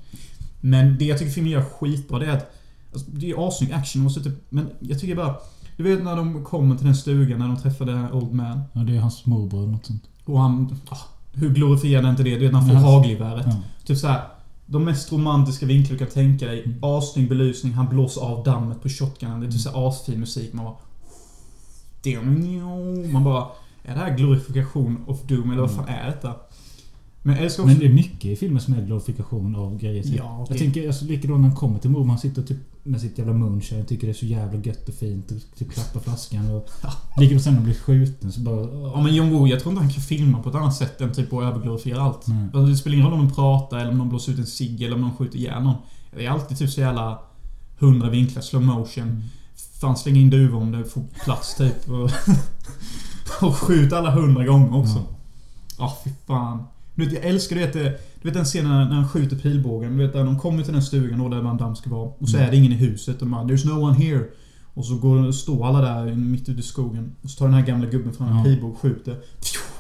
Men 0.61 0.99
det 0.99 1.05
jag 1.05 1.19
tycker 1.19 1.33
filmen 1.33 1.53
gör 1.53 1.63
skitbra, 1.63 2.19
det 2.19 2.27
är 2.27 2.37
att... 2.37 2.53
Alltså, 2.93 3.11
det 3.11 3.31
är 3.31 3.49
assnygg 3.49 3.73
action 3.73 4.07
och 4.07 4.13
så 4.13 4.21
typ, 4.23 4.35
Men 4.49 4.69
jag 4.81 5.01
tycker 5.01 5.17
bara... 5.17 5.37
Du 5.77 5.83
vet 5.83 6.05
när 6.05 6.17
de 6.17 6.45
kommer 6.45 6.77
till 6.77 6.87
den 6.87 6.97
stugan, 6.97 7.39
när 7.39 7.47
de 7.49 7.57
träffar 7.57 7.85
den 7.85 7.99
här 7.99 8.13
Old 8.15 8.33
Man. 8.33 8.61
Ja, 8.73 8.81
det 8.81 8.97
är 8.97 9.01
hans 9.01 9.27
morbror 9.27 9.63
eller 9.63 9.73
något 9.73 9.87
sånt. 9.87 10.03
Och 10.27 10.41
han... 10.41 10.79
ah, 10.89 10.97
hur 11.33 11.51
glorifierande 11.55 12.09
är 12.09 12.11
inte 12.11 12.23
det? 12.23 12.35
Du 12.35 12.39
vet 12.41 12.53
när 12.53 12.61
han 12.61 12.69
får 12.69 12.77
hagelgeväret. 12.77 13.47
Ja. 13.49 13.57
Typ 13.85 13.99
så 13.99 14.07
här. 14.07 14.23
De 14.67 14.85
mest 14.85 15.13
romantiska 15.13 15.67
vinklar 15.67 15.93
du 15.93 15.99
kan 15.99 16.09
tänka 16.15 16.47
dig. 16.47 16.63
Mm. 16.65 16.79
Assnygg 16.85 17.29
belysning, 17.29 17.73
han 17.73 17.89
blåser 17.89 18.21
av 18.21 18.45
dammet 18.45 18.83
på 18.83 18.89
shotgunen. 18.89 19.41
Det 19.41 19.47
är 19.47 19.51
typ 19.51 19.61
så 19.61 19.71
här 19.71 19.89
asfin 19.89 20.21
musik. 20.21 20.53
Man 20.53 20.65
bara... 20.65 20.77
Man 23.13 23.25
bara... 23.25 23.47
Är 23.85 23.95
det 23.95 24.01
här 24.01 24.17
glorifikation 24.17 25.05
of 25.07 25.23
Doom 25.23 25.51
eller 25.51 25.61
vad 25.61 25.71
fan 25.71 25.89
är 25.89 26.07
detta? 26.07 26.35
Men 27.23 27.37
jag 27.37 27.45
också... 27.47 27.67
Men 27.67 27.79
det 27.79 27.87
är 27.87 27.93
mycket 27.93 28.25
i 28.25 28.37
filmer 28.37 28.61
som 28.61 28.75
är 28.75 28.83
glorifikation 28.87 29.57
av 29.57 29.79
grejer. 29.79 30.03
Typ. 30.03 30.15
Ja, 30.17 30.37
Jag 30.39 30.57
det- 30.57 30.59
tänker 30.59 30.87
alltså, 30.87 31.05
likadant 31.05 31.41
när 31.41 31.49
han 31.49 31.57
kommer 31.57 31.79
till 31.79 31.91
morbror. 31.91 32.09
Han 32.09 32.19
sitter 32.19 32.43
typ 32.43 32.59
med 32.87 33.01
sitt 33.01 33.19
jävla 33.19 33.33
moonshine. 33.33 33.85
Tycker 33.85 34.07
det 34.07 34.13
är 34.13 34.15
så 34.15 34.27
jävla 34.27 34.61
gött 34.61 34.89
och 34.89 34.95
fint. 34.95 35.31
Och 35.31 35.59
typ 35.59 35.73
klappar 35.73 36.01
flaskan. 36.01 36.51
Och 36.51 36.71
likadant 37.17 37.43
sen 37.43 37.53
när 37.53 37.59
han 37.59 37.65
blir 37.65 37.75
skjuten 37.75 38.33
så 38.33 38.41
bara... 38.41 38.61
Ja 38.73 39.01
men 39.01 39.15
John 39.15 39.31
Woo, 39.31 39.47
jag 39.47 39.61
tror 39.61 39.73
inte 39.73 39.83
han 39.85 39.93
kan 39.93 40.03
filma 40.03 40.43
på 40.43 40.49
ett 40.49 40.55
annat 40.55 40.77
sätt 40.77 41.01
än 41.01 41.13
typ 41.13 41.33
att 41.33 41.43
överglorifiera 41.43 42.03
allt. 42.03 42.27
Alltså, 42.55 42.67
det 42.67 42.77
spelar 42.77 42.95
ingen 42.95 43.11
roll 43.11 43.21
om 43.21 43.29
de 43.29 43.35
pratar 43.35 43.79
eller 43.79 43.91
om 43.91 43.99
de 43.99 44.09
blåser 44.09 44.33
ut 44.33 44.39
en 44.39 44.47
cigg 44.47 44.83
eller 44.83 44.95
om 44.95 45.03
de 45.03 45.17
skjuter 45.17 45.39
ihjäl 45.39 45.63
någon. 45.63 45.77
Det 46.11 46.27
är 46.27 46.31
alltid 46.31 46.59
typ 46.59 46.71
så 46.71 46.81
jävla 46.81 47.19
hundra 47.79 48.11
vinklar, 48.11 48.43
slow 48.43 48.63
motion. 48.63 49.05
Mm. 49.05 49.23
Fan 49.81 49.97
släng 49.97 50.17
in 50.17 50.31
duvor 50.31 50.63
om 50.63 50.73
det 50.73 50.85
får 50.85 51.03
plats 51.25 51.55
typ. 51.55 51.89
Och, 51.89 52.11
och 53.49 53.57
skjut 53.57 53.93
alla 53.93 54.11
hundra 54.11 54.45
gånger 54.45 54.77
också. 54.77 54.97
Ja. 54.97 55.17
Ja, 55.79 55.99
fy 56.05 56.11
fan. 56.27 56.65
Du 56.97 57.05
vet, 57.05 57.13
jag 57.15 57.25
älskar 57.25 57.57
det 57.57 57.65
att 57.65 57.73
det, 57.73 57.99
Du 58.23 58.29
vet 58.29 58.35
den 58.35 58.45
scenen 58.45 58.89
när 58.89 58.95
han 58.97 59.09
skjuter 59.09 59.37
pilbågen. 59.37 59.97
Du 59.97 60.07
vet 60.07 60.15
när 60.15 60.25
de 60.25 60.39
kommer 60.39 60.63
till 60.63 60.73
den 60.73 60.83
stugan 60.83 61.19
då 61.19 61.29
där 61.29 61.41
Van 61.43 61.57
Damme 61.57 61.77
ska 61.77 61.91
vara. 61.91 62.09
Och 62.19 62.29
så 62.29 62.37
Mm. 62.37 62.47
är 62.49 62.51
det 62.53 62.57
ingen 62.57 62.73
i 62.73 62.75
huset. 62.75 63.23
Och 63.23 63.29
man, 63.29 63.51
There's 63.51 63.67
no 63.67 63.81
one 63.85 63.97
here. 64.05 64.25
Och 64.75 64.87
så 64.87 64.97
går, 64.97 65.33
står 65.33 65.67
alla 65.67 65.81
där 65.81 66.15
mitt 66.15 66.49
ute 66.49 66.61
i 66.61 66.63
skogen. 66.63 67.13
Och 67.23 67.31
så 67.31 67.39
tar 67.39 67.47
den 67.47 67.55
här 67.55 67.67
gamla 67.67 67.87
gubben 67.87 68.13
fram 68.13 68.29
en 68.29 68.37
Ja. 68.39 68.45
pilbåge 68.45 68.73
och 68.73 68.79
skjuter. 68.81 69.17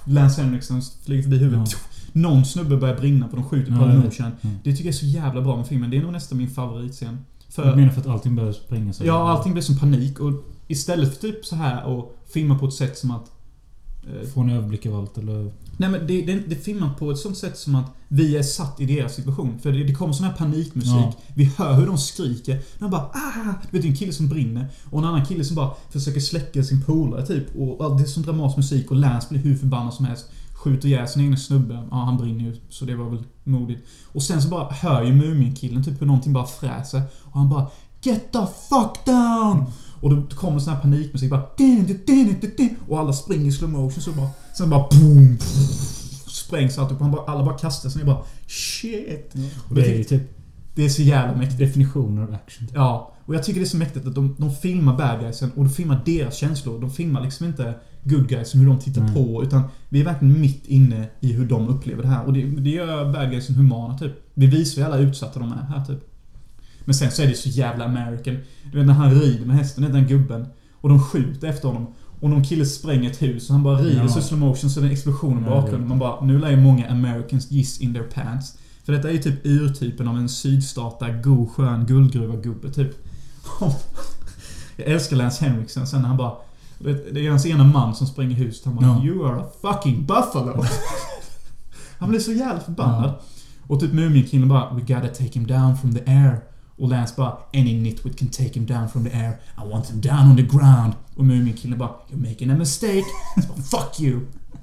Lance 0.04 0.42
Henriksen 0.42 0.82
flyger 1.04 1.22
förbi 1.22 1.38
huvudet. 1.38 1.76
Någon 2.12 2.44
snubbe 2.44 2.76
börjar 2.76 2.96
brinna 2.96 3.28
på 3.28 3.36
de 3.36 3.44
skjuter 3.44 3.72
på 3.72 3.78
Ja, 3.78 3.88
ja, 3.88 3.94
vet. 3.94 4.04
motion. 4.04 4.26
Ja. 4.40 4.48
Det 4.64 4.70
tycker 4.70 4.84
jag 4.84 4.92
är 4.94 4.98
så 4.98 5.06
jävla 5.06 5.40
bra 5.40 5.56
med 5.56 5.66
filmen. 5.66 5.90
Det 5.90 5.96
är 5.96 6.02
nog 6.02 6.12
nästan 6.12 6.38
min 6.38 6.50
favoritscen. 6.50 7.18
För, 7.48 7.66
Jag 7.66 7.76
menar 7.76 7.92
för 7.92 8.00
att 8.00 8.06
allting 8.06 8.36
börjar 8.36 8.52
spränga 8.52 8.92
sig. 8.92 9.06
Ja, 9.06 9.28
allting 9.30 9.52
blir 9.52 9.62
som 9.62 9.78
panik. 9.78 10.20
Och 10.20 10.32
istället 10.68 11.14
för 11.14 11.20
typ 11.20 11.44
så 11.44 11.56
här 11.56 11.84
och 11.84 12.16
filma 12.32 12.58
på 12.58 12.66
ett 12.66 12.72
sätt 12.74 12.98
som 12.98 13.10
att... 13.10 13.30
eh, 14.06 14.28
Få 14.28 14.40
en 14.40 14.50
överblick 14.50 14.86
av 14.86 14.94
allt 14.94 15.18
eller... 15.18 15.52
Nej 15.76 15.90
men 15.90 16.06
det, 16.06 16.22
det, 16.22 16.34
det 16.48 16.56
filmar 16.56 16.94
på 16.98 17.10
ett 17.10 17.18
sånt 17.18 17.36
sätt 17.36 17.58
som 17.58 17.74
att 17.74 17.92
vi 18.08 18.36
är 18.36 18.42
satt 18.42 18.80
i 18.80 18.86
deras 18.86 19.14
situation. 19.14 19.58
För 19.58 19.72
det, 19.72 19.84
det 19.84 19.94
kommer 19.94 20.12
sån 20.12 20.26
här 20.26 20.32
panikmusik. 20.32 20.92
Ja. 20.92 21.12
Vi 21.34 21.44
hör 21.44 21.74
hur 21.74 21.86
de 21.86 21.98
skriker. 21.98 22.62
De 22.78 22.90
bara 22.90 23.00
ah! 23.00 23.54
Du 23.62 23.78
vet, 23.78 23.82
det 23.82 23.88
är 23.88 23.90
en 23.90 23.96
kille 23.96 24.12
som 24.12 24.28
brinner. 24.28 24.68
Och 24.90 24.98
en 24.98 25.04
annan 25.04 25.26
kille 25.26 25.44
som 25.44 25.56
bara 25.56 25.70
försöker 25.90 26.20
släcka 26.20 26.62
sin 26.62 26.84
polare 26.84 27.26
typ. 27.26 27.56
Och 27.56 27.96
det 27.96 28.02
är 28.02 28.06
sån 28.06 28.22
dramatisk 28.22 28.56
musik 28.56 28.90
och 28.90 28.96
Lance 28.96 29.26
blir 29.30 29.40
hur 29.40 29.56
förbannad 29.56 29.94
som 29.94 30.04
helst. 30.04 30.30
Skjuter 30.52 30.88
ihjäl 30.88 31.08
sin 31.08 31.22
egen 31.22 31.36
snubbe. 31.36 31.86
Ja, 31.90 31.96
han 31.96 32.16
brinner 32.16 32.44
ju. 32.44 32.56
Så 32.68 32.84
det 32.84 32.96
var 32.96 33.10
väl 33.10 33.24
modigt. 33.44 33.86
Och 34.04 34.22
sen 34.22 34.42
så 34.42 34.48
bara 34.48 34.72
hör 34.72 35.02
ju 35.02 35.12
Mumienkillen 35.14 35.84
typ 35.84 36.00
hur 36.00 36.06
någonting 36.06 36.32
bara 36.32 36.46
fräser. 36.46 37.02
Och 37.22 37.38
han 37.38 37.48
bara 37.48 37.66
Get 38.02 38.32
the 38.32 38.46
fuck 38.68 39.04
down! 39.04 39.64
Och 40.00 40.10
då 40.10 40.36
kommer 40.36 40.58
sån 40.58 40.74
här 40.74 40.80
panikmusik 40.80 41.30
bara... 41.30 41.42
Och 42.88 42.98
alla 42.98 43.12
springer 43.12 43.46
i 43.46 43.52
slow 43.52 43.70
motion 43.70 44.02
så 44.02 44.12
bara... 44.12 44.30
Sen 44.58 44.70
bara 44.70 44.88
boom! 44.90 45.38
Sprängs 46.26 46.78
allt 46.78 46.92
upp. 46.92 47.00
Han 47.00 47.10
bara, 47.10 47.22
alla 47.22 47.44
bara 47.44 47.58
kastar 47.58 47.90
sig 47.90 47.98
ner 47.98 48.06
bara... 48.06 48.24
Shit! 48.46 49.34
Och 49.68 49.74
Det 49.74 49.82
är 49.92 49.98
ju 49.98 50.04
typ 50.04 50.22
det 50.76 50.84
är 50.84 50.88
så 50.88 51.02
jävla 51.02 51.36
mäktigt. 51.36 51.58
definitionen 51.58 52.24
av 52.24 52.34
action. 52.34 52.66
Typ. 52.66 52.76
Ja. 52.76 53.12
Och 53.26 53.34
jag 53.34 53.42
tycker 53.42 53.60
det 53.60 53.64
är 53.66 53.68
så 53.68 53.76
mäktigt 53.76 54.06
att 54.06 54.14
de, 54.14 54.36
de 54.38 54.54
filmar 54.54 54.96
bad 54.96 55.20
guysen 55.20 55.50
och 55.50 55.64
de 55.64 55.70
filmar 55.70 56.00
deras 56.04 56.34
känslor. 56.36 56.80
De 56.80 56.90
filmar 56.90 57.20
liksom 57.20 57.46
inte 57.46 57.74
good 58.04 58.28
guysen, 58.28 58.60
hur 58.60 58.66
de 58.66 58.78
tittar 58.78 59.02
Nej. 59.02 59.14
på. 59.14 59.42
Utan 59.42 59.62
vi 59.88 60.00
är 60.00 60.04
verkligen 60.04 60.40
mitt 60.40 60.66
inne 60.66 61.08
i 61.20 61.32
hur 61.32 61.46
de 61.46 61.68
upplever 61.68 62.02
det 62.02 62.08
här. 62.08 62.24
Och 62.24 62.32
det, 62.32 62.42
det 62.42 62.70
gör 62.70 63.12
bad 63.12 63.30
guysen 63.30 63.54
humana 63.54 63.98
typ. 63.98 64.12
Vi 64.34 64.46
visar 64.46 64.82
ju 64.82 64.86
alla 64.86 64.98
utsatta 64.98 65.40
de 65.40 65.52
är 65.52 65.56
här 65.56 65.84
typ. 65.84 65.98
Men 66.84 66.94
sen 66.94 67.10
så 67.10 67.22
är 67.22 67.26
det 67.26 67.34
så 67.34 67.48
jävla 67.48 67.84
American. 67.84 68.38
Du 68.72 68.78
vet 68.78 68.86
när 68.86 68.94
han 68.94 69.20
rider 69.20 69.46
med 69.46 69.56
hästen, 69.56 69.92
den 69.92 70.06
gubben. 70.06 70.46
Och 70.72 70.88
de 70.88 71.02
skjuter 71.02 71.48
efter 71.48 71.68
honom. 71.68 71.94
Och 72.20 72.30
någon 72.30 72.44
kille 72.44 72.66
spränger 72.66 73.10
ett 73.10 73.22
hus 73.22 73.48
och 73.48 73.54
han 73.54 73.62
bara 73.64 73.78
rider 73.78 74.02
Ja. 74.02 74.08
så 74.08 74.18
i 74.18 74.22
slow 74.22 74.40
motion 74.40 74.70
så 74.70 74.80
är 74.80 74.82
det 74.82 74.88
en 74.88 74.92
explosion 74.92 75.38
i 75.38 75.42
Ja, 75.46 75.50
bakgrunden. 75.50 75.88
Man 75.88 75.98
bara, 75.98 76.24
nu 76.24 76.38
lär 76.38 76.50
ju 76.50 76.56
många 76.56 76.90
Americans 76.90 77.50
giss 77.50 77.80
in 77.80 77.94
their 77.94 78.02
pants. 78.04 78.58
För 78.84 78.92
detta 78.92 79.08
är 79.08 79.12
ju 79.12 79.18
typ 79.22 79.46
urtypen 79.46 80.08
av 80.08 80.16
en 80.16 80.28
sydstata, 80.28 81.08
god, 81.10 81.50
skön 81.50 81.86
guldgruva-gubbe 81.86 82.70
typ. 82.72 82.90
Jag 84.76 84.88
älskar 84.88 85.16
Lance 85.16 85.44
Henriksen 85.44 85.86
sen 85.86 86.00
när 86.02 86.08
han 86.08 86.16
bara... 86.16 86.32
Det 87.12 87.26
är 87.26 87.30
hans 87.30 87.46
ena 87.46 87.64
man 87.64 87.94
som 87.94 88.06
spränger 88.06 88.36
huset. 88.36 88.64
Han 88.64 88.76
bara 88.76 88.86
Ja. 88.86 89.04
You 89.04 89.26
are 89.28 89.40
a 89.40 89.46
fucking 89.62 90.06
buffalo. 90.06 90.64
han 91.98 92.08
blir 92.08 92.20
så 92.20 92.32
jävla 92.32 92.60
förbannad. 92.60 93.14
Och 93.66 93.80
typ 93.80 93.92
Mumienkillen 93.92 94.48
bara 94.48 94.74
We 94.74 94.80
gotta 94.80 95.08
take 95.08 95.30
him 95.32 95.46
down 95.46 95.76
from 95.76 95.94
the 95.94 96.00
air. 96.06 96.40
Och 96.76 96.88
Lance 96.88 97.14
bara 97.16 97.36
Any 97.54 97.80
nitwit 97.80 98.18
can 98.18 98.28
take 98.28 98.52
him 98.52 98.66
down 98.66 98.88
from 98.88 99.04
the 99.04 99.10
air. 99.10 99.40
I 99.58 99.68
want 99.72 99.90
him 99.90 100.00
down 100.00 100.30
on 100.30 100.36
the 100.36 100.42
ground. 100.42 100.92
Och 101.14 101.24
Mumienkillen 101.24 101.78
bara 101.78 101.90
You're 102.10 102.28
making 102.28 102.50
a 102.50 102.56
mistake. 102.56 103.04
Så 103.42 103.48
bara, 103.48 103.62
Fuck 103.62 104.00
you. 104.00 104.20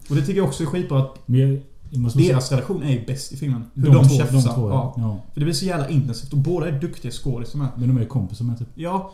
Och 0.10 0.16
det 0.16 0.22
tycker 0.22 0.38
jag 0.38 0.48
också 0.48 0.64
är 0.64 0.68
skitbra 0.68 1.00
att 1.00 1.20
jag, 1.26 1.60
jag 1.90 2.12
deras 2.14 2.52
relation 2.52 2.84
är 2.84 2.92
ju 2.92 3.06
bäst 3.06 3.32
i 3.32 3.38
filmen. 3.38 3.66
Hur 3.74 3.84
de, 3.84 3.94
de, 3.94 4.08
två, 4.08 4.16
tjafsar. 4.16 4.50
de 4.50 4.56
två, 4.56 4.70
ja. 4.70 4.94
ja. 4.98 5.22
För 5.34 5.40
det 5.40 5.46
blir 5.46 5.54
så 5.54 5.66
jävla 5.66 5.90
intensivt 5.90 6.34
och 6.34 6.38
båda 6.40 6.68
är 6.68 6.80
duktiga 6.82 7.12
skådisar. 7.12 7.60
Men 7.78 7.88
de 7.88 7.98
är 7.98 8.02
ju 8.02 8.08
kompisar 8.08 8.46
med 8.46 8.60
typ. 8.60 8.70
Ja. 8.76 9.14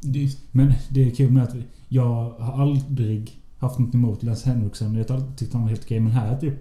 Det, 0.00 0.30
Men 0.50 0.74
det 0.88 1.04
är 1.06 1.14
kul 1.14 1.32
med 1.32 1.42
att 1.42 1.54
jag 1.88 2.30
har 2.30 2.62
aldrig 2.62 3.40
haft 3.58 3.78
något 3.78 3.94
emot 3.94 4.22
Lance 4.22 4.48
Henriksen. 4.48 4.94
Jag 4.94 5.08
har 5.08 5.16
alltid 5.16 5.36
tyckt 5.36 5.52
han 5.52 5.62
var 5.62 5.68
helt 5.68 5.84
okej. 5.84 6.00
Men 6.00 6.12
här 6.12 6.32
är 6.32 6.40
typ... 6.40 6.54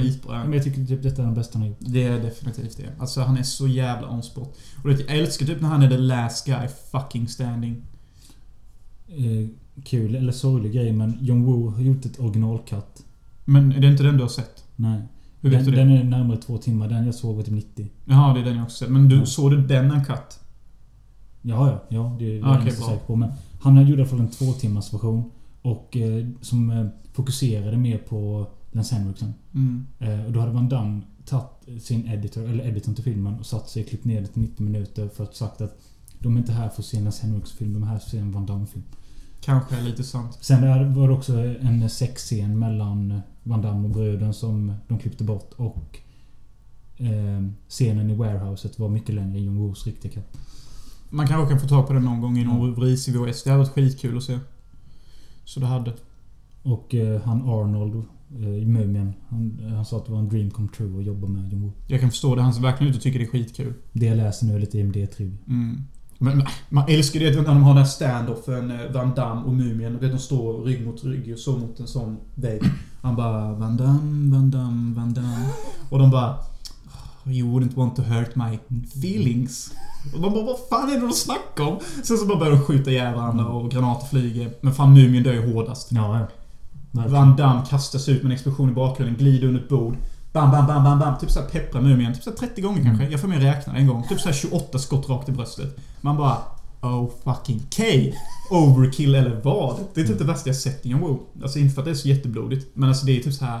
skitbra. 0.00 0.44
Men 0.44 0.52
jag 0.52 0.64
tycker 0.64 0.84
typ 0.86 1.02
detta 1.02 1.22
är 1.22 1.26
den 1.26 1.34
bästa 1.34 1.52
han 1.58 1.62
har 1.62 1.68
gjort. 1.68 1.78
Det 1.80 2.02
är 2.02 2.20
definitivt 2.22 2.76
det. 2.76 2.92
Alltså 2.98 3.20
han 3.20 3.36
är 3.38 3.42
så 3.42 3.68
jävla 3.68 4.10
on 4.10 4.22
spot. 4.22 4.58
Och 4.82 4.88
det, 4.88 5.00
jag 5.08 5.18
älskar 5.18 5.46
typ 5.46 5.60
när 5.60 5.68
han 5.68 5.82
är 5.82 5.88
the 5.88 5.98
last 5.98 6.46
guy 6.46 6.68
fucking 6.92 7.28
standing. 7.28 7.82
Eh, 9.08 9.48
kul 9.84 10.14
eller 10.14 10.32
sorglig 10.32 10.72
grej 10.72 10.92
men 10.92 11.18
John 11.20 11.44
Woo 11.44 11.70
har 11.70 11.80
gjort 11.82 12.04
ett 12.04 12.20
originalkatt. 12.20 13.02
Men 13.44 13.72
är 13.72 13.80
det 13.80 13.86
inte 13.86 14.02
den 14.02 14.16
du 14.16 14.22
har 14.22 14.28
sett? 14.28 14.64
Nej. 14.76 15.02
Hur 15.40 15.50
vet 15.50 15.58
den, 15.58 15.64
du 15.66 15.70
det? 15.70 15.84
den 15.84 15.90
är 15.90 16.04
närmare 16.04 16.36
två 16.36 16.58
timmar. 16.58 16.88
Den 16.88 17.04
jag 17.06 17.14
såg 17.14 17.36
var 17.36 17.42
typ 17.42 17.54
90. 17.54 17.88
Jaha, 18.04 18.34
det 18.34 18.40
är 18.40 18.44
den 18.44 18.54
jag 18.56 18.64
också 18.64 18.76
sett. 18.76 18.90
Men 18.92 19.08
du, 19.08 19.16
Ja. 19.18 19.26
såg 19.26 19.50
du 19.50 19.66
den 19.66 19.90
uncut? 19.90 20.40
Ja, 21.42 21.70
ja. 21.70 21.82
ja 21.88 22.16
det 22.18 22.24
är 22.24 22.38
jag 22.38 22.48
Ah, 22.48 22.52
Okej, 22.54 22.64
inte 22.64 22.76
så 22.76 22.82
bra. 22.86 22.90
säker 22.94 23.06
på. 23.06 23.16
Men 23.16 23.32
han 23.60 23.76
har 23.76 23.82
gjort 23.84 23.98
i 23.98 24.00
alla 24.00 24.10
fall 24.10 24.20
en 24.20 24.28
två 24.30 24.52
timmars 24.52 24.92
version. 24.94 25.30
Och 25.62 25.96
eh, 25.96 26.26
som 26.40 26.70
eh, 26.70 26.86
fokuserade 27.12 27.76
mer 27.76 27.98
på 27.98 28.46
Lance 28.74 28.94
Henriksen. 28.94 29.34
Mm. 29.54 29.86
Eh, 29.98 30.24
och 30.26 30.32
då 30.32 30.40
hade 30.40 30.52
Van 30.52 30.68
Damme 30.68 31.00
tagit 31.24 31.82
sin 31.84 32.08
editor, 32.08 32.44
eller 32.48 32.64
editorn 32.66 32.94
till 32.94 33.04
filmen 33.04 33.38
och 33.38 33.46
satt 33.46 33.68
sig 33.68 33.82
och 33.82 33.88
klippt 33.88 34.04
ner 34.04 34.20
det 34.20 34.26
till 34.26 34.42
90 34.42 34.62
minuter 34.64 35.08
för 35.08 35.24
att 35.24 35.36
sagt 35.36 35.60
att 35.60 35.78
de 36.18 36.34
är 36.36 36.40
inte 36.40 36.52
här 36.52 36.68
för 36.68 36.82
att 36.82 36.86
se 36.86 36.96
en 36.96 37.04
Lance 37.04 37.26
Henriksen-film, 37.26 37.74
de 37.74 37.82
är 37.82 37.86
här 37.86 37.98
för 37.98 38.04
att 38.06 38.10
se 38.10 38.18
en 38.18 38.32
Van 38.32 38.46
Damme-film. 38.46 38.84
Kanske 39.40 39.76
är 39.76 39.82
lite 39.82 40.04
sant. 40.04 40.38
Sen 40.40 40.62
där 40.62 40.84
var 40.84 41.08
det 41.08 41.14
också 41.14 41.38
en 41.38 41.90
sexscen 41.90 42.58
mellan 42.58 43.20
Van 43.42 43.62
Damme 43.62 43.84
och 43.84 43.90
bröden 43.94 44.34
som 44.34 44.74
de 44.88 44.98
klippte 44.98 45.24
bort 45.24 45.50
och 45.56 45.98
eh, 46.96 47.42
scenen 47.68 48.10
i 48.10 48.14
warehouset 48.14 48.78
var 48.78 48.88
mycket 48.88 49.14
längre 49.14 49.38
än 49.38 49.44
John 49.44 49.58
Woos 49.58 49.86
riktiga 49.86 50.12
katt. 50.12 50.36
Man 51.10 51.26
kanske 51.26 51.50
kan 51.52 51.60
få 51.60 51.68
tag 51.68 51.86
på 51.86 51.92
den 51.92 52.04
någon 52.04 52.20
gång 52.20 52.38
i 52.38 52.44
någon 52.44 52.74
Ja. 52.78 52.84
risig 52.84 53.14
VHS. 53.16 53.42
Det 53.42 53.50
hade 53.50 53.62
varit 53.62 53.72
skitkul 53.72 54.16
att 54.16 54.22
se. 54.22 54.38
Så 55.44 55.60
det 55.60 55.66
hade. 55.66 55.92
Och 56.62 56.94
eh, 56.94 57.22
han 57.22 57.42
Arnold 57.42 58.04
i 58.38 58.64
Mumien. 58.66 59.12
Han, 59.28 59.60
han 59.74 59.84
sa 59.84 59.96
att 59.96 60.06
det 60.06 60.12
var 60.12 60.18
en 60.18 60.28
dream 60.28 60.50
come 60.50 60.68
true 60.76 60.98
att 60.98 61.04
jobba 61.06 61.26
med 61.28 61.52
John 61.52 61.62
Woo. 61.62 61.72
Jag 61.86 62.00
kan 62.00 62.10
förstå 62.10 62.34
det. 62.34 62.42
Han 62.42 62.54
ser 62.54 62.62
verkligen 62.62 62.90
ut 62.90 62.96
och 62.96 63.02
tycker 63.02 63.18
det 63.18 63.24
är 63.24 63.28
skitkul. 63.28 63.72
Det 63.92 64.06
jag 64.06 64.16
läser 64.16 64.46
nu 64.46 64.54
är 64.54 64.58
lite 64.58 64.78
IMD-trivia. 64.78 65.36
Mm. 65.48 65.80
Men 66.18 66.42
man 66.68 66.84
älskar 66.88 67.20
det 67.20 67.36
när 67.36 67.44
de 67.44 67.62
har 67.62 67.74
den 67.74 67.78
här 67.78 67.84
stand-offen 67.84 68.70
eh, 68.70 68.92
Van 68.92 69.14
Damme 69.14 69.42
och 69.42 69.54
Mumien. 69.54 69.98
Vet, 69.98 70.12
de 70.12 70.18
står 70.18 70.64
rygg 70.64 70.86
mot 70.86 71.04
rygg 71.04 71.32
och 71.32 71.38
så 71.38 71.58
mot 71.58 71.80
en 71.80 71.86
sån 71.86 72.16
vägg. 72.34 72.62
Han 73.02 73.16
bara 73.16 73.52
Van 73.54 73.76
Damme, 73.76 74.36
Van 74.36 74.50
Damme, 74.50 74.94
Van 74.96 75.14
Damme. 75.14 75.48
Och 75.90 75.98
de 75.98 76.10
bara 76.10 76.36
"Oh, 77.24 77.32
You 77.38 77.48
wouldn't 77.60 77.74
want 77.74 77.96
to 77.96 78.02
hurt 78.02 78.36
my 78.36 78.58
feelings. 79.02 79.72
Och 80.14 80.20
man 80.20 80.32
bara 80.32 80.44
vad 80.44 80.56
fan 80.70 80.90
är 80.90 80.94
det 80.94 81.00
de 81.00 81.12
snackar 81.12 81.64
om? 81.64 81.78
Sen 82.02 82.16
så 82.18 82.26
bara 82.26 82.38
börjar 82.38 82.52
de 82.52 82.60
skjuta 82.60 82.90
ihjäl 82.90 83.14
varandra 83.14 83.46
och 83.46 83.70
granater 83.70 84.06
flyger. 84.06 84.50
Men 84.60 84.74
fan 84.74 84.94
Mumien 84.94 85.24
dör 85.24 85.32
ju 85.32 85.52
hårdast. 85.54 85.92
Ja, 85.92 86.18
ja. 86.20 86.26
Van 86.94 87.36
Damme 87.36 87.62
kastas 87.70 88.08
ut 88.08 88.22
med 88.22 88.30
en 88.30 88.32
explosion 88.32 88.70
i 88.70 88.72
bakgrunden, 88.72 89.16
glider 89.16 89.48
under 89.48 89.60
ett 89.60 89.68
bord. 89.68 89.96
Bam, 90.32 90.50
bam, 90.50 90.66
bam, 90.66 90.84
bam, 90.84 90.98
bam. 90.98 91.18
Typ 91.18 91.30
såhär 91.30 91.48
pepprar 91.48 91.80
mumien. 91.80 92.14
Typ 92.14 92.22
såhär 92.22 92.36
30 92.36 92.60
gånger 92.60 92.82
kanske. 92.82 93.08
Jag 93.08 93.20
får 93.20 93.28
med 93.28 93.42
räkna 93.42 93.76
en 93.76 93.86
gång. 93.86 94.08
Typ 94.08 94.20
såhär 94.20 94.34
28 94.34 94.78
skott 94.78 95.08
rakt 95.08 95.28
i 95.28 95.32
bröstet. 95.32 95.76
Man 96.00 96.16
bara... 96.16 96.36
Oh 96.82 97.10
fucking 97.24 97.60
K. 97.76 97.82
Overkill 98.50 99.14
eller 99.14 99.40
vad? 99.44 99.76
Det 99.94 100.00
är 100.00 100.04
typ 100.04 100.18
det 100.18 100.24
värsta 100.24 100.48
jag 100.48 100.56
sett 100.56 100.86
i 100.86 100.92
en 100.92 101.00
WoW. 101.00 101.18
Alltså 101.42 101.58
inte 101.58 101.74
för 101.74 101.82
att 101.82 101.84
det 101.84 101.90
är 101.90 101.94
så 101.94 102.08
jätteblodigt. 102.08 102.66
Men 102.74 102.88
alltså 102.88 103.06
det 103.06 103.18
är 103.18 103.22
typ 103.22 103.34
så 103.34 103.44
här. 103.44 103.60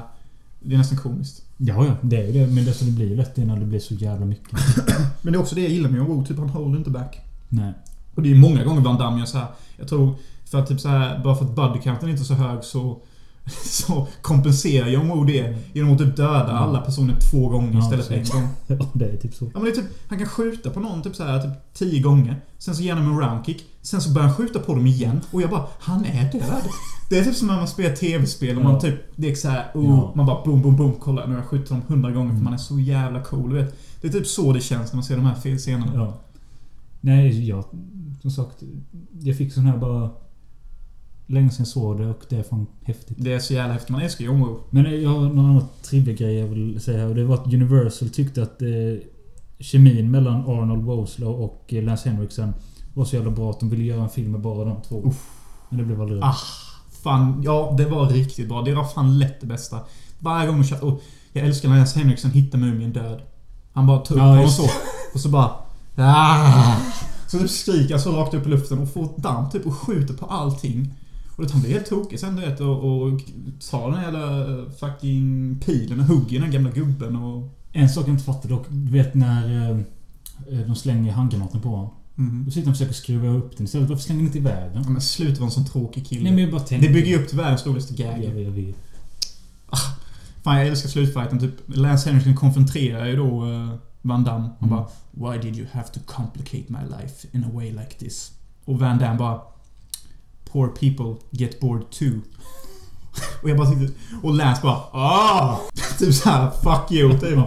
Det 0.60 0.74
är 0.74 0.78
nästan 0.78 0.98
komiskt. 0.98 1.42
Ja, 1.56 1.86
ja. 1.86 1.92
Det 2.00 2.16
är 2.16 2.26
ju 2.26 2.32
det. 2.32 2.46
Men 2.46 2.64
det, 2.64 2.80
det 2.80 2.90
blir 2.90 3.08
ju 3.08 3.16
lätt 3.16 3.34
det 3.34 3.44
när 3.44 3.60
det 3.60 3.66
blir 3.66 3.80
så 3.80 3.94
jävla 3.94 4.26
mycket. 4.26 4.58
Men 5.22 5.32
det 5.32 5.38
är 5.38 5.40
också 5.40 5.54
det 5.54 5.60
jag 5.60 5.70
gillar 5.70 5.90
med 5.90 6.00
en 6.00 6.06
WoW. 6.06 6.24
Typ 6.24 6.38
han 6.38 6.48
håller 6.48 6.78
inte 6.78 6.90
back. 6.90 7.20
Nej. 7.48 7.72
Och 8.14 8.22
det 8.22 8.30
är 8.30 8.34
många 8.34 8.64
gånger 8.64 8.80
Van 8.80 8.98
Damme 8.98 9.18
gör 9.18 9.26
så 9.26 9.38
här. 9.38 9.46
Jag 9.76 9.88
tror 9.88 10.14
för 10.44 10.58
att 10.58 10.66
typ 10.68 10.80
så 10.80 10.88
här, 10.88 11.18
bara 11.24 11.36
för 11.36 11.44
att 11.44 11.54
bodycounten 11.54 12.08
inte 12.08 12.22
är 12.22 12.24
så 12.24 12.34
hög 12.34 12.64
så 12.64 13.00
så 13.64 14.06
kompenserar 14.22 14.88
John 14.88 15.26
det 15.26 15.56
genom 15.72 15.92
att 15.92 15.98
typ 15.98 16.16
döda 16.16 16.52
alla 16.52 16.80
personer 16.80 17.16
två 17.30 17.48
gånger 17.48 17.78
istället 17.78 18.06
för 18.06 18.14
en 18.14 18.24
gång. 18.24 18.48
Ja, 18.66 18.90
det 18.92 19.04
är 19.04 19.16
typ 19.16 19.34
så. 19.34 19.44
Ja 19.44 19.50
men 19.54 19.64
det 19.64 19.70
är 19.70 19.74
typ, 19.74 19.90
han 20.08 20.18
kan 20.18 20.28
skjuta 20.28 20.70
på 20.70 20.80
någon 20.80 21.02
typ 21.02 21.16
så 21.16 21.24
här, 21.24 21.42
typ 21.42 21.74
tio 21.74 22.00
gånger. 22.00 22.40
Sen 22.58 22.74
så 22.74 22.82
ger 22.82 22.94
han 22.94 23.04
en 23.04 23.20
roundkick. 23.20 23.64
Sen 23.82 24.00
så 24.00 24.10
börjar 24.10 24.28
han 24.28 24.36
skjuta 24.36 24.58
på 24.58 24.74
dem 24.74 24.86
igen. 24.86 25.20
Och 25.30 25.42
jag 25.42 25.50
bara, 25.50 25.66
han 25.78 26.04
är 26.04 26.32
död. 26.32 26.62
Det 27.10 27.18
är 27.18 27.24
typ 27.24 27.34
som 27.34 27.48
när 27.48 27.56
man 27.56 27.68
spelar 27.68 27.96
tv-spel 27.96 28.56
och 28.56 28.64
man 28.64 28.72
Ja. 28.74 28.80
typ, 28.80 28.94
det 29.16 29.30
är 29.30 29.34
så 29.34 29.48
här, 29.48 29.70
oh, 29.74 29.84
Ja. 29.84 30.12
man 30.14 30.26
bara 30.26 30.44
boom, 30.44 30.62
boom, 30.62 30.76
boom. 30.76 30.92
Kolla 31.00 31.26
nu 31.26 31.32
har 31.32 31.40
jag 31.40 31.48
skjutit 31.48 31.68
dem 31.68 31.82
hundra 31.88 32.10
gånger 32.10 32.34
för 32.34 32.40
man 32.42 32.52
är 32.52 32.58
så 32.58 32.80
jävla 32.80 33.22
cool. 33.22 33.52
Vet. 33.52 33.74
Det 34.00 34.08
är 34.08 34.12
typ 34.12 34.26
så 34.26 34.52
det 34.52 34.60
känns 34.60 34.92
när 34.92 34.96
man 34.96 35.04
ser 35.04 35.16
de 35.16 35.24
här 35.26 35.58
scenerna. 35.58 35.92
Ja. 35.94 36.20
Nej, 37.00 37.48
jag... 37.48 37.64
Som 38.22 38.30
sagt. 38.30 38.62
Jag 39.20 39.36
fick 39.36 39.52
sån 39.52 39.66
här 39.66 39.76
bara... 39.78 40.10
Länge 41.26 41.50
sedan 41.50 41.56
jag 41.58 41.68
såg 41.68 41.98
det 42.00 42.06
och 42.06 42.22
det 42.28 42.36
är 42.36 42.42
fan 42.42 42.66
häftigt. 42.82 43.16
Det 43.20 43.32
är 43.32 43.38
så 43.38 43.54
jävla 43.54 43.72
häftigt. 43.72 43.90
Man 43.90 44.00
älskar 44.02 44.24
John 44.24 44.40
Woo. 44.40 44.60
Men 44.70 45.02
jag 45.02 45.10
har 45.10 45.20
någon 45.20 45.38
annan 45.50 45.66
trivia-grej 45.82 46.34
jag 46.38 46.46
vill 46.46 46.80
säga 46.80 46.98
här. 46.98 47.08
Och 47.08 47.14
det 47.14 47.24
var 47.24 47.34
att 47.34 47.46
Universal 47.54 48.08
tyckte 48.08 48.42
att 48.42 48.62
eh, 48.62 48.68
kemin 49.60 50.10
mellan 50.10 50.40
Arnold 50.40 50.84
Woslow 50.84 51.40
och 51.42 51.64
eh, 51.68 51.82
Lance 51.84 52.08
Henriksen 52.10 52.54
var 52.94 53.04
så 53.04 53.16
jävla 53.16 53.30
bra 53.30 53.50
att 53.50 53.60
de 53.60 53.70
ville 53.70 53.84
göra 53.84 54.02
en 54.02 54.08
film 54.08 54.32
med 54.32 54.40
bara 54.40 54.64
de 54.64 54.82
två. 54.82 55.12
Men 55.68 55.78
det 55.78 55.84
blev 55.84 56.00
aldrig 56.00 56.22
Ah, 56.22 56.36
fan. 57.02 57.42
Ja, 57.44 57.74
det 57.78 57.84
var 57.84 58.06
riktigt 58.08 58.48
bra. 58.48 58.62
Det 58.62 58.74
var 58.74 58.84
fan 58.84 59.18
lätt 59.18 59.40
det 59.40 59.46
bästa. 59.46 59.80
Varje 60.18 60.46
gång 60.46 60.56
de 60.60 60.64
kör... 60.64 60.84
Och 60.84 61.00
jag 61.32 61.46
älskar 61.46 61.68
när 61.68 61.76
Jens 61.76 61.94
Henriksen 61.94 62.30
hittar 62.30 62.58
mumien 62.58 62.92
död. 62.92 63.22
Han 63.72 63.86
bara 63.86 63.98
tar 63.98 64.14
upp 64.14 64.20
Ja, 64.20 64.42
just 64.42 64.56
så. 64.56 64.66
Och 65.14 65.20
så 65.20 65.28
bara... 65.28 65.50
Ah! 65.96 66.76
Så 67.26 67.38
typ 67.38 67.50
skriker 67.50 67.98
så 67.98 68.12
rakt 68.12 68.34
upp 68.34 68.46
i 68.46 68.48
luften 68.50 68.78
och 68.78 68.92
får 68.92 69.08
damm 69.16 69.50
typ 69.50 69.66
och 69.66 69.74
skjuter 69.74 70.14
på 70.14 70.26
allting. 70.26 70.94
Och 71.36 71.50
han 71.50 71.60
blir 71.60 71.72
helt 71.72 71.86
tokig 71.86 72.20
sen 72.20 72.36
du 72.36 72.42
vet 72.42 72.60
och, 72.60 73.02
och 73.02 73.20
tar 73.70 73.90
den 73.90 74.02
jävla 74.02 74.46
fucking 74.80 75.58
pilen 75.64 76.00
och 76.00 76.06
hugger 76.06 76.40
den 76.40 76.50
gamla 76.50 76.70
gubben 76.70 77.16
och... 77.16 77.48
En 77.72 77.88
sak 77.88 78.04
jag 78.08 78.14
inte 78.14 78.24
fattar 78.24 78.48
dock. 78.48 78.66
Du 78.70 78.92
vet 78.92 79.14
när 79.14 79.70
eh, 79.70 80.58
de 80.66 80.74
slänger 80.76 81.12
handgranaten 81.12 81.60
på 81.60 81.68
honom. 81.68 81.90
Mhm. 82.14 82.44
Då 82.44 82.50
sitter 82.50 82.66
han 82.66 82.70
och 82.72 82.76
försöker 82.76 82.94
skruva 82.94 83.28
upp 83.28 83.56
den 83.56 83.64
istället. 83.64 83.88
Varför 83.88 84.02
slänger 84.02 84.20
ni 84.20 84.26
inte 84.26 84.38
iväg 84.38 84.72
den? 84.72 84.82
Ja, 84.82 84.90
men 84.90 85.00
sluta 85.00 85.40
vara 85.40 85.46
en 85.46 85.50
sån 85.50 85.64
tråkig 85.66 86.06
kille. 86.06 86.22
Nej 86.22 86.32
men 86.32 86.42
jag 86.42 86.50
bara 86.50 86.60
tänkte... 86.60 86.88
det 86.88 86.94
bygger 86.94 87.08
ju 87.08 87.22
upp 87.22 87.28
till 87.28 87.38
världens 87.38 87.66
roligaste 87.66 87.94
gag. 87.94 88.24
jag, 88.24 88.40
jag 88.40 88.50
vet. 88.50 88.76
Fan 90.44 90.56
jag 90.58 90.66
älskar 90.68 90.88
slutfighten. 90.88 91.40
Typ 91.40 91.54
Lance 91.66 92.08
Henriksen 92.08 92.36
konfronterar 92.36 93.06
ju 93.06 93.16
då 93.16 93.44
uh, 93.44 93.74
Van 94.02 94.24
Damme. 94.24 94.48
Han 94.60 94.68
Mm. 94.68 94.76
bara 94.76 94.88
Why 95.32 95.42
did 95.42 95.56
you 95.56 95.66
have 95.72 95.88
to 95.88 96.00
complicate 96.06 96.64
my 96.68 96.78
life 97.00 97.28
in 97.32 97.44
a 97.44 97.48
way 97.52 97.70
like 97.70 97.94
this? 97.98 98.32
Och 98.64 98.78
Van 98.78 98.98
Damme 98.98 99.18
bara 99.18 99.40
Poor 100.54 100.68
people 100.68 101.16
get 101.30 101.60
bored 101.60 101.90
too. 101.90 102.20
och 103.42 103.50
jag 103.50 103.56
bara 103.56 103.70
tyckte... 103.70 103.94
Och 104.22 104.34
Lance 104.34 104.62
bara 104.62 104.76
ah! 104.92 105.60
Typ 105.98 106.14
såhär 106.14 106.50
fuck 106.50 106.92
you 106.92 107.18
typ. 107.18 107.38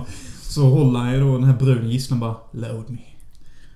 Så 0.41 0.69
håller 0.69 0.99
han 0.99 1.13
ju 1.13 1.19
då 1.19 1.33
den 1.33 1.43
här 1.43 1.57
bruden 1.57 1.89
gisslan 1.89 2.19
bara 2.19 2.35
Load 2.51 2.89
me. 2.89 2.97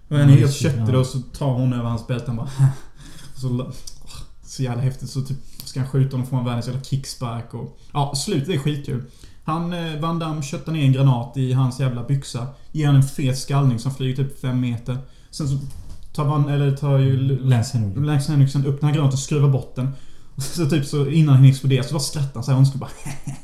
Och 0.10 0.18
han 0.18 0.30
är 0.30 0.38
helt 0.38 0.54
köttig 0.54 0.96
och 0.96 1.06
så 1.06 1.20
tar 1.20 1.54
hon 1.54 1.74
över 1.74 1.90
hans 1.90 2.08
bälte. 2.08 2.26
Han 2.28 2.36
bara 2.36 2.50
så, 3.36 3.72
så 4.44 4.64
jävla 4.64 4.82
häftigt. 4.82 5.10
Så 5.10 5.22
typ 5.22 5.38
ska 5.64 5.80
han 5.80 5.90
skjuta 5.90 6.12
honom 6.12 6.28
får 6.28 6.38
han 6.38 6.46
världens 6.46 6.68
jävla 6.68 6.84
kickspark 6.84 7.54
och... 7.54 7.80
Ja, 7.94 8.14
slutet 8.16 8.50
är 8.50 8.58
skitkul. 8.58 9.04
Han, 9.44 9.74
eh, 9.74 10.00
Van 10.00 10.20
Damme 10.20 10.44
köttar 10.44 10.72
ner 10.72 10.86
en 10.86 10.94
granat 10.94 11.38
i 11.38 11.54
hans 11.54 11.80
jävla 11.80 12.04
byxa. 12.04 12.48
Ger 12.72 12.88
han 12.88 12.96
en 12.96 13.04
fet 13.04 13.38
skallning 13.38 13.80
som 13.80 13.96
flyger 13.96 14.24
typ 14.24 14.42
fem 14.42 14.60
meter. 14.60 14.98
Sen 15.30 15.48
så 15.48 15.58
tar 16.14 16.26
Van... 16.26 16.50
Eller 16.50 16.78
tar 16.78 16.98
ju... 16.98 17.40
Lance 17.40 17.78
Henriksen. 17.78 18.06
Lance 18.06 18.32
Henriksen 18.32 18.66
upp 18.66 18.80
den 18.80 18.90
här 18.90 18.96
granaten 18.96 19.14
och 19.14 19.20
skruvar 19.20 19.50
bort 19.50 19.76
den. 19.76 19.92
Och 20.36 20.44
så 20.44 20.70
typ 20.70 20.86
så 20.86 21.08
innan 21.08 21.36
han 21.36 21.46
exploderar 21.46 21.84
så 21.84 21.94
bara 21.94 22.00
skrattar 22.00 22.34
han 22.34 22.44
så 22.44 22.52
här 22.52 22.62
och 22.62 22.68
ska 22.68 22.78
bara... 22.78 22.90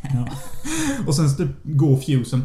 Ja. 0.02 0.28
Och 1.08 1.16
sen 1.16 1.30
så 1.30 1.38
typ 1.38 1.50
går 1.64 1.98
fusen. 1.98 2.42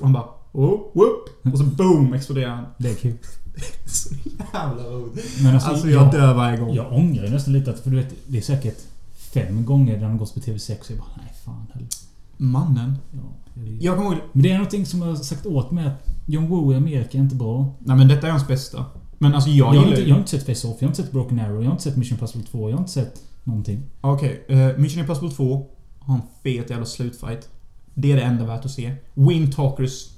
Och 0.00 0.04
han 0.04 0.12
bara... 0.12 0.24
Oh, 0.52 0.80
whoop! 0.94 1.52
Och 1.52 1.58
så 1.58 1.64
boom 1.64 2.14
exploderar 2.14 2.50
han. 2.50 2.64
Det 2.78 2.90
är 2.90 2.94
kul. 2.94 3.16
Så 3.86 4.14
jävla 4.52 4.82
roligt. 4.82 5.42
Men 5.42 5.54
alltså, 5.54 5.70
Alltså 5.70 5.88
jag 5.88 6.02
jag, 6.02 6.12
dör 6.12 6.34
varje 6.34 6.56
gång. 6.56 6.74
jag 6.74 6.92
ångrar 6.92 7.28
nästan 7.28 7.54
lite 7.54 7.70
att... 7.70 7.80
För 7.80 7.90
du 7.90 7.96
vet, 7.96 8.14
det 8.26 8.38
är 8.38 8.42
säkert 8.42 8.78
fem 9.14 9.64
gånger 9.64 9.98
den 9.98 10.10
har 10.10 10.18
gått 10.18 10.34
på 10.34 10.40
TV6 10.40 10.80
och 10.80 10.90
jag 10.90 10.98
bara 10.98 11.08
nej 11.16 11.34
fan 11.44 11.66
heller. 11.72 11.88
Mannen. 12.36 12.98
Ja, 13.10 13.18
jag. 13.54 13.82
Jag 13.82 13.96
kommer 13.96 14.10
ihåg... 14.10 14.20
Men 14.32 14.42
det 14.42 14.50
är 14.50 14.54
någonting 14.54 14.86
som 14.86 15.02
jag 15.02 15.08
har 15.08 15.16
sagt 15.16 15.46
åt 15.46 15.70
mig 15.70 15.86
att 15.86 16.06
John 16.26 16.48
Woo 16.48 16.72
i 16.72 16.76
Amerika 16.76 17.18
är 17.18 17.22
inte 17.22 17.34
bra. 17.34 17.74
Nej 17.78 17.96
men 17.96 18.08
detta 18.08 18.26
är 18.26 18.30
hans 18.30 18.48
bästa. 18.48 18.84
Men 19.24 19.34
alltså 19.34 19.50
jag 19.50 19.74
Jag, 19.74 19.80
har 19.80 19.88
inte, 19.88 20.02
jag 20.02 20.14
har 20.14 20.18
inte 20.18 20.30
sett 20.30 20.46
Face 20.46 20.68
Off, 20.68 20.76
jag 20.78 20.86
har 20.86 20.90
inte 20.90 21.02
sett 21.02 21.12
Broken 21.12 21.40
Arrow, 21.40 21.62
jag 21.62 21.64
har 21.64 21.72
inte 21.72 21.82
sett 21.84 21.96
Mission 21.96 22.14
Impossible 22.14 22.46
2, 22.50 22.70
jag 22.70 22.76
har 22.76 22.80
inte 22.80 22.92
sett 22.92 23.22
någonting. 23.44 23.82
Okej, 24.00 24.44
eh, 24.48 24.76
Mission 24.76 25.00
Impossible 25.00 25.30
2 25.30 25.66
har 25.98 26.14
en 26.14 26.22
fet 26.42 26.70
jävla 26.70 26.86
slutfight. 26.86 27.48
Det 27.94 28.12
är 28.12 28.16
det 28.16 28.22
enda 28.22 28.44
värt 28.46 28.64
att 28.64 28.70
se. 28.70 28.94
Wind 29.14 29.56
Talkers. 29.56 30.08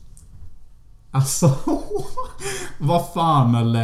Alltså... 1.10 1.54
vad 2.78 3.12
fan. 3.14 3.76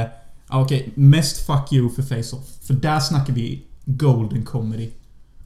Ah, 0.49 0.63
Okej, 0.63 0.93
mest 0.95 1.47
fuck 1.47 1.73
you 1.73 1.91
för 1.91 2.03
Face-Off. 2.03 2.45
För 2.63 2.75
där 2.75 3.01
snackar 3.01 3.33
vi 3.33 3.63
Golden 3.85 4.45
Comedy. 4.45 4.91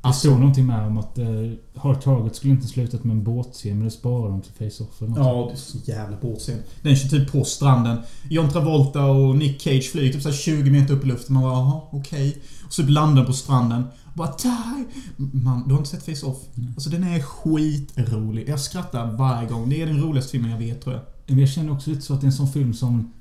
Det 0.07 0.15
stod 0.15 0.39
någonting 0.39 0.67
med 0.67 0.87
om 0.87 0.99
att 0.99 1.19
uh, 1.19 1.53
Hard 1.75 2.01
Target 2.01 2.37
skulle 2.37 2.53
inte 2.53 2.67
slutat 2.67 3.05
med 3.05 3.17
en 3.17 3.25
båtscen 3.25 3.77
men 3.79 3.85
det 3.85 3.91
sparar 3.91 4.29
de 4.29 4.41
till 4.41 4.53
Face-Off 4.53 5.03
eller 5.03 5.09
något. 5.09 5.19
Ja, 5.19 5.47
det 5.49 5.53
är 5.53 5.57
så 5.57 5.79
jävla 5.85 6.17
båtscen. 6.21 6.59
Den 6.83 6.97
kör 6.97 7.09
typ 7.09 7.33
på 7.33 7.45
stranden. 7.45 7.99
John 8.31 8.49
Travolta 8.49 9.05
och 9.05 9.37
Nick 9.37 9.61
Cage 9.61 9.91
flyger 9.93 10.13
typ 10.13 10.23
så 10.23 10.29
här 10.29 10.37
20 10.37 10.71
meter 10.71 10.95
upp 10.95 11.05
i 11.05 11.07
luften. 11.07 11.35
Man 11.35 11.43
bara, 11.43 11.53
jaha, 11.53 11.81
okej. 11.91 12.39
Och 12.67 12.73
så 12.73 12.83
landar 12.83 13.25
på 13.25 13.33
stranden. 13.33 13.85
Bara, 14.15 14.33
die! 14.43 14.85
Man, 15.17 15.69
du 15.69 15.75
har 15.75 15.79
inte 15.79 15.91
sett 15.91 16.07
Face-Off? 16.07 16.37
Alltså 16.75 16.91
den 16.91 17.05
är 17.05 17.21
skitrolig. 17.21 18.49
Jag 18.49 18.61
skrattar 18.61 19.13
varje 19.13 19.49
gång. 19.49 19.69
Det 19.69 19.83
är 19.83 19.87
den 19.87 20.01
roligaste 20.01 20.31
filmen 20.31 20.51
jag 20.51 20.59
vet 20.59 20.83
tror 20.83 20.95
jag. 20.95 21.05
Men 21.27 21.39
jag 21.39 21.49
känner 21.49 21.73
också 21.73 21.91
lite 21.91 22.03
så 22.03 22.15
att 22.15 22.21
det 22.21 22.25
är 22.25 22.29
en 22.29 22.33
sån 22.33 22.53
film 22.53 22.75
som 22.75 23.13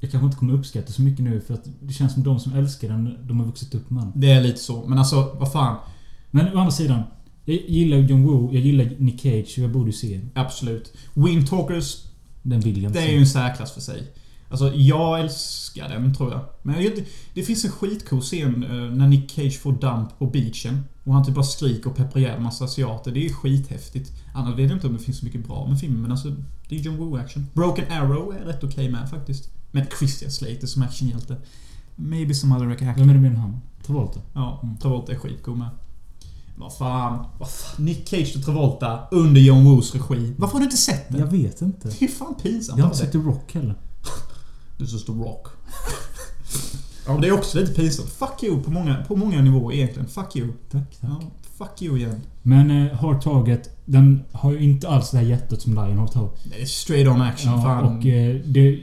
jag 0.00 0.10
kanske 0.10 0.24
inte 0.26 0.38
kommer 0.38 0.54
uppskatta 0.54 0.92
så 0.92 1.02
mycket 1.02 1.24
nu 1.24 1.40
för 1.40 1.54
att 1.54 1.64
det 1.80 1.92
känns 1.92 2.12
som 2.14 2.22
de 2.22 2.40
som 2.40 2.52
älskar 2.52 2.88
den, 2.88 3.16
de 3.22 3.40
har 3.40 3.46
vuxit 3.46 3.74
upp 3.74 3.90
med 3.90 4.02
den. 4.02 4.12
Det 4.14 4.30
är 4.30 4.40
lite 4.40 4.58
så. 4.58 4.84
Men 4.86 4.98
alltså, 4.98 5.36
vad 5.38 5.52
fan. 5.52 5.76
Men 6.30 6.46
å 6.46 6.58
andra 6.58 6.70
sidan. 6.70 7.02
Jag 7.44 7.56
gillar 7.56 7.98
John 7.98 8.22
Woo, 8.22 8.50
jag 8.52 8.62
gillar 8.62 8.90
Nick 8.98 9.20
Cage 9.20 9.58
jag 9.58 9.70
borde 9.70 9.92
se 9.92 10.16
den. 10.16 10.30
Absolut. 10.34 10.92
Wind 11.14 11.48
Talkers, 11.48 12.04
Den 12.42 12.60
vill 12.60 12.82
jag 12.82 12.92
det 12.92 12.98
inte 12.98 13.10
är 13.10 13.14
ju 13.14 13.20
en 13.20 13.26
särklass 13.26 13.72
för 13.72 13.80
sig. 13.80 14.12
Alltså, 14.50 14.74
jag 14.74 15.20
älskar 15.20 15.88
den 15.88 16.14
tror 16.14 16.32
jag. 16.32 16.40
Men 16.62 16.82
jag 16.82 17.04
det 17.34 17.42
finns 17.42 17.64
en 17.64 17.70
skitcool 17.70 18.20
scen 18.20 18.64
eh, 18.64 18.70
när 18.70 19.08
Nick 19.08 19.30
Cage 19.30 19.58
får 19.58 19.72
damp 19.72 20.18
på 20.18 20.26
beachen. 20.26 20.84
Och 21.04 21.14
han 21.14 21.24
typ 21.24 21.34
bara 21.34 21.44
skriker 21.44 21.90
och 21.90 21.96
pepprar 21.96 22.22
ihjäl 22.22 22.36
en 22.36 22.42
massa 22.42 22.64
asiater. 22.64 23.12
Det 23.12 23.26
är 23.26 23.32
skithäftigt. 23.32 24.12
Annars 24.34 24.58
vet 24.58 24.68
jag 24.68 24.76
inte 24.76 24.86
om 24.86 24.92
det 24.92 24.98
finns 24.98 25.18
så 25.18 25.24
mycket 25.24 25.46
bra 25.46 25.66
med 25.68 25.80
filmen, 25.80 26.02
men 26.02 26.10
alltså... 26.10 26.36
Det 26.68 26.76
är 26.76 26.80
John 26.80 26.96
Woo-action. 26.96 27.46
Broken 27.54 27.84
Arrow 27.92 28.34
är 28.34 28.44
rätt 28.44 28.64
okej 28.64 28.90
med 28.90 29.10
faktiskt. 29.10 29.50
Med 29.70 29.86
Christian 29.98 30.30
Slater 30.30 30.66
som 30.66 30.82
actionhjälte. 30.82 31.36
Maybe 31.96 32.34
some 32.34 32.56
other 32.56 32.70
actor. 32.70 32.86
Vem 32.86 33.10
är 33.10 33.14
det 33.14 33.20
med 33.20 33.38
han? 33.38 33.60
Travolta? 33.86 34.20
Ja, 34.32 34.76
Travolta 34.82 35.12
är 35.12 35.16
skitcool 35.16 35.56
med. 35.56 35.68
Vad 36.60 36.76
fan, 36.76 37.26
vad 37.38 37.50
fan. 37.50 37.84
Nick 37.84 38.08
Cage 38.08 38.36
och 38.36 38.44
Travolta 38.44 39.08
under 39.10 39.40
John 39.40 39.64
Woos 39.64 39.94
regi. 39.94 40.34
Varför 40.38 40.52
har 40.52 40.60
du 40.60 40.64
inte 40.64 40.76
sett 40.76 41.08
den? 41.08 41.20
Jag 41.20 41.26
vet 41.26 41.62
inte. 41.62 41.88
Det 41.98 42.04
är 42.04 42.08
fan 42.08 42.34
pinsamt 42.34 42.78
Jag 42.78 42.84
har 42.84 42.90
inte 42.92 43.04
sett. 43.04 43.12
The 43.12 43.18
Rock 43.18 43.54
heller. 43.54 43.74
This 44.78 44.94
is 44.94 45.04
the 45.04 45.12
rock. 45.12 45.46
ja, 47.06 47.12
men 47.12 47.20
det 47.20 47.28
är 47.28 47.32
också 47.32 47.58
lite 47.58 47.72
pinsamt. 47.72 48.08
Fuck 48.08 48.42
you 48.42 48.62
på 48.62 48.70
många, 48.70 49.04
på 49.08 49.16
många 49.16 49.42
nivåer 49.42 49.74
egentligen. 49.74 50.08
Fuck 50.08 50.36
you. 50.36 50.48
Tack, 50.70 51.00
tack. 51.00 51.10
Ja, 51.10 51.20
Fuck 51.58 51.82
you 51.82 51.98
igen. 51.98 52.20
Men 52.42 52.70
eh, 52.70 52.92
Hard 52.94 53.22
Target, 53.22 53.76
den 53.84 54.24
har 54.32 54.52
ju 54.52 54.58
inte 54.62 54.88
alls 54.88 55.10
det 55.10 55.18
här 55.18 55.24
hjärtat 55.24 55.60
som 55.62 55.72
Lionheart 55.72 56.14
har. 56.14 56.30
Det 56.44 56.62
är 56.62 56.66
straight 56.66 57.08
on 57.08 57.20
action. 57.20 57.52
Ja, 57.52 57.62
fan. 57.62 57.84
och 57.84 58.06
eh, 58.06 58.40
det, 58.44 58.78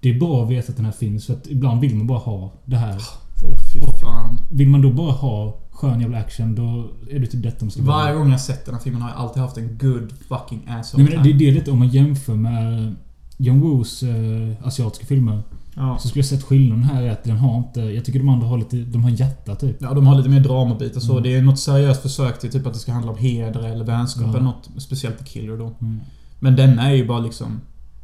det 0.00 0.10
är 0.10 0.18
bra 0.18 0.44
att 0.44 0.50
veta 0.50 0.70
att 0.70 0.76
den 0.76 0.84
här 0.84 0.92
finns. 0.92 1.26
För 1.26 1.34
att 1.34 1.46
ibland 1.46 1.80
vill 1.80 1.96
man 1.96 2.06
bara 2.06 2.18
ha 2.18 2.52
det 2.64 2.76
här. 2.76 3.02
Åh, 3.44 3.58
fy 3.72 3.80
fan. 4.00 4.40
Vill 4.50 4.68
man 4.68 4.82
då 4.82 4.92
bara 4.92 5.12
ha 5.12 5.60
skön 5.78 6.00
jävla 6.00 6.18
action, 6.18 6.54
då 6.54 6.90
är 7.10 7.18
det 7.18 7.26
typ 7.26 7.42
detta 7.42 7.64
man 7.64 7.70
ska 7.70 7.82
Varje 7.82 8.14
gång 8.14 8.30
jag 8.30 8.40
sett 8.40 8.64
den 8.64 8.74
här 8.74 8.82
filmen 8.82 9.02
har 9.02 9.10
jag 9.10 9.18
alltid 9.18 9.42
haft 9.42 9.56
en 9.56 9.78
good 9.78 10.12
fucking 10.28 10.68
asshole 10.68 11.04
Nej, 11.04 11.14
men 11.14 11.24
det, 11.24 11.32
det 11.32 11.48
är 11.48 11.52
lite 11.52 11.70
om 11.70 11.78
man 11.78 11.88
jämför 11.88 12.34
med 12.34 12.94
John 13.36 13.60
Woos 13.60 14.02
eh, 14.02 14.66
asiatiska 14.66 15.06
filmer. 15.06 15.42
Ja. 15.74 15.98
Så 15.98 16.08
skulle 16.08 16.20
jag 16.20 16.26
sett 16.26 16.42
skillnaden 16.42 16.84
här 16.84 17.02
är 17.02 17.10
att 17.10 17.24
den 17.24 17.36
har 17.36 17.58
inte... 17.58 17.80
Jag 17.80 18.04
tycker 18.04 18.18
de 18.18 18.28
andra 18.28 18.46
har 18.46 18.58
lite... 18.58 18.76
De 18.76 19.04
har 19.04 19.10
hjärta 19.10 19.54
typ. 19.54 19.76
Ja, 19.80 19.94
de 19.94 20.06
har 20.06 20.16
lite 20.16 20.28
mer 20.28 20.40
dramabitar 20.40 21.00
så. 21.00 21.12
Mm. 21.12 21.22
Det 21.22 21.36
är 21.36 21.42
något 21.42 21.58
seriöst 21.58 22.02
försök 22.02 22.40
till 22.40 22.50
typ 22.50 22.66
att 22.66 22.72
det 22.72 22.78
ska 22.78 22.92
handla 22.92 23.12
om 23.12 23.18
heder 23.18 23.60
eller 23.60 23.84
vänskap 23.84 24.22
Ja. 24.24 24.30
eller 24.30 24.40
något. 24.40 24.70
Speciellt 24.76 25.18
på 25.18 25.24
Killer 25.24 25.56
då. 25.56 25.74
Mm. 25.80 26.00
Men 26.40 26.56
denna 26.56 26.90
är 26.90 26.94
ju 26.94 27.06
bara 27.06 27.20
liksom... 27.20 27.60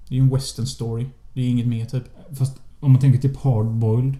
Det 0.08 0.14
är 0.14 0.16
ju 0.16 0.22
en 0.22 0.30
western 0.30 0.66
story. 0.66 1.06
Det 1.32 1.40
är 1.40 1.48
inget 1.48 1.66
mer 1.66 1.84
typ. 1.84 2.04
Fast 2.38 2.56
om 2.80 2.92
man 2.92 3.00
tänker 3.00 3.18
typ 3.18 3.36
Hardboiled. 3.36 4.14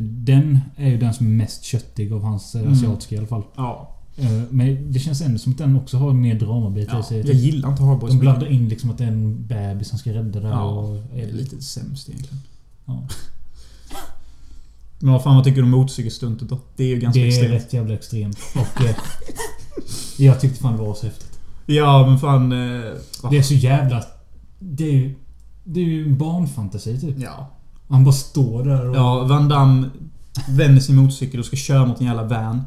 Den 0.00 0.60
är 0.76 0.88
ju 0.88 0.98
den 0.98 1.14
som 1.14 1.26
är 1.26 1.30
mest 1.30 1.64
köttig 1.64 2.12
av 2.12 2.22
hans 2.22 2.54
eh, 2.54 2.60
Mm. 2.60 2.72
asiatiska 2.72 3.14
i 3.14 3.18
alla 3.18 3.26
fall. 3.26 3.42
Ja. 3.56 3.96
Eh, 4.16 4.30
Men 4.50 4.92
det 4.92 4.98
känns 4.98 5.20
ändå 5.20 5.38
som 5.38 5.52
att 5.52 5.58
den 5.58 5.76
också 5.76 5.96
har 5.96 6.12
mer 6.12 6.34
dramabitar 6.38 6.92
i 6.94 6.96
ja. 6.96 7.02
sig. 7.02 7.16
Jag 7.18 7.26
Typ, 7.26 7.36
gillar 7.36 7.68
inte 7.70 7.82
Hardboys. 7.82 8.12
de 8.12 8.18
blandar 8.18 8.46
in 8.46 8.68
liksom 8.68 8.90
att 8.90 8.98
det 8.98 9.04
är 9.04 9.08
en 9.08 9.46
bebis 9.46 9.88
som 9.88 9.98
ska 9.98 10.12
rädda 10.12 10.40
det 10.40 10.48
Ja. 10.48 10.62
och... 10.64 11.02
Det 11.14 11.20
är 11.22 11.32
lite 11.32 11.62
sämst 11.62 12.08
egentligen. 12.08 12.40
Ja. 12.84 13.02
Men 14.98 15.12
vad 15.12 15.22
fan 15.22 15.34
vad 15.36 15.44
tycker 15.44 15.56
du 15.56 15.62
om 15.62 15.70
motorcykelstuntet 15.70 16.48
då? 16.48 16.58
Det 16.76 16.84
är 16.84 16.88
ju 16.88 16.98
ganska 17.00 17.20
Det 17.20 17.26
är 17.26 17.28
extremt. 17.28 17.52
rätt 17.52 17.72
jävla 17.72 17.94
extremt. 17.94 18.38
Och... 18.54 18.84
eh, 18.84 18.96
jag 20.18 20.40
tyckte 20.40 20.58
fan 20.62 20.72
det 20.76 20.82
var 20.82 20.94
så 20.94 21.06
häftigt. 21.06 21.38
Ja 21.66 22.06
men 22.06 22.18
fan... 22.18 22.52
Eh? 22.52 22.90
Det 23.30 23.38
är 23.38 23.42
så 23.42 23.54
jävla... 23.54 24.04
Det 24.58 24.84
är 24.88 24.92
ju... 24.92 25.14
Det 25.64 25.80
är 25.80 25.84
ju 25.84 26.04
en 26.06 26.18
barnfantasi 26.18 27.00
typ. 27.00 27.18
Ja. 27.18 27.50
Han 27.92 28.04
bara 28.04 28.12
står 28.12 28.64
där 28.64 28.88
och... 28.88 28.96
Ja, 28.96 29.24
Van 29.24 29.48
Damme 29.48 29.90
vänder 30.48 30.80
sin 30.80 30.96
motorcykel 30.96 31.40
och 31.40 31.46
ska 31.46 31.56
köra 31.56 31.86
mot 31.86 32.00
en 32.00 32.06
jävla 32.06 32.24
van. 32.24 32.62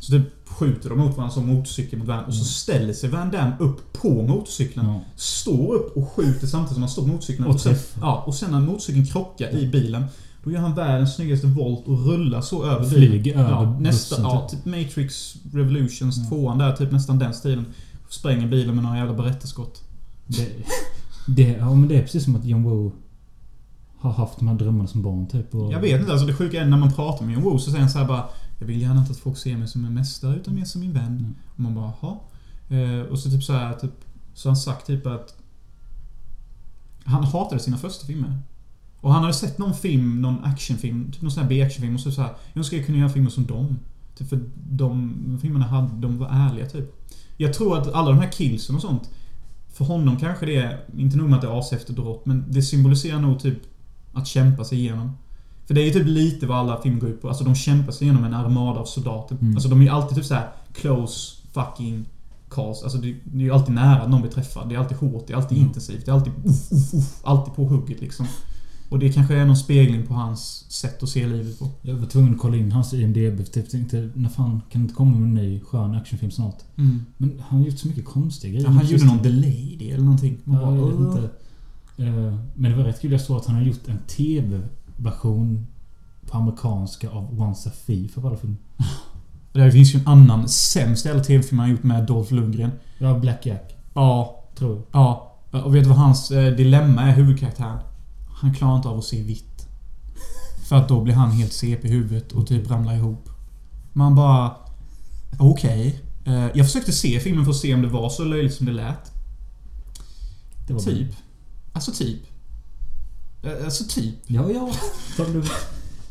Så 0.00 0.12
typ 0.12 0.48
skjuter 0.48 0.88
de 0.88 0.98
mot 0.98 1.16
varandra 1.16 1.34
som 1.34 1.46
motorcykel 1.46 1.98
mot 1.98 2.08
van. 2.08 2.24
Och 2.24 2.34
så 2.34 2.44
ställer 2.44 2.92
sig 2.92 3.10
Van 3.10 3.30
Damme 3.30 3.52
upp 3.58 3.92
på 3.92 4.22
motorcykeln. 4.22 4.86
Ja. 4.86 5.00
Står 5.16 5.74
upp 5.74 5.96
och 5.96 6.08
skjuter 6.12 6.46
samtidigt 6.46 6.74
som 6.74 6.82
han 6.82 6.90
står 6.90 7.02
på 7.02 7.08
motorcykeln. 7.08 7.48
Och 7.48 7.60
sen, 7.60 7.74
ja, 8.00 8.22
och 8.26 8.34
sen 8.34 8.50
när 8.50 8.60
motorcykeln 8.60 9.06
krockar 9.06 9.56
i 9.56 9.66
bilen. 9.66 10.04
Då 10.44 10.50
gör 10.50 10.60
han 10.60 10.74
världens 10.74 11.14
snyggaste 11.14 11.46
volt 11.46 11.88
och 11.88 12.06
rullar 12.06 12.40
så 12.40 12.64
över 12.64 12.84
Flyger 12.84 13.22
bilen. 13.22 13.40
över 13.40 13.50
ja, 13.50 13.78
nästa, 13.80 14.16
bussen, 14.16 14.30
ja, 14.30 14.48
typ. 14.48 14.64
Matrix 14.64 15.36
Revolutions 15.52 16.28
tvåan 16.28 16.58
där. 16.58 16.76
Typ 16.76 16.92
nästan 16.92 17.18
den 17.18 17.34
stilen. 17.34 17.66
Spränger 18.08 18.46
bilen 18.46 18.74
med 18.74 18.84
några 18.84 18.96
jävla 18.96 19.14
berättarskott. 19.14 19.82
Det, 20.26 20.48
det, 21.26 21.56
ja 21.58 21.74
men 21.74 21.88
det 21.88 21.96
är 21.96 22.02
precis 22.02 22.24
som 22.24 22.36
att 22.36 22.44
John 22.44 22.62
Woo 22.62 22.92
har 24.00 24.12
haft 24.12 24.38
de 24.38 24.48
här 24.48 24.54
drömmarna 24.54 24.88
som 24.88 25.02
barn 25.02 25.26
typ. 25.26 25.54
Och, 25.54 25.72
Jag 25.72 25.80
vet 25.80 26.00
inte, 26.00 26.12
alltså 26.12 26.26
det 26.26 26.34
sjuka 26.34 26.60
är 26.60 26.66
när 26.66 26.76
man 26.76 26.92
pratar 26.92 27.24
med 27.24 27.34
John 27.34 27.44
Woo 27.44 27.58
så 27.58 27.70
säger 27.70 27.80
han 27.80 27.90
så 27.90 27.98
här 27.98 28.06
bara 28.06 28.24
Jag 28.58 28.66
vill 28.66 28.80
gärna 28.80 29.00
inte 29.00 29.12
att 29.12 29.18
folk 29.18 29.38
ser 29.38 29.56
mig 29.56 29.68
som 29.68 29.84
en 29.84 29.94
mästare 29.94 30.36
utan 30.36 30.54
mer 30.54 30.64
som 30.64 30.80
min 30.80 30.92
vän. 30.92 31.18
Mm. 31.18 31.34
Och 31.46 31.60
man 31.60 31.74
bara, 31.74 31.92
jaha. 32.00 32.16
Eh, 32.80 33.00
och 33.00 33.18
så 33.18 33.30
typ 33.30 33.42
så 33.42 33.52
här, 33.52 33.74
typ 33.74 34.04
Så 34.34 34.48
han 34.48 34.56
sagt 34.56 34.86
typ 34.86 35.06
att 35.06 35.34
Han 37.04 37.24
hatade 37.24 37.60
sina 37.60 37.76
första 37.76 38.06
filmer. 38.06 38.38
Och 39.00 39.12
han 39.12 39.22
hade 39.22 39.34
sett 39.34 39.58
någon 39.58 39.74
film, 39.74 40.22
någon 40.22 40.44
actionfilm, 40.44 41.12
typ 41.12 41.22
någon 41.22 41.30
sån 41.30 41.42
här 41.42 41.48
B-actionfilm 41.48 41.94
och 41.94 42.00
så 42.00 42.12
så 42.12 42.22
här, 42.22 42.30
Jag 42.52 42.58
önskar 42.58 42.76
jag 42.76 42.86
kunde 42.86 43.00
göra 43.00 43.10
filmer 43.10 43.30
som 43.30 43.46
dem. 43.46 43.78
Typ 44.18 44.28
för 44.28 44.40
de 44.54 45.38
filmerna 45.42 45.66
hade, 45.66 46.00
de 46.00 46.18
var 46.18 46.28
ärliga 46.28 46.66
typ. 46.66 47.00
Jag 47.36 47.54
tror 47.54 47.78
att 47.78 47.94
alla 47.94 48.10
de 48.10 48.18
här 48.18 48.32
killsen 48.32 48.76
och 48.76 48.82
sånt 48.82 49.10
För 49.72 49.84
honom 49.84 50.16
kanske 50.16 50.46
det 50.46 50.56
är, 50.56 50.84
inte 50.96 51.16
nog 51.16 51.28
med 51.28 51.36
att 51.36 51.42
det 51.42 51.48
är 51.48 51.58
ashäftigt 51.58 51.98
och 51.98 52.04
rått, 52.04 52.26
men 52.26 52.44
det 52.48 52.62
symboliserar 52.62 53.20
nog 53.20 53.40
typ 53.40 53.58
att 54.12 54.26
kämpa 54.26 54.64
sig 54.64 54.78
igenom. 54.78 55.10
För 55.66 55.74
det 55.74 55.80
är 55.82 55.84
ju 55.84 55.90
typ 55.92 56.06
lite 56.06 56.46
vad 56.46 56.58
alla 56.58 56.82
filmer 56.82 57.00
går 57.00 57.10
ut 57.10 57.22
på. 57.22 57.28
Alltså 57.28 57.44
de 57.44 57.54
kämpar 57.54 57.92
sig 57.92 58.04
igenom 58.06 58.24
en 58.24 58.34
armada 58.34 58.80
av 58.80 58.84
soldater. 58.84 59.36
Mm. 59.40 59.54
Alltså 59.54 59.68
de 59.68 59.80
är 59.80 59.84
ju 59.84 59.90
alltid 59.90 60.16
typ 60.16 60.26
så 60.26 60.34
här 60.34 60.48
close 60.74 61.36
fucking 61.52 62.04
calls. 62.50 62.82
Alltså 62.82 62.98
det, 62.98 63.14
det 63.24 63.38
är 63.38 63.42
ju 63.44 63.50
alltid 63.52 63.74
nära 63.74 64.02
att 64.02 64.10
någon 64.10 64.20
blir 64.20 64.30
träffad. 64.30 64.68
Det 64.68 64.74
är 64.74 64.78
alltid 64.78 64.96
hårt, 64.96 65.26
det 65.26 65.32
är 65.32 65.36
alltid 65.36 65.58
Mm. 65.58 65.68
intensivt. 65.68 66.04
Det 66.06 66.10
är 66.10 66.14
alltid 66.14 66.32
uff, 66.44 66.72
uff, 66.72 66.94
uff, 66.94 67.20
Alltid 67.24 67.54
på 67.54 67.64
hugget 67.64 68.00
liksom. 68.00 68.26
Och 68.88 68.98
det 68.98 69.12
kanske 69.12 69.34
är 69.36 69.44
någon 69.44 69.56
spegling 69.56 70.06
på 70.06 70.14
hans 70.14 70.64
sätt 70.68 71.02
att 71.02 71.08
se 71.08 71.26
livet 71.26 71.58
på. 71.58 71.68
Jag 71.82 71.94
var 71.94 72.06
tvungen 72.06 72.34
att 72.34 72.40
kolla 72.40 72.56
in 72.56 72.72
hans 72.72 72.94
IMDB. 72.94 73.36
för 73.46 73.52
Typ 73.52 73.70
tänkte, 73.70 74.10
när 74.14 74.28
fan 74.28 74.60
kan 74.70 74.80
det 74.80 74.84
inte 74.84 74.94
komma 74.94 75.10
med 75.18 75.22
en 75.28 75.34
ny 75.34 75.60
skön 75.60 75.94
actionfilm 75.94 76.30
snart? 76.30 76.58
Men 77.16 77.42
han 77.48 77.58
har 77.58 77.66
gjort 77.66 77.78
så 77.78 77.88
mycket 77.88 78.04
konstiga 78.04 78.52
grejer. 78.52 78.66
Ja, 78.66 78.70
han 78.72 78.86
gjorde 78.86 79.04
någon 79.04 79.18
The 79.18 79.28
Lady 79.28 79.90
eller 79.90 80.04
någonting. 80.04 80.38
Man 80.44 80.60
Ja, 80.60 80.66
bara, 80.66 80.76
jag 80.76 80.86
vet 80.86 81.00
inte. 81.16 81.30
Eh, 82.00 82.34
Men 82.54 82.70
det 82.70 82.76
var 82.76 82.84
rätt 82.84 83.00
kul. 83.00 83.12
Jag 83.12 83.20
såg 83.20 83.36
att 83.36 83.46
han 83.46 83.54
har 83.56 83.62
gjort 83.62 83.88
en 83.88 83.98
TV-version 83.98 85.66
på 86.26 86.38
amerikanska 86.38 87.10
av 87.10 87.40
Once 87.40 87.68
a 87.68 87.72
Thief 87.86 88.18
av 88.18 88.26
alla 88.26 88.36
filmer. 88.36 88.58
Det 89.52 89.72
finns 89.72 89.94
ju 89.94 89.98
en 89.98 90.06
annan 90.06 90.48
sämst 90.48 91.06
jävla 91.06 91.24
tv-film 91.24 91.58
han 91.58 91.70
gjort 91.70 91.82
med 91.82 92.06
Dolph 92.06 92.32
Lundgren. 92.34 92.70
Ja, 92.98 93.18
Black 93.18 93.46
Jack. 93.46 93.76
Ja, 93.94 94.36
Tror 94.60 94.76
jag. 94.76 94.84
Ja, 94.92 95.36
och 95.50 95.74
vet 95.74 95.84
du 95.84 95.88
vad 95.88 95.98
hans 95.98 96.30
eh, 96.30 96.54
dilemma 96.56 97.02
är, 97.02 97.12
huvudkaraktären? 97.12 97.78
Han 98.40 98.54
klarar 98.54 98.76
inte 98.76 98.88
av 98.88 98.98
att 98.98 99.04
se 99.04 99.22
vitt. 99.22 99.66
För 100.68 100.76
att 100.76 100.88
då 100.88 101.00
blir 101.00 101.14
han 101.14 101.30
helt 101.30 101.52
CP 101.52 101.88
i 101.88 101.90
huvudet 101.90 102.32
och 102.32 102.46
typ 102.46 102.70
ramlar 102.70 102.94
ihop. 102.94 103.28
Man 103.92 104.14
bara... 104.14 104.50
Okej. 105.38 106.00
Eh, 106.24 106.46
jag 106.54 106.66
försökte 106.66 106.92
se 106.92 107.20
filmen 107.20 107.44
för 107.44 107.50
att 107.50 107.56
se 107.56 107.74
om 107.74 107.82
det 107.82 107.88
var 107.88 108.08
så 108.08 108.24
löjligt 108.24 108.54
som 108.54 108.66
det 108.66 108.72
lät. 108.72 109.12
Det 110.66 110.72
var 110.72 110.80
Typ. 110.80 111.08
Alltså 111.72 111.92
typ. 111.92 112.18
Eh, 113.42 113.64
Alltså 113.64 113.84
typ. 113.88 114.14
Ja, 114.26 114.50
ja. 114.50 114.70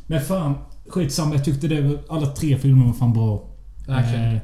Men 0.08 0.22
fan. 0.22 0.54
Skitsamma. 0.88 1.36
Jag 1.36 1.46
tyckte 1.46 1.68
det 1.68 1.82
var, 1.82 2.00
alla 2.10 2.28
tre 2.28 2.58
filmer 2.58 2.86
var 2.86 2.94
fan 2.94 3.14
bra. 3.14 3.44
Verkligen. 3.88 4.36
Eh, 4.36 4.42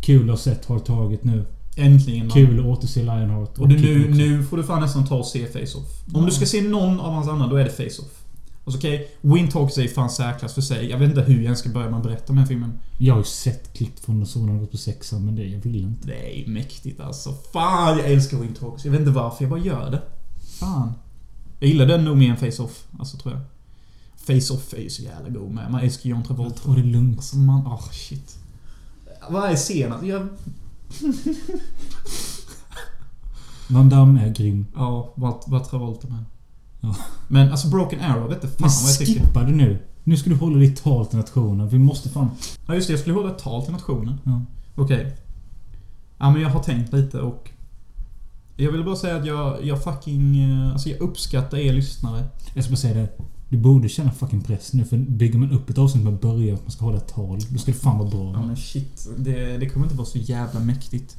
kul 0.00 0.30
att 0.30 0.40
sett 0.40 0.64
Har 0.66 0.78
taget 0.78 1.24
nu. 1.24 1.44
Äntligen. 1.76 2.26
man. 2.26 2.30
Kul 2.34 2.58
att 2.60 2.64
återse 2.66 3.00
Lionheart. 3.02 3.58
Och 3.58 3.68
du, 3.68 3.76
nu, 3.76 4.08
nu 4.14 4.42
får 4.44 4.56
du 4.56 4.62
fan 4.64 4.80
nästan 4.82 5.06
ta 5.06 5.14
och 5.16 5.26
se 5.26 5.46
Face-Off. 5.46 6.04
Om 6.14 6.20
Ja. 6.20 6.26
du 6.26 6.30
ska 6.32 6.46
se 6.46 6.62
någon 6.62 7.00
av 7.00 7.12
hans 7.12 7.28
andra, 7.28 7.46
då 7.46 7.56
är 7.56 7.64
det 7.64 7.70
Face-Off. 7.70 8.18
Alltså 8.64 8.78
okej, 8.78 9.08
Wind 9.20 9.50
Talks 9.50 9.78
är 9.78 9.88
fan 9.88 10.10
särklass 10.10 10.54
för 10.54 10.60
sig. 10.60 10.90
Jag 10.90 10.98
vet 10.98 11.08
inte 11.08 11.20
hur 11.22 11.34
jag 11.34 11.44
ens 11.44 11.58
ska 11.58 11.68
börja 11.68 11.90
med 11.90 11.96
att 11.96 12.02
berätta 12.04 12.24
om 12.28 12.36
den 12.36 12.38
här 12.38 12.46
filmen. 12.46 12.78
Jag 12.98 13.14
har 13.14 13.20
ju 13.20 13.24
sett 13.24 13.72
klipp 13.72 13.98
från 14.04 14.18
när 14.18 14.26
sonen 14.26 14.58
gått 14.60 14.70
på 14.70 14.76
sexan, 14.76 15.24
men 15.26 15.36
det 15.36 15.44
jag 15.44 15.58
vill 15.60 15.76
inte. 15.76 16.06
Det 16.06 16.42
är 16.42 16.48
mäktigt 16.50 17.00
alltså. 17.00 17.34
Fan, 17.52 17.98
jag 17.98 18.10
älskar 18.10 18.36
Wind 18.38 18.58
Talks. 18.60 18.84
Jag 18.84 18.92
vet 18.92 19.00
inte 19.00 19.12
varför, 19.12 19.44
jag 19.44 19.50
bara 19.50 19.60
gör 19.60 19.90
det. 19.90 20.02
Fan. 20.62 20.92
Jag 21.58 21.68
gillar 21.68 21.86
den 21.86 22.04
nog 22.04 22.16
mer 22.16 22.30
än 22.30 22.36
Face-Off. 22.36 22.84
Alltså, 22.98 23.16
tror 23.16 23.34
jag. 23.34 23.42
Face-Off 24.26 24.74
är 24.74 24.82
ju 24.82 24.90
så 24.90 25.02
jävla 25.02 25.28
god 25.28 25.50
med. 25.50 25.70
Man 25.70 25.80
älskar 25.80 26.10
John 26.10 26.22
Travolta. 26.22 26.58
Ta 26.64 26.74
det 26.74 26.82
lugnt. 26.82 27.16
Alltså 27.18 27.36
man... 27.36 27.66
Åh, 27.66 27.90
shit. 27.90 28.38
Varje 29.30 29.56
scen, 29.56 29.92
alltså, 29.92 30.06
jag... 30.06 30.28
Van 33.68 33.88
Damme 33.88 34.26
är 34.26 34.34
grym. 34.34 34.66
Ja, 34.74 35.12
vad, 35.14 35.42
vad 35.46 35.64
Travolta 35.70 36.08
med. 36.08 36.24
Ja. 36.80 36.96
Men 37.28 37.50
alltså 37.50 37.68
Broken 37.68 38.00
Arrow, 38.00 38.28
vet 38.28 38.42
du 38.42 38.48
fan 38.48 38.56
Men 38.58 38.70
vad 38.70 38.90
jag 38.90 38.98
tycker. 38.98 39.20
skippa 39.20 39.42
det 39.42 39.52
nu. 39.52 39.78
Nu 40.04 40.16
ska 40.16 40.30
du 40.30 40.36
hålla 40.36 40.58
ditt 40.58 40.82
tal 40.82 41.06
till 41.06 41.18
nationen. 41.18 41.68
Vi 41.68 41.78
måste 41.78 42.08
fan... 42.08 42.30
Ja 42.66 42.74
just 42.74 42.86
det, 42.86 42.92
jag 42.92 43.00
skulle 43.00 43.14
hålla 43.16 43.30
ett 43.30 43.38
tal 43.38 43.62
till 43.62 43.72
nationen. 43.72 44.18
Ja. 44.24 44.40
Okej. 44.74 45.16
Ja 46.18 46.30
men 46.30 46.42
jag 46.42 46.50
har 46.50 46.62
tänkt 46.62 46.92
lite 46.92 47.20
och... 47.20 47.50
Jag 48.56 48.72
vill 48.72 48.84
bara 48.84 48.96
säga 48.96 49.16
att 49.16 49.26
jag, 49.26 49.64
jag 49.66 49.84
fucking... 49.84 50.36
eh, 50.44 50.72
Alltså 50.72 50.88
jag 50.88 51.00
uppskattar 51.00 51.58
er 51.58 51.72
lyssnare. 51.72 52.24
Jag 52.54 52.64
ska 52.64 52.70
bara 52.70 52.76
säga 52.76 52.94
det. 52.94 53.08
Du 53.48 53.58
borde 53.58 53.88
känna 53.88 54.12
fucking 54.12 54.40
press 54.42 54.72
nu. 54.72 54.84
För 54.84 54.96
bygger 54.96 55.38
man 55.38 55.50
upp 55.52 55.70
ett 55.70 55.78
avsnitt 55.78 56.04
med 56.04 56.14
att 56.14 56.20
börja 56.20 56.54
att 56.54 56.62
man 56.62 56.70
ska 56.70 56.84
hålla 56.84 56.96
ett 56.96 57.08
tal. 57.14 57.38
Då 57.50 57.58
ska 57.58 57.72
det 57.72 57.78
fan 57.78 57.98
vara 57.98 58.08
bra. 58.10 58.32
Ja 58.34 58.46
men 58.46 58.56
shit. 58.56 59.08
Det, 59.18 59.56
det 59.58 59.68
kommer 59.68 59.86
inte 59.86 59.96
vara 59.96 60.06
så 60.06 60.18
jävla 60.18 60.60
mäktigt. 60.60 61.16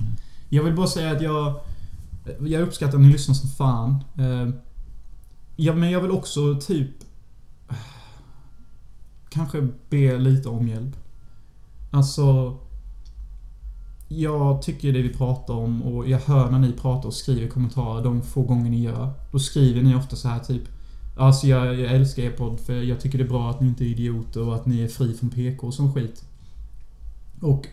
Jag 0.49 0.63
vill 0.63 0.75
bara 0.75 0.87
säga 0.87 1.11
att 1.11 1.21
jag... 1.21 1.59
Jag 2.47 2.61
uppskattar 2.61 2.93
att 2.97 3.01
ni 3.03 3.11
lyssnar 3.11 3.35
som 3.35 3.49
fan. 3.49 4.03
Eh, 4.17 4.49
Ja, 5.55 5.73
men 5.75 5.91
jag 5.91 6.01
vill 6.01 6.11
också 6.11 6.55
typ... 6.61 6.89
Kanske 9.29 9.67
be 9.89 10.17
lite 10.17 10.49
om 10.49 10.67
hjälp. 10.67 10.95
Alltså... 11.91 12.57
Jag 14.17 14.61
tycker 14.61 14.93
det 14.93 15.01
vi 15.01 15.13
pratar 15.13 15.53
om 15.53 15.83
och 15.83 16.09
jag 16.09 16.19
hör 16.19 16.51
när 16.51 16.59
ni 16.59 16.71
pratar 16.71 17.07
och 17.07 17.13
skriver 17.13 17.47
kommentarer 17.47 18.03
de 18.03 18.21
få 18.21 18.41
gånger 18.41 18.69
ni 18.69 18.83
gör. 18.83 19.11
Då 19.31 19.39
skriver 19.39 19.81
ni 19.81 19.95
ofta 19.95 20.15
så 20.15 20.27
här 20.27 20.39
typ 20.39 20.61
Alltså 21.17 21.47
jag, 21.47 21.79
jag 21.79 21.91
älskar 21.91 22.23
er 22.23 22.31
podd 22.31 22.59
för 22.59 22.73
jag 22.73 22.99
tycker 22.99 23.17
det 23.17 23.23
är 23.23 23.29
bra 23.29 23.49
att 23.49 23.61
ni 23.61 23.67
inte 23.67 23.83
är 23.83 23.87
idioter 23.87 24.47
och 24.47 24.55
att 24.55 24.65
ni 24.65 24.81
är 24.81 24.87
fri 24.87 25.13
från 25.13 25.29
PK 25.29 25.67
och 25.67 25.73
sån 25.73 25.93
skit. 25.93 26.23
Och 27.41 27.67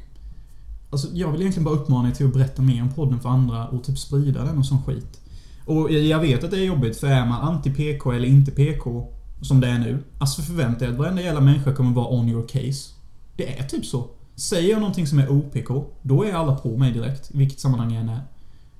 Alltså 0.90 1.08
jag 1.12 1.32
vill 1.32 1.40
egentligen 1.40 1.64
bara 1.64 1.74
uppmana 1.74 2.08
er 2.08 2.12
till 2.12 2.26
att 2.26 2.32
berätta 2.32 2.62
mer 2.62 2.82
om 2.82 2.92
podden 2.92 3.20
för 3.20 3.28
andra 3.28 3.68
och 3.68 3.84
typ 3.84 3.98
sprida 3.98 4.44
den 4.44 4.58
och 4.58 4.66
sån 4.66 4.82
skit. 4.82 5.20
Och 5.66 5.92
jag 5.92 6.20
vet 6.20 6.44
att 6.44 6.50
det 6.50 6.58
är 6.58 6.64
jobbigt 6.64 6.96
för 6.96 7.06
är 7.06 7.26
man 7.26 7.42
anti-PK 7.42 8.12
eller 8.12 8.28
inte 8.28 8.50
PK 8.50 9.08
som 9.40 9.60
det 9.60 9.68
är 9.68 9.78
nu. 9.78 9.98
Alltså 10.18 10.42
förvänta 10.42 10.84
er 10.84 10.88
att 10.88 10.96
varenda 10.96 11.22
jävla 11.22 11.40
människa 11.40 11.74
kommer 11.74 11.94
vara 11.94 12.08
on 12.08 12.28
your 12.28 12.48
case. 12.48 12.90
Det 13.36 13.58
är 13.58 13.64
typ 13.64 13.86
så. 13.86 14.10
Säger 14.40 14.70
jag 14.70 14.80
någonting 14.80 15.06
som 15.06 15.18
är 15.18 15.28
OPK, 15.28 15.68
då 16.02 16.24
är 16.24 16.32
alla 16.32 16.54
på 16.54 16.76
mig 16.76 16.92
direkt. 16.92 17.30
I 17.34 17.38
vilket 17.38 17.60
sammanhang 17.60 17.92
jag 17.92 18.02
än 18.02 18.08
är. 18.08 18.20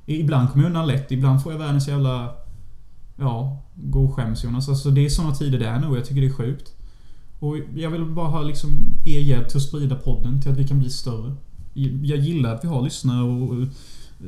Ibland 0.07 0.51
kommer 0.51 0.65
jag 0.65 0.69
undan 0.69 0.87
lätt, 0.87 1.13
ibland 1.13 1.43
får 1.43 1.53
jag 1.53 1.59
världens 1.59 1.89
jävla... 1.89 2.35
Ja, 3.17 3.63
gå 3.75 4.05
och 4.05 4.15
skäms 4.15 4.45
Jonas. 4.45 4.69
Alltså 4.69 4.91
det 4.91 5.05
är 5.05 5.09
såna 5.09 5.35
tider 5.35 5.59
det 5.59 5.67
är 5.67 5.81
nu 5.81 5.87
och 5.87 5.97
jag 5.97 6.05
tycker 6.05 6.21
det 6.21 6.27
är 6.27 6.33
sjukt. 6.33 6.75
Och 7.39 7.57
jag 7.75 7.91
vill 7.91 8.05
bara 8.05 8.29
ha 8.29 8.43
liksom 8.43 8.71
er 9.07 9.21
hjälp 9.21 9.49
till 9.49 9.57
att 9.57 9.63
sprida 9.63 9.97
podden 9.97 10.43
till 10.43 10.53
att 10.53 10.59
vi 10.59 10.69
kan 10.69 10.79
bli 10.79 10.91
större. 10.91 11.35
Jag 12.03 12.19
gillar 12.19 12.55
att 12.55 12.65
vi 12.65 12.69
har 12.69 12.83
lyssnare 12.83 13.23
och 13.23 13.67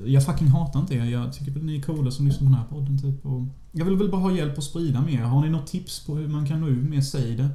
jag 0.07 0.27
fucking 0.27 0.49
hatar 0.49 0.81
inte 0.81 0.95
er. 0.95 1.05
Jag 1.05 1.33
tycker 1.33 1.57
att 1.57 1.65
ni 1.65 1.77
är 1.77 1.83
coola 1.83 2.11
som 2.11 2.27
lyssnar 2.27 2.39
på 2.39 2.45
den 2.45 2.55
här 2.55 2.67
podden 2.71 2.99
typ. 2.99 3.27
Och 3.27 3.43
jag 3.73 3.85
vill 3.85 3.97
väl 3.97 4.11
bara 4.11 4.21
ha 4.21 4.33
hjälp 4.33 4.59
att 4.59 4.65
sprida 4.65 5.01
mer. 5.01 5.23
Har 5.23 5.43
ni 5.43 5.51
något 5.51 5.67
tips 5.67 6.07
på 6.07 6.17
hur 6.17 6.29
man 6.29 6.47
kan 6.47 6.61
nå 6.61 6.69
ut 6.69 6.89
mer, 6.89 7.01
säg 7.01 7.37
det. 7.37 7.49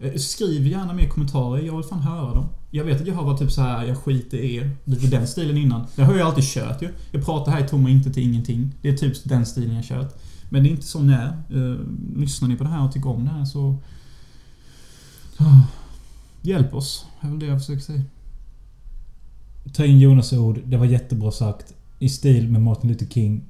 Eh, 0.00 0.14
Skriv 0.14 0.66
gärna 0.66 0.92
mer 0.92 1.08
kommentarer. 1.08 1.62
Jag 1.62 1.76
vill 1.76 1.84
fan 1.86 2.02
höra 2.02 2.34
dem. 2.34 2.48
Jag 2.70 2.84
vet 2.84 3.00
att 3.00 3.06
jag 3.06 3.14
har 3.14 3.24
varit 3.24 3.38
typ 3.38 3.52
så 3.52 3.60
här, 3.62 3.84
jag 3.86 3.98
skiter 3.98 4.38
i 4.38 4.54
er. 4.56 4.70
Lite 4.84 5.06
den 5.06 5.26
stilen 5.26 5.56
innan. 5.56 5.86
Det 5.96 6.02
har 6.02 6.16
jag 6.16 6.26
alltid 6.28 6.44
kört 6.44 6.82
ju. 6.82 6.88
Jag 7.12 7.24
pratar 7.24 7.52
här 7.52 7.64
i 7.64 7.68
tomma 7.68 7.90
inte 7.90 8.10
till 8.12 8.22
ingenting. 8.22 8.74
Det 8.82 8.88
är 8.88 8.96
typ 8.96 9.24
den 9.24 9.46
stilen 9.46 9.74
jag 9.76 9.84
kört. 9.84 10.20
Men 10.50 10.62
det 10.62 10.68
är 10.68 10.70
inte 10.70 10.86
så 10.86 11.00
ni 11.02 11.12
är. 11.12 11.26
Eh, 11.50 11.78
Lyssnar 12.16 12.48
ni 12.48 12.56
på 12.56 12.64
det 12.64 12.70
här 12.70 12.84
och 12.84 12.92
tycker 12.92 13.08
om 13.10 13.24
det 13.24 13.30
här 13.30 13.44
så... 13.44 13.78
Ah, 15.38 15.60
Hjälp 16.42 16.74
oss. 16.74 17.06
Är 17.20 17.28
väl 17.28 17.38
det 17.38 17.46
jag 17.46 17.60
försöker 17.60 17.82
säga. 17.82 18.02
Ta 19.72 19.84
in 19.84 19.98
Jonas 19.98 20.32
ord. 20.32 20.60
Det 20.66 20.76
var 20.76 20.86
jättebra 20.86 21.30
sagt. 21.32 21.74
I 21.98 22.08
stil 22.08 22.48
med 22.50 22.62
Martin 22.62 22.90
Luther 22.90 23.06
King. 23.06 23.44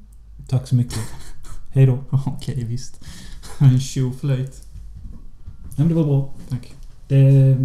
Tack 0.48 0.68
så 0.68 0.74
mycket. 0.74 0.98
Hej 1.72 1.86
då. 1.86 1.98
Okej, 2.10 2.64
visst. 2.64 3.00
En 3.58 3.80
tjoflöjt. 3.80 4.63
Ja, 5.76 5.84
men 5.84 5.88
det 5.88 5.94
var 5.94 6.04
bra. 6.04 6.34
Tack. 6.48 6.74
Det... 7.08 7.56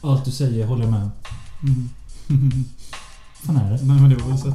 Allt 0.00 0.24
du 0.24 0.30
säger 0.30 0.66
håller 0.66 0.82
jag 0.82 0.90
med 0.90 1.02
om. 1.02 1.10
Mm. 1.62 1.88
fan 3.34 3.56
är 3.56 3.72
det? 3.72 3.84
Nej, 3.84 4.00
men 4.00 4.10
det 4.10 4.16
var 4.16 4.28
väl 4.28 4.38
så. 4.38 4.52